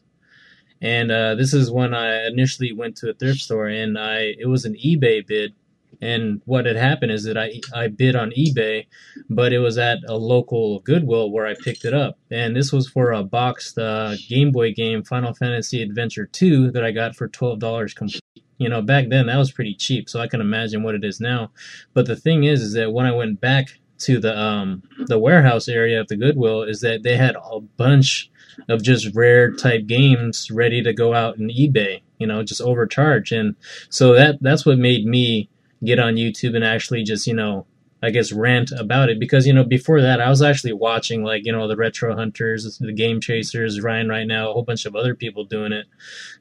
and 0.80 1.12
uh, 1.12 1.34
this 1.34 1.52
is 1.52 1.70
when 1.70 1.94
I 1.94 2.26
initially 2.26 2.72
went 2.72 2.96
to 2.96 3.10
a 3.10 3.14
thrift 3.14 3.40
store, 3.40 3.68
and 3.68 3.98
I 3.98 4.34
it 4.38 4.48
was 4.48 4.64
an 4.64 4.74
eBay 4.74 5.24
bid, 5.26 5.54
and 6.02 6.42
what 6.46 6.66
had 6.66 6.74
happened 6.74 7.12
is 7.12 7.22
that 7.24 7.38
I 7.38 7.60
I 7.72 7.86
bid 7.86 8.16
on 8.16 8.32
eBay, 8.32 8.86
but 9.30 9.52
it 9.52 9.60
was 9.60 9.78
at 9.78 9.98
a 10.06 10.16
local 10.16 10.80
Goodwill 10.80 11.30
where 11.30 11.46
I 11.46 11.54
picked 11.54 11.84
it 11.84 11.94
up, 11.94 12.18
and 12.30 12.56
this 12.56 12.72
was 12.72 12.88
for 12.88 13.12
a 13.12 13.22
boxed 13.22 13.78
uh, 13.78 14.16
Game 14.28 14.50
Boy 14.50 14.72
game 14.74 15.04
Final 15.04 15.32
Fantasy 15.32 15.80
Adventure 15.80 16.26
two 16.26 16.72
that 16.72 16.84
I 16.84 16.90
got 16.90 17.14
for 17.14 17.28
twelve 17.28 17.60
dollars 17.60 17.94
complete. 17.94 18.20
You 18.58 18.68
know, 18.68 18.82
back 18.82 19.08
then 19.08 19.26
that 19.26 19.38
was 19.38 19.52
pretty 19.52 19.74
cheap, 19.74 20.10
so 20.10 20.20
I 20.20 20.26
can 20.26 20.40
imagine 20.40 20.82
what 20.82 20.96
it 20.96 21.04
is 21.04 21.20
now. 21.20 21.52
But 21.94 22.06
the 22.06 22.16
thing 22.16 22.44
is, 22.44 22.62
is 22.62 22.72
that 22.74 22.92
when 22.92 23.06
I 23.06 23.12
went 23.12 23.40
back 23.40 23.78
to 23.98 24.18
the 24.18 24.36
um 24.36 24.82
the 25.06 25.20
warehouse 25.20 25.68
area 25.68 26.00
of 26.00 26.08
the 26.08 26.16
Goodwill, 26.16 26.64
is 26.64 26.80
that 26.80 27.04
they 27.04 27.16
had 27.16 27.36
a 27.36 27.60
bunch 27.60 28.28
of 28.68 28.82
just 28.82 29.14
rare 29.14 29.52
type 29.52 29.86
games 29.86 30.50
ready 30.50 30.82
to 30.82 30.92
go 30.92 31.14
out 31.14 31.38
in 31.38 31.48
eBay. 31.48 32.02
You 32.18 32.26
know, 32.26 32.42
just 32.42 32.60
overcharge, 32.60 33.30
and 33.30 33.54
so 33.88 34.14
that 34.14 34.42
that's 34.42 34.66
what 34.66 34.78
made 34.78 35.06
me 35.06 35.48
get 35.84 35.98
on 35.98 36.14
YouTube 36.14 36.54
and 36.54 36.64
actually 36.64 37.02
just 37.02 37.26
you 37.26 37.34
know 37.34 37.66
I 38.04 38.10
guess, 38.10 38.32
rant 38.32 38.72
about 38.72 39.10
it 39.10 39.20
because, 39.20 39.46
you 39.46 39.52
know, 39.52 39.62
before 39.62 40.02
that, 40.02 40.20
I 40.20 40.28
was 40.28 40.42
actually 40.42 40.72
watching, 40.72 41.22
like, 41.22 41.44
you 41.44 41.52
know, 41.52 41.68
the 41.68 41.76
Retro 41.76 42.16
Hunters, 42.16 42.78
the 42.78 42.92
Game 42.92 43.20
Chasers, 43.20 43.80
Ryan 43.80 44.08
right 44.08 44.26
now, 44.26 44.50
a 44.50 44.52
whole 44.52 44.64
bunch 44.64 44.86
of 44.86 44.96
other 44.96 45.14
people 45.14 45.44
doing 45.44 45.70
it. 45.70 45.86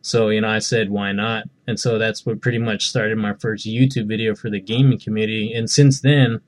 So, 0.01 0.29
you 0.29 0.41
know, 0.41 0.49
I 0.49 0.57
said, 0.57 0.89
why 0.89 1.11
not? 1.11 1.43
And 1.67 1.79
so 1.79 1.99
that's 1.99 2.25
what 2.25 2.41
pretty 2.41 2.57
much 2.57 2.89
started 2.89 3.19
my 3.19 3.35
first 3.35 3.67
YouTube 3.67 4.07
video 4.07 4.33
for 4.33 4.49
the 4.49 4.59
gaming 4.59 4.99
community. 4.99 5.53
And 5.53 5.69
since 5.69 6.01
then, 6.01 6.41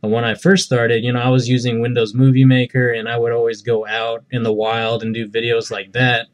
when 0.00 0.24
I 0.24 0.34
first 0.34 0.64
started, 0.64 1.04
you 1.04 1.12
know, 1.12 1.20
I 1.20 1.28
was 1.28 1.48
using 1.48 1.80
Windows 1.80 2.12
Movie 2.12 2.44
Maker 2.44 2.90
and 2.90 3.08
I 3.08 3.18
would 3.18 3.32
always 3.32 3.62
go 3.62 3.86
out 3.86 4.24
in 4.32 4.42
the 4.42 4.52
wild 4.52 5.04
and 5.04 5.14
do 5.14 5.28
videos 5.28 5.70
like 5.70 5.92
that. 5.92 6.26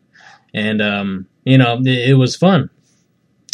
And, 0.55 0.81
um, 0.81 1.27
you 1.45 1.59
know, 1.59 1.79
it, 1.81 2.11
it 2.11 2.15
was 2.15 2.35
fun. 2.35 2.71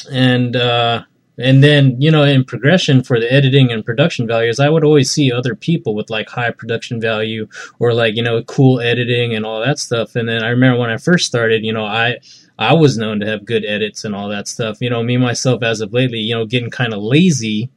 And, 0.09 0.55
uh, 0.55 1.03
and 1.39 1.63
then, 1.63 2.01
you 2.01 2.11
know, 2.11 2.25
in 2.25 2.45
progression 2.45 3.03
for 3.05 3.21
the 3.21 3.33
editing 3.33 3.71
and 3.71 3.85
production 3.85 4.27
values, 4.27 4.59
I 4.59 4.69
would 4.69 4.85
always 4.85 5.11
see 5.11 5.31
other 5.31 5.55
people 5.55 5.95
with 5.95 6.11
like 6.11 6.29
high 6.29 6.51
production 6.51 7.01
value 7.01 7.47
or 7.79 7.95
like, 7.95 8.17
you 8.17 8.23
know, 8.23 8.43
cool 8.43 8.81
editing 8.81 9.35
and 9.35 9.47
all 9.47 9.61
that 9.61 9.79
stuff. 9.79 10.17
And 10.17 10.29
then 10.29 10.43
I 10.43 10.49
remember 10.49 10.81
when 10.81 10.91
I 10.91 10.97
first 10.97 11.27
started, 11.27 11.65
you 11.65 11.73
know, 11.73 11.85
I, 11.85 12.19
I 12.59 12.75
was 12.75 12.99
known 12.99 13.21
to 13.21 13.27
have 13.27 13.45
good 13.45 13.65
edits 13.65 14.05
and 14.05 14.17
all 14.17 14.29
that 14.31 14.49
stuff. 14.49 14.79
You 14.81 14.91
know, 14.91 15.03
me 15.03 15.17
myself 15.17 15.63
as 15.63 15.81
of 15.81 15.93
lately, 15.93 16.19
you 16.19 16.35
know, 16.35 16.45
getting 16.45 16.71
kind 16.71 16.93
of 16.93 17.03
lazy, 17.03 17.71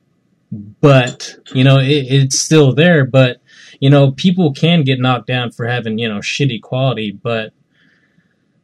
but 0.52 1.36
you 1.54 1.64
know, 1.64 1.78
it, 1.78 2.08
it's 2.10 2.40
still 2.40 2.74
there. 2.74 3.06
But 3.06 3.42
you 3.80 3.92
know, 3.92 4.12
people 4.12 4.54
can 4.54 4.84
get 4.84 5.00
knocked 5.00 5.28
down 5.28 5.52
for 5.52 5.68
having 5.68 6.00
you 6.00 6.10
know 6.10 6.18
shitty 6.18 6.62
quality, 6.64 7.12
but 7.12 7.54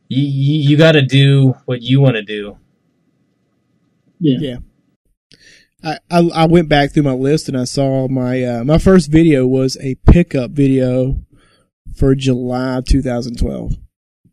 you 0.08 0.24
you, 0.24 0.72
you 0.72 0.78
got 0.78 0.94
to 0.94 1.04
do 1.04 1.56
what 1.66 1.84
you 1.84 2.02
want 2.02 2.16
to 2.16 2.24
do. 2.24 2.58
Yeah. 4.20 4.38
yeah. 4.40 4.58
I, 5.84 6.00
I, 6.10 6.48
went 6.48 6.70
back 6.70 6.92
through 6.92 7.04
my 7.04 7.14
list 7.14 7.48
and 7.48 7.58
I 7.58 7.66
saw 7.66 8.08
my 8.08 8.44
uh, 8.44 8.64
my 8.64 8.80
first 8.80 9.12
video 9.12 9.46
was 9.46 9.78
a 9.78 9.96
pickup 10.08 10.52
video 10.52 11.20
for 11.96 12.16
July 12.16 12.82
2012, 12.88 13.74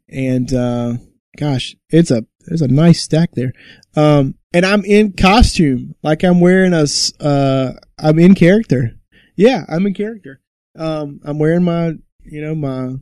and 0.09 0.55
uh, 0.55 0.95
gosh, 1.36 1.76
it's 1.90 2.11
a 2.11 2.24
there's 2.47 2.62
a 2.62 2.68
nice 2.68 3.03
stack 3.03 3.32
there. 3.32 3.53
Um, 3.95 4.36
and 4.53 4.64
I'm 4.64 4.84
in 4.84 5.12
costume, 5.12 5.95
like 6.03 6.22
I'm 6.22 6.40
wearing 6.40 6.72
a 6.72 6.86
uh, 7.20 7.72
I'm 7.99 8.18
in 8.18 8.34
character. 8.34 8.92
Yeah, 9.36 9.64
I'm 9.68 9.86
in 9.86 9.95
character. 9.95 10.40
Um, 10.76 11.20
I'm 11.24 11.38
wearing 11.38 11.64
my 11.64 11.92
you 12.22 12.40
know 12.40 12.55
my 12.55 12.95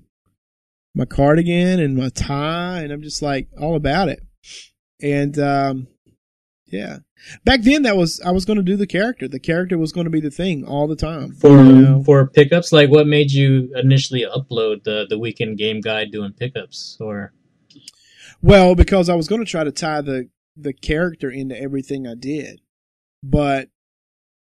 my 0.94 1.04
cardigan 1.04 1.78
and 1.78 1.96
my 1.96 2.08
tie, 2.08 2.80
and 2.80 2.92
I'm 2.92 3.02
just 3.02 3.22
like 3.22 3.48
all 3.60 3.76
about 3.76 4.08
it. 4.08 4.20
And 5.00 5.38
um, 5.38 5.88
yeah. 6.72 6.98
Back 7.44 7.62
then, 7.62 7.82
that 7.82 7.96
was 7.96 8.20
I 8.22 8.30
was 8.30 8.46
going 8.46 8.56
to 8.56 8.62
do 8.62 8.76
the 8.76 8.86
character. 8.86 9.28
The 9.28 9.38
character 9.38 9.78
was 9.78 9.92
going 9.92 10.06
to 10.06 10.10
be 10.10 10.20
the 10.20 10.30
thing 10.30 10.64
all 10.64 10.88
the 10.88 10.96
time 10.96 11.32
for 11.32 11.50
you 11.50 11.72
know? 11.72 12.02
for 12.02 12.26
pickups. 12.26 12.72
Like, 12.72 12.90
what 12.90 13.06
made 13.06 13.30
you 13.30 13.70
initially 13.76 14.24
upload 14.24 14.84
the 14.84 15.06
the 15.08 15.18
weekend 15.18 15.58
game 15.58 15.80
guide 15.80 16.10
doing 16.10 16.32
pickups? 16.32 16.96
Or 16.98 17.34
well, 18.40 18.74
because 18.74 19.10
I 19.10 19.14
was 19.14 19.28
going 19.28 19.44
to 19.44 19.50
try 19.50 19.64
to 19.64 19.70
tie 19.70 20.00
the 20.00 20.30
the 20.56 20.72
character 20.72 21.30
into 21.30 21.60
everything 21.60 22.06
I 22.06 22.14
did, 22.14 22.62
but 23.22 23.68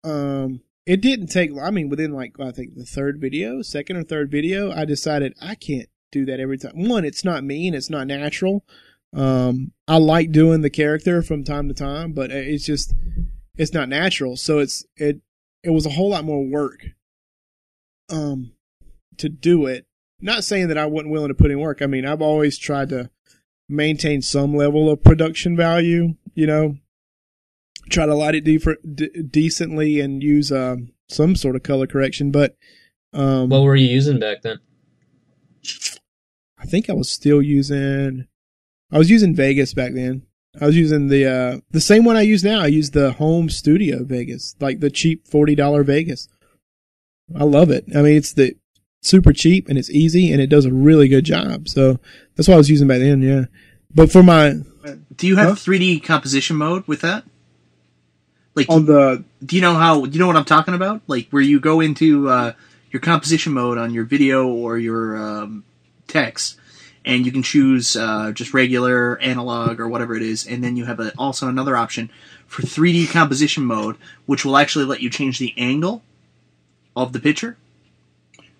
um, 0.05 0.61
it 0.85 1.01
didn't 1.01 1.27
take. 1.27 1.51
I 1.61 1.71
mean, 1.71 1.89
within 1.89 2.13
like 2.13 2.39
I 2.39 2.51
think 2.51 2.75
the 2.75 2.85
third 2.85 3.19
video, 3.19 3.61
second 3.61 3.97
or 3.97 4.03
third 4.03 4.31
video, 4.31 4.71
I 4.71 4.85
decided 4.85 5.35
I 5.41 5.55
can't 5.55 5.89
do 6.11 6.25
that 6.25 6.39
every 6.39 6.57
time. 6.57 6.87
One, 6.87 7.03
it's 7.03 7.25
not 7.25 7.43
me 7.43 7.67
and 7.67 7.75
it's 7.75 7.89
not 7.89 8.07
natural. 8.07 8.65
Um, 9.13 9.71
I 9.87 9.97
like 9.97 10.31
doing 10.31 10.61
the 10.61 10.69
character 10.69 11.21
from 11.21 11.43
time 11.43 11.67
to 11.67 11.73
time, 11.73 12.13
but 12.13 12.31
it's 12.31 12.65
just 12.65 12.93
it's 13.57 13.73
not 13.73 13.89
natural. 13.89 14.35
So 14.37 14.59
it's 14.59 14.85
it 14.97 15.21
it 15.63 15.69
was 15.69 15.85
a 15.85 15.91
whole 15.91 16.09
lot 16.09 16.25
more 16.25 16.43
work 16.43 16.87
um 18.09 18.53
to 19.17 19.29
do 19.29 19.65
it. 19.67 19.85
Not 20.19 20.43
saying 20.43 20.69
that 20.69 20.77
I 20.77 20.85
wasn't 20.85 21.11
willing 21.11 21.27
to 21.29 21.35
put 21.35 21.51
in 21.51 21.59
work. 21.59 21.81
I 21.81 21.85
mean, 21.85 22.05
I've 22.05 22.21
always 22.21 22.57
tried 22.57 22.89
to 22.89 23.09
maintain 23.69 24.21
some 24.21 24.55
level 24.55 24.89
of 24.89 25.03
production 25.03 25.55
value, 25.55 26.15
you 26.33 26.47
know, 26.47 26.77
try 27.89 28.05
to 28.05 28.15
light 28.15 28.35
it 28.35 28.43
de- 28.43 28.57
de- 28.57 29.23
decently 29.23 29.99
and 29.99 30.23
use 30.23 30.51
um, 30.51 30.93
some 31.09 31.35
sort 31.35 31.55
of 31.55 31.63
color 31.63 31.87
correction, 31.87 32.31
but 32.31 32.55
um, 33.13 33.49
what 33.49 33.63
were 33.63 33.75
you 33.75 33.87
using 33.87 34.19
back 34.19 34.41
then? 34.41 34.59
I 36.57 36.65
think 36.65 36.89
I 36.89 36.93
was 36.93 37.09
still 37.09 37.41
using 37.41 38.27
I 38.93 38.99
was 38.99 39.09
using 39.09 39.35
Vegas 39.35 39.73
back 39.73 39.93
then. 39.93 40.21
I 40.61 40.67
was 40.67 40.77
using 40.77 41.07
the 41.07 41.25
uh, 41.25 41.57
the 41.71 41.81
same 41.81 42.05
one 42.05 42.15
I 42.15 42.21
use 42.21 42.43
now. 42.43 42.61
I 42.61 42.67
use 42.67 42.91
the 42.91 43.13
home 43.13 43.49
studio 43.49 44.03
Vegas, 44.03 44.55
like 44.59 44.81
the 44.81 44.91
cheap 44.91 45.27
forty 45.27 45.55
dollar 45.55 45.83
Vegas. 45.83 46.29
I 47.35 47.43
love 47.43 47.71
it. 47.71 47.85
I 47.95 48.03
mean, 48.03 48.15
it's 48.15 48.33
the 48.33 48.55
super 49.01 49.33
cheap 49.33 49.67
and 49.67 49.79
it's 49.79 49.89
easy 49.89 50.31
and 50.31 50.39
it 50.39 50.47
does 50.47 50.65
a 50.65 50.71
really 50.71 51.07
good 51.07 51.25
job. 51.25 51.67
So 51.67 51.99
that's 52.35 52.47
what 52.47 52.53
I 52.53 52.57
was 52.57 52.69
using 52.69 52.87
back 52.87 52.99
then. 52.99 53.23
Yeah, 53.23 53.45
but 53.95 54.11
for 54.11 54.21
my, 54.21 54.57
do 55.15 55.25
you 55.25 55.37
have 55.37 55.57
three 55.57 55.77
huh? 55.77 55.79
D 55.79 55.99
composition 55.99 56.55
mode 56.57 56.87
with 56.87 57.01
that? 57.01 57.23
Like 58.53 58.69
on 58.69 58.85
the, 58.85 59.23
do 59.43 59.55
you 59.55 59.61
know 59.63 59.73
how? 59.73 60.05
Do 60.05 60.11
you 60.11 60.19
know 60.19 60.27
what 60.27 60.35
I'm 60.35 60.45
talking 60.45 60.75
about? 60.75 61.01
Like 61.07 61.29
where 61.31 61.41
you 61.41 61.59
go 61.59 61.81
into 61.81 62.29
uh, 62.29 62.53
your 62.91 62.99
composition 62.99 63.53
mode 63.53 63.79
on 63.79 63.91
your 63.91 64.03
video 64.03 64.47
or 64.47 64.77
your 64.77 65.17
um, 65.17 65.63
text 66.07 66.59
and 67.05 67.25
you 67.25 67.31
can 67.31 67.43
choose 67.43 67.95
uh, 67.95 68.31
just 68.31 68.53
regular 68.53 69.19
analog 69.19 69.79
or 69.79 69.87
whatever 69.87 70.15
it 70.15 70.23
is, 70.23 70.45
and 70.47 70.63
then 70.63 70.75
you 70.77 70.85
have 70.85 70.99
a, 70.99 71.13
also 71.17 71.47
another 71.47 71.75
option 71.75 72.09
for 72.47 72.61
3D 72.61 73.11
composition 73.11 73.65
mode, 73.65 73.97
which 74.25 74.45
will 74.45 74.57
actually 74.57 74.85
let 74.85 75.01
you 75.01 75.09
change 75.09 75.39
the 75.39 75.53
angle 75.57 76.01
of 76.95 77.13
the 77.13 77.19
picture. 77.19 77.57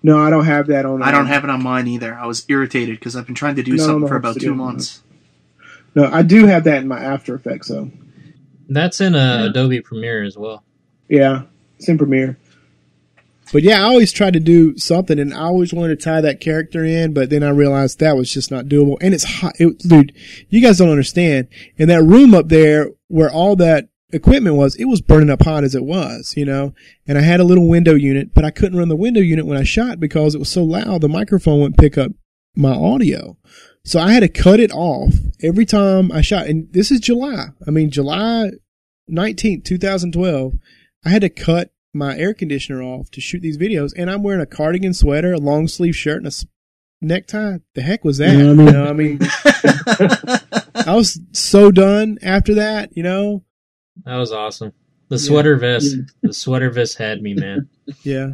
No, 0.01 0.19
I 0.19 0.29
don't 0.29 0.45
have 0.45 0.67
that 0.67 0.85
on. 0.85 1.01
I 1.01 1.11
don't 1.11 1.27
have 1.27 1.45
it 1.45 1.49
on 1.49 1.63
mine 1.63 1.87
either. 1.87 2.13
I 2.13 2.25
was 2.25 2.45
irritated 2.49 2.99
because 2.99 3.15
I've 3.15 3.25
been 3.25 3.35
trying 3.35 3.55
to 3.55 3.63
do 3.63 3.77
no, 3.77 3.85
something 3.85 4.07
for 4.07 4.17
about 4.17 4.39
two 4.39 4.53
months. 4.53 5.01
No, 5.95 6.05
I 6.05 6.23
do 6.23 6.45
have 6.45 6.65
that 6.65 6.81
in 6.81 6.87
my 6.87 6.99
After 6.99 7.35
Effects 7.35 7.69
though. 7.69 7.89
That's 8.67 8.99
in 8.99 9.15
uh, 9.15 9.43
yeah. 9.43 9.49
Adobe 9.49 9.81
Premiere 9.81 10.23
as 10.23 10.37
well. 10.37 10.63
Yeah, 11.07 11.43
it's 11.77 11.87
in 11.87 11.97
Premiere. 11.97 12.37
But 13.51 13.63
yeah, 13.63 13.81
I 13.81 13.83
always 13.83 14.11
tried 14.11 14.33
to 14.33 14.39
do 14.39 14.77
something, 14.77 15.19
and 15.19 15.33
I 15.33 15.41
always 15.41 15.73
wanted 15.73 15.99
to 15.99 16.03
tie 16.03 16.21
that 16.21 16.39
character 16.39 16.83
in, 16.83 17.13
but 17.13 17.29
then 17.29 17.43
I 17.43 17.49
realized 17.49 17.99
that 17.99 18.15
was 18.15 18.31
just 18.31 18.49
not 18.49 18.65
doable. 18.65 18.97
And 19.01 19.13
it's 19.13 19.23
hot, 19.23 19.53
it, 19.59 19.77
dude. 19.79 20.13
You 20.49 20.61
guys 20.61 20.77
don't 20.77 20.89
understand. 20.89 21.47
In 21.77 21.87
that 21.89 22.03
room 22.03 22.33
up 22.33 22.49
there, 22.49 22.89
where 23.09 23.31
all 23.31 23.55
that 23.57 23.89
equipment 24.11 24.55
was, 24.55 24.75
it 24.75 24.85
was 24.85 25.01
burning 25.01 25.29
up 25.29 25.43
hot 25.43 25.63
as 25.63 25.75
it 25.75 25.83
was, 25.83 26.33
you 26.37 26.45
know. 26.45 26.73
And 27.07 27.17
I 27.17 27.21
had 27.21 27.39
a 27.39 27.45
little 27.45 27.67
window 27.67 27.95
unit, 27.95 28.33
but 28.33 28.45
I 28.45 28.51
couldn't 28.51 28.77
run 28.77 28.89
the 28.89 28.95
window 28.95 29.21
unit 29.21 29.45
when 29.45 29.57
I 29.57 29.63
shot 29.63 29.99
because 29.99 30.35
it 30.35 30.39
was 30.39 30.49
so 30.49 30.63
loud. 30.63 31.01
The 31.01 31.09
microphone 31.09 31.59
wouldn't 31.59 31.77
pick 31.77 31.97
up 31.97 32.11
my 32.55 32.73
audio. 32.73 33.37
So 33.83 33.99
I 33.99 34.13
had 34.13 34.21
to 34.21 34.29
cut 34.29 34.59
it 34.59 34.71
off 34.71 35.13
every 35.41 35.65
time 35.65 36.11
I 36.11 36.21
shot. 36.21 36.47
And 36.47 36.71
this 36.71 36.89
is 36.91 36.99
July. 36.99 37.47
I 37.67 37.71
mean, 37.71 37.89
July 37.89 38.51
19th, 39.11 39.65
2012. 39.65 40.53
I 41.05 41.09
had 41.09 41.21
to 41.21 41.29
cut 41.29 41.71
my 41.93 42.17
air 42.17 42.33
conditioner 42.33 42.81
off 42.81 43.11
to 43.11 43.21
shoot 43.21 43.41
these 43.41 43.57
videos, 43.57 43.91
and 43.95 44.09
I'm 44.09 44.23
wearing 44.23 44.41
a 44.41 44.45
cardigan 44.45 44.93
sweater, 44.93 45.33
a 45.33 45.37
long 45.37 45.67
sleeve 45.67 45.95
shirt, 45.95 46.17
and 46.17 46.27
a 46.27 46.31
necktie. 47.01 47.57
The 47.75 47.81
heck 47.81 48.03
was 48.03 48.17
that? 48.17 48.33
You 48.33 48.55
know, 48.55 48.85
I 48.85 48.93
mean, 48.93 49.19
I 50.87 50.95
was 50.95 51.19
so 51.31 51.71
done 51.71 52.17
after 52.21 52.55
that. 52.55 52.95
You 52.95 53.03
know, 53.03 53.43
that 54.05 54.17
was 54.17 54.31
awesome. 54.31 54.73
The 55.09 55.19
sweater 55.19 55.53
yeah. 55.53 55.59
vest, 55.59 55.95
yeah. 55.95 56.03
the 56.23 56.33
sweater 56.33 56.71
vest 56.71 56.97
had 56.97 57.21
me, 57.21 57.35
man. 57.35 57.69
Yeah, 58.03 58.29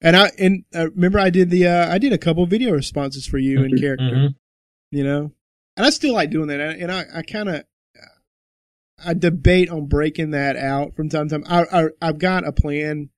and 0.00 0.16
I 0.16 0.30
and 0.38 0.64
uh, 0.74 0.90
remember 0.90 1.18
I 1.18 1.30
did 1.30 1.50
the 1.50 1.66
uh, 1.66 1.92
I 1.92 1.98
did 1.98 2.12
a 2.12 2.18
couple 2.18 2.46
video 2.46 2.72
responses 2.72 3.26
for 3.26 3.38
you 3.38 3.62
in 3.62 3.72
mm-hmm. 3.72 3.80
character. 3.80 4.04
Mm-hmm. 4.04 4.96
You 4.96 5.04
know, 5.04 5.32
and 5.76 5.84
I 5.84 5.90
still 5.90 6.14
like 6.14 6.30
doing 6.30 6.48
that, 6.48 6.60
and 6.60 6.92
I 6.92 7.04
I 7.12 7.22
kind 7.22 7.48
of 7.48 7.64
I 9.02 9.14
debate 9.14 9.70
on 9.70 9.86
breaking 9.86 10.30
that 10.30 10.56
out 10.56 10.94
from 10.94 11.08
time 11.08 11.28
to 11.28 11.38
time. 11.38 11.44
I, 11.48 11.88
I 12.00 12.06
have 12.06 12.18
got 12.18 12.46
a 12.46 12.52
plan 12.52 13.10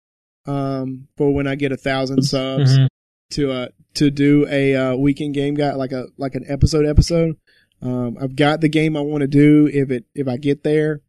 um 0.46 1.08
for 1.16 1.34
when 1.34 1.46
I 1.46 1.56
get 1.56 1.72
a 1.72 1.76
thousand 1.76 2.22
subs 2.22 2.78
mm-hmm. 2.78 2.86
to 3.30 3.50
uh 3.50 3.68
to 3.94 4.10
do 4.10 4.46
a 4.48 4.74
uh, 4.74 4.96
weekend 4.96 5.34
game 5.34 5.54
guy 5.54 5.74
like 5.74 5.92
a 5.92 6.06
like 6.16 6.34
an 6.34 6.44
episode 6.48 6.86
episode. 6.86 7.36
Um, 7.82 8.16
I've 8.20 8.36
got 8.36 8.60
the 8.60 8.68
game 8.68 8.96
I 8.96 9.00
want 9.00 9.22
to 9.22 9.26
do 9.26 9.68
if 9.72 9.90
it 9.90 10.04
if 10.14 10.28
I 10.28 10.36
get 10.36 10.62
there. 10.62 11.02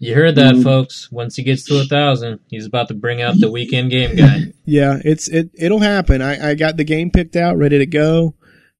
You 0.00 0.14
heard 0.14 0.34
that, 0.34 0.56
um, 0.56 0.62
folks. 0.64 1.12
Once 1.12 1.36
he 1.36 1.44
gets 1.44 1.64
to 1.64 1.80
a 1.80 1.84
thousand, 1.84 2.40
he's 2.48 2.66
about 2.66 2.88
to 2.88 2.94
bring 2.94 3.22
out 3.22 3.38
the 3.38 3.50
weekend 3.50 3.90
game 3.90 4.16
guy. 4.16 4.52
yeah, 4.64 4.98
it's 5.04 5.28
it 5.28 5.50
it'll 5.54 5.78
happen. 5.80 6.22
I 6.22 6.50
I 6.50 6.54
got 6.54 6.76
the 6.76 6.84
game 6.84 7.10
picked 7.10 7.36
out, 7.36 7.56
ready 7.56 7.78
to 7.78 7.86
go. 7.86 8.34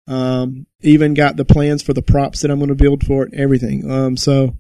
Um, 0.09 0.67
even 0.83 1.15
got 1.15 1.37
the 1.37 1.45
plans 1.45 1.83
for 1.83 1.93
the 1.93 2.03
props 2.03 2.43
that 2.43 2.51
I'm 2.51 2.59
going 2.59 2.69
to 2.69 2.75
build 2.77 3.05
for 3.05 3.25
it, 3.25 3.35
everything. 3.35 3.91
Um, 3.91 4.17
so 4.17 4.57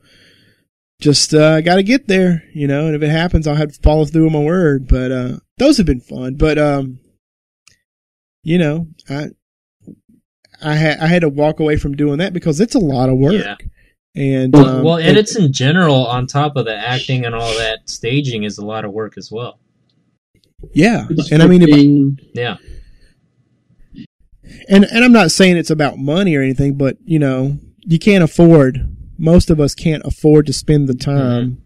just 1.00 1.34
uh, 1.34 1.60
got 1.60 1.76
to 1.76 1.82
get 1.82 2.08
there, 2.08 2.44
you 2.54 2.66
know. 2.66 2.86
And 2.86 2.94
if 2.94 3.02
it 3.02 3.10
happens, 3.10 3.46
I'll 3.46 3.54
have 3.54 3.72
to 3.72 3.80
follow 3.82 4.04
through 4.04 4.26
on 4.26 4.32
my 4.32 4.42
word. 4.42 4.88
But 4.88 5.12
uh, 5.12 5.36
those 5.58 5.76
have 5.76 5.86
been 5.86 6.00
fun. 6.00 6.36
But 6.36 6.58
um, 6.58 7.00
you 8.42 8.58
know, 8.58 8.88
I 9.08 9.28
I 10.62 10.74
had 10.74 10.98
I 10.98 11.06
had 11.06 11.22
to 11.22 11.28
walk 11.28 11.60
away 11.60 11.76
from 11.76 11.96
doing 11.96 12.18
that 12.18 12.32
because 12.32 12.60
it's 12.60 12.74
a 12.74 12.80
lot 12.80 13.08
of 13.08 13.18
work. 13.18 13.34
Yeah. 13.34 13.56
And 14.14 14.54
um, 14.56 14.82
well, 14.82 14.96
edits 14.96 15.36
in 15.36 15.52
general, 15.52 16.06
on 16.06 16.26
top 16.26 16.56
of 16.56 16.64
the 16.64 16.74
acting 16.74 17.26
and 17.26 17.34
all 17.34 17.52
that, 17.58 17.80
staging 17.84 18.44
is 18.44 18.56
a 18.56 18.64
lot 18.64 18.86
of 18.86 18.92
work 18.92 19.18
as 19.18 19.30
well. 19.30 19.58
Yeah, 20.72 21.06
and 21.30 21.42
I 21.42 21.46
mean, 21.46 21.60
if, 21.60 21.68
Scripting. 21.68 22.18
Yeah. 22.32 22.56
and 24.70 24.84
and 24.84 25.04
I'm 25.04 25.12
not 25.12 25.30
saying 25.30 25.58
it's 25.58 25.70
about 25.70 25.98
money 25.98 26.34
or 26.34 26.40
anything, 26.40 26.78
but 26.78 26.96
you 27.04 27.18
know, 27.18 27.58
you 27.80 27.98
can't 27.98 28.24
afford. 28.24 28.95
Most 29.18 29.50
of 29.50 29.60
us 29.60 29.74
can't 29.74 30.04
afford 30.04 30.46
to 30.46 30.52
spend 30.52 30.88
the 30.88 30.94
time. 30.94 31.62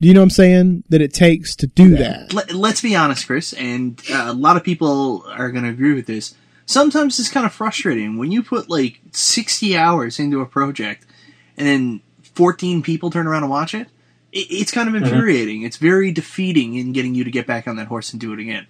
Do 0.00 0.08
you 0.08 0.14
know 0.14 0.20
what 0.20 0.24
I'm 0.24 0.30
saying? 0.30 0.84
That 0.90 1.00
it 1.00 1.14
takes 1.14 1.56
to 1.56 1.66
do 1.66 1.96
that. 1.96 2.32
Let, 2.32 2.52
let's 2.52 2.82
be 2.82 2.94
honest, 2.94 3.26
Chris, 3.26 3.52
and 3.54 4.00
uh, 4.10 4.26
a 4.28 4.32
lot 4.32 4.56
of 4.56 4.64
people 4.64 5.24
are 5.28 5.50
going 5.50 5.64
to 5.64 5.70
agree 5.70 5.94
with 5.94 6.06
this. 6.06 6.34
Sometimes 6.66 7.18
it's 7.18 7.30
kind 7.30 7.46
of 7.46 7.52
frustrating 7.52 8.18
when 8.18 8.30
you 8.30 8.42
put 8.42 8.68
like 8.68 9.00
60 9.12 9.76
hours 9.76 10.18
into 10.18 10.40
a 10.40 10.46
project 10.46 11.06
and 11.56 11.66
then 11.66 12.00
14 12.34 12.82
people 12.82 13.10
turn 13.10 13.26
around 13.26 13.44
and 13.44 13.50
watch 13.50 13.74
it. 13.74 13.88
it 14.32 14.46
it's 14.50 14.70
kind 14.70 14.88
of 14.88 14.94
infuriating. 14.94 15.62
It's 15.62 15.78
very 15.78 16.12
defeating 16.12 16.74
in 16.74 16.92
getting 16.92 17.14
you 17.14 17.24
to 17.24 17.30
get 17.30 17.46
back 17.46 17.66
on 17.66 17.76
that 17.76 17.86
horse 17.86 18.12
and 18.12 18.20
do 18.20 18.32
it 18.32 18.40
again. 18.40 18.66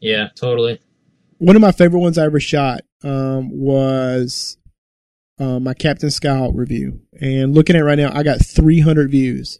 Yeah, 0.00 0.28
totally. 0.34 0.80
One 1.38 1.54
of 1.54 1.62
my 1.62 1.72
favorite 1.72 2.00
ones 2.00 2.18
I 2.18 2.24
ever 2.24 2.40
shot 2.40 2.80
um, 3.04 3.50
was 3.50 4.56
uh, 5.38 5.60
my 5.60 5.74
Captain 5.74 6.08
Skyhawk 6.08 6.52
review, 6.54 7.00
and 7.20 7.54
looking 7.54 7.76
at 7.76 7.82
it 7.82 7.84
right 7.84 7.98
now, 7.98 8.10
I 8.12 8.22
got 8.22 8.44
300 8.44 9.10
views. 9.10 9.58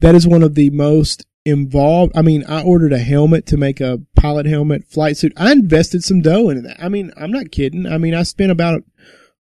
That 0.00 0.14
is 0.14 0.26
one 0.26 0.42
of 0.42 0.54
the 0.54 0.70
most 0.70 1.26
involved. 1.44 2.12
I 2.16 2.22
mean, 2.22 2.44
I 2.48 2.62
ordered 2.62 2.92
a 2.92 2.98
helmet 2.98 3.46
to 3.46 3.56
make 3.56 3.80
a 3.80 4.00
pilot 4.16 4.46
helmet, 4.46 4.84
flight 4.86 5.16
suit. 5.16 5.32
I 5.36 5.52
invested 5.52 6.04
some 6.04 6.20
dough 6.20 6.50
into 6.50 6.62
that. 6.62 6.82
I 6.82 6.88
mean, 6.88 7.12
I'm 7.16 7.32
not 7.32 7.50
kidding. 7.50 7.86
I 7.86 7.98
mean, 7.98 8.14
I 8.14 8.22
spent 8.22 8.52
about 8.52 8.82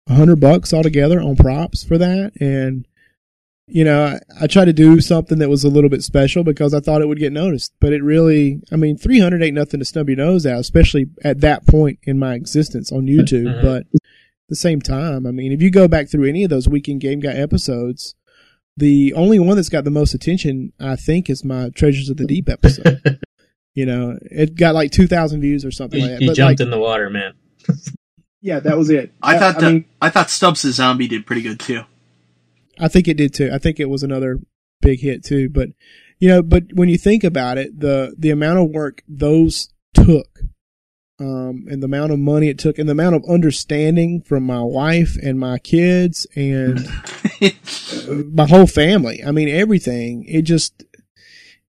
a 0.08 0.14
hundred 0.14 0.40
bucks 0.40 0.74
altogether 0.74 1.20
on 1.20 1.36
props 1.36 1.84
for 1.84 1.98
that, 1.98 2.34
and 2.40 2.88
you 3.68 3.84
know, 3.84 4.06
I, 4.06 4.44
I 4.44 4.48
tried 4.48 4.66
to 4.66 4.74
do 4.74 5.02
something 5.02 5.40
that 5.40 5.50
was 5.50 5.64
a 5.64 5.70
little 5.70 5.90
bit 5.90 6.04
special 6.04 6.44
because 6.44 6.74
I 6.74 6.80
thought 6.80 7.02
it 7.02 7.08
would 7.08 7.18
get 7.18 7.34
noticed. 7.34 7.74
But 7.80 7.94
it 7.94 8.04
really, 8.04 8.62
I 8.72 8.76
mean, 8.76 8.96
300 8.96 9.42
ain't 9.42 9.56
nothing 9.56 9.80
to 9.80 9.86
snub 9.86 10.08
your 10.08 10.18
nose 10.18 10.46
at, 10.46 10.60
especially 10.60 11.08
at 11.24 11.42
that 11.42 11.66
point 11.66 11.98
in 12.04 12.20
my 12.20 12.36
existence 12.36 12.92
on 12.92 13.02
YouTube. 13.08 13.46
Mhm. 13.46 13.62
But 13.64 13.88
the 14.50 14.56
same 14.56 14.82
time, 14.82 15.26
I 15.26 15.32
mean, 15.32 15.52
if 15.52 15.62
you 15.62 15.72
go 15.72 15.88
back 15.88 16.10
through 16.10 16.28
any 16.30 16.44
of 16.44 16.50
those 16.50 16.68
Weekend 16.68 17.02
Game 17.02 17.20
Guy 17.20 17.34
episodes, 17.34 18.16
the 18.78 19.14
only 19.14 19.40
one 19.40 19.56
that's 19.56 19.70
got 19.70 19.84
the 19.86 19.92
most 19.92 20.14
attention, 20.14 20.74
I 20.80 20.96
think, 20.96 21.30
is 21.30 21.44
my 21.44 21.70
Treasures 21.70 22.10
of 22.10 22.18
the 22.18 22.26
Deep 22.26 22.50
episode. 22.50 23.20
you 23.74 23.86
know, 23.86 24.18
it 24.22 24.56
got 24.56 24.76
like 24.76 24.92
2,000 24.92 25.42
views 25.42 25.64
or 25.66 25.72
something 25.72 26.00
He, 26.00 26.06
like 26.06 26.12
that. 26.16 26.22
he 26.22 26.28
But 26.28 26.36
jumped 26.36 26.60
like, 26.60 26.66
in 26.66 26.72
the 26.72 26.80
water, 26.80 27.10
man. 27.10 27.34
Yeah, 28.42 28.60
that 28.60 28.78
was 28.78 28.90
it. 28.92 29.12
I 29.24 29.40
thought 29.40 29.58
I 29.58 29.62
that, 29.62 29.72
mean, 29.74 29.86
I 30.02 30.10
thought 30.12 30.30
Stubbs 30.30 30.62
the 30.62 30.72
Zombie 30.72 31.08
did 31.08 31.26
pretty 31.26 31.42
good 31.42 31.60
too. 31.60 31.82
I 32.80 32.88
think 32.90 33.08
it 33.08 33.16
did 33.18 33.34
too. 33.34 33.50
I 33.52 33.58
think 33.58 33.80
it 33.80 33.90
was 33.90 34.04
another 34.04 34.40
big 34.82 35.00
hit 35.00 35.24
too. 35.24 35.50
But 35.50 35.70
you 36.20 36.28
know, 36.28 36.44
but 36.44 36.66
when 36.74 36.88
you 36.90 36.98
think 37.00 37.24
about 37.24 37.58
it, 37.58 37.80
the 37.80 38.14
the 38.20 38.30
amount 38.30 38.60
of 38.60 38.70
work 38.70 39.02
those 39.08 39.70
took, 39.96 40.35
um, 41.20 41.66
and 41.70 41.82
the 41.82 41.86
amount 41.86 42.12
of 42.12 42.20
money 42.20 42.50
it 42.50 42.60
took, 42.60 42.78
and 42.78 42.88
the 42.90 42.92
amount 42.94 43.16
of 43.16 43.24
understanding 43.30 44.22
from 44.22 44.44
my 44.44 44.62
wife 44.62 45.16
and 45.22 45.40
my 45.40 45.58
kids 45.60 46.28
and 46.36 46.88
my 48.34 48.46
whole 48.48 48.68
family. 48.68 49.22
I 49.26 49.32
mean, 49.32 49.50
everything. 49.50 50.26
It 50.28 50.44
just 50.44 50.84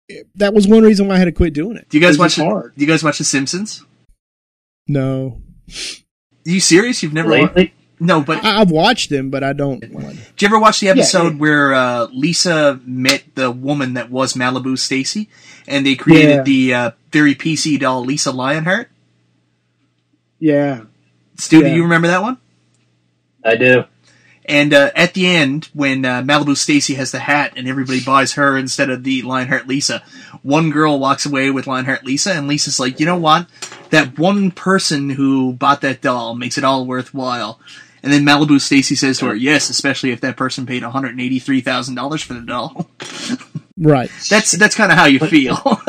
it- 0.07 0.28
that 0.36 0.53
was 0.53 0.68
one 0.68 0.84
reason 0.84 1.07
why 1.07 1.16
I 1.16 1.20
had 1.20 1.26
to 1.26 1.32
quit 1.32 1.53
doing 1.53 1.78
it. 1.78 1.88
Do 1.90 1.98
you 1.98 2.03
guys 2.03 2.16
It 2.16 2.20
was 2.22 2.38
watch? 2.38 2.45
hard. 2.45 2.74
Do 2.76 2.82
you 2.84 2.88
guys 2.91 3.03
watch 3.03 3.18
The 3.20 3.24
Simpsons? 3.24 3.84
No, 4.88 5.41
Are 5.68 6.49
you 6.49 6.60
serious? 6.60 7.03
You've 7.03 7.14
never? 7.14 7.30
Wa- 7.30 7.36
Lately, 7.36 7.74
no, 7.99 8.22
but 8.22 8.44
I, 8.44 8.61
I've 8.61 8.72
watched 8.72 9.10
them, 9.11 9.30
but 9.30 9.44
I 9.44 9.53
don't. 9.53 9.80
Did 9.82 9.91
you 10.40 10.48
ever 10.48 10.57
watch 10.60 10.80
the 10.80 10.88
episode 10.90 11.34
yeah. 11.34 11.40
where 11.40 11.74
uh, 11.74 12.07
Lisa 12.11 12.80
met 12.86 13.24
the 13.36 13.52
woman 13.52 13.94
that 13.95 14.10
was 14.10 14.34
Malibu 14.34 14.78
Stacy, 14.80 15.30
and 15.68 15.86
they 15.86 15.95
created 15.95 16.30
Yeah. 16.38 16.41
the 16.44 16.74
uh, 16.74 16.91
very 17.11 17.36
PC 17.36 17.80
doll 17.80 18.03
Lisa 18.03 18.32
Lionheart? 18.32 18.90
Yeah, 20.40 20.84
Stu, 21.38 21.61
do 21.61 21.70
you 21.70 21.84
remember 21.84 22.07
that 22.07 22.22
one? 22.22 22.38
I 23.44 23.56
do. 23.56 23.84
And 24.45 24.74
uh, 24.74 24.90
at 24.95 25.14
the 25.14 25.28
end, 25.28 25.70
when 25.74 26.03
uh, 26.03 26.24
Malibu 26.24 26.57
Stacy 26.57 26.95
has 26.95 27.11
the 27.11 27.20
hat 27.20 27.53
and 27.56 27.68
everybody 27.68 28.03
buys 28.03 28.34
her 28.34 28.57
instead 28.57 28.90
of 28.90 29.03
the 29.03 29.22
Lionheart 29.22 29.68
Lisa, 29.68 30.02
one 30.41 30.72
girl 30.72 30.98
walks 30.98 31.28
away 31.28 31.52
with 31.52 31.68
Lionheart 31.68 32.03
Lisa, 32.03 32.34
and 32.34 32.48
Lisa's 32.48 32.80
like, 32.80 32.99
you 32.99 33.06
know 33.06 33.16
what? 33.16 33.48
That 33.91 34.18
one 34.18 34.49
person 34.49 35.11
who 35.11 35.53
bought 35.53 35.82
that 35.82 36.02
doll 36.02 36.34
makes 36.34 36.57
it 36.57 36.64
all 36.64 36.88
worthwhile. 36.88 37.60
And 38.02 38.11
then 38.11 38.26
Malibu 38.26 38.60
Stacy 38.60 38.95
says 38.95 39.20
to 39.20 39.28
her, 39.28 39.36
yes, 39.36 39.70
especially 39.70 40.11
if 40.11 40.22
that 40.22 40.36
person 40.36 40.66
paid 40.66 40.82
$183,000 40.82 42.24
for 42.24 42.34
the 42.34 42.41
doll. 42.41 42.90
Right. 43.82 44.11
that's 44.30 44.52
that's 44.52 44.76
kind 44.76 44.91
of 44.91 44.98
how 44.98 45.06
you 45.06 45.20
feel. 45.20 45.56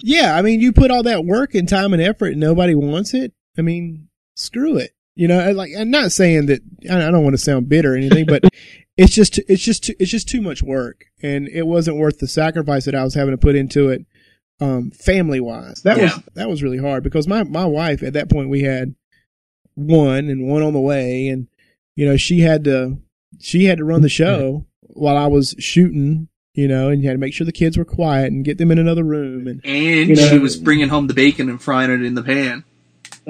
Yeah, 0.00 0.34
I 0.36 0.42
mean, 0.42 0.60
you 0.60 0.72
put 0.72 0.90
all 0.90 1.02
that 1.02 1.26
work 1.26 1.54
and 1.54 1.68
time 1.68 1.92
and 1.92 2.00
effort, 2.00 2.32
and 2.32 2.40
nobody 2.40 2.74
wants 2.74 3.12
it. 3.12 3.32
I 3.58 3.62
mean, 3.62 4.08
screw 4.36 4.76
it. 4.76 4.92
You 5.14 5.26
know, 5.26 5.40
and 5.40 5.56
like 5.56 5.72
I'm 5.76 5.90
not 5.90 6.12
saying 6.12 6.46
that 6.46 6.60
I 6.88 6.96
I 7.08 7.10
don't 7.10 7.24
want 7.24 7.34
to 7.34 7.38
sound 7.42 7.68
bitter 7.68 7.94
or 7.94 7.96
anything, 7.96 8.24
but 8.26 8.44
it's 8.96 9.12
just 9.14 9.38
it's 9.48 9.62
just 9.62 9.84
too, 9.84 9.94
it's 9.98 10.10
just 10.12 10.28
too 10.28 10.40
much 10.40 10.62
work, 10.62 11.06
and 11.22 11.48
it 11.48 11.66
wasn't 11.66 11.96
worth 11.96 12.18
the 12.20 12.28
sacrifice 12.28 12.84
that 12.84 12.94
I 12.94 13.02
was 13.02 13.14
having 13.14 13.32
to 13.32 13.38
put 13.38 13.56
into 13.56 13.88
it, 13.88 14.06
um, 14.60 14.92
family 14.92 15.40
wise. 15.40 15.82
That 15.82 15.98
was 15.98 16.20
that 16.34 16.48
was 16.48 16.62
really 16.62 16.78
hard 16.78 17.02
because 17.02 17.26
my 17.26 17.42
my 17.42 17.64
wife 17.64 18.04
at 18.04 18.12
that 18.12 18.30
point 18.30 18.48
we 18.48 18.62
had 18.62 18.94
one 19.74 20.28
and 20.28 20.46
one 20.48 20.62
on 20.62 20.72
the 20.72 20.80
way, 20.80 21.28
and 21.28 21.48
you 21.96 22.06
know 22.06 22.16
she 22.16 22.40
had 22.40 22.62
to 22.64 22.98
she 23.40 23.64
had 23.64 23.78
to 23.78 23.84
run 23.84 24.02
the 24.02 24.08
show 24.08 24.66
while 24.82 25.16
I 25.16 25.26
was 25.26 25.54
shooting. 25.58 26.28
You 26.54 26.66
know, 26.66 26.88
and 26.88 27.00
you 27.02 27.08
had 27.08 27.14
to 27.14 27.18
make 27.20 27.34
sure 27.34 27.44
the 27.44 27.52
kids 27.52 27.78
were 27.78 27.84
quiet 27.84 28.32
and 28.32 28.44
get 28.44 28.58
them 28.58 28.72
in 28.72 28.78
another 28.78 29.04
room, 29.04 29.46
and 29.46 29.60
and 29.64 30.08
You 30.10 30.16
know- 30.16 30.28
she 30.28 30.38
was 30.38 30.56
bringing 30.56 30.88
home 30.88 31.06
the 31.06 31.14
bacon 31.14 31.48
and 31.48 31.62
frying 31.62 31.90
it 31.90 32.02
in 32.04 32.14
the 32.14 32.22
pan. 32.22 32.64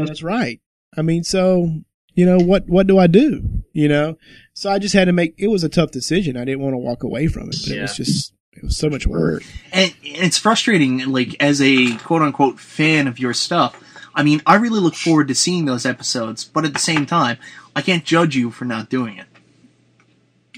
That's 0.07 0.23
right. 0.23 0.61
I 0.97 1.03
mean, 1.03 1.25
so 1.25 1.81
you 2.15 2.25
know 2.27 2.39
what? 2.39 2.69
What 2.69 2.87
do 2.87 2.99
I 2.99 3.07
do? 3.07 3.63
You 3.73 3.89
know, 3.89 4.17
so 4.55 4.71
I 4.71 4.79
just 4.79 4.95
had 4.95 5.05
to 5.07 5.13
make. 5.13 5.35
It 5.39 5.49
was 5.49 5.65
a 5.65 5.69
tough 5.69 5.91
decision. 5.91 6.37
I 6.37 6.45
didn't 6.45 6.61
want 6.61 6.75
to 6.75 6.79
walk 6.79 7.03
away 7.03 7.27
from 7.29 7.49
it. 7.51 7.57
But 7.67 7.77
It 7.77 7.83
was 7.83 7.97
just 7.97 8.33
it 8.53 8.63
was 8.65 8.77
so 8.77 8.89
much 8.91 9.07
work. 9.07 9.43
And 9.73 9.95
and 10.05 10.25
it's 10.25 10.39
frustrating, 10.39 10.99
like 11.13 11.37
as 11.41 11.61
a 11.63 11.97
quote 11.99 12.23
unquote 12.23 12.59
fan 12.59 13.07
of 13.07 13.19
your 13.19 13.35
stuff. 13.35 13.83
I 14.15 14.23
mean, 14.25 14.43
I 14.47 14.57
really 14.57 14.81
look 14.81 14.95
forward 14.97 15.29
to 15.29 15.35
seeing 15.35 15.65
those 15.67 15.87
episodes, 15.87 16.45
but 16.45 16.65
at 16.65 16.73
the 16.73 16.81
same 16.81 17.07
time, 17.07 17.37
I 17.77 17.83
can't 17.83 18.05
judge 18.05 18.35
you 18.35 18.51
for 18.51 18.65
not 18.65 18.89
doing 18.91 19.17
it. 19.19 19.27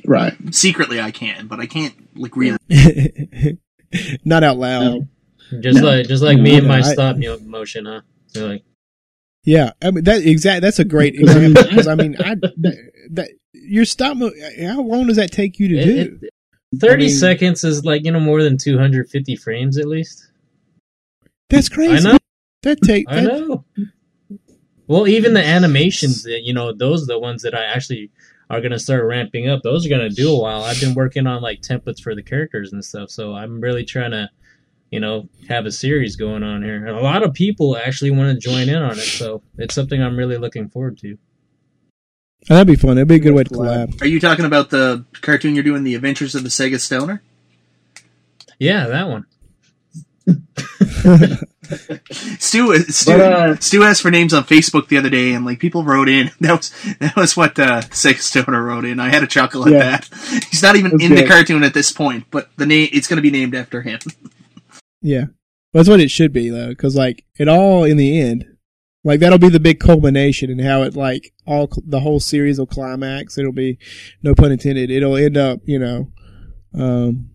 right. 0.06 0.34
Secretly, 0.54 0.98
I 1.00 1.10
can, 1.10 1.46
but 1.46 1.60
I 1.60 1.66
can't 1.66 1.94
like 2.16 2.36
really. 2.36 2.58
Not 4.24 4.44
out 4.44 4.56
loud. 4.56 5.08
No. 5.52 5.60
Just 5.60 5.80
No. 5.82 5.86
like 5.88 6.06
just 6.06 6.22
like 6.22 6.38
me 6.38 6.56
and 6.56 6.66
my 6.68 6.78
I- 6.78 6.82
stop 6.82 7.16
motion, 7.42 7.86
huh? 7.86 8.00
You're 8.34 8.48
like, 8.48 8.62
Yeah, 9.44 9.72
I 9.82 9.90
mean 9.90 10.04
that 10.04 10.24
exact. 10.26 10.62
That's 10.62 10.78
a 10.78 10.84
great 10.84 11.14
example 11.18 11.62
because 11.64 11.86
I 11.86 11.94
mean, 11.94 12.16
I 12.20 12.34
that, 12.34 12.90
that 13.12 13.30
your 13.54 13.84
stop. 13.84 14.16
How 14.18 14.80
long 14.82 15.06
does 15.06 15.16
that 15.16 15.30
take 15.32 15.58
you 15.58 15.68
to 15.68 15.76
it- 15.78 15.84
do? 16.20 16.26
it- 16.26 16.30
thirty 16.80 17.04
I 17.04 17.06
mean- 17.08 17.16
seconds 17.16 17.64
is 17.64 17.84
like 17.84 18.04
you 18.04 18.12
know 18.12 18.20
more 18.20 18.42
than 18.42 18.56
two 18.58 18.78
hundred 18.78 19.08
fifty 19.10 19.36
frames 19.36 19.76
at 19.78 19.86
least. 19.86 20.28
That's 21.48 21.68
crazy. 21.68 22.06
I 22.06 22.12
know. 22.12 22.18
That 22.62 22.80
take. 22.82 23.06
I 23.08 23.22
know. 23.22 23.64
Well, 24.86 25.06
even 25.08 25.34
the 25.34 25.44
animations, 25.44 26.24
that 26.24 26.42
you 26.42 26.52
know, 26.52 26.72
those 26.72 27.04
are 27.04 27.06
the 27.06 27.18
ones 27.18 27.42
that 27.42 27.54
I 27.54 27.64
actually 27.64 28.10
are 28.50 28.60
gonna 28.60 28.78
start 28.78 29.04
ramping 29.04 29.48
up. 29.48 29.62
Those 29.62 29.86
are 29.86 29.88
gonna 29.88 30.10
do 30.10 30.30
a 30.32 30.38
while. 30.38 30.62
I've 30.64 30.80
been 30.80 30.94
working 30.94 31.26
on 31.26 31.40
like 31.42 31.60
templates 31.62 32.00
for 32.00 32.14
the 32.14 32.22
characters 32.22 32.72
and 32.72 32.84
stuff, 32.84 33.10
so 33.10 33.34
I'm 33.34 33.60
really 33.60 33.84
trying 33.84 34.10
to, 34.10 34.28
you 34.90 35.00
know, 35.00 35.28
have 35.48 35.66
a 35.66 35.72
series 35.72 36.16
going 36.16 36.42
on 36.42 36.62
here. 36.62 36.86
And 36.86 36.96
a 36.96 37.00
lot 37.00 37.22
of 37.22 37.32
people 37.34 37.76
actually 37.76 38.10
want 38.10 38.34
to 38.34 38.48
join 38.48 38.68
in 38.68 38.76
on 38.82 38.92
it, 38.92 39.02
so 39.02 39.42
it's 39.58 39.74
something 39.74 40.02
I'm 40.02 40.16
really 40.16 40.36
looking 40.38 40.68
forward 40.68 40.98
to. 40.98 41.16
That'd 42.48 42.66
be 42.66 42.76
fun. 42.76 42.94
That'd 42.96 43.08
be 43.08 43.16
a 43.16 43.18
good 43.18 43.34
way 43.34 43.44
to 43.44 43.50
collab. 43.50 44.00
Are 44.02 44.06
you 44.06 44.18
talking 44.18 44.46
about 44.46 44.70
the 44.70 45.04
cartoon 45.20 45.54
you're 45.54 45.62
doing, 45.64 45.84
The 45.84 45.94
Adventures 45.94 46.34
of 46.34 46.42
the 46.42 46.48
Sega 46.48 46.80
Stoner? 46.80 47.22
Yeah, 48.58 48.86
that 48.88 49.08
one. 49.08 49.26
Stu, 52.38 52.76
Stu, 52.78 53.12
But, 53.12 53.20
uh, 53.20 53.56
Stu 53.56 53.82
asked 53.84 54.02
for 54.02 54.10
names 54.10 54.34
on 54.34 54.44
Facebook 54.44 54.88
the 54.88 54.96
other 54.96 55.10
day, 55.10 55.32
and 55.32 55.44
like 55.44 55.58
people 55.60 55.84
wrote 55.84 56.08
in. 56.08 56.30
That 56.40 56.56
was 56.56 56.72
that 57.00 57.16
was 57.16 57.36
what 57.36 57.58
uh, 57.58 57.82
Sega 57.82 58.18
Stoner 58.20 58.62
wrote 58.62 58.84
in. 58.84 58.98
I 59.00 59.08
had 59.10 59.22
a 59.22 59.26
chuckle 59.26 59.66
at 59.66 59.72
Yeah. 59.72 59.78
that. 59.78 60.08
He's 60.50 60.62
not 60.62 60.76
even 60.76 60.92
That's 60.92 61.04
in 61.04 61.14
the 61.14 61.26
cartoon 61.26 61.62
at 61.62 61.74
this 61.74 61.92
point, 61.92 62.24
but 62.30 62.50
the 62.56 62.66
name 62.66 62.88
it's 62.92 63.06
going 63.06 63.16
to 63.18 63.22
be 63.22 63.30
named 63.30 63.54
after 63.54 63.82
him. 63.82 63.98
Yeah, 65.02 65.26
that's 65.72 65.88
what 65.88 66.00
it 66.00 66.10
should 66.10 66.32
be 66.32 66.50
though, 66.50 66.68
because 66.68 66.96
like 66.96 67.24
it 67.38 67.48
all 67.48 67.84
in 67.84 67.96
the 67.96 68.20
end, 68.20 68.44
like 69.04 69.20
that'll 69.20 69.38
be 69.38 69.48
the 69.48 69.60
big 69.60 69.80
culmination 69.80 70.50
and 70.50 70.60
how 70.60 70.82
it 70.82 70.94
like 70.94 71.32
all 71.46 71.68
the 71.86 72.00
whole 72.00 72.20
series 72.20 72.58
will 72.58 72.66
climax. 72.66 73.38
It'll 73.38 73.52
be 73.52 73.78
no 74.22 74.34
pun 74.34 74.52
intended. 74.52 74.90
It'll 74.90 75.16
end 75.16 75.36
up, 75.36 75.60
you 75.64 75.78
know, 75.78 76.12
um, 76.74 77.30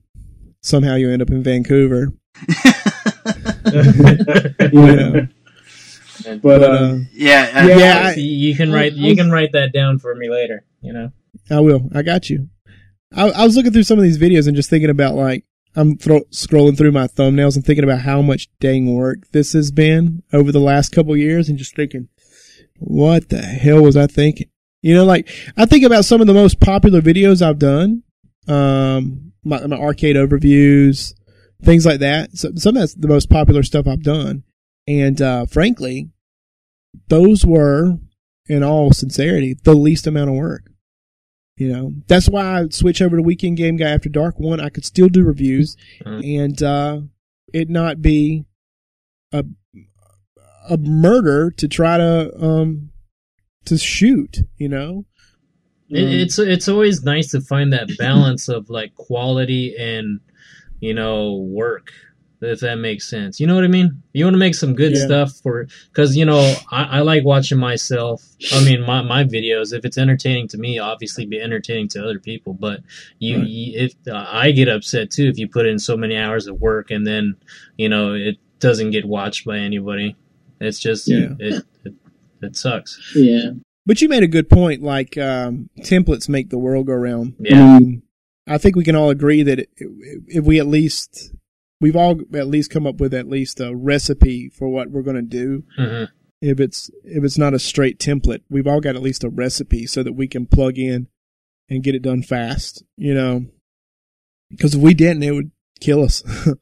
somehow 0.62 0.96
you 0.96 1.10
end 1.10 1.22
up 1.22 1.30
in 1.32 1.44
Vancouver. 1.44 2.14
Yeah. 4.72 5.28
But 6.24 6.42
But 6.42 6.64
uh, 6.64 6.98
Yeah, 7.14 7.52
uh, 7.54 7.68
Yeah. 7.68 7.78
yeah, 7.78 8.02
I, 8.06 8.14
you 8.16 8.50
you 8.50 8.56
can 8.56 8.72
write 8.72 8.94
you 8.94 9.16
can 9.16 9.30
write 9.30 9.52
that 9.54 9.74
down 9.74 10.00
for 10.00 10.16
me 10.16 10.30
later. 10.30 10.66
You 10.82 10.94
know. 10.94 11.12
I 11.52 11.60
will. 11.60 11.90
I 11.94 12.02
got 12.02 12.30
you. 12.30 12.50
I, 13.14 13.30
I 13.30 13.44
was 13.44 13.56
looking 13.56 13.72
through 13.74 13.84
some 13.84 13.98
of 14.00 14.04
these 14.04 14.18
videos 14.18 14.48
and 14.48 14.56
just 14.56 14.70
thinking 14.70 14.90
about 14.90 15.16
like 15.16 15.44
I'm 15.76 15.97
thro- 15.97 16.26
scrolling 16.31 16.77
through 16.77 16.91
my 16.91 17.07
thumbnails 17.07 17.56
and 17.56 17.65
thinking 17.65 17.84
about 17.84 18.02
how 18.02 18.22
much 18.22 18.49
dang 18.60 18.93
work 18.93 19.30
this 19.31 19.53
has 19.53 19.72
been 19.72 20.23
over 20.31 20.52
the 20.52 20.60
last 20.60 20.89
couple 20.89 21.15
years, 21.18 21.49
and 21.49 21.57
just 21.57 21.76
thinking, 21.76 22.07
what 22.77 23.30
the 23.30 23.41
hell 23.41 23.81
was 23.81 23.97
I 23.97 24.07
thinking? 24.07 24.49
You 24.81 24.93
know, 24.93 25.06
like 25.06 25.30
I 25.57 25.65
think 25.65 25.84
about 25.84 26.06
some 26.06 26.22
of 26.22 26.27
the 26.27 26.34
most 26.34 26.60
popular 26.60 27.02
videos 27.02 27.41
I've 27.41 27.60
done, 27.60 28.03
um, 28.47 29.34
my, 29.43 29.65
my 29.65 29.77
arcade 29.77 30.15
overviews, 30.15 31.14
things 31.64 31.85
like 31.85 31.99
that. 31.99 32.38
So, 32.38 32.52
some 32.56 32.76
of 32.76 32.81
that's 32.81 32.93
the 32.93 33.07
most 33.07 33.30
popular 33.30 33.64
stuff 33.64 33.88
I've 33.88 34.03
done, 34.03 34.43
and 34.88 35.22
uh, 35.22 35.45
frankly, 35.45 36.10
those 37.07 37.45
were, 37.45 37.97
in 38.47 38.64
all 38.64 38.91
sincerity, 38.91 39.56
the 39.64 39.73
least 39.73 40.07
amount 40.07 40.30
of 40.30 40.35
work. 40.35 40.64
You 41.57 41.72
know, 41.72 41.94
that's 42.07 42.27
why 42.27 42.60
I 42.60 42.68
switch 42.69 43.02
over 43.02 43.15
to 43.15 43.22
Weekend 43.22 43.56
Game 43.56 43.77
Guy 43.77 43.90
after 43.90 44.10
dark. 44.10 44.40
One, 44.40 44.60
I 44.60 44.69
could 44.69 44.84
still 44.84 45.07
do 45.07 45.23
reviews 45.23 45.77
Mhm. 46.03 46.38
and 46.41 46.64
uh, 46.64 47.02
it 47.53 47.69
not 47.69 48.02
be 48.02 48.45
a 49.32 49.45
a 50.68 50.77
murder 50.77 51.52
to 51.52 51.68
try 51.68 51.98
to 51.98 52.32
um 52.44 52.90
to 53.65 53.77
shoot. 53.77 54.40
You 54.57 54.68
know, 54.69 55.06
It, 55.90 56.03
Um, 56.03 56.10
it's 56.10 56.40
it's 56.40 56.68
always 56.68 57.03
nice 57.03 57.32
to 57.32 57.40
find 57.41 57.72
that 57.72 57.90
balance 57.98 58.49
of 58.49 58.69
like 58.69 58.95
quality 58.95 59.76
and 59.77 60.19
you 60.82 60.94
know 60.94 61.36
work 61.36 61.91
if 62.45 62.59
that 62.61 62.76
makes 62.76 63.07
sense 63.09 63.39
you 63.39 63.47
know 63.47 63.55
what 63.55 63.63
i 63.63 63.67
mean 63.67 64.01
you 64.13 64.23
want 64.26 64.34
to 64.34 64.38
make 64.39 64.55
some 64.55 64.73
good 64.76 64.93
Yeah. 64.93 65.05
stuff 65.05 65.34
for 65.43 65.67
because 65.91 66.15
you 66.15 66.26
know 66.26 66.55
I, 66.72 66.84
I 66.84 66.99
like 67.01 67.23
watching 67.26 67.57
myself 67.57 68.23
i 68.53 68.63
mean 68.63 68.81
my, 68.81 69.01
my 69.01 69.23
videos 69.23 69.73
if 69.73 69.85
it's 69.85 69.97
entertaining 69.97 70.47
to 70.49 70.57
me 70.57 70.80
obviously 70.80 71.26
be 71.26 71.39
entertaining 71.41 71.88
to 71.89 72.03
other 72.03 72.19
people 72.19 72.53
but 72.53 72.81
you, 73.19 73.38
Right. 73.38 73.47
you 73.47 73.80
if 73.85 73.93
uh, 74.07 74.26
i 74.30 74.51
get 74.51 74.67
upset 74.69 75.11
too 75.11 75.26
if 75.27 75.38
you 75.38 75.47
put 75.47 75.65
in 75.65 75.80
so 75.80 75.95
many 75.97 76.15
hours 76.17 76.47
of 76.47 76.59
work 76.61 76.91
and 76.91 77.05
then 77.05 77.35
you 77.77 77.89
know 77.89 78.13
it 78.13 78.38
doesn't 78.59 78.91
get 78.91 79.05
watched 79.05 79.45
by 79.45 79.57
anybody 79.57 80.15
it's 80.61 80.80
just 80.80 81.07
Yeah. 81.07 81.35
it, 81.39 81.63
it 81.84 81.93
it 82.41 82.55
sucks 82.55 82.99
Yeah. 83.15 83.51
but 83.85 84.01
you 84.01 84.09
made 84.09 84.23
a 84.23 84.27
good 84.27 84.49
point. 84.49 84.81
Like 84.81 85.17
um, 85.17 85.69
templates 85.81 86.27
make 86.30 86.49
the 86.49 86.57
world 86.57 86.88
go 86.88 86.93
round. 86.93 87.35
Yeah. 87.39 87.80
I, 88.47 88.55
I 88.55 88.57
think 88.57 88.76
we 88.76 88.84
can 88.84 88.95
all 88.95 89.09
agree 89.09 89.41
that 89.43 89.67
if 89.77 90.43
we 90.45 90.59
at 90.59 90.67
least 90.67 91.34
we've 91.81 91.95
all 91.95 92.19
at 92.34 92.47
least 92.47 92.72
come 92.72 92.88
up 92.88 92.99
with 92.99 93.14
at 93.14 93.27
least 93.27 93.60
a 93.60 93.76
recipe 93.76 94.49
for 94.49 94.69
what 94.69 94.89
we're 94.89 95.02
going 95.02 95.15
to 95.15 95.22
do. 95.22 95.64
hmm 95.77 96.06
if 96.41 96.60
it's 96.60 96.89
if 97.03 97.23
it's 97.23 97.38
not 97.38 97.53
a 97.53 97.60
straight 97.60 97.99
template, 97.99 98.41
we've 98.49 98.68
all 98.68 98.81
got 98.81 98.95
at 98.95 99.02
least 99.02 99.23
a 99.23 99.30
recipe 99.30 99.85
so 99.85 100.03
that 100.03 100.14
we 100.14 100.27
can 100.27 100.45
plug 100.45 100.77
in 100.77 101.07
and 101.69 101.84
get 101.84 101.95
it 101.95 102.02
done 102.02 102.22
fast. 102.22 102.84
You 102.97 103.14
know, 103.14 103.45
because 104.49 104.76
if 104.76 104.81
we 104.81 104.93
didn't, 104.93 105.23
it 105.23 105.31
would 105.31 105.52
kill 105.80 106.03
us. 106.03 106.23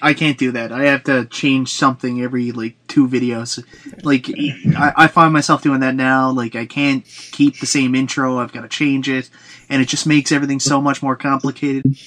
I 0.00 0.14
can't 0.14 0.38
do 0.38 0.52
that. 0.52 0.70
I 0.70 0.84
have 0.84 1.02
to 1.04 1.24
change 1.26 1.72
something 1.72 2.22
every 2.22 2.52
like 2.52 2.86
two 2.86 3.08
videos. 3.08 3.62
Like 4.04 4.28
I, 4.76 4.92
I 5.04 5.06
find 5.08 5.32
myself 5.32 5.62
doing 5.62 5.80
that 5.80 5.96
now. 5.96 6.30
Like 6.30 6.54
I 6.54 6.66
can't 6.66 7.04
keep 7.04 7.58
the 7.58 7.66
same 7.66 7.94
intro. 7.96 8.38
I've 8.38 8.52
got 8.52 8.62
to 8.62 8.68
change 8.68 9.08
it, 9.08 9.28
and 9.68 9.82
it 9.82 9.88
just 9.88 10.06
makes 10.06 10.30
everything 10.30 10.60
so 10.60 10.80
much 10.80 11.02
more 11.02 11.16
complicated. 11.16 11.98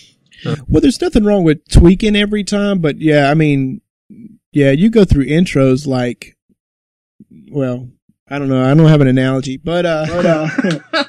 Well, 0.68 0.82
there's 0.82 1.02
nothing 1.02 1.24
wrong 1.24 1.44
with 1.44 1.68
tweaking 1.70 2.16
every 2.16 2.44
time, 2.44 2.80
but 2.80 3.00
yeah, 3.00 3.30
I 3.30 3.34
mean, 3.34 3.82
yeah, 4.52 4.72
you 4.72 4.90
go 4.90 5.06
through 5.06 5.26
intros 5.26 5.88
like, 5.88 6.38
well, 7.52 7.90
I 8.30 8.40
don't 8.40 8.50
know, 8.50 8.64
I 8.64 8.74
don't 8.74 8.88
have 8.88 9.02
an 9.02 9.08
analogy, 9.08 9.58
but 9.58 9.86
uh, 9.86 10.06
But, 10.08 10.26
uh, 10.26 11.04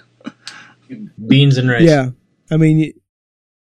beans 1.26 1.58
and 1.58 1.68
rice 1.68 1.82
yeah, 1.82 2.10
I 2.50 2.56
mean. 2.56 2.92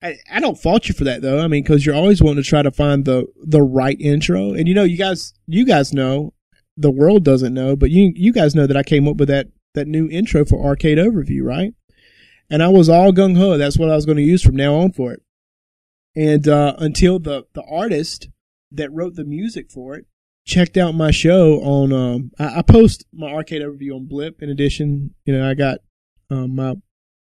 I, 0.02 0.18
I 0.30 0.40
don't 0.40 0.58
fault 0.58 0.88
you 0.88 0.94
for 0.94 1.04
that 1.04 1.22
though. 1.22 1.42
I 1.42 1.48
mean, 1.48 1.62
because 1.62 1.84
you're 1.86 1.94
always 1.94 2.22
wanting 2.22 2.42
to 2.42 2.48
try 2.48 2.60
to 2.60 2.70
find 2.70 3.06
the 3.06 3.26
the 3.42 3.62
right 3.62 3.98
intro, 3.98 4.52
and 4.52 4.68
you 4.68 4.74
know, 4.74 4.84
you 4.84 4.98
guys, 4.98 5.32
you 5.46 5.64
guys 5.64 5.94
know, 5.94 6.34
the 6.76 6.90
world 6.90 7.24
doesn't 7.24 7.54
know, 7.54 7.76
but 7.76 7.90
you 7.90 8.12
you 8.14 8.30
guys 8.30 8.54
know 8.54 8.66
that 8.66 8.76
I 8.76 8.82
came 8.82 9.08
up 9.08 9.16
with 9.16 9.28
that 9.28 9.48
that 9.74 9.86
new 9.86 10.08
intro 10.10 10.44
for 10.44 10.64
Arcade 10.64 10.98
Overview, 10.98 11.42
right? 11.42 11.72
And 12.50 12.62
I 12.62 12.68
was 12.68 12.88
all 12.88 13.12
gung 13.12 13.36
ho. 13.36 13.56
That's 13.56 13.78
what 13.78 13.90
I 13.90 13.94
was 13.94 14.06
going 14.06 14.16
to 14.16 14.22
use 14.22 14.42
from 14.42 14.56
now 14.56 14.74
on 14.76 14.92
for 14.92 15.12
it. 15.12 15.22
And 16.16 16.48
uh, 16.48 16.74
until 16.78 17.18
the 17.18 17.44
the 17.52 17.62
artist 17.70 18.28
that 18.72 18.92
wrote 18.92 19.14
the 19.14 19.24
music 19.24 19.70
for 19.70 19.94
it 19.94 20.06
checked 20.46 20.76
out 20.76 20.94
my 20.94 21.10
show 21.10 21.60
on, 21.60 21.92
um, 21.92 22.30
I, 22.38 22.58
I 22.58 22.62
post 22.62 23.04
my 23.12 23.28
Arcade 23.28 23.62
Overview 23.62 23.94
on 23.94 24.06
Blip. 24.06 24.42
In 24.42 24.48
addition, 24.48 25.14
you 25.24 25.36
know, 25.36 25.48
I 25.48 25.54
got 25.54 25.80
um, 26.30 26.56
my 26.56 26.74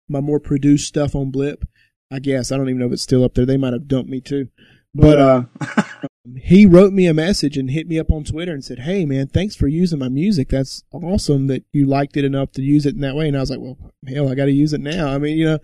my 0.07 0.21
more 0.21 0.39
produced 0.39 0.87
stuff 0.87 1.15
on 1.15 1.31
Blip. 1.31 1.65
I 2.09 2.19
guess 2.19 2.51
I 2.51 2.57
don't 2.57 2.69
even 2.69 2.79
know 2.79 2.87
if 2.87 2.93
it's 2.93 3.01
still 3.01 3.25
up 3.25 3.33
there. 3.33 3.45
They 3.45 3.57
might 3.57 3.73
have 3.73 3.87
dumped 3.87 4.09
me 4.09 4.21
too. 4.21 4.47
But 4.95 5.19
uh, 5.19 5.43
he 6.37 6.65
wrote 6.65 6.93
me 6.93 7.07
a 7.07 7.13
message 7.13 7.57
and 7.57 7.69
hit 7.69 7.87
me 7.87 7.99
up 7.99 8.09
on 8.09 8.23
Twitter 8.23 8.53
and 8.53 8.63
said, 8.63 8.79
"Hey 8.79 9.05
man, 9.05 9.27
thanks 9.27 9.55
for 9.55 9.67
using 9.67 9.99
my 9.99 10.09
music. 10.09 10.49
That's 10.49 10.83
awesome 10.93 11.47
that 11.47 11.65
you 11.73 11.85
liked 11.85 12.15
it 12.15 12.23
enough 12.23 12.51
to 12.53 12.61
use 12.61 12.85
it 12.85 12.95
in 12.95 13.01
that 13.01 13.15
way." 13.15 13.27
And 13.27 13.35
I 13.35 13.41
was 13.41 13.49
like, 13.49 13.59
"Well, 13.59 13.77
hell, 14.07 14.29
I 14.29 14.35
got 14.35 14.45
to 14.45 14.51
use 14.51 14.71
it 14.71 14.81
now." 14.81 15.09
I 15.09 15.17
mean, 15.17 15.37
you 15.37 15.45
know, 15.45 15.59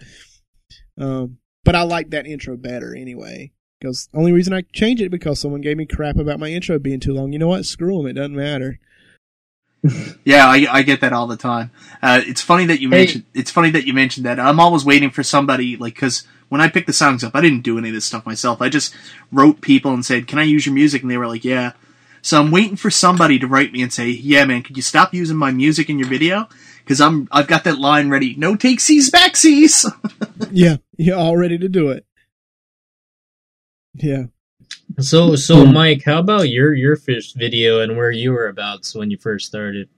um, 1.00 1.38
but 1.64 1.76
I 1.76 1.84
like 1.84 2.10
that 2.12 2.28
intro 2.28 2.58
better 2.58 2.96
anyway. 2.96 3.52
Because 3.80 4.08
only 4.14 4.32
reason 4.32 4.54
I 4.54 4.62
changed 4.74 5.02
it 5.02 5.10
because 5.10 5.40
someone 5.42 5.60
gave 5.62 5.76
me 5.78 5.86
crap 5.86 6.16
about 6.18 6.40
my 6.40 6.48
intro 6.48 6.80
being 6.80 7.02
too 7.02 7.14
long. 7.14 7.34
You 7.34 7.40
know 7.40 7.50
what? 7.50 7.66
Screw 7.66 7.98
them. 7.98 8.08
It 8.08 8.14
doesn't 8.14 8.36
matter. 8.36 8.80
Yeah, 10.24 10.48
I, 10.48 10.66
I 10.72 10.82
get 10.84 11.02
that 11.02 11.12
all 11.12 11.28
the 11.28 11.36
time. 11.36 11.70
Uh, 12.02 12.22
it's 12.26 12.42
funny 12.42 12.66
that 12.68 12.80
you 12.80 12.90
Hey. 12.90 13.00
mentioned. 13.00 13.26
It's 13.34 13.52
funny 13.52 13.70
that 13.72 13.86
you 13.86 13.94
mentioned 13.94 14.26
that. 14.26 14.40
I'm 14.40 14.60
always 14.62 14.86
waiting 14.86 15.10
for 15.10 15.24
somebody 15.24 15.76
like 15.76 15.96
because 15.96 16.26
when 16.48 16.62
I 16.62 16.70
picked 16.70 16.88
the 16.88 16.94
songs 16.94 17.22
up, 17.22 17.36
I 17.36 17.42
didn't 17.42 17.64
do 17.64 17.78
any 17.78 17.90
of 17.90 17.94
this 17.94 18.06
stuff 18.06 18.26
myself. 18.26 18.62
I 18.62 18.70
just 18.70 18.96
wrote 19.34 19.60
people 19.60 19.94
and 19.94 20.06
said, 20.06 20.26
"Can 20.28 20.40
I 20.40 20.44
use 20.44 20.66
your 20.66 20.74
music?" 20.74 21.02
And 21.02 21.12
they 21.12 21.18
were 21.18 21.28
like, 21.28 21.44
"Yeah." 21.44 21.74
So 22.22 22.40
I'm 22.40 22.52
waiting 22.52 22.78
for 22.78 22.90
somebody 22.90 23.38
to 23.40 23.48
write 23.48 23.74
me 23.74 23.82
and 23.82 23.92
say, 23.92 24.08
"Yeah, 24.08 24.46
man, 24.46 24.64
could 24.64 24.78
you 24.78 24.82
stop 24.84 25.14
using 25.14 25.36
my 25.36 25.52
music 25.52 25.90
in 25.90 26.00
your 26.00 26.08
video?" 26.08 26.48
Because 26.86 27.02
I'm 27.02 27.28
I've 27.30 27.48
got 27.48 27.66
that 27.66 27.78
line 27.78 28.10
ready. 28.10 28.36
No 28.38 28.56
takesies 28.56 29.10
backsies. 29.10 29.86
yeah, 30.52 30.78
you're 30.98 31.18
all 31.18 31.38
ready 31.38 31.58
to 31.58 31.70
do 31.70 31.90
it. 31.90 32.06
Yeah. 33.96 34.26
So, 35.00 35.36
so 35.36 35.66
Mike, 35.66 36.04
how 36.04 36.20
about 36.20 36.50
your 36.50 36.74
your 36.74 36.96
first 36.96 37.36
video 37.36 37.82
and 37.82 37.98
where 37.98 38.12
you 38.12 38.32
were 38.32 38.48
about 38.48 38.88
when 38.94 39.12
you 39.12 39.18
first 39.18 39.48
started, 39.48 39.90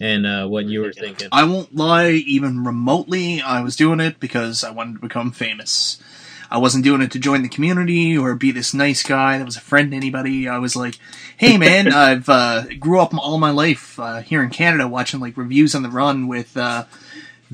and 0.00 0.26
uh, 0.26 0.46
what 0.46 0.66
you 0.66 0.80
were 0.80 0.92
thinking? 0.92 1.28
I 1.32 1.44
won't 1.44 1.74
lie, 1.74 2.10
even 2.10 2.64
remotely, 2.64 3.40
I 3.40 3.62
was 3.62 3.76
doing 3.76 4.00
it 4.00 4.20
because 4.20 4.64
I 4.64 4.70
wanted 4.70 4.94
to 4.94 5.00
become 5.00 5.32
famous. 5.32 6.02
I 6.50 6.58
wasn't 6.58 6.84
doing 6.84 7.00
it 7.00 7.10
to 7.12 7.18
join 7.18 7.42
the 7.42 7.48
community 7.48 8.16
or 8.16 8.34
be 8.34 8.52
this 8.52 8.74
nice 8.74 9.02
guy 9.02 9.38
that 9.38 9.44
was 9.44 9.56
a 9.56 9.60
friend 9.60 9.90
to 9.90 9.96
anybody. 9.96 10.46
I 10.46 10.58
was 10.58 10.76
like, 10.76 10.98
hey 11.36 11.56
man, 11.56 11.88
I've 11.92 12.28
uh, 12.28 12.64
grew 12.78 13.00
up 13.00 13.14
all 13.14 13.38
my 13.38 13.50
life 13.50 13.98
uh, 13.98 14.20
here 14.20 14.42
in 14.42 14.50
Canada 14.50 14.86
watching 14.86 15.20
like 15.20 15.36
reviews 15.36 15.74
on 15.74 15.82
the 15.82 15.90
run 15.90 16.28
with 16.28 16.56
uh, 16.56 16.84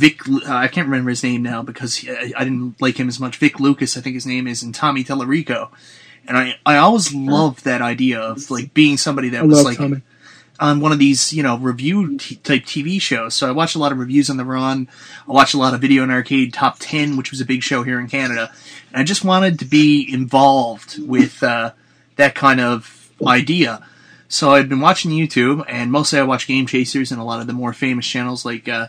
Vic. 0.01 0.27
Uh, 0.27 0.41
I 0.47 0.69
can't 0.69 0.89
remember 0.89 1.11
his 1.11 1.23
name 1.23 1.43
now 1.43 1.63
because 1.63 1.97
he, 1.97 2.11
I, 2.11 2.33
I 2.35 2.45
didn't 2.45 2.81
like 2.81 2.99
him 2.99 3.09
as 3.09 3.21
much. 3.21 3.37
Vic 3.37 3.61
Lucas, 3.61 3.99
I 3.99 4.01
think 4.01 4.15
his 4.15 4.27
name 4.27 4.47
is, 4.47 4.63
and 4.63 4.75
Tommy 4.75 5.05
Tallarico. 5.05 5.69
And 6.27 6.39
I, 6.39 6.55
I 6.65 6.79
always 6.79 7.13
loved 7.15 7.65
that 7.65 7.83
idea 7.83 8.19
of 8.19 8.51
like 8.51 8.73
being 8.73 8.97
somebody 8.97 9.29
that 9.31 9.43
I 9.43 9.47
was 9.47 9.63
like 9.63 9.77
Tommy. 9.77 10.01
on 10.59 10.81
one 10.81 10.93
of 10.93 10.99
these, 10.99 11.35
you 11.35 11.43
know, 11.43 11.59
review 11.59 12.17
t- 12.17 12.37
type 12.37 12.63
TV 12.63 13.01
shows. 13.01 13.35
So 13.35 13.47
I 13.47 13.51
watched 13.51 13.75
a 13.77 13.79
lot 13.79 13.93
of 13.93 13.99
reviews 13.99 14.31
on 14.31 14.39
the 14.39 14.45
run. 14.45 14.89
I 15.29 15.33
watched 15.33 15.55
a 15.55 15.59
lot 15.59 15.75
of 15.75 15.83
Video 15.83 16.03
and 16.03 16.13
Arcade 16.13 16.55
Top 16.55 16.79
10, 16.79 17.19
which 17.19 17.31
was 17.31 17.43
a 17.43 17.45
big 17.45 17.63
show 17.63 17.83
here 17.83 18.01
in 18.01 18.09
Canada. 18.09 18.51
And 18.93 19.03
I 19.03 19.05
just 19.05 19.25
wanted 19.25 19.59
to 19.59 19.67
be 19.67 20.11
involved 20.11 20.99
with 20.99 21.43
uh, 21.43 21.73
that 22.17 22.35
kind 22.35 22.61
of 22.61 23.11
idea. 23.27 23.87
So 24.29 24.53
I've 24.53 24.69
been 24.69 24.81
watching 24.81 25.11
YouTube, 25.11 25.65
and 25.69 25.93
mostly 25.93 26.19
I 26.19 26.23
watch 26.23 26.47
Game 26.47 26.65
Chasers 26.65 27.11
and 27.13 27.21
a 27.21 27.25
lot 27.25 27.41
of 27.41 27.47
the 27.49 27.53
more 27.53 27.73
famous 27.73 28.07
channels 28.07 28.45
like, 28.45 28.69
uh, 28.69 28.87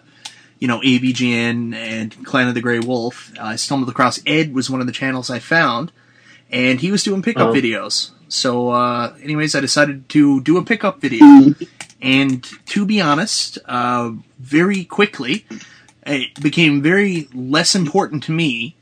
you 0.62 0.68
know, 0.68 0.80
AVGN 0.80 1.74
and 1.76 2.26
Clan 2.26 2.48
of 2.48 2.54
the 2.54 2.62
Grey 2.62 2.80
Wolf. 2.80 3.34
I 3.42 3.56
stumbled 3.58 3.90
across 3.90 4.22
Ed 4.26 4.54
was 4.54 4.70
one 4.70 4.80
of 4.80 4.86
the 4.88 4.94
channels 4.94 5.30
I 5.30 5.40
found, 5.40 5.92
and 6.52 6.80
he 6.80 6.92
was 6.92 7.04
doing 7.04 7.22
pickup 7.22 7.50
Oh. 7.50 7.54
videos. 7.54 8.12
So, 8.30 8.70
uh, 8.70 9.14
anyways, 9.22 9.56
I 9.56 9.60
decided 9.60 10.08
to 10.10 10.40
do 10.42 10.58
a 10.58 10.64
pickup 10.64 11.02
video. 11.02 11.54
And 12.02 12.48
to 12.68 12.86
be 12.86 13.02
honest, 13.02 13.58
uh, 13.66 14.12
very 14.40 14.86
quickly, 14.86 15.46
it 16.06 16.40
became 16.42 16.82
very 16.82 17.28
less 17.34 17.76
important 17.76 18.24
to 18.24 18.32
me 18.32 18.76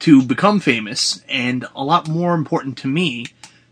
to 0.00 0.22
become 0.22 0.60
famous, 0.60 1.22
and 1.28 1.66
a 1.74 1.84
lot 1.84 2.08
more 2.08 2.34
important 2.34 2.76
to 2.78 2.88
me 2.88 3.26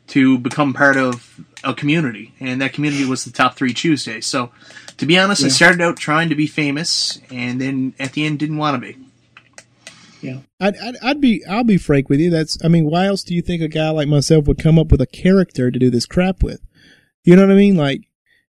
to 0.08 0.38
become 0.38 0.72
part 0.74 0.96
of 0.96 1.40
a 1.64 1.74
community. 1.74 2.32
And 2.40 2.60
that 2.60 2.72
community 2.72 3.04
was 3.04 3.24
the 3.24 3.30
Top 3.30 3.56
3 3.56 3.72
Tuesday. 3.72 4.20
So, 4.20 4.50
to 5.02 5.06
be 5.06 5.18
honest, 5.18 5.42
I 5.42 5.48
started 5.48 5.80
out 5.80 5.96
trying 5.96 6.28
to 6.28 6.36
be 6.36 6.46
famous, 6.46 7.20
and 7.28 7.60
then 7.60 7.92
at 7.98 8.12
the 8.12 8.24
end 8.24 8.38
didn't 8.38 8.58
want 8.58 8.80
to 8.80 8.92
be. 8.92 8.96
I'd, 10.60 10.76
I'd, 10.76 10.96
I'd 11.02 11.20
be, 11.20 11.44
I'll 11.44 11.64
be 11.64 11.76
frank 11.76 12.08
with 12.08 12.20
you. 12.20 12.30
That's, 12.30 12.56
I 12.64 12.68
mean, 12.68 12.88
why 12.88 13.06
else 13.06 13.24
do 13.24 13.34
you 13.34 13.42
think 13.42 13.62
a 13.62 13.66
guy 13.66 13.90
like 13.90 14.06
myself 14.06 14.46
would 14.46 14.62
come 14.62 14.78
up 14.78 14.92
with 14.92 15.00
a 15.00 15.06
character 15.08 15.72
to 15.72 15.78
do 15.80 15.90
this 15.90 16.06
crap 16.06 16.44
with? 16.44 16.60
You 17.24 17.34
know 17.34 17.42
what 17.42 17.50
I 17.50 17.56
mean? 17.56 17.74
Like, 17.74 18.02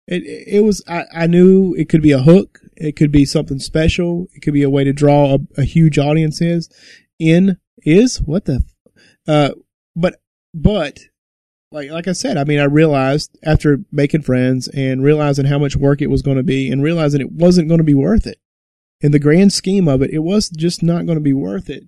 it, 0.06 0.22
it 0.22 0.62
was, 0.62 0.84
I, 0.86 1.06
I 1.12 1.26
knew 1.26 1.74
it 1.74 1.88
could 1.88 2.00
be 2.00 2.12
a 2.12 2.20
hook. 2.22 2.60
It 2.76 2.94
could 2.94 3.10
be 3.10 3.24
something 3.24 3.58
special. 3.58 4.28
It 4.32 4.42
could 4.42 4.54
be 4.54 4.62
a 4.62 4.70
way 4.70 4.84
to 4.84 4.92
draw 4.92 5.34
a, 5.34 5.38
a 5.58 5.64
huge 5.64 5.98
audience 5.98 6.40
is, 6.40 6.70
in, 7.18 7.56
is, 7.84 8.18
what 8.18 8.44
the, 8.44 8.62
uh, 9.26 9.50
but 9.96 10.20
but 10.54 11.00
like 11.70 11.90
like 11.90 12.08
I 12.08 12.12
said, 12.12 12.36
I 12.36 12.44
mean, 12.44 12.60
I 12.60 12.64
realized 12.64 13.36
after 13.42 13.80
making 13.90 14.22
friends 14.22 14.68
and 14.68 15.02
realizing 15.02 15.46
how 15.46 15.58
much 15.58 15.76
work 15.76 16.00
it 16.00 16.10
was 16.10 16.22
going 16.22 16.36
to 16.36 16.42
be, 16.42 16.70
and 16.70 16.82
realizing 16.82 17.20
it 17.20 17.32
wasn't 17.32 17.68
going 17.68 17.78
to 17.78 17.84
be 17.84 17.94
worth 17.94 18.26
it. 18.26 18.38
In 19.00 19.12
the 19.12 19.18
grand 19.18 19.52
scheme 19.52 19.88
of 19.88 20.00
it, 20.02 20.10
it 20.10 20.20
was 20.20 20.48
just 20.48 20.82
not 20.82 21.06
going 21.06 21.16
to 21.18 21.22
be 21.22 21.32
worth 21.32 21.68
it 21.68 21.84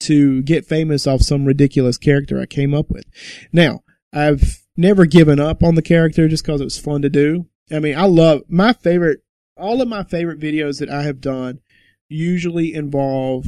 to 0.00 0.42
get 0.42 0.66
famous 0.66 1.06
off 1.06 1.22
some 1.22 1.44
ridiculous 1.44 1.98
character 1.98 2.40
I 2.40 2.46
came 2.46 2.74
up 2.74 2.90
with. 2.90 3.04
Now, 3.52 3.82
I've 4.12 4.62
never 4.76 5.06
given 5.06 5.38
up 5.38 5.62
on 5.62 5.74
the 5.74 5.82
character 5.82 6.26
just 6.26 6.44
because 6.44 6.60
it 6.60 6.64
was 6.64 6.78
fun 6.78 7.02
to 7.02 7.10
do. 7.10 7.46
I 7.70 7.78
mean, 7.78 7.96
I 7.96 8.06
love 8.06 8.42
my 8.48 8.72
favorite, 8.72 9.20
all 9.56 9.80
of 9.80 9.88
my 9.88 10.02
favorite 10.02 10.40
videos 10.40 10.80
that 10.80 10.90
I 10.90 11.02
have 11.02 11.20
done 11.20 11.60
usually 12.08 12.74
involve, 12.74 13.46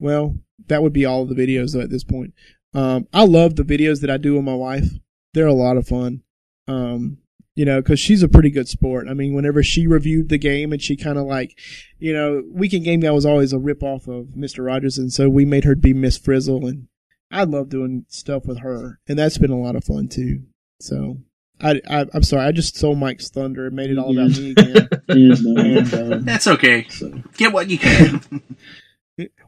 well, 0.00 0.36
that 0.66 0.82
would 0.82 0.92
be 0.92 1.04
all 1.04 1.22
of 1.22 1.28
the 1.28 1.34
videos 1.34 1.80
at 1.80 1.90
this 1.90 2.04
point. 2.04 2.34
Um, 2.74 3.06
I 3.12 3.24
love 3.24 3.56
the 3.56 3.62
videos 3.62 4.00
that 4.00 4.10
I 4.10 4.16
do 4.16 4.34
with 4.34 4.44
my 4.44 4.54
wife. 4.54 4.88
They're 5.34 5.46
a 5.46 5.52
lot 5.52 5.76
of 5.76 5.86
fun. 5.86 6.22
Um, 6.68 7.18
you 7.54 7.64
know, 7.66 7.82
cause 7.82 8.00
she's 8.00 8.22
a 8.22 8.28
pretty 8.28 8.50
good 8.50 8.68
sport. 8.68 9.08
I 9.08 9.14
mean, 9.14 9.34
whenever 9.34 9.62
she 9.62 9.86
reviewed 9.86 10.30
the 10.30 10.38
game 10.38 10.72
and 10.72 10.80
she 10.80 10.96
kind 10.96 11.18
of 11.18 11.26
like, 11.26 11.58
you 11.98 12.14
know, 12.14 12.42
Weekend 12.50 12.84
Game 12.84 13.00
Guy 13.00 13.10
was 13.10 13.26
always 13.26 13.52
a 13.52 13.58
rip 13.58 13.82
off 13.82 14.08
of 14.08 14.28
Mr. 14.28 14.64
Rogers. 14.64 14.96
And 14.96 15.12
so 15.12 15.28
we 15.28 15.44
made 15.44 15.64
her 15.64 15.74
be 15.74 15.92
Miss 15.92 16.16
Frizzle 16.16 16.66
and 16.66 16.88
I 17.30 17.44
love 17.44 17.68
doing 17.68 18.06
stuff 18.08 18.46
with 18.46 18.60
her. 18.60 19.00
And 19.06 19.18
that's 19.18 19.38
been 19.38 19.50
a 19.50 19.60
lot 19.60 19.76
of 19.76 19.84
fun 19.84 20.08
too. 20.08 20.44
So 20.80 21.18
I, 21.60 21.80
I 21.88 22.06
am 22.14 22.22
sorry, 22.22 22.46
I 22.46 22.52
just 22.52 22.76
stole 22.76 22.96
Mike's 22.96 23.30
thunder 23.30 23.66
and 23.66 23.76
made 23.76 23.90
it 23.90 23.98
all 23.98 24.12
about 24.12 24.36
me 24.36 24.50
again. 24.50 24.88
and, 25.08 26.26
That's 26.26 26.46
okay. 26.46 26.86
so. 26.88 27.22
Get 27.36 27.52
what 27.52 27.70
you 27.70 27.78
can. 27.78 28.42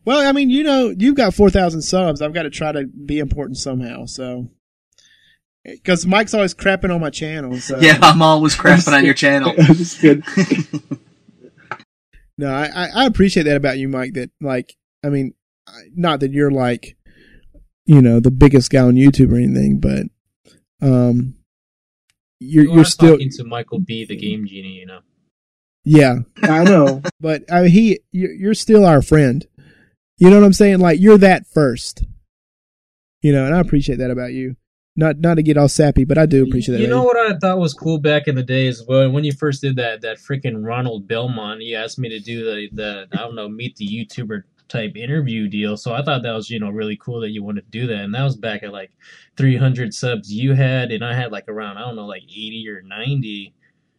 Well, 0.04 0.26
I 0.26 0.32
mean, 0.32 0.50
you 0.50 0.62
know, 0.62 0.94
you've 0.96 1.16
got 1.16 1.34
4,000 1.34 1.82
subs. 1.82 2.20
I've 2.20 2.34
got 2.34 2.42
to 2.42 2.50
try 2.50 2.72
to 2.72 2.86
be 2.86 3.18
important 3.18 3.58
somehow. 3.58 4.04
So, 4.06 4.48
because 5.64 6.06
Mike's 6.06 6.34
always 6.34 6.54
crapping 6.54 6.94
on 6.94 7.00
my 7.00 7.10
channel. 7.10 7.58
So. 7.58 7.78
yeah, 7.80 7.98
I'm 8.02 8.20
always 8.22 8.54
crapping 8.54 8.92
on 8.92 9.04
your 9.04 9.14
channel. 9.14 9.54
I'm 9.58 9.74
just 9.74 10.00
kidding. 10.00 10.22
No, 12.36 12.52
I, 12.52 12.66
I 12.74 12.88
I 12.94 13.06
appreciate 13.06 13.44
that 13.44 13.56
about 13.56 13.78
you, 13.78 13.88
Mike. 13.88 14.14
That 14.14 14.30
like, 14.40 14.76
I 15.04 15.08
mean, 15.08 15.34
not 15.94 16.20
that 16.20 16.32
you're 16.32 16.50
like, 16.50 16.96
you 17.86 18.02
know, 18.02 18.20
the 18.20 18.30
biggest 18.30 18.70
guy 18.70 18.80
on 18.80 18.94
YouTube 18.94 19.32
or 19.32 19.36
anything, 19.36 19.78
but 19.78 20.06
um, 20.82 21.36
you're 22.40 22.64
You 22.64 22.74
you're 22.74 22.84
still 22.84 23.12
talking 23.12 23.30
to 23.30 23.44
Michael 23.44 23.78
B, 23.78 24.04
the 24.04 24.16
game 24.16 24.46
genie. 24.46 24.70
You 24.80 24.86
know. 24.86 25.00
yeah. 25.84 26.16
I 26.42 26.64
know. 26.64 27.02
But 27.20 27.44
I 27.50 27.62
mean, 27.62 27.70
he 27.70 28.00
you're, 28.10 28.32
you're 28.32 28.54
still 28.54 28.84
our 28.84 29.00
friend. 29.00 29.46
You 30.18 30.30
know 30.30 30.40
what 30.40 30.46
I'm 30.46 30.52
saying? 30.52 30.78
Like 30.78 31.00
you're 31.00 31.18
that 31.18 31.46
first. 31.46 32.04
You 33.22 33.32
know, 33.32 33.46
and 33.46 33.54
I 33.54 33.60
appreciate 33.60 33.96
that 33.96 34.10
about 34.10 34.32
you. 34.32 34.56
Not 34.96 35.18
not 35.18 35.34
to 35.34 35.42
get 35.42 35.56
all 35.56 35.68
sappy, 35.68 36.04
but 36.04 36.18
I 36.18 36.26
do 36.26 36.44
appreciate 36.44 36.74
that. 36.74 36.80
You 36.80 36.86
about 36.86 36.96
know 36.96 37.02
what 37.02 37.16
I 37.16 37.36
thought 37.38 37.58
was 37.58 37.74
cool 37.74 37.98
back 37.98 38.28
in 38.28 38.36
the 38.36 38.44
day 38.44 38.68
as 38.68 38.84
well. 38.86 39.10
When 39.10 39.24
you 39.24 39.32
first 39.32 39.60
did 39.60 39.76
that, 39.76 40.02
that 40.02 40.18
freaking 40.18 40.64
Ronald 40.64 41.08
Belmont, 41.08 41.62
he 41.62 41.74
asked 41.74 41.98
me 41.98 42.08
to 42.10 42.20
do 42.20 42.44
the 42.44 42.68
the 42.72 43.08
I 43.12 43.16
don't 43.16 43.34
know 43.34 43.48
meet 43.48 43.76
the 43.76 43.86
YouTuber 43.86 44.44
type 44.68 44.96
interview 44.96 45.48
deal. 45.48 45.76
So 45.76 45.94
I 45.94 46.02
thought 46.02 46.22
that 46.22 46.32
was 46.32 46.48
you 46.48 46.60
know 46.60 46.70
really 46.70 46.96
cool 46.96 47.20
that 47.20 47.30
you 47.30 47.42
wanted 47.42 47.64
to 47.64 47.70
do 47.70 47.88
that, 47.88 48.04
and 48.04 48.14
that 48.14 48.22
was 48.22 48.36
back 48.36 48.62
at 48.62 48.72
like 48.72 48.92
300 49.36 49.92
subs 49.92 50.32
you 50.32 50.52
had, 50.52 50.92
and 50.92 51.04
I 51.04 51.14
had 51.14 51.32
like 51.32 51.48
around 51.48 51.78
I 51.78 51.80
don't 51.80 51.96
know 51.96 52.06
like 52.06 52.22
80 52.22 52.68
or 52.68 52.82
90, 52.82 53.52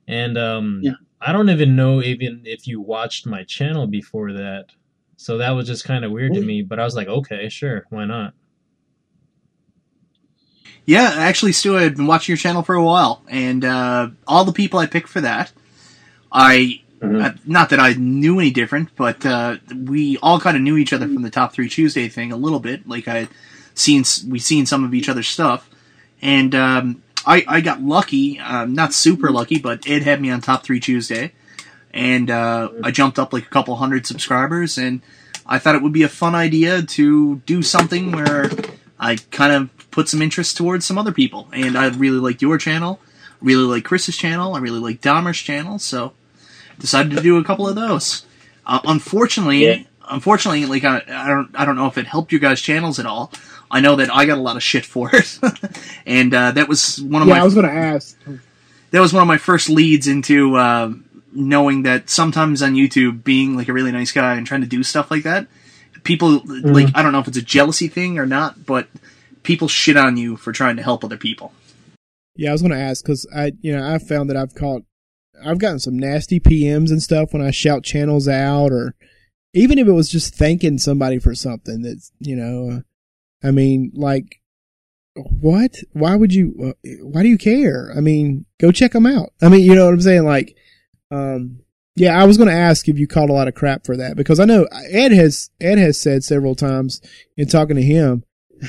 and 0.07 0.37
um 0.37 0.79
Yeah. 0.81 0.93
I 1.19 1.33
don't 1.33 1.49
even 1.49 1.75
know 1.75 2.01
even 2.01 2.43
if 2.45 2.67
you 2.67 2.79
watched 2.79 3.25
my 3.25 3.43
channel 3.43 3.87
before 3.87 4.31
that. 4.33 4.67
So 5.17 5.37
that 5.37 5.51
was 5.51 5.67
just 5.67 5.85
kind 5.85 6.03
of 6.05 6.11
weird 6.11 6.33
to 6.33 6.41
me, 6.41 6.61
but 6.61 6.79
I 6.79 6.83
was 6.83 6.95
like, 6.95 7.07
okay, 7.07 7.49
sure, 7.49 7.85
why 7.89 8.05
not? 8.05 8.33
Yeah, 10.85 11.11
actually, 11.17 11.51
Stu, 11.53 11.77
I've 11.77 11.95
been 11.95 12.05
watching 12.05 12.33
your 12.33 12.37
channel 12.37 12.61
for 12.61 12.75
a 12.75 12.83
while, 12.83 13.23
and 13.27 13.65
uh, 13.65 14.09
all 14.27 14.45
the 14.45 14.51
people 14.53 14.79
I 14.79 14.85
picked 14.85 15.09
for 15.09 15.21
that, 15.21 15.51
I 16.31 16.81
Mhm. 17.01 17.23
uh, 17.23 17.33
not 17.45 17.69
that 17.71 17.79
I 17.79 17.93
knew 17.93 18.39
any 18.39 18.51
different, 18.51 18.95
but 18.95 19.25
uh, 19.25 19.57
we 19.75 20.17
all 20.21 20.39
kind 20.39 20.55
of 20.55 20.63
knew 20.63 20.77
each 20.77 20.93
other 20.93 21.07
from 21.07 21.23
the 21.23 21.29
Top 21.29 21.53
Three 21.53 21.69
Tuesday 21.69 22.07
thing 22.07 22.31
a 22.31 22.37
little 22.37 22.59
bit. 22.59 22.87
Like 22.87 23.07
I 23.07 23.27
seen, 23.73 24.03
we 24.29 24.39
seen 24.39 24.65
some 24.65 24.83
of 24.83 24.93
each 24.93 25.09
other's 25.09 25.27
stuff, 25.27 25.69
and 26.21 26.55
um, 26.55 27.03
I 27.25 27.43
I 27.47 27.61
got 27.61 27.81
lucky, 27.81 28.39
um, 28.39 28.73
not 28.73 28.93
super 28.93 29.29
lucky, 29.29 29.59
but 29.59 29.87
Ed 29.89 30.03
had 30.03 30.21
me 30.21 30.29
on 30.29 30.41
Top 30.41 30.63
Three 30.63 30.79
Tuesday, 30.79 31.33
and 31.95 32.29
uh, 32.29 32.69
I 32.83 32.91
jumped 32.91 33.17
up 33.17 33.33
like 33.33 33.47
a 33.47 33.49
couple 33.49 33.75
hundred 33.77 34.05
subscribers, 34.05 34.77
and 34.77 35.01
I 35.47 35.57
thought 35.57 35.73
it 35.75 35.81
would 35.81 35.93
be 35.93 36.03
a 36.03 36.09
fun 36.09 36.35
idea 36.35 36.83
to 36.83 37.37
do 37.47 37.63
something 37.63 38.11
where 38.11 38.51
I 38.99 39.15
kind 39.31 39.53
of 39.53 39.91
put 39.91 40.09
some 40.09 40.21
interest 40.21 40.57
towards 40.57 40.85
some 40.85 40.97
other 40.99 41.11
people. 41.13 41.47
And 41.53 41.77
I 41.77 41.87
really 41.89 42.19
like 42.19 42.41
your 42.41 42.57
channel, 42.59 42.99
really 43.41 43.63
like 43.63 43.83
Chris's 43.85 44.17
channel, 44.17 44.53
I 44.55 44.59
really 44.59 44.79
like 44.79 45.01
Dahmer's 45.01 45.39
channel, 45.39 45.79
so 45.79 46.13
decided 46.79 47.15
to 47.15 47.21
do 47.23 47.37
a 47.37 47.43
couple 47.43 47.67
of 47.67 47.75
those. 47.75 48.25
Uh, 48.65 48.79
unfortunately, 48.85 49.65
Yeah. 49.65 49.83
unfortunately, 50.09 50.65
like 50.65 50.83
I, 50.83 51.01
I 51.07 51.27
don't, 51.29 51.49
I 51.55 51.63
don't 51.65 51.75
know 51.77 51.87
if 51.87 51.97
it 51.97 52.07
helped 52.07 52.31
your 52.33 52.39
guys' 52.41 52.59
channels 52.61 52.99
at 52.99 53.05
all. 53.05 53.31
I 53.71 53.79
know 53.79 53.95
that 53.95 54.13
I 54.13 54.25
got 54.25 54.37
a 54.37 54.41
lot 54.41 54.57
of 54.57 54.63
shit 54.63 54.85
for 54.85 55.09
it, 55.13 55.39
and 56.05 56.33
uh, 56.33 56.51
that 56.51 56.67
was 56.67 57.01
one 57.01 57.21
of 57.21 57.27
Yeah, 57.27 57.35
my 57.35 57.39
I 57.41 57.43
was 57.43 57.53
going 57.55 57.65
to 57.67 57.71
ask. 57.73 58.17
that 58.91 58.99
was 58.99 59.13
one 59.13 59.21
of 59.21 59.27
my 59.27 59.37
first 59.37 59.69
leads 59.69 60.07
into 60.07 60.55
uh, 60.55 60.93
knowing 61.35 61.83
that 61.83 62.09
sometimes 62.09 62.61
on 62.61 62.73
YouTube, 62.73 63.23
being 63.23 63.55
like 63.55 63.67
a 63.67 63.73
really 63.73 63.91
nice 63.91 64.11
guy 64.11 64.35
and 64.35 64.47
trying 64.47 64.61
to 64.61 64.67
do 64.67 64.83
stuff 64.83 65.11
like 65.11 65.23
that, 65.23 65.47
people 66.03 66.41
like 66.45 66.89
I 66.95 67.01
don't 67.01 67.11
know 67.11 67.19
if 67.19 67.27
it's 67.27 67.37
a 67.37 67.41
jealousy 67.41 67.87
thing 67.87 68.17
or 68.17 68.25
not, 68.25 68.65
but 68.65 68.87
people 69.43 69.67
shit 69.67 69.97
on 69.97 70.17
you 70.17 70.35
for 70.35 70.51
trying 70.51 70.75
to 70.77 70.83
help 70.83 71.03
other 71.03 71.17
people. 71.17 71.53
Yeah, 72.35 72.49
I 72.49 72.51
was 72.51 72.61
going 72.61 72.73
to 72.73 72.79
ask 72.79 73.03
because 73.03 73.25
I, 73.33 73.53
you 73.61 73.75
know, 73.75 73.87
I 73.87 73.97
found 73.97 74.29
that 74.29 74.35
I've 74.35 74.55
caught, 74.55 74.83
I've 75.43 75.59
gotten 75.59 75.79
some 75.79 75.97
nasty 75.97 76.39
PMs 76.39 76.89
and 76.89 77.01
stuff 77.01 77.31
when 77.31 77.41
I 77.41 77.51
shout 77.51 77.83
channels 77.83 78.27
out, 78.27 78.71
or 78.71 78.95
even 79.53 79.77
if 79.77 79.87
it 79.87 79.93
was 79.93 80.09
just 80.09 80.35
thanking 80.35 80.77
somebody 80.77 81.17
for 81.17 81.33
something 81.33 81.81
that's, 81.81 82.11
you 82.19 82.35
know, 82.35 82.77
uh, 82.77 83.47
I 83.47 83.51
mean, 83.51 83.91
like, 83.93 84.41
what? 85.13 85.75
Why 85.93 86.17
would 86.17 86.33
you? 86.33 86.75
Uh, 86.85 86.89
why 87.03 87.23
do 87.23 87.29
you 87.29 87.37
care? 87.37 87.93
I 87.95 88.01
mean, 88.01 88.45
go 88.59 88.71
check 88.71 88.91
them 88.91 89.05
out. 89.05 89.29
I 89.41 89.47
mean, 89.47 89.61
you 89.61 89.73
know 89.73 89.85
what 89.85 89.93
I'm 89.93 90.01
saying? 90.01 90.25
Like, 90.25 90.57
um, 91.15 91.59
yeah, 91.95 92.19
I 92.19 92.25
was 92.25 92.37
going 92.37 92.49
to 92.49 92.55
ask 92.55 92.89
if 92.89 92.99
you 92.99 93.07
caught 93.07 93.29
a 93.29 93.33
lot 93.33 93.47
of 93.47 93.55
crap 93.55 93.85
for 93.85 93.95
that 93.95 94.17
because 94.17 94.39
I 94.39 94.45
know 94.45 94.67
Ed 94.89 95.13
has 95.13 95.49
Ed 95.61 95.77
has 95.77 95.99
said 95.99 96.23
several 96.23 96.55
times 96.55 97.01
in 97.37 97.47
talking 97.47 97.77
to 97.77 97.81
him 97.81 98.23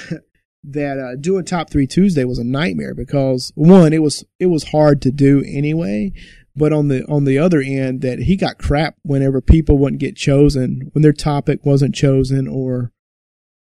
that 0.65 0.99
uh, 0.99 1.17
doing 1.17 1.45
top 1.45 1.71
three 1.71 1.87
Tuesday 1.87 2.25
was 2.25 2.39
a 2.39 2.45
nightmare 2.45 2.95
because 2.95 3.53
one, 3.57 3.93
it 3.93 4.03
was 4.03 4.25
it 4.39 4.47
was 4.47 4.71
hard 4.71 5.03
to 5.03 5.11
do 5.11 5.43
anyway, 5.47 6.13
but 6.55 6.73
on 6.73 6.87
the 6.87 7.05
on 7.07 7.25
the 7.25 7.39
other 7.39 7.61
end, 7.61 8.01
that 8.03 8.21
he 8.21 8.37
got 8.37 8.59
crap 8.59 8.95
whenever 9.03 9.41
people 9.41 9.77
wouldn't 9.79 10.01
get 10.01 10.17
chosen 10.17 10.91
when 10.93 11.03
their 11.03 11.13
topic 11.13 11.67
wasn't 11.67 11.97
chosen 11.97 12.47
or 12.47 12.93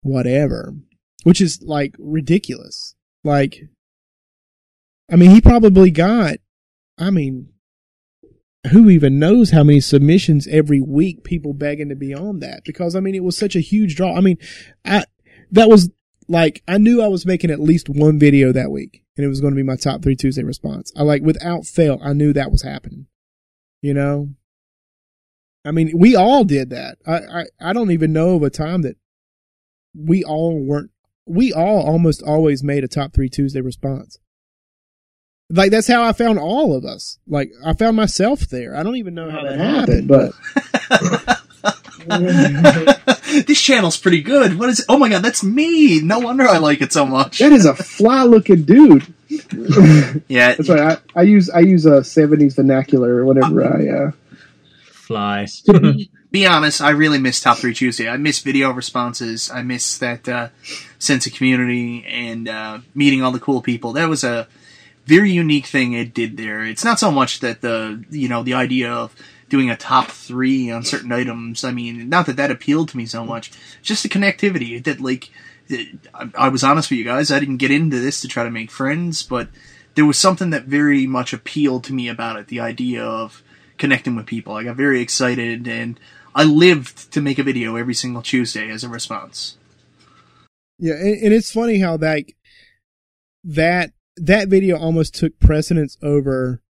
whatever, 0.02 0.74
which 1.24 1.40
is 1.40 1.60
like 1.62 1.96
ridiculous. 1.98 2.94
Like, 3.24 3.68
I 5.10 5.16
mean, 5.16 5.30
he 5.30 5.40
probably 5.40 5.90
got, 5.90 6.36
I 6.96 7.10
mean, 7.10 7.48
who 8.66 8.90
even 8.90 9.18
knows 9.18 9.50
how 9.50 9.62
many 9.62 9.80
submissions 9.80 10.46
every 10.48 10.80
week 10.80 11.22
people 11.22 11.54
begging 11.54 11.88
to 11.88 11.94
be 11.94 12.14
on 12.14 12.40
that 12.40 12.64
because 12.64 12.96
I 12.96 13.00
mean 13.00 13.14
it 13.14 13.22
was 13.22 13.36
such 13.36 13.54
a 13.54 13.60
huge 13.60 13.96
draw. 13.96 14.16
I 14.16 14.20
mean, 14.20 14.38
I 14.84 15.04
that 15.52 15.68
was 15.68 15.90
like 16.28 16.62
I 16.66 16.78
knew 16.78 17.00
I 17.00 17.08
was 17.08 17.24
making 17.24 17.50
at 17.50 17.60
least 17.60 17.88
one 17.88 18.18
video 18.18 18.52
that 18.52 18.70
week, 18.70 19.04
and 19.16 19.24
it 19.24 19.28
was 19.28 19.40
going 19.40 19.52
to 19.52 19.56
be 19.56 19.62
my 19.62 19.76
top 19.76 20.02
three 20.02 20.16
Tuesday 20.16 20.42
response. 20.42 20.92
I 20.96 21.02
like 21.02 21.22
without 21.22 21.66
fail, 21.66 21.98
I 22.02 22.12
knew 22.12 22.32
that 22.32 22.50
was 22.50 22.62
happening. 22.62 23.06
You 23.80 23.94
know, 23.94 24.30
I 25.64 25.70
mean, 25.70 25.92
we 25.96 26.16
all 26.16 26.44
did 26.44 26.70
that. 26.70 26.98
I 27.06 27.18
I, 27.18 27.44
I 27.60 27.72
don't 27.72 27.92
even 27.92 28.12
know 28.12 28.36
of 28.36 28.42
a 28.42 28.50
time 28.50 28.82
that 28.82 28.96
we 29.94 30.24
all 30.24 30.58
weren't. 30.58 30.90
We 31.26 31.52
all 31.52 31.82
almost 31.86 32.22
always 32.22 32.64
made 32.64 32.84
a 32.84 32.88
top 32.88 33.14
three 33.14 33.28
Tuesday 33.28 33.60
response. 33.60 34.18
Like 35.50 35.70
that's 35.70 35.86
how 35.88 36.02
I 36.02 36.12
found 36.12 36.38
all 36.38 36.76
of 36.76 36.84
us. 36.84 37.18
Like 37.26 37.52
I 37.64 37.72
found 37.72 37.96
myself 37.96 38.40
there. 38.40 38.76
I 38.76 38.82
don't 38.82 38.96
even 38.96 39.14
know 39.14 39.30
how 39.30 39.42
that 39.42 39.58
happened, 39.58 40.08
but 40.08 40.32
this 43.46 43.60
channel's 43.60 43.96
pretty 43.96 44.20
good. 44.20 44.58
What 44.58 44.68
is 44.68 44.80
it? 44.80 44.86
Oh 44.88 44.98
my 44.98 45.08
god, 45.08 45.22
that's 45.22 45.42
me. 45.42 46.00
No 46.00 46.18
wonder 46.18 46.46
I 46.46 46.58
like 46.58 46.82
it 46.82 46.92
so 46.92 47.06
much. 47.06 47.38
That 47.38 47.52
is 47.52 47.64
a 47.64 47.74
fly 47.74 48.24
looking 48.24 48.62
dude. 48.62 49.14
Yeah, 50.28 50.54
That's 50.54 50.68
right. 50.68 50.98
I, 51.14 51.20
I 51.20 51.22
use 51.22 51.50
I 51.50 51.60
use 51.60 51.86
a 51.86 52.00
'70s 52.00 52.56
vernacular 52.56 53.24
whenever 53.24 53.64
I. 53.64 53.88
Uh, 53.88 54.12
Fly. 55.08 55.46
be 56.30 56.46
honest, 56.46 56.82
I 56.82 56.90
really 56.90 57.18
miss 57.18 57.40
Top 57.40 57.56
3 57.56 57.72
Tuesday. 57.72 58.08
I 58.08 58.18
miss 58.18 58.40
video 58.40 58.70
responses. 58.70 59.50
I 59.50 59.62
miss 59.62 59.96
that 59.98 60.28
uh, 60.28 60.48
sense 60.98 61.26
of 61.26 61.32
community 61.32 62.04
and 62.06 62.46
uh, 62.46 62.80
meeting 62.94 63.22
all 63.22 63.32
the 63.32 63.40
cool 63.40 63.62
people. 63.62 63.94
That 63.94 64.10
was 64.10 64.22
a 64.22 64.46
very 65.08 65.32
unique 65.32 65.64
thing 65.64 65.94
it 65.94 66.12
did 66.12 66.36
there. 66.36 66.62
It's 66.62 66.84
not 66.84 67.00
so 67.00 67.10
much 67.10 67.40
that 67.40 67.62
the, 67.62 68.04
you 68.10 68.28
know, 68.28 68.42
the 68.42 68.52
idea 68.52 68.92
of 68.92 69.16
doing 69.48 69.70
a 69.70 69.76
top 69.76 70.08
three 70.08 70.70
on 70.70 70.84
certain 70.84 71.10
items. 71.10 71.64
I 71.64 71.72
mean, 71.72 72.10
not 72.10 72.26
that 72.26 72.36
that 72.36 72.50
appealed 72.50 72.90
to 72.90 72.96
me 72.98 73.06
so 73.06 73.24
much. 73.24 73.50
Just 73.80 74.02
the 74.02 74.10
connectivity 74.10 74.84
that, 74.84 75.00
like, 75.00 75.30
I, 76.34 76.50
was 76.50 76.62
honest 76.62 76.90
with 76.90 76.98
you 76.98 77.06
guys. 77.06 77.30
I 77.30 77.40
didn't 77.40 77.56
get 77.56 77.70
into 77.70 77.98
this 77.98 78.20
to 78.20 78.28
try 78.28 78.44
to 78.44 78.50
make 78.50 78.70
friends, 78.70 79.22
but 79.22 79.48
there 79.94 80.04
was 80.04 80.18
something 80.18 80.50
that 80.50 80.64
very 80.64 81.06
much 81.06 81.32
appealed 81.32 81.84
to 81.84 81.94
me 81.94 82.08
about 82.08 82.38
it. 82.38 82.48
The 82.48 82.60
idea 82.60 83.02
of 83.02 83.42
connecting 83.78 84.14
with 84.14 84.26
people. 84.26 84.54
I 84.56 84.64
got 84.64 84.76
very 84.76 85.00
excited, 85.00 85.66
and 85.66 85.98
I 86.34 86.44
lived 86.44 87.10
to 87.12 87.22
make 87.22 87.38
a 87.38 87.42
video 87.42 87.76
every 87.76 87.94
single 87.94 88.20
Tuesday 88.20 88.68
as 88.70 88.84
a 88.84 88.90
response. 88.90 89.56
Yeah, 90.78 90.94
and, 90.94 91.22
and 91.22 91.32
it's 91.32 91.50
funny 91.50 91.78
how 91.78 91.96
that 91.96 92.24
that 93.42 93.92
that 94.22 94.48
video 94.48 94.78
almost 94.78 95.14
took 95.14 95.38
precedence 95.40 95.96
over 96.02 96.62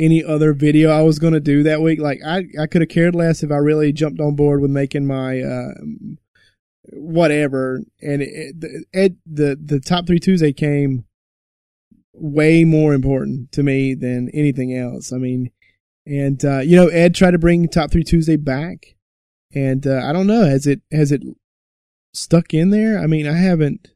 any 0.00 0.24
other 0.24 0.52
video 0.52 0.90
I 0.90 1.02
was 1.02 1.18
going 1.18 1.34
to 1.34 1.40
do 1.40 1.62
that 1.62 1.80
week. 1.80 2.00
Like 2.00 2.20
I, 2.26 2.44
I 2.60 2.66
could 2.66 2.82
have 2.82 2.88
cared 2.88 3.14
less 3.14 3.42
if 3.42 3.50
I 3.52 3.56
really 3.56 3.92
jumped 3.92 4.20
on 4.20 4.34
board 4.34 4.60
with 4.60 4.70
making 4.70 5.06
my, 5.06 5.40
uh, 5.40 5.74
whatever. 6.92 7.82
And 8.00 8.22
it, 8.22 8.60
the, 8.60 8.84
Ed, 8.92 9.16
the, 9.26 9.58
the 9.62 9.80
top 9.80 10.06
three 10.06 10.18
Tuesday 10.18 10.52
came 10.52 11.04
way 12.14 12.64
more 12.64 12.94
important 12.94 13.52
to 13.52 13.62
me 13.62 13.94
than 13.94 14.28
anything 14.30 14.76
else. 14.76 15.12
I 15.12 15.18
mean, 15.18 15.50
and, 16.04 16.44
uh, 16.44 16.60
you 16.60 16.74
know, 16.74 16.88
Ed 16.88 17.14
tried 17.14 17.30
to 17.32 17.38
bring 17.38 17.68
top 17.68 17.92
three 17.92 18.04
Tuesday 18.04 18.36
back 18.36 18.96
and, 19.54 19.86
uh, 19.86 20.02
I 20.04 20.12
don't 20.12 20.26
know, 20.26 20.44
has 20.44 20.66
it, 20.66 20.80
has 20.90 21.12
it 21.12 21.22
stuck 22.12 22.52
in 22.52 22.70
there? 22.70 22.98
I 22.98 23.06
mean, 23.06 23.28
I 23.28 23.36
haven't, 23.36 23.88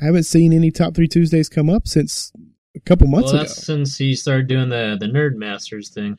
I 0.00 0.06
haven't 0.06 0.24
seen 0.24 0.52
any 0.52 0.72
top 0.72 0.96
three 0.96 1.06
Tuesdays 1.06 1.48
come 1.48 1.70
up 1.70 1.86
since 1.86 2.32
a 2.76 2.80
couple 2.80 3.06
months 3.06 3.32
well, 3.32 3.42
ago. 3.42 3.52
since 3.52 3.98
he 3.98 4.14
started 4.14 4.48
doing 4.48 4.68
the 4.68 4.96
the 4.98 5.06
Nerd 5.06 5.34
Masters 5.34 5.90
thing. 5.90 6.18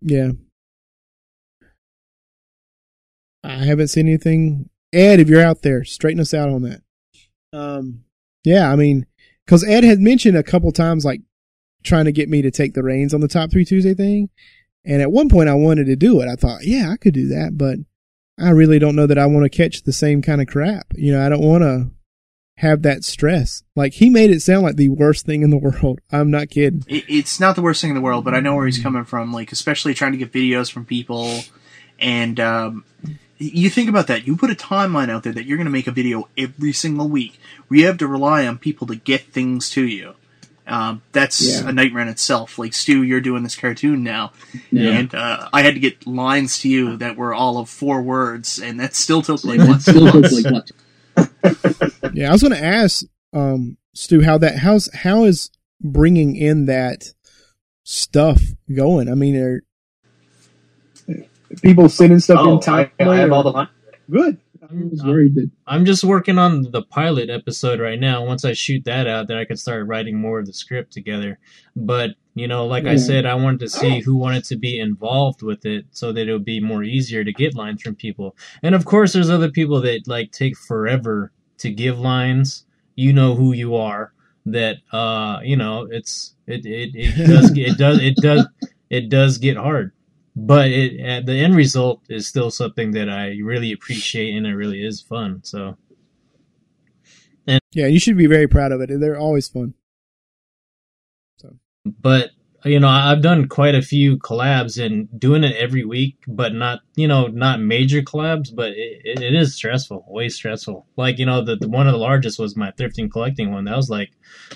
Yeah. 0.00 0.32
I 3.44 3.64
haven't 3.64 3.88
seen 3.88 4.06
anything. 4.06 4.70
Ed, 4.92 5.20
if 5.20 5.28
you're 5.28 5.44
out 5.44 5.62
there, 5.62 5.84
straighten 5.84 6.20
us 6.20 6.34
out 6.34 6.48
on 6.48 6.62
that. 6.62 6.82
Um, 7.52 8.04
yeah, 8.44 8.70
I 8.70 8.76
mean, 8.76 9.06
because 9.44 9.66
Ed 9.66 9.84
had 9.84 10.00
mentioned 10.00 10.36
a 10.36 10.42
couple 10.42 10.70
times, 10.70 11.04
like 11.04 11.22
trying 11.82 12.04
to 12.04 12.12
get 12.12 12.28
me 12.28 12.42
to 12.42 12.50
take 12.50 12.74
the 12.74 12.82
reins 12.82 13.12
on 13.12 13.20
the 13.20 13.28
top 13.28 13.50
three 13.50 13.64
Tuesday 13.64 13.94
thing, 13.94 14.30
and 14.84 15.02
at 15.02 15.10
one 15.10 15.28
point 15.28 15.48
I 15.48 15.54
wanted 15.54 15.86
to 15.86 15.96
do 15.96 16.20
it. 16.20 16.28
I 16.28 16.36
thought, 16.36 16.64
yeah, 16.64 16.90
I 16.90 16.96
could 16.96 17.14
do 17.14 17.28
that, 17.28 17.58
but 17.58 17.78
I 18.38 18.50
really 18.50 18.78
don't 18.78 18.96
know 18.96 19.06
that 19.06 19.18
I 19.18 19.26
want 19.26 19.44
to 19.44 19.56
catch 19.56 19.82
the 19.82 19.92
same 19.92 20.22
kind 20.22 20.40
of 20.40 20.46
crap. 20.46 20.86
You 20.94 21.12
know, 21.12 21.24
I 21.24 21.28
don't 21.28 21.42
want 21.42 21.62
to 21.62 21.90
have 22.62 22.82
that 22.82 23.02
stress. 23.04 23.62
Like 23.76 23.92
he 23.94 24.08
made 24.08 24.30
it 24.30 24.40
sound 24.40 24.62
like 24.62 24.76
the 24.76 24.88
worst 24.88 25.26
thing 25.26 25.42
in 25.42 25.50
the 25.50 25.58
world. 25.58 26.00
I'm 26.12 26.30
not 26.30 26.48
kidding. 26.48 26.84
It, 26.86 27.04
it's 27.08 27.38
not 27.40 27.56
the 27.56 27.62
worst 27.62 27.80
thing 27.80 27.90
in 27.90 27.96
the 27.96 28.00
world, 28.02 28.24
but 28.24 28.34
I 28.34 28.40
know 28.40 28.54
where 28.54 28.66
he's 28.66 28.78
coming 28.78 29.04
from. 29.04 29.32
Like 29.32 29.52
especially 29.52 29.94
trying 29.94 30.12
to 30.12 30.18
get 30.18 30.32
videos 30.32 30.70
from 30.72 30.84
people, 30.86 31.40
and 31.98 32.38
um, 32.40 32.84
you 33.38 33.68
think 33.68 33.88
about 33.88 34.06
that. 34.06 34.26
You 34.26 34.36
put 34.36 34.50
a 34.50 34.54
timeline 34.54 35.10
out 35.10 35.24
there 35.24 35.32
that 35.32 35.44
you're 35.44 35.56
going 35.58 35.66
to 35.66 35.72
make 35.72 35.86
a 35.88 35.92
video 35.92 36.28
every 36.38 36.72
single 36.72 37.08
week. 37.08 37.38
Where 37.68 37.80
you 37.80 37.86
have 37.86 37.98
to 37.98 38.06
rely 38.06 38.46
on 38.46 38.58
people 38.58 38.86
to 38.86 38.94
get 38.96 39.22
things 39.32 39.68
to 39.70 39.84
you. 39.86 40.14
Um, 40.64 41.02
that's 41.10 41.40
Yeah. 41.60 41.68
a 41.68 41.72
nightmare 41.72 42.02
in 42.02 42.08
itself. 42.08 42.56
Like 42.58 42.72
Stu, 42.74 43.02
you're 43.02 43.20
doing 43.20 43.42
this 43.42 43.56
cartoon 43.56 44.04
now, 44.04 44.30
Yeah. 44.70 44.90
and 44.90 45.14
uh, 45.14 45.48
I 45.52 45.62
had 45.62 45.74
to 45.74 45.80
get 45.80 46.06
lines 46.06 46.60
to 46.60 46.68
you 46.68 46.96
that 46.98 47.16
were 47.16 47.34
all 47.34 47.58
of 47.58 47.68
four 47.68 48.00
words, 48.00 48.60
and 48.60 48.78
that 48.78 48.94
still 48.94 49.22
took 49.22 49.42
like 49.44 49.58
what? 49.68 49.82
Still 49.82 49.94
two 50.12 50.18
looks 50.20 50.32
months? 50.32 50.44
like 50.44 50.52
what? 50.52 51.91
Yeah, 52.14 52.28
I 52.28 52.32
was 52.32 52.42
going 52.42 52.54
to 52.54 52.64
ask 52.64 53.04
um 53.32 53.78
Stu 53.94 54.22
how 54.22 54.38
that 54.38 54.58
how's 54.58 54.92
how 54.94 55.24
is 55.24 55.50
bringing 55.80 56.36
in 56.36 56.66
that 56.66 57.12
stuff 57.84 58.42
going? 58.74 59.10
I 59.10 59.14
mean, 59.14 59.36
are, 59.36 59.62
People 61.62 61.88
sending 61.88 62.18
stuff 62.18 62.38
Oh, 62.40 62.52
in 62.52 62.58
I, 62.58 62.60
time. 62.60 62.90
I 63.00 63.16
have 63.16 63.32
all 63.32 63.42
the 63.42 63.52
fun. 63.52 63.68
Good. 64.10 64.38
I 64.62 64.66
was 64.72 65.02
worried 65.04 65.34
that 65.34 65.50
I'm 65.66 65.84
just 65.84 66.02
working 66.02 66.38
on 66.38 66.62
the 66.70 66.82
pilot 66.82 67.28
episode 67.28 67.78
right 67.80 67.98
now. 68.00 68.24
Once 68.24 68.44
I 68.44 68.54
shoot 68.54 68.84
that 68.84 69.06
out, 69.06 69.28
then 69.28 69.36
I 69.36 69.44
can 69.44 69.56
start 69.56 69.86
writing 69.86 70.16
more 70.18 70.38
of 70.38 70.46
the 70.46 70.52
script 70.54 70.92
together. 70.92 71.38
But 71.76 72.12
you 72.34 72.48
know, 72.48 72.66
like 72.66 72.86
I 72.86 72.96
said, 72.96 73.26
I 73.26 73.34
wanted 73.34 73.60
to 73.60 73.68
see 73.68 74.00
who 74.00 74.16
wanted 74.16 74.44
to 74.44 74.56
be 74.56 74.78
involved 74.80 75.42
with 75.42 75.66
it, 75.66 75.86
so 75.90 76.12
that 76.12 76.26
it 76.26 76.32
would 76.32 76.44
be 76.44 76.60
more 76.60 76.82
easier 76.82 77.22
to 77.22 77.32
get 77.32 77.54
lines 77.54 77.82
from 77.82 77.96
people. 77.96 78.34
And 78.62 78.74
of 78.74 78.86
course, 78.86 79.12
there's 79.12 79.28
other 79.28 79.50
people 79.50 79.82
that 79.82 80.04
like 80.06 80.30
take 80.32 80.56
forever 80.56 81.32
to 81.62 81.70
give 81.70 81.98
lines. 81.98 82.64
You 82.94 83.12
know 83.12 83.34
who 83.34 83.52
you 83.52 83.76
are. 83.76 84.12
That 84.44 84.76
uh, 84.92 85.40
you 85.42 85.56
know, 85.56 85.88
it's 85.90 86.34
it 86.46 86.66
it, 86.66 86.90
it 86.94 87.26
does 87.26 87.50
get, 87.50 87.68
it 87.68 87.78
does 87.78 87.98
it 88.00 88.16
does 88.16 88.46
it 88.90 89.08
does 89.08 89.38
get 89.38 89.56
hard. 89.56 89.92
But 90.34 90.68
it 90.68 91.26
the 91.26 91.34
end 91.34 91.56
result 91.56 92.02
is 92.08 92.26
still 92.26 92.50
something 92.50 92.92
that 92.92 93.08
I 93.08 93.38
really 93.42 93.72
appreciate 93.72 94.36
and 94.36 94.46
it 94.46 94.54
really 94.54 94.84
is 94.84 95.00
fun. 95.00 95.40
So 95.44 95.76
and 97.46 97.60
yeah, 97.72 97.86
you 97.86 97.98
should 97.98 98.16
be 98.16 98.26
very 98.26 98.46
proud 98.46 98.72
of 98.72 98.80
it. 98.80 98.90
They're 99.00 99.18
always 99.18 99.48
fun. 99.48 99.74
but 101.84 102.30
you 102.64 102.78
know 102.78 102.88
i've 102.88 103.22
done 103.22 103.48
quite 103.48 103.74
a 103.74 103.82
few 103.82 104.16
collabs 104.18 104.82
and 104.82 105.08
doing 105.18 105.44
it 105.44 105.56
every 105.56 105.84
week 105.84 106.16
but 106.28 106.54
not 106.54 106.80
you 106.94 107.08
know 107.08 107.26
not 107.26 107.60
major 107.60 108.02
collabs 108.02 108.54
but 108.54 108.72
it, 108.72 109.20
it, 109.20 109.34
is 109.34 109.54
stressful 109.54 110.04
way 110.08 110.28
stressful. 110.28 110.86
Like 110.96 111.18
you 111.18 111.26
know 111.26 111.44
the, 111.44 111.56
the 111.56 111.68
one 111.68 111.86
of 111.86 111.92
the 111.92 111.98
largest 111.98 112.38
was 112.38 112.56
my 112.56 112.70
thrifting 112.72 113.10
collecting 113.10 113.52
one. 113.52 113.64
That 113.64 113.76
was 113.76 113.90
like 113.90 114.10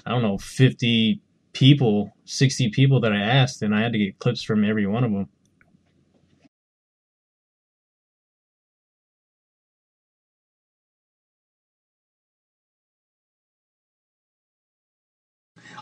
i 0.05 0.11
don't 0.11 0.23
know 0.23 0.39
50 0.39 1.21
people 1.53 2.13
60 2.27 2.71
people 2.71 3.01
that 3.01 3.13
i 3.13 3.21
asked 3.21 3.63
and 3.63 3.75
i 3.75 3.81
had 3.81 3.93
to 3.93 3.99
get 3.99 4.19
clips 4.19 4.43
from 4.43 4.65
every 4.65 4.87
one 4.87 5.05
of 5.05 5.11
them 5.11 5.29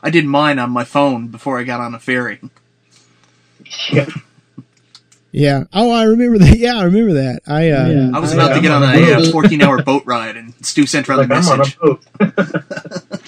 I 0.04 0.10
did 0.10 0.24
mine 0.26 0.58
on 0.60 0.70
my 0.70 0.84
phone 0.84 1.26
before 1.28 1.58
I 1.58 1.64
got 1.64 1.80
on 1.80 1.94
a 1.94 1.98
ferry. 1.98 2.38
Yeah. 3.90 4.06
Yeah. 5.32 5.64
Oh, 5.72 5.90
I 5.90 6.04
remember 6.04 6.38
that. 6.38 6.58
Yeah, 6.64 6.76
I 6.78 6.84
remember 6.84 7.14
that. 7.14 7.40
I 7.48 7.70
uh, 7.70 7.88
Yeah. 7.88 8.10
I 8.14 8.20
was 8.20 8.30
I- 8.30 8.34
about 8.34 8.48
to 8.50 8.54
I'm 8.54 8.62
get 8.62 8.70
on 8.70 8.82
on 8.84 8.94
a, 8.94 8.98
a 9.12 9.28
uh 9.28 9.30
14 9.32 9.60
hour 9.62 9.82
boat 9.90 10.04
ride, 10.06 10.36
and 10.36 10.54
Stu 10.64 10.86
sent 10.86 11.08
around 11.08 11.18
a 11.18 11.22
Like, 11.22 11.30
I'm 11.32 11.48
on 11.48 11.54
a 11.54 11.58
message. 11.58 11.78
boat. 11.80 12.04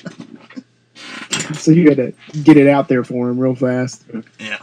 So 1.54 1.70
you 1.70 1.88
got 1.88 1.96
to 1.96 2.12
get 2.42 2.56
it 2.56 2.66
out 2.68 2.88
there 2.88 3.02
for 3.04 3.28
him 3.28 3.38
real 3.38 3.54
fast. 3.54 4.04
Yeah. 4.38 4.58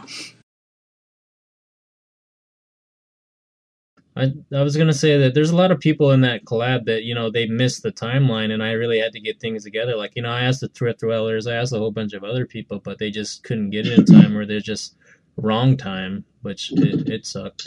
I, 4.16 4.32
I 4.54 4.62
was 4.62 4.76
gonna 4.76 4.92
say 4.92 5.18
that 5.18 5.34
there's 5.34 5.50
a 5.50 5.56
lot 5.56 5.72
of 5.72 5.80
people 5.80 6.12
in 6.12 6.20
that 6.20 6.44
collab 6.44 6.84
that 6.84 7.02
you 7.02 7.14
know 7.14 7.30
they 7.30 7.46
missed 7.46 7.82
the 7.82 7.90
timeline, 7.90 8.52
and 8.52 8.62
I 8.62 8.72
really 8.72 9.00
had 9.00 9.12
to 9.12 9.20
get 9.20 9.40
things 9.40 9.64
together. 9.64 9.96
Like 9.96 10.12
you 10.14 10.22
know, 10.22 10.30
I 10.30 10.42
asked 10.42 10.60
the 10.60 10.68
thrift 10.68 11.00
dwellers, 11.00 11.46
I 11.46 11.56
asked 11.56 11.72
a 11.72 11.78
whole 11.78 11.90
bunch 11.90 12.12
of 12.12 12.22
other 12.22 12.46
people, 12.46 12.78
but 12.78 12.98
they 12.98 13.10
just 13.10 13.42
couldn't 13.42 13.70
get 13.70 13.86
it 13.86 13.98
in 13.98 14.04
time, 14.04 14.36
or 14.36 14.46
they're 14.46 14.60
just 14.60 14.96
wrong 15.36 15.76
time, 15.76 16.24
which 16.42 16.72
it, 16.72 17.08
it 17.08 17.26
sucked. 17.26 17.66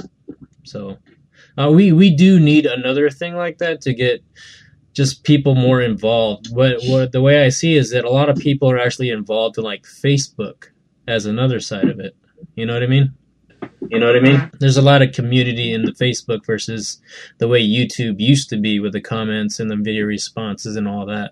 So 0.64 0.98
uh, 1.58 1.70
we 1.74 1.92
we 1.92 2.16
do 2.16 2.40
need 2.40 2.66
another 2.66 3.10
thing 3.10 3.36
like 3.36 3.58
that 3.58 3.82
to 3.82 3.94
get 3.94 4.24
just 4.94 5.24
people 5.24 5.54
more 5.54 5.82
involved. 5.82 6.48
What 6.56 6.78
what 6.84 7.12
the 7.12 7.22
way 7.22 7.44
I 7.46 7.50
see 7.50 7.76
is 7.76 7.92
that 7.92 8.06
a 8.06 8.10
lot 8.10 8.30
of 8.30 8.38
people 8.38 8.72
are 8.72 8.80
actually 8.80 9.10
involved 9.10 9.58
in 9.58 9.64
like 9.66 9.84
Facebook 9.84 10.70
as 11.08 11.26
another 11.26 11.60
side 11.60 11.90
of 11.90 12.00
it. 12.00 12.16
You 12.56 12.66
know 12.66 12.74
what 12.74 12.84
I 12.84 12.88
mean? 12.88 13.14
You 13.90 14.00
know 14.00 14.08
what 14.08 14.16
I 14.16 14.20
mean? 14.20 14.52
There's 14.60 14.78
a 14.78 14.82
lot 14.82 15.02
of 15.02 15.14
community 15.14 15.72
in 15.74 15.84
the 15.84 15.92
Facebook 15.92 16.46
versus 16.46 17.00
the 17.38 17.48
way 17.48 17.66
YouTube 17.66 18.20
used 18.20 18.50
to 18.50 18.58
be 18.58 18.80
with 18.80 18.94
the 18.94 19.02
comments 19.02 19.60
and 19.60 19.70
the 19.70 19.76
video 19.76 20.06
responses 20.06 20.76
and 20.76 20.88
all 20.88 21.06
that. 21.06 21.32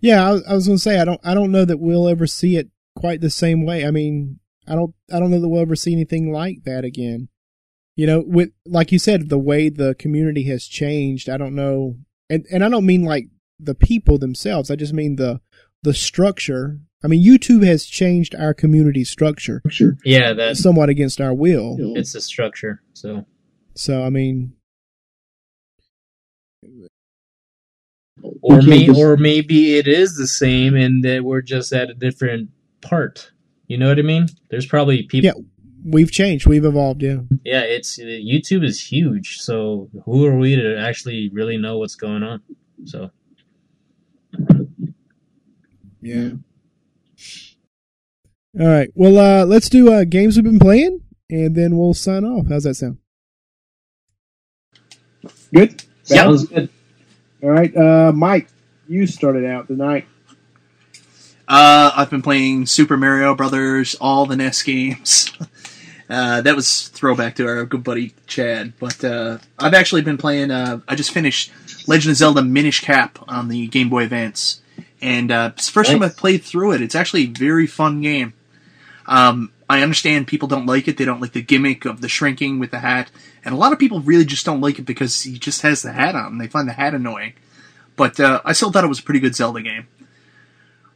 yeah, 0.00 0.26
I, 0.26 0.32
was- 0.32 0.44
I 0.48 0.54
was 0.54 0.66
going 0.66 0.76
to 0.78 0.82
say 0.82 0.98
I 1.00 1.04
don't 1.04 1.20
I 1.24 1.34
don't 1.34 1.52
know 1.52 1.64
that 1.64 1.78
we'll 1.80 2.08
ever 2.08 2.26
see 2.26 2.56
it 2.56 2.68
quite 2.96 3.20
the 3.20 3.30
same 3.30 3.64
way. 3.66 3.84
I 3.86 3.90
mean, 3.90 4.38
I 4.66 4.74
don't 4.74 4.94
I 5.12 5.18
don't 5.18 5.30
know 5.30 5.40
that 5.40 5.48
we'll 5.48 5.60
ever 5.60 5.76
see 5.76 5.92
anything 5.92 6.32
like 6.32 6.64
that 6.64 6.84
again. 6.84 7.28
You 7.96 8.06
know, 8.06 8.22
with 8.26 8.50
like 8.66 8.92
you 8.92 8.98
said, 8.98 9.28
the 9.28 9.38
way 9.38 9.68
the 9.68 9.94
community 9.98 10.44
has 10.44 10.64
changed, 10.66 11.28
I 11.28 11.36
don't 11.36 11.54
know, 11.54 11.96
and 12.30 12.46
and 12.50 12.64
I 12.64 12.68
don't 12.68 12.86
mean 12.86 13.04
like 13.04 13.26
the 13.58 13.74
people 13.74 14.18
themselves. 14.18 14.70
I 14.70 14.76
just 14.76 14.92
mean 14.94 15.16
the 15.16 15.40
the 15.82 15.92
structure. 15.94 16.80
I 17.02 17.08
mean, 17.08 17.24
YouTube 17.24 17.64
has 17.64 17.86
changed 17.86 18.34
our 18.34 18.52
community 18.52 19.04
structure 19.04 19.62
Sure. 19.68 19.96
Yeah, 20.04 20.32
that's 20.34 20.60
somewhat 20.62 20.88
against 20.90 21.20
our 21.20 21.32
will. 21.34 21.76
it's 21.96 22.12
the 22.12 22.20
structure. 22.20 22.82
So 22.92 23.24
So 23.74 24.02
I 24.02 24.10
mean, 24.10 24.52
or 28.42 28.60
may, 28.62 28.86
just- 28.86 28.98
or 29.00 29.16
maybe 29.16 29.76
it 29.76 29.88
is 29.88 30.16
the 30.16 30.26
same 30.26 30.74
and 30.76 31.02
that 31.04 31.24
we're 31.24 31.40
just 31.42 31.72
at 31.72 31.88
a 31.90 31.94
different 31.94 32.50
part. 32.82 33.32
You 33.66 33.78
know 33.78 33.88
what 33.88 33.98
I 33.98 34.02
mean? 34.02 34.26
There's 34.50 34.66
probably 34.66 35.04
people 35.04 35.24
Yeah. 35.26 35.44
we've 35.84 36.10
changed, 36.10 36.46
we've 36.46 36.64
evolved. 36.64 37.02
Yeah, 37.02 37.20
yeah, 37.44 37.60
it's 37.62 37.98
uh, 37.98 38.02
YouTube 38.04 38.64
is 38.64 38.80
huge. 38.82 39.38
So 39.38 39.88
who 40.04 40.26
are 40.26 40.36
we 40.36 40.56
to 40.56 40.76
actually 40.78 41.30
really 41.32 41.56
know 41.56 41.78
what's 41.78 41.94
going 41.94 42.22
on? 42.22 42.42
So 42.84 43.10
yeah. 46.02 46.30
All 48.58 48.66
right. 48.66 48.90
Well, 48.94 49.18
uh, 49.18 49.44
let's 49.44 49.68
do 49.68 49.92
uh, 49.92 50.04
games 50.04 50.36
we've 50.36 50.44
been 50.44 50.58
playing, 50.58 51.02
and 51.28 51.54
then 51.54 51.76
we'll 51.76 51.94
sign 51.94 52.24
off. 52.24 52.48
How's 52.48 52.64
that 52.64 52.74
sound? 52.74 52.98
Good. 55.54 55.84
Yeah. 56.06 56.24
Sounds 56.24 56.46
good. 56.46 56.68
All 57.42 57.50
right, 57.50 57.74
uh, 57.74 58.12
Mike, 58.12 58.48
you 58.86 59.06
started 59.06 59.46
out 59.46 59.66
tonight. 59.68 60.06
Uh, 61.48 61.90
I've 61.96 62.10
been 62.10 62.22
playing 62.22 62.66
Super 62.66 62.96
Mario 62.96 63.34
Brothers, 63.34 63.94
all 64.00 64.26
the 64.26 64.36
NES 64.36 64.62
games. 64.62 65.32
Uh, 66.10 66.40
that 66.40 66.56
was 66.56 66.88
throwback 66.88 67.36
to 67.36 67.46
our 67.46 67.64
good 67.64 67.84
buddy 67.84 68.12
Chad. 68.26 68.72
But 68.80 69.04
uh, 69.04 69.38
I've 69.60 69.74
actually 69.74 70.02
been 70.02 70.18
playing. 70.18 70.50
Uh, 70.50 70.80
I 70.88 70.96
just 70.96 71.12
finished 71.12 71.52
Legend 71.86 72.10
of 72.10 72.16
Zelda 72.16 72.42
Minish 72.42 72.80
Cap 72.80 73.20
on 73.28 73.46
the 73.46 73.68
Game 73.68 73.88
Boy 73.88 74.02
Advance, 74.02 74.60
and 75.00 75.30
uh, 75.30 75.52
it's 75.54 75.66
the 75.66 75.72
first 75.72 75.92
time 75.92 76.02
I've 76.02 76.16
played 76.16 76.42
through 76.42 76.72
it. 76.72 76.82
It's 76.82 76.96
actually 76.96 77.22
a 77.22 77.26
very 77.26 77.68
fun 77.68 78.00
game. 78.00 78.32
Um, 79.10 79.52
I 79.68 79.82
understand 79.82 80.26
people 80.26 80.48
don't 80.48 80.66
like 80.66 80.88
it. 80.88 80.96
They 80.96 81.04
don't 81.04 81.20
like 81.20 81.32
the 81.32 81.42
gimmick 81.42 81.84
of 81.84 82.00
the 82.00 82.08
shrinking 82.08 82.58
with 82.58 82.70
the 82.70 82.78
hat, 82.78 83.10
and 83.44 83.54
a 83.54 83.58
lot 83.58 83.72
of 83.72 83.78
people 83.78 84.00
really 84.00 84.24
just 84.24 84.46
don't 84.46 84.62
like 84.62 84.78
it 84.78 84.86
because 84.86 85.22
he 85.22 85.38
just 85.38 85.60
has 85.62 85.82
the 85.82 85.92
hat 85.92 86.14
on. 86.14 86.32
And 86.32 86.40
they 86.40 86.46
find 86.46 86.68
the 86.68 86.72
hat 86.72 86.94
annoying. 86.94 87.34
But 87.96 88.18
uh, 88.18 88.40
I 88.44 88.52
still 88.52 88.72
thought 88.72 88.84
it 88.84 88.88
was 88.88 89.00
a 89.00 89.02
pretty 89.02 89.20
good 89.20 89.34
Zelda 89.34 89.60
game. 89.60 89.86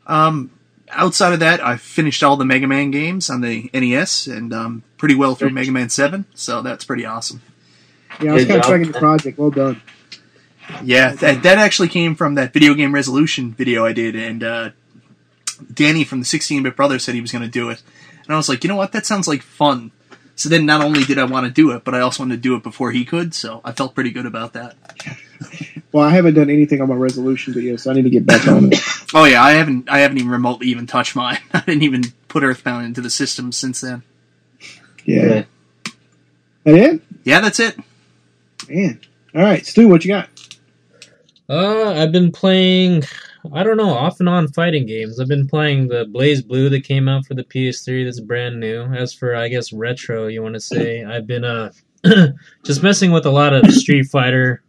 Um, 0.07 0.51
outside 0.91 1.33
of 1.33 1.41
that, 1.41 1.65
I 1.65 1.77
finished 1.77 2.23
all 2.23 2.37
the 2.37 2.45
Mega 2.45 2.67
Man 2.67 2.91
games 2.91 3.29
on 3.29 3.41
the 3.41 3.69
NES 3.75 4.27
and 4.27 4.53
um, 4.53 4.83
pretty 4.97 5.15
well 5.15 5.35
through 5.35 5.51
Mega 5.51 5.73
Man 5.73 5.89
7, 5.89 6.25
so 6.35 6.63
that's 6.63 6.85
pretty 6.85 7.05
awesome. 7.05 7.43
Yeah, 8.23 8.31
I 8.31 8.35
was 8.35 8.45
kind 8.47 8.61
of 8.61 8.67
tracking 8.67 8.93
the 8.93 8.99
project. 8.99 9.39
Well 9.39 9.51
done. 9.51 9.83
Yeah, 10.83 11.13
that, 11.15 11.43
that 11.43 11.59
actually 11.59 11.89
came 11.89 12.15
from 12.15 12.37
that 12.37 12.53
video 12.53 12.75
game 12.75 12.95
resolution 12.95 13.53
video 13.53 13.85
I 13.85 13.93
did, 13.93 14.17
and 14.17 14.43
uh, 14.43 14.71
Danny 15.73 16.05
from 16.05 16.21
the 16.21 16.25
16 16.25 16.63
Bit 16.63 16.77
Brothers 16.77 17.05
said 17.05 17.15
he 17.15 17.21
was 17.21 17.33
going 17.33 17.43
to 17.43 17.51
do 17.51 17.71
it. 17.71 17.83
And 18.25 18.35
I 18.35 18.37
was 18.37 18.49
like, 18.49 18.65
you 18.65 18.69
know 18.69 18.77
what, 18.77 18.93
that 18.93 19.07
sounds 19.07 19.29
like 19.29 19.43
fun. 19.43 19.91
So 20.37 20.49
then 20.49 20.67
not 20.67 20.83
only 20.83 21.05
did 21.05 21.19
I 21.19 21.25
want 21.25 21.47
to 21.47 21.53
do 21.53 21.71
it, 21.71 21.85
but 21.85 21.95
I 21.95 22.01
also 22.01 22.23
wanted 22.23 22.37
to 22.37 22.41
do 22.43 22.57
it 22.57 22.63
before 22.63 22.91
he 22.91 23.05
could, 23.05 23.35
so 23.35 23.61
I 23.65 23.73
felt 23.73 23.95
pretty 23.95 24.11
good 24.11 24.27
about 24.27 24.55
that. 24.55 24.77
Well, 25.93 26.05
I 26.05 26.11
haven't 26.11 26.35
done 26.35 26.51
anything 26.51 26.81
on 26.81 26.89
my 26.89 26.97
resolution 26.97 27.55
video, 27.55 27.77
so 27.77 27.91
I 27.91 27.95
need 27.95 28.03
to 28.03 28.11
get 28.11 28.27
back 28.27 28.47
on 28.49 28.73
it. 28.73 28.81
Oh 29.17 29.27
yeah, 29.27 29.45
I 29.45 29.53
haven't 29.53 29.89
I 29.89 30.01
haven't 30.01 30.19
even 30.19 30.33
remotely 30.33 30.67
even 30.69 30.89
touched 30.89 31.15
mine. 31.15 31.39
I 31.55 31.61
didn't 31.61 31.85
even 31.85 32.03
put 32.27 32.43
Earthbound 32.43 32.85
into 32.85 33.01
the 33.01 33.11
system 33.11 33.53
since 33.53 33.81
then. 33.81 34.03
Yeah. 35.05 35.45
That 36.65 36.75
it? 36.75 37.03
Yeah, 37.23 37.41
that's 37.41 37.61
it. 37.61 37.79
Man. 38.69 38.99
All 39.37 39.43
right, 39.43 39.65
Stu, 39.65 39.87
what 39.87 40.05
you 40.05 40.15
got? 40.15 40.29
Uh, 41.49 41.93
I've 41.93 42.11
been 42.11 42.33
playing, 42.33 43.05
I 43.53 43.63
don't 43.63 43.77
know, 43.77 43.91
off 43.91 44.21
and 44.21 44.29
on 44.29 44.49
fighting 44.49 44.87
games. 44.87 45.21
I've 45.21 45.29
been 45.29 45.47
playing 45.47 45.89
the 45.89 46.07
BlazBlue 46.07 46.71
that 46.71 46.85
came 46.85 47.09
out 47.09 47.27
for 47.27 47.35
the 47.35 47.45
PS3 47.45 48.05
that's 48.05 48.21
brand 48.21 48.59
new. 48.59 48.85
As 48.85 49.13
for, 49.13 49.37
I 49.37 49.49
guess, 49.49 49.73
retro, 49.73 50.29
you 50.29 50.43
want 50.43 50.55
to 50.55 50.61
say, 50.61 51.05
I've 51.05 51.27
been 51.27 51.45
uh 51.45 51.71
just 52.65 52.83
messing 52.83 53.13
with 53.13 53.27
a 53.27 53.31
lot 53.31 53.53
of 53.53 53.71
Street 53.73 54.05
Fighter, 54.07 54.63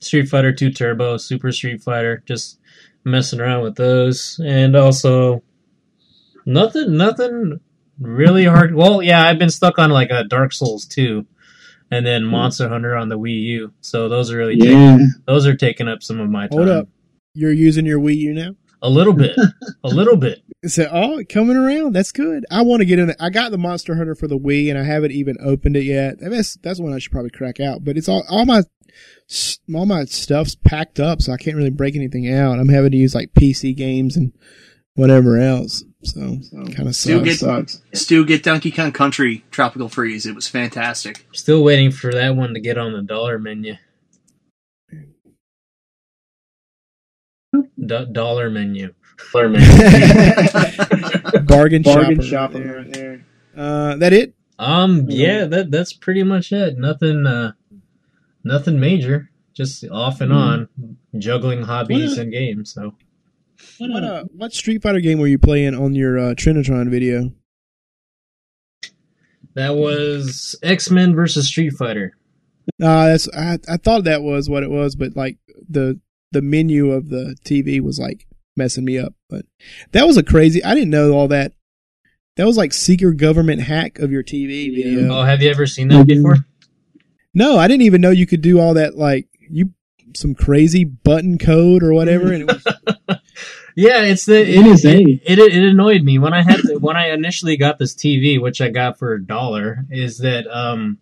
Street 0.00 0.26
Fighter 0.28 0.52
2 0.52 0.70
Turbo, 0.72 1.16
Super 1.16 1.52
Street 1.52 1.82
Fighter, 1.82 2.22
just 2.26 2.58
messing 3.04 3.40
around 3.40 3.62
with 3.62 3.76
those. 3.76 4.40
And 4.44 4.74
also, 4.76 5.42
nothing, 6.46 6.96
nothing 6.96 7.60
really 7.98 8.44
hard. 8.44 8.74
Well, 8.74 9.02
yeah, 9.02 9.26
I've 9.26 9.38
been 9.38 9.50
stuck 9.50 9.78
on 9.78 9.90
like 9.90 10.10
a 10.10 10.24
Dark 10.24 10.52
Souls 10.52 10.86
2. 10.86 11.26
And 11.90 12.04
then 12.06 12.24
Monster 12.24 12.68
Hunter 12.68 12.94
on 12.94 13.08
the 13.08 13.18
Wii 13.18 13.40
U, 13.44 13.72
so 13.80 14.10
those 14.10 14.30
are 14.30 14.36
really 14.36 14.58
taking 14.58 14.78
Yeah. 14.78 14.98
those 15.24 15.46
are 15.46 15.56
taking 15.56 15.88
up 15.88 16.02
some 16.02 16.20
of 16.20 16.28
my 16.28 16.46
time. 16.46 16.58
Hold 16.58 16.68
up. 16.68 16.88
You're 17.34 17.52
using 17.52 17.86
your 17.86 18.00
Wii 18.00 18.16
U 18.16 18.34
now? 18.34 18.50
A 18.82 18.88
little 18.88 19.12
bit. 19.12 19.36
a 19.84 19.88
little 19.88 20.16
bit. 20.16 20.40
So, 20.66 20.88
oh, 20.90 21.22
coming 21.28 21.56
around. 21.56 21.94
That's 21.94 22.12
good. 22.12 22.44
I 22.50 22.62
want 22.62 22.80
to 22.80 22.84
get 22.86 22.98
in. 22.98 23.10
it. 23.10 23.16
I 23.20 23.30
got 23.30 23.50
the 23.50 23.58
Monster 23.58 23.94
Hunter 23.96 24.14
for 24.14 24.28
the 24.28 24.38
Wii, 24.38 24.70
and 24.70 24.78
I 24.78 24.84
haven't 24.84 25.12
even 25.12 25.36
opened 25.42 25.76
it 25.76 25.84
yet. 25.84 26.20
And 26.20 26.32
That's 26.32 26.56
that's 26.56 26.80
one 26.80 26.92
I 26.92 26.98
should 26.98 27.12
probably 27.12 27.30
crack 27.30 27.60
out. 27.60 27.84
But 27.84 27.96
it's 27.96 28.08
all 28.08 28.24
all 28.30 28.44
my 28.44 28.62
all 29.74 29.86
my 29.86 30.04
stuff's 30.04 30.54
packed 30.54 30.98
up, 31.00 31.20
so 31.22 31.32
I 31.32 31.36
can't 31.36 31.56
really 31.56 31.70
break 31.70 31.94
anything 31.96 32.32
out. 32.32 32.58
I'm 32.58 32.68
having 32.68 32.90
to 32.92 32.96
use 32.96 33.14
like 33.14 33.32
PC 33.34 33.76
games 33.76 34.16
and 34.16 34.32
whatever 34.94 35.38
else. 35.38 35.84
So, 36.04 36.38
kind 36.76 36.86
of 36.88 36.94
Still 36.94 37.18
sucks. 37.18 37.28
get- 37.28 37.38
Sucks. 37.38 37.82
Stu, 37.94 38.24
get 38.24 38.44
Donkey 38.44 38.70
Kong 38.70 38.92
Country 38.92 39.44
Tropical 39.50 39.88
Freeze. 39.88 40.26
It 40.26 40.34
was 40.36 40.46
fantastic. 40.46 41.26
Still 41.32 41.62
waiting 41.64 41.90
for 41.90 42.12
that 42.12 42.36
one 42.36 42.54
to 42.54 42.60
get 42.60 42.78
on 42.78 42.92
the 42.92 43.02
dollar 43.02 43.38
menu. 43.38 43.74
Do- 47.84 48.06
dollar 48.12 48.50
menu. 48.50 48.92
Dollar 49.32 49.48
menu. 49.50 49.66
Bargain, 51.44 51.82
Bargain 51.82 52.20
shopper. 52.20 52.22
shopper 52.22 52.58
there. 52.58 52.76
right 52.76 52.92
there. 52.92 53.24
Uh, 53.56 53.96
that 53.96 54.12
it? 54.12 54.34
um. 54.58 55.06
Yeah. 55.08 55.44
That 55.46 55.70
that's 55.70 55.92
pretty 55.92 56.22
much 56.22 56.52
it. 56.52 56.78
Nothing. 56.78 57.26
Uh. 57.26 57.52
Nothing 58.44 58.78
major. 58.80 59.30
Just 59.54 59.84
off 59.90 60.20
and 60.20 60.30
Mm. 60.30 60.36
on, 60.36 60.68
juggling 61.18 61.62
hobbies 61.62 62.12
Well, 62.12 62.20
and 62.20 62.32
games. 62.32 62.72
So 62.72 62.94
What 63.78 64.04
uh, 64.04 64.24
what 64.32 64.52
Street 64.52 64.82
Fighter 64.82 65.00
game 65.00 65.18
were 65.18 65.26
you 65.26 65.38
playing 65.38 65.74
on 65.74 65.94
your 65.96 66.16
uh, 66.18 66.34
Trinitron 66.34 66.88
video? 66.90 67.32
that 69.54 69.74
was 69.74 70.54
X 70.62 70.90
Men 70.90 71.14
versus 71.14 71.48
Street 71.48 71.72
Fighter. 71.72 72.16
Uh, 72.80 73.08
that's 73.08 73.28
I, 73.34 73.58
I 73.68 73.76
thought 73.78 74.04
that 74.04 74.22
was 74.22 74.48
what 74.48 74.62
it 74.62 74.70
was, 74.70 74.94
but 74.94 75.16
like 75.16 75.38
the 75.68 75.98
the 76.32 76.42
menu 76.42 76.90
of 76.92 77.08
the 77.08 77.36
TV 77.44 77.80
was 77.80 77.98
like 77.98 78.26
messing 78.56 78.84
me 78.84 78.98
up. 78.98 79.14
But 79.28 79.46
that 79.92 80.06
was 80.06 80.16
a 80.16 80.22
crazy. 80.22 80.62
I 80.62 80.74
didn't 80.74 80.90
know 80.90 81.12
all 81.12 81.28
that. 81.28 81.52
That 82.36 82.46
was 82.46 82.56
like 82.56 82.72
secret 82.72 83.16
government 83.16 83.62
hack 83.62 83.98
of 83.98 84.12
your 84.12 84.22
TV 84.22 84.74
video. 84.74 85.12
Oh, 85.12 85.22
have 85.24 85.42
you 85.42 85.50
ever 85.50 85.66
seen 85.66 85.88
that 85.88 86.06
before? 86.06 86.36
No, 87.34 87.56
I 87.58 87.66
didn't 87.68 87.82
even 87.82 88.00
know 88.00 88.10
you 88.10 88.26
could 88.26 88.42
do 88.42 88.60
all 88.60 88.74
that. 88.74 88.96
Like 88.96 89.26
you 89.50 89.72
some 90.14 90.34
crazy 90.34 90.84
button 90.84 91.36
code 91.38 91.82
or 91.82 91.92
whatever. 91.92 92.32
And 92.32 92.48
it 92.48 92.52
was, 92.52 92.66
Yeah, 93.76 94.02
it's 94.02 94.24
the 94.24 94.40
it, 94.40 94.48
It 94.48 94.66
is 94.66 94.84
it, 94.84 94.96
a- 94.96 95.32
it, 95.32 95.38
it 95.38 95.64
annoyed 95.64 96.02
me 96.02 96.18
when 96.18 96.32
I 96.32 96.42
had 96.42 96.60
to, 96.62 96.78
when 96.78 96.96
I 96.96 97.10
initially 97.10 97.56
got 97.56 97.78
this 97.78 97.94
TV, 97.94 98.40
which 98.40 98.60
I 98.60 98.70
got 98.70 98.98
for 98.98 99.12
a 99.14 99.24
dollar, 99.24 99.84
is 99.90 100.18
that 100.18 100.46
um 100.48 100.98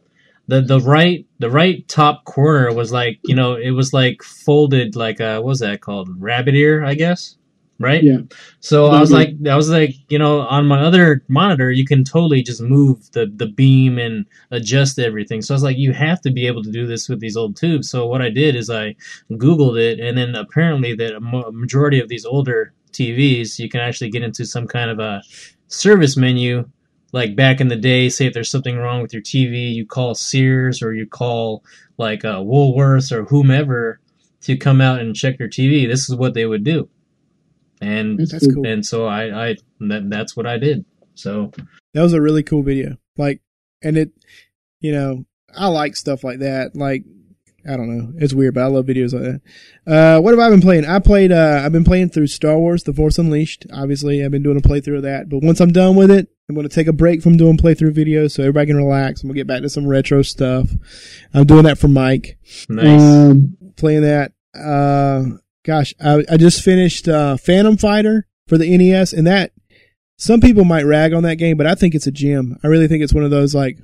the 0.49 0.61
the 0.61 0.81
right 0.81 1.27
the 1.39 1.51
right 1.51 1.87
top 1.89 2.25
corner 2.25 2.73
was 2.73 2.93
like 2.93 3.19
you 3.25 3.35
know 3.35 3.55
it 3.57 3.71
was 3.73 3.93
like 3.93 4.23
folded 4.23 4.97
like 4.97 5.21
uh 5.21 5.37
what 5.41 5.47
was 5.51 5.61
that 5.61 5.81
called 5.81 6.09
rabbit 6.19 6.55
ear 6.55 6.85
I 6.85 6.95
guess 6.95 7.37
right 7.79 8.03
Yeah. 8.03 8.19
so 8.61 8.87
I 8.87 9.01
was 9.01 9.11
Mhm. 9.11 9.15
like 9.15 9.31
I 9.51 9.57
was 9.57 9.69
like 9.69 9.95
you 10.09 10.19
know 10.19 10.41
on 10.41 10.67
my 10.67 10.81
other 10.81 11.23
monitor 11.29 11.71
you 11.71 11.85
can 11.85 12.05
totally 12.05 12.43
just 12.43 12.63
move 12.63 13.11
the 13.13 13.27
the 13.37 13.49
beam 13.49 13.99
and 13.99 14.25
adjust 14.51 14.99
everything 14.99 15.43
so 15.43 15.53
I 15.53 15.57
was 15.57 15.63
like 15.63 15.77
you 15.77 15.93
have 15.93 16.21
to 16.23 16.31
be 16.31 16.47
able 16.47 16.63
to 16.63 16.71
do 16.71 16.87
this 16.87 17.09
with 17.09 17.21
these 17.21 17.37
old 17.37 17.55
tubes 17.57 17.91
so 17.91 18.07
what 18.07 18.23
I 18.23 18.31
did 18.31 18.57
is 18.57 18.71
I 18.71 18.95
Googled 19.33 19.79
it, 19.79 20.01
and 20.01 20.17
then 20.17 20.35
apparently 20.37 20.95
that 20.95 21.15
a 21.17 21.21
majority 21.53 22.01
of 22.01 22.09
these 22.09 22.25
older 22.25 22.73
TVs, 22.93 23.59
you 23.59 23.69
can 23.69 23.81
actually 23.81 24.09
get 24.09 24.23
into 24.23 24.47
some 24.47 24.67
kind 24.67 24.89
of 24.91 24.99
a 24.99 25.23
service 25.69 26.17
menu. 26.17 26.65
Like 27.17 27.35
back 27.35 27.63
in 27.63 27.69
the 27.69 27.77
day, 27.77 28.11
say 28.11 28.27
if 28.27 28.35
there's 28.35 28.51
something 28.51 28.77
wrong 28.77 29.01
with 29.01 29.15
your 29.15 29.23
TV, 29.23 29.73
you 29.73 29.87
call 29.87 30.15
Sears 30.15 30.83
or 30.83 30.93
you 30.93 31.07
call 31.07 31.65
like 31.97 32.27
uh, 32.27 32.41
Woolworths 32.41 33.11
or 33.11 33.25
whomever 33.25 34.01
to 34.43 34.55
come 34.55 34.83
out 34.83 35.01
and 35.01 35.17
check 35.17 35.39
your 35.39 35.49
TV. 35.49 35.89
This 35.89 36.11
is 36.11 36.15
what 36.15 36.35
they 36.35 36.45
would 36.45 36.63
do, 36.63 36.91
and 37.81 38.19
cool. 38.19 38.51
cool. 38.57 38.67
and 38.67 38.85
so 38.85 39.07
I, 39.07 39.49
I 39.49 39.57
that, 39.81 40.11
that's 40.11 40.37
what 40.37 40.47
I 40.47 40.59
did. 40.59 40.85
So 41.15 41.53
That 41.95 42.03
was 42.03 42.13
a 42.13 42.21
really 42.21 42.43
cool 42.43 42.63
video. 42.63 42.99
Like, 43.17 43.41
and 43.83 43.97
it, 43.97 44.11
you 44.81 44.93
know, 44.93 45.25
I 45.57 45.69
like 45.69 45.97
stuff 45.97 46.23
like 46.23 46.41
that. 46.41 46.77
Like, 46.77 47.05
I 47.69 47.77
don't 47.77 47.89
know, 47.89 48.13
it's 48.19 48.35
weird, 48.35 48.55
but 48.55 48.63
I 48.63 48.67
love 48.67 48.87
videos 48.87 49.13
like 49.13 49.23
that. 49.23 49.41
Uh, 49.91 50.21
what 50.21 50.33
have 50.33 50.41
I 50.41 50.51
been 50.51 50.61
playing? 50.61 50.85
I 50.85 50.99
played. 50.99 51.33
Uh, 51.33 51.63
I've 51.65 51.73
been 51.73 51.85
playing 51.85 52.11
through 52.11 52.29
Star 52.29 52.59
Wars: 52.59 52.85
The 52.85 52.93
Force 52.93 53.19
Unleashed. 53.19 53.67
Obviously, 53.73 54.25
I've 54.25 54.31
been 54.31 54.43
doing 54.43 54.57
a 54.57 54.61
playthrough 54.61 54.99
of 54.99 55.03
that. 55.03 55.29
But 55.29 55.43
once 55.43 55.61
I'm 55.61 55.73
done 55.73 55.97
with 55.97 56.11
it, 56.11 56.29
I'm 56.49 56.55
going 56.55 56.69
to 56.69 56.75
take 56.75 56.87
a 56.87 56.93
break 56.93 57.23
from 57.23 57.37
doing 57.37 57.57
playthrough 57.57 57.95
videos 57.95 58.33
so 58.33 58.43
everybody 58.43 58.69
can 58.69 58.77
relax. 58.77 59.23
I'm 59.23 59.29
gonna 59.29 59.37
get 59.37 59.47
back 59.47 59.63
to 59.63 59.69
some 59.69 59.87
retro 59.87 60.23
stuff. 60.23 60.71
I'm 61.35 61.47
doing 61.47 61.65
that 61.65 61.79
for 61.79 61.89
Mike 61.89 62.39
nice. 62.69 63.01
Um, 63.01 63.57
playing 63.77 64.03
that. 64.03 64.33
Uh, 64.55 65.39
gosh, 65.65 65.95
I, 66.01 66.25
I 66.31 66.37
just 66.37 66.63
finished 66.63 67.09
uh, 67.09 67.37
Phantom 67.37 67.77
Fighter 67.77 68.27
for 68.47 68.59
the 68.59 68.77
NES, 68.77 69.13
and 69.13 69.27
that 69.27 69.53
some 70.19 70.41
people 70.41 70.65
might 70.65 70.85
rag 70.85 71.13
on 71.13 71.25
that 71.25 71.37
game, 71.37 71.57
but 71.57 71.67
I 71.67 71.75
think 71.75 71.95
it's 71.95 72.07
a 72.07 72.13
gem. 72.13 72.59
I 72.63 72.69
really 72.69 72.89
think 72.89 73.03
it's 73.03 73.15
one 73.15 73.25
of 73.25 73.31
those 73.31 73.55
like 73.55 73.79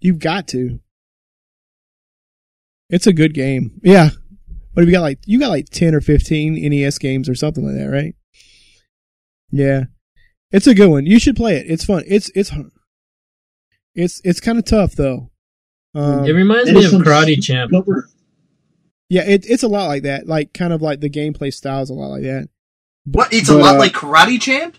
you've 0.00 0.18
got 0.18 0.48
to. 0.48 0.80
It's 2.90 3.06
a 3.06 3.12
good 3.12 3.34
game. 3.34 3.80
Yeah. 3.82 4.10
What 4.72 4.82
have 4.82 4.88
you 4.88 4.94
got? 4.94 5.02
Like 5.02 5.18
you 5.26 5.38
got 5.40 5.48
like 5.50 5.68
ten 5.70 5.94
or 5.94 6.00
fifteen 6.00 6.54
NES 6.54 6.98
games 6.98 7.28
or 7.28 7.34
something 7.34 7.64
like 7.64 7.74
that, 7.76 7.90
right? 7.90 8.14
Yeah, 9.50 9.84
it's 10.52 10.66
a 10.68 10.74
good 10.74 10.88
one. 10.88 11.06
You 11.06 11.18
should 11.18 11.36
play 11.36 11.56
it. 11.56 11.66
It's 11.68 11.84
fun. 11.84 12.04
It's 12.06 12.30
it's 12.34 12.52
it's 13.94 14.20
it's 14.24 14.40
kind 14.40 14.58
of 14.58 14.64
tough 14.64 14.92
though. 14.92 15.30
Um, 15.94 16.24
it 16.24 16.32
reminds 16.32 16.70
me 16.70 16.84
of 16.84 16.92
Karate 16.92 17.42
Champ. 17.42 17.72
cover. 17.72 18.08
Yeah, 19.08 19.22
it, 19.22 19.44
it's 19.48 19.64
a 19.64 19.68
lot 19.68 19.88
like 19.88 20.04
that. 20.04 20.28
Like 20.28 20.52
kind 20.52 20.72
of 20.72 20.82
like 20.82 21.00
the 21.00 21.10
gameplay 21.10 21.52
style 21.52 21.82
is 21.82 21.90
a 21.90 21.94
lot 21.94 22.08
like 22.08 22.22
that. 22.22 22.48
What? 23.06 23.32
It's 23.32 23.48
a 23.48 23.56
lot 23.56 23.74
uh, 23.74 23.78
like 23.78 23.92
Karate 23.92 24.40
Champ. 24.40 24.76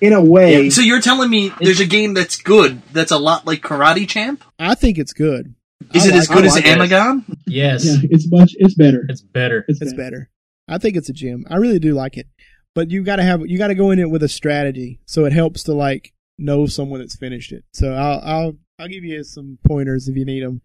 In 0.00 0.12
a 0.12 0.20
way, 0.20 0.68
So 0.70 0.80
you're 0.80 1.00
telling 1.00 1.30
me 1.30 1.52
there's 1.60 1.78
a 1.78 1.86
game 1.86 2.12
that's 2.12 2.36
good 2.36 2.82
that's 2.92 3.12
a 3.12 3.18
lot 3.18 3.46
like 3.46 3.60
Karate 3.62 4.08
Champ? 4.08 4.42
I 4.58 4.74
think 4.74 4.98
it's 4.98 5.12
good. 5.12 5.54
Is 5.94 6.06
I 6.06 6.08
it 6.08 6.14
as 6.14 6.28
good 6.28 6.44
I 6.44 6.46
as 6.46 6.52
like 6.54 6.66
it. 6.66 6.78
Amagon? 6.78 7.24
Yes, 7.46 7.84
Yeah, 7.84 8.08
it's 8.10 8.30
much. 8.30 8.54
It's 8.58 8.74
better. 8.74 9.04
it's 9.08 9.22
better. 9.22 9.64
It's, 9.68 9.80
It's 9.80 9.92
better. 9.92 10.02
better. 10.10 10.30
I 10.68 10.78
think 10.78 10.96
it's 10.96 11.08
a 11.08 11.12
gym. 11.12 11.44
I 11.50 11.56
really 11.56 11.78
do 11.78 11.94
like 11.94 12.16
it. 12.16 12.26
But 12.74 12.90
you 12.90 13.02
got 13.02 13.16
to 13.16 13.22
have 13.22 13.46
you 13.46 13.58
got 13.58 13.68
to 13.68 13.74
go 13.74 13.90
in 13.90 13.98
it 13.98 14.08
with 14.10 14.22
a 14.22 14.28
strategy, 14.28 15.00
so 15.06 15.24
it 15.26 15.32
helps 15.32 15.62
to 15.64 15.72
like 15.74 16.12
know 16.38 16.66
someone 16.66 17.00
that's 17.00 17.16
finished 17.16 17.52
it. 17.52 17.64
So 17.74 17.92
I'll 17.92 18.20
I'll 18.24 18.56
I'll 18.78 18.88
give 18.88 19.04
you 19.04 19.22
some 19.24 19.58
pointers 19.66 20.08
if 20.08 20.16
you 20.16 20.24
need 20.24 20.42
them. 20.42 20.62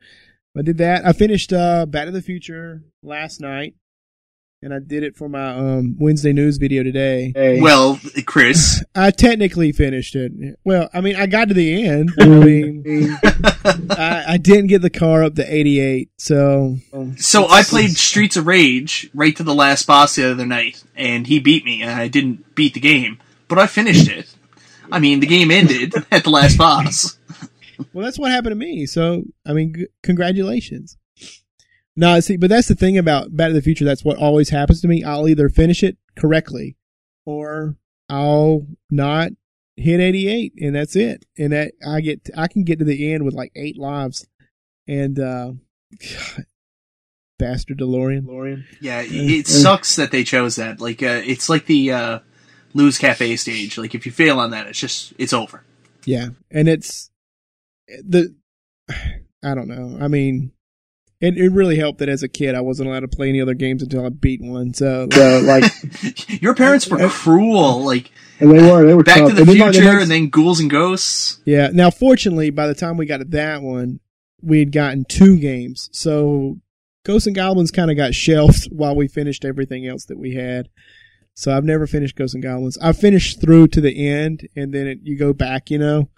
I 0.58 0.62
did 0.62 0.78
that. 0.80 1.06
I 1.06 1.12
finished 1.14 1.52
uh 1.52 1.86
Back 1.86 2.06
to 2.06 2.12
the 2.12 2.22
Future 2.22 2.84
last 3.04 3.42
night, 3.42 3.76
and 4.62 4.74
I 4.74 4.80
did 4.80 5.04
it 5.04 5.16
for 5.16 5.30
my 5.30 5.50
um 5.56 5.96
Wednesday 6.00 6.34
news 6.34 6.58
video 6.58 6.84
today. 6.84 7.32
Hey. 7.36 7.62
Well, 7.62 8.00
Chris, 8.26 8.84
I 8.96 9.12
technically 9.12 9.72
finished 9.72 10.16
it. 10.16 10.32
Well, 10.64 10.90
I 10.94 11.02
mean, 11.02 11.16
I 11.16 11.28
got 11.28 11.48
to 11.50 11.54
the 11.54 11.86
end. 11.86 12.12
I 12.20 12.26
mean, 12.26 13.18
I, 13.92 14.24
I 14.30 14.38
didn't 14.38 14.68
get 14.68 14.82
the 14.82 14.90
car 14.90 15.24
up 15.24 15.36
to 15.36 15.44
88, 15.56 16.10
so 16.18 16.78
so 17.18 17.48
I 17.48 17.64
played 17.64 17.92
Streets 17.96 18.36
of 18.38 18.48
Rage 18.48 19.10
right 19.14 19.36
to 19.36 19.44
the 19.44 19.56
last 19.56 19.86
boss 19.86 20.16
the 20.16 20.32
other 20.32 20.46
night, 20.46 20.84
and 20.96 21.28
he 21.28 21.40
beat 21.40 21.66
me, 21.66 21.82
and 21.82 21.92
I 21.92 22.08
didn't 22.08 22.56
beat 22.56 22.74
the 22.74 22.80
game, 22.80 23.20
but 23.48 23.60
I 23.60 23.68
finished 23.68 24.08
it. 24.10 24.34
I 24.92 25.00
mean, 25.00 25.20
the 25.20 25.28
game 25.28 25.52
ended 25.52 25.94
at 26.12 26.24
the 26.24 26.30
last 26.30 26.58
boss. 26.58 27.18
Well, 27.94 28.06
that's 28.06 28.18
what 28.18 28.32
happened 28.32 28.52
to 28.54 28.56
me. 28.56 28.86
So, 28.86 29.24
I 29.46 29.54
mean, 29.54 29.74
g- 29.76 29.88
congratulations. 30.02 30.98
No, 32.00 32.20
see, 32.20 32.38
but 32.38 32.52
that's 32.52 32.68
the 32.68 32.76
thing 32.76 32.96
about 32.96 33.36
Back 33.36 33.50
to 33.50 33.54
the 33.54 33.62
Future. 33.62 33.84
That's 33.84 34.06
what 34.06 34.18
always 34.18 34.50
happens 34.50 34.82
to 34.82 34.88
me. 34.88 35.04
I'll 35.04 35.28
either 35.28 35.50
finish 35.50 35.82
it 35.82 35.98
correctly 36.16 36.78
or 37.26 37.76
I'll 38.08 38.68
not 38.92 39.32
hit 39.76 40.00
88 40.00 40.54
and 40.62 40.76
that's 40.76 40.96
it. 40.96 41.26
And 41.40 41.52
that 41.54 41.72
I 41.86 42.02
get, 42.02 42.30
I 42.38 42.48
can 42.48 42.64
get 42.64 42.78
to 42.80 42.86
the 42.86 43.12
end 43.12 43.26
with 43.26 43.34
like 43.34 43.52
eight 43.56 43.80
lives 43.80 44.28
and, 44.88 45.20
uh, 45.20 45.54
bastard 47.40 47.80
DeLorean. 47.80 48.26
DeLorean. 48.26 48.66
Yeah, 48.80 49.02
it 49.04 49.48
sucks 49.48 49.96
that 49.96 50.12
they 50.12 50.24
chose 50.24 50.58
that. 50.58 50.80
Like, 50.80 51.02
uh, 51.02 51.22
it's 51.26 51.50
like 51.50 51.66
the 51.66 51.92
uh, 51.92 52.20
Lou's 52.76 53.00
Cafe 53.00 53.36
stage. 53.38 53.76
Like, 53.76 53.96
if 53.96 54.06
you 54.06 54.12
fail 54.12 54.40
on 54.40 54.52
that, 54.52 54.68
it's 54.68 54.80
just 54.80 55.14
it's 55.18 55.34
over. 55.34 55.64
Yeah. 56.06 56.30
And 56.52 56.70
it's 56.70 57.10
the, 57.88 58.36
I 58.90 59.56
don't 59.56 59.68
know. 59.68 59.98
I 60.00 60.08
mean, 60.08 60.52
it, 61.20 61.38
it 61.38 61.50
really 61.52 61.78
helped 61.78 62.00
that 62.00 62.10
as 62.10 62.22
a 62.24 62.28
kid 62.28 62.54
I 62.56 62.62
wasn't 62.62 62.90
allowed 62.90 63.00
to 63.02 63.08
play 63.08 63.30
any 63.30 63.42
other 63.42 63.54
games 63.56 63.82
until 63.82 64.06
I 64.06 64.10
beat 64.10 64.42
one. 64.42 64.74
So, 64.74 65.08
So 65.12 65.40
like, 65.44 65.64
Your 66.42 66.54
parents 66.56 66.88
were 66.88 67.08
cruel. 67.10 67.84
Like 67.84 68.12
and 68.40 68.52
they 68.52 68.62
were 68.62 68.86
they 68.86 68.94
were 68.94 69.04
Back 69.04 69.18
tough. 69.18 69.30
to 69.30 69.34
the 69.36 69.42
And 69.42 69.50
then, 69.50 69.58
like, 69.60 69.74
Future, 69.74 69.86
next- 69.94 70.04
and 70.04 70.12
then 70.12 70.30
Ghouls 70.30 70.60
and 70.60 70.70
Ghosts. 70.70 71.40
Yeah. 71.46 71.70
Now, 71.74 71.90
fortunately, 71.90 72.50
by 72.52 72.68
the 72.68 72.76
time 72.76 72.98
we 72.98 73.06
got 73.08 73.18
to 73.18 73.26
that 73.26 73.62
one, 73.64 74.00
we 74.42 74.60
had 74.60 74.72
gotten 74.72 75.06
two 75.10 75.40
games. 75.40 75.90
So 75.92 76.60
Ghosts 77.04 77.26
and 77.26 77.36
Goblins 77.36 77.72
kind 77.72 77.90
of 77.90 77.98
got 77.98 78.14
shelved 78.14 78.66
while 78.72 78.96
we 78.96 79.08
finished 79.08 79.44
everything 79.46 79.88
else 79.88 80.06
that 80.06 80.20
we 80.20 80.36
had. 80.36 80.70
So 81.34 81.56
I've 81.56 81.64
never 81.66 81.86
finished 81.88 82.16
Ghosts 82.16 82.34
and 82.36 82.44
Goblins. 82.44 82.78
I've 82.80 82.98
finished 82.98 83.40
through 83.42 83.68
to 83.70 83.82
the 83.82 84.08
end, 84.08 84.48
and 84.56 84.74
then 84.74 84.88
it, 84.88 85.00
you 85.04 85.18
go 85.18 85.34
back. 85.34 85.70
You 85.72 85.78
know, 85.78 86.10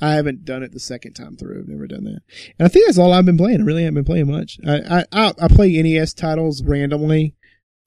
I 0.00 0.12
haven't 0.14 0.44
done 0.44 0.62
it 0.62 0.72
the 0.72 0.80
second 0.80 1.14
time 1.14 1.36
through. 1.36 1.60
I've 1.60 1.68
never 1.68 1.86
done 1.86 2.04
that, 2.04 2.20
and 2.58 2.66
I 2.66 2.68
think 2.68 2.86
that's 2.86 2.98
all 2.98 3.12
I've 3.12 3.24
been 3.24 3.38
playing. 3.38 3.60
I 3.60 3.64
really 3.64 3.82
haven't 3.82 3.94
been 3.94 4.04
playing 4.04 4.30
much. 4.30 4.58
I 4.66 4.76
I 4.78 5.04
I, 5.12 5.34
I 5.42 5.48
play 5.48 5.70
NES 5.82 6.14
titles 6.14 6.62
randomly. 6.62 7.34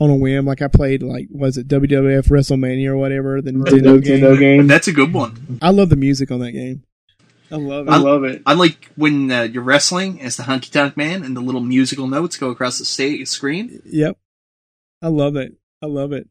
On 0.01 0.09
a 0.09 0.15
whim, 0.15 0.45
like 0.45 0.61
I 0.61 0.69
played, 0.69 1.03
like 1.03 1.27
was 1.29 1.57
it 1.57 1.67
WWF 1.67 2.29
WrestleMania 2.29 2.87
or 2.87 2.95
whatever, 2.95 3.41
the 3.41 3.51
Nintendo, 3.51 3.99
Nintendo, 3.99 4.39
game. 4.39 4.39
Game. 4.39 4.67
That's 4.67 4.87
a 4.87 4.93
good 4.93 5.13
one. 5.13 5.59
I 5.61 5.71
love 5.71 5.89
the 5.89 5.97
music 5.97 6.31
on 6.31 6.39
that 6.39 6.53
game. 6.53 6.83
I 7.51 7.55
love 7.55 7.87
it. 7.87 7.91
I 7.91 7.97
love 7.97 8.23
it. 8.23 8.41
I 8.45 8.53
like 8.53 8.89
when 8.95 9.29
uh, 9.29 9.41
you're 9.43 9.61
wrestling 9.61 10.21
as 10.21 10.37
the 10.37 10.43
Honky 10.43 10.71
Tonk 10.71 10.95
Man, 10.95 11.23
and 11.23 11.35
the 11.35 11.41
little 11.41 11.59
musical 11.59 12.07
notes 12.07 12.37
go 12.37 12.49
across 12.49 12.77
the 12.77 12.85
sta- 12.85 13.25
screen. 13.25 13.81
Yep. 13.85 14.17
I 15.01 15.07
love 15.07 15.35
it. 15.35 15.57
I 15.81 15.87
love 15.87 16.13
it. 16.13 16.29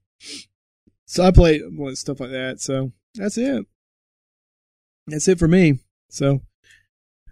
So 1.06 1.24
I 1.24 1.30
play 1.30 1.60
stuff 1.94 2.20
like 2.20 2.30
that. 2.30 2.60
So 2.60 2.92
that's 3.14 3.36
it. 3.36 3.66
That's 5.08 5.28
it 5.28 5.38
for 5.38 5.48
me. 5.48 5.78
So 6.08 6.40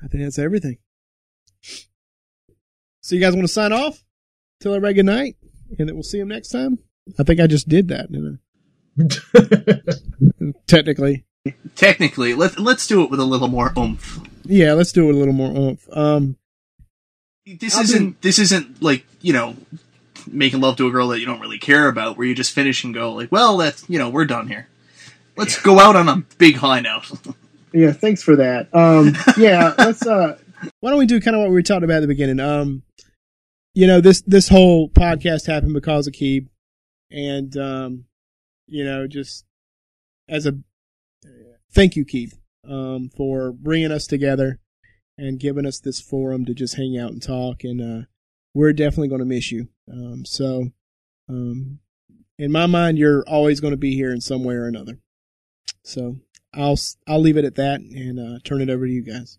I 0.02 0.08
think 0.08 0.22
that's 0.24 0.38
everything. 0.38 0.78
So 3.00 3.14
you 3.14 3.20
guys 3.20 3.34
want 3.34 3.46
to 3.46 3.52
sign 3.52 3.72
off? 3.72 4.02
Tell 4.60 4.72
everybody 4.74 4.94
good 4.94 5.06
night, 5.06 5.36
and 5.78 5.88
that 5.88 5.94
we'll 5.94 6.02
see 6.02 6.18
them 6.18 6.28
next 6.28 6.48
time. 6.48 6.78
I 7.18 7.22
think 7.22 7.40
I 7.40 7.46
just 7.46 7.68
did 7.68 7.88
that. 7.88 8.10
Didn't 8.10 8.40
I? 8.98 10.52
Technically, 10.66 11.24
Technically, 11.76 12.34
let's 12.34 12.58
let's 12.58 12.86
do 12.86 13.02
it 13.04 13.10
with 13.10 13.20
a 13.20 13.24
little 13.24 13.48
more 13.48 13.72
oomph. 13.78 14.18
yeah. 14.44 14.72
Let's 14.72 14.90
do 14.92 15.04
it 15.04 15.06
with 15.08 15.16
a 15.16 15.18
little 15.18 15.34
more 15.34 15.50
oomph. 15.56 15.86
Um, 15.92 16.36
This 17.44 17.76
I'll 17.76 17.82
isn't 17.82 18.20
this 18.22 18.38
isn't 18.38 18.82
like 18.82 19.06
you 19.20 19.32
know 19.32 19.56
making 20.26 20.60
love 20.60 20.76
to 20.78 20.88
a 20.88 20.90
girl 20.90 21.08
that 21.08 21.20
you 21.20 21.26
don't 21.26 21.40
really 21.40 21.58
care 21.58 21.86
about, 21.88 22.16
where 22.16 22.26
you 22.26 22.34
just 22.34 22.52
finish 22.52 22.82
and 22.82 22.92
go 22.92 23.12
like, 23.12 23.30
well, 23.30 23.56
that's 23.58 23.88
you 23.88 23.98
know 23.98 24.08
we're 24.08 24.24
done 24.24 24.48
here. 24.48 24.66
Let's 25.36 25.60
go 25.60 25.78
out 25.78 25.94
on 25.94 26.08
a 26.08 26.16
big 26.38 26.56
high 26.56 26.80
note. 26.80 27.10
Yeah, 27.72 27.92
thanks 27.92 28.22
for 28.22 28.36
that. 28.36 28.74
Um, 28.74 29.16
yeah, 29.36 29.74
let's. 29.78 30.06
Uh, 30.06 30.38
why 30.80 30.90
don't 30.90 30.98
we 30.98 31.06
do 31.06 31.20
kind 31.20 31.36
of 31.36 31.40
what 31.40 31.48
we 31.48 31.54
were 31.54 31.62
talking 31.62 31.84
about 31.84 31.96
at 31.96 32.00
the 32.00 32.06
beginning? 32.06 32.40
Um, 32.40 32.82
you 33.74 33.86
know, 33.86 34.00
this 34.00 34.22
this 34.22 34.48
whole 34.48 34.88
podcast 34.88 35.46
happened 35.46 35.74
because 35.74 36.06
of 36.06 36.14
Keeb, 36.14 36.48
and 37.10 37.56
um, 37.56 38.04
you 38.66 38.84
know, 38.84 39.06
just 39.06 39.44
as 40.28 40.46
a 40.46 40.52
thank 41.72 41.96
you, 41.96 42.04
Keeb, 42.04 42.32
um, 42.68 43.10
for 43.14 43.52
bringing 43.52 43.92
us 43.92 44.06
together 44.06 44.60
and 45.18 45.40
giving 45.40 45.66
us 45.66 45.78
this 45.78 46.00
forum 46.00 46.44
to 46.44 46.54
just 46.54 46.76
hang 46.76 46.98
out 46.98 47.12
and 47.12 47.22
talk. 47.22 47.64
And 47.64 47.80
uh, 47.80 48.06
we're 48.54 48.72
definitely 48.72 49.08
going 49.08 49.20
to 49.20 49.26
miss 49.26 49.52
you. 49.52 49.68
Um, 49.90 50.24
so, 50.24 50.70
um, 51.28 51.80
in 52.38 52.52
my 52.52 52.66
mind, 52.66 52.98
you're 52.98 53.24
always 53.26 53.60
going 53.60 53.72
to 53.72 53.78
be 53.78 53.94
here 53.94 54.12
in 54.12 54.20
some 54.20 54.44
way 54.44 54.54
or 54.54 54.66
another. 54.66 54.98
So 55.84 56.16
I'll 56.54 56.78
I'll 57.06 57.20
leave 57.20 57.36
it 57.36 57.44
at 57.44 57.56
that 57.56 57.80
and 57.80 58.18
uh, 58.18 58.38
turn 58.44 58.60
it 58.60 58.70
over 58.70 58.86
to 58.86 58.92
you 58.92 59.02
guys. 59.02 59.38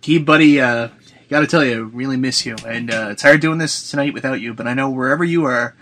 Key 0.00 0.18
buddy, 0.18 0.60
uh, 0.60 0.88
gotta 1.28 1.46
tell 1.46 1.64
you, 1.64 1.74
I 1.74 1.78
really 1.78 2.16
miss 2.16 2.46
you, 2.46 2.56
and 2.66 2.92
uh, 2.92 3.08
it's 3.10 3.22
hard 3.22 3.40
doing 3.40 3.58
this 3.58 3.90
tonight 3.90 4.14
without 4.14 4.40
you. 4.40 4.54
But 4.54 4.66
I 4.66 4.74
know 4.74 4.88
wherever 4.88 5.24
you 5.24 5.44
are, 5.44 5.74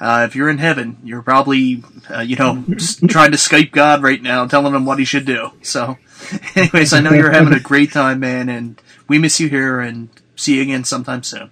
uh, 0.00 0.26
if 0.28 0.34
you're 0.34 0.50
in 0.50 0.58
heaven, 0.58 0.98
you're 1.04 1.22
probably, 1.22 1.82
uh, 2.10 2.20
you 2.20 2.36
know, 2.36 2.64
trying 3.08 3.32
to 3.32 3.36
Skype 3.36 3.72
God 3.72 4.02
right 4.02 4.22
now, 4.22 4.46
telling 4.46 4.74
him 4.74 4.86
what 4.86 4.98
he 4.98 5.04
should 5.04 5.26
do. 5.26 5.52
So, 5.62 5.98
anyways, 6.54 6.92
I 6.92 7.00
know 7.00 7.12
you're 7.12 7.30
having 7.30 7.52
a 7.52 7.60
great 7.60 7.92
time, 7.92 8.20
man, 8.20 8.48
and 8.48 8.80
we 9.08 9.18
miss 9.18 9.38
you 9.40 9.48
here, 9.48 9.80
and 9.80 10.08
see 10.34 10.56
you 10.56 10.62
again 10.62 10.84
sometime 10.84 11.22
soon. 11.22 11.50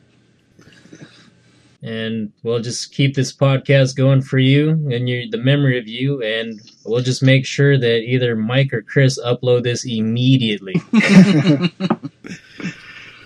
And 1.86 2.32
we'll 2.42 2.60
just 2.60 2.94
keep 2.94 3.14
this 3.14 3.30
podcast 3.36 3.94
going 3.94 4.22
for 4.22 4.38
you 4.38 4.70
and 4.90 5.06
your 5.06 5.24
the 5.30 5.36
memory 5.36 5.78
of 5.78 5.86
you 5.86 6.22
and 6.22 6.58
we'll 6.86 7.02
just 7.02 7.22
make 7.22 7.44
sure 7.44 7.76
that 7.78 7.98
either 8.00 8.34
mike 8.34 8.72
or 8.72 8.80
chris 8.80 9.18
upload 9.22 9.64
this 9.64 9.84
immediately 9.84 10.72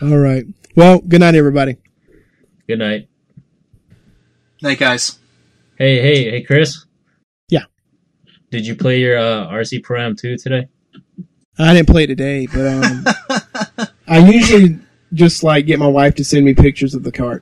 All 0.02 0.16
right. 0.18 0.44
Well, 0.76 0.98
good 1.00 1.20
night, 1.20 1.34
everybody. 1.36 1.76
good 2.68 2.78
night 2.80 3.08
Night, 4.60 4.78
guys. 4.80 5.18
hey 5.78 6.02
hey 6.02 6.28
hey 6.30 6.42
chris 6.42 6.84
Yeah. 7.48 7.64
did 8.50 8.66
you 8.66 8.74
play 8.74 8.98
your 9.00 9.16
uh, 9.18 9.46
RC 9.52 9.84
Pro-Am 9.84 10.16
2 10.16 10.36
today 10.36 10.66
I 11.60 11.74
didn't 11.74 11.88
play 11.88 12.06
today, 12.06 12.46
but 12.46 12.66
um, 12.66 13.04
I 14.08 14.18
usually 14.18 14.78
just 15.12 15.42
like 15.42 15.66
get 15.66 15.78
my 15.80 15.88
wife 15.88 16.14
to 16.16 16.24
send 16.24 16.44
me 16.44 16.54
pictures 16.54 16.94
of 16.94 17.02
the 17.02 17.10
cart. 17.10 17.36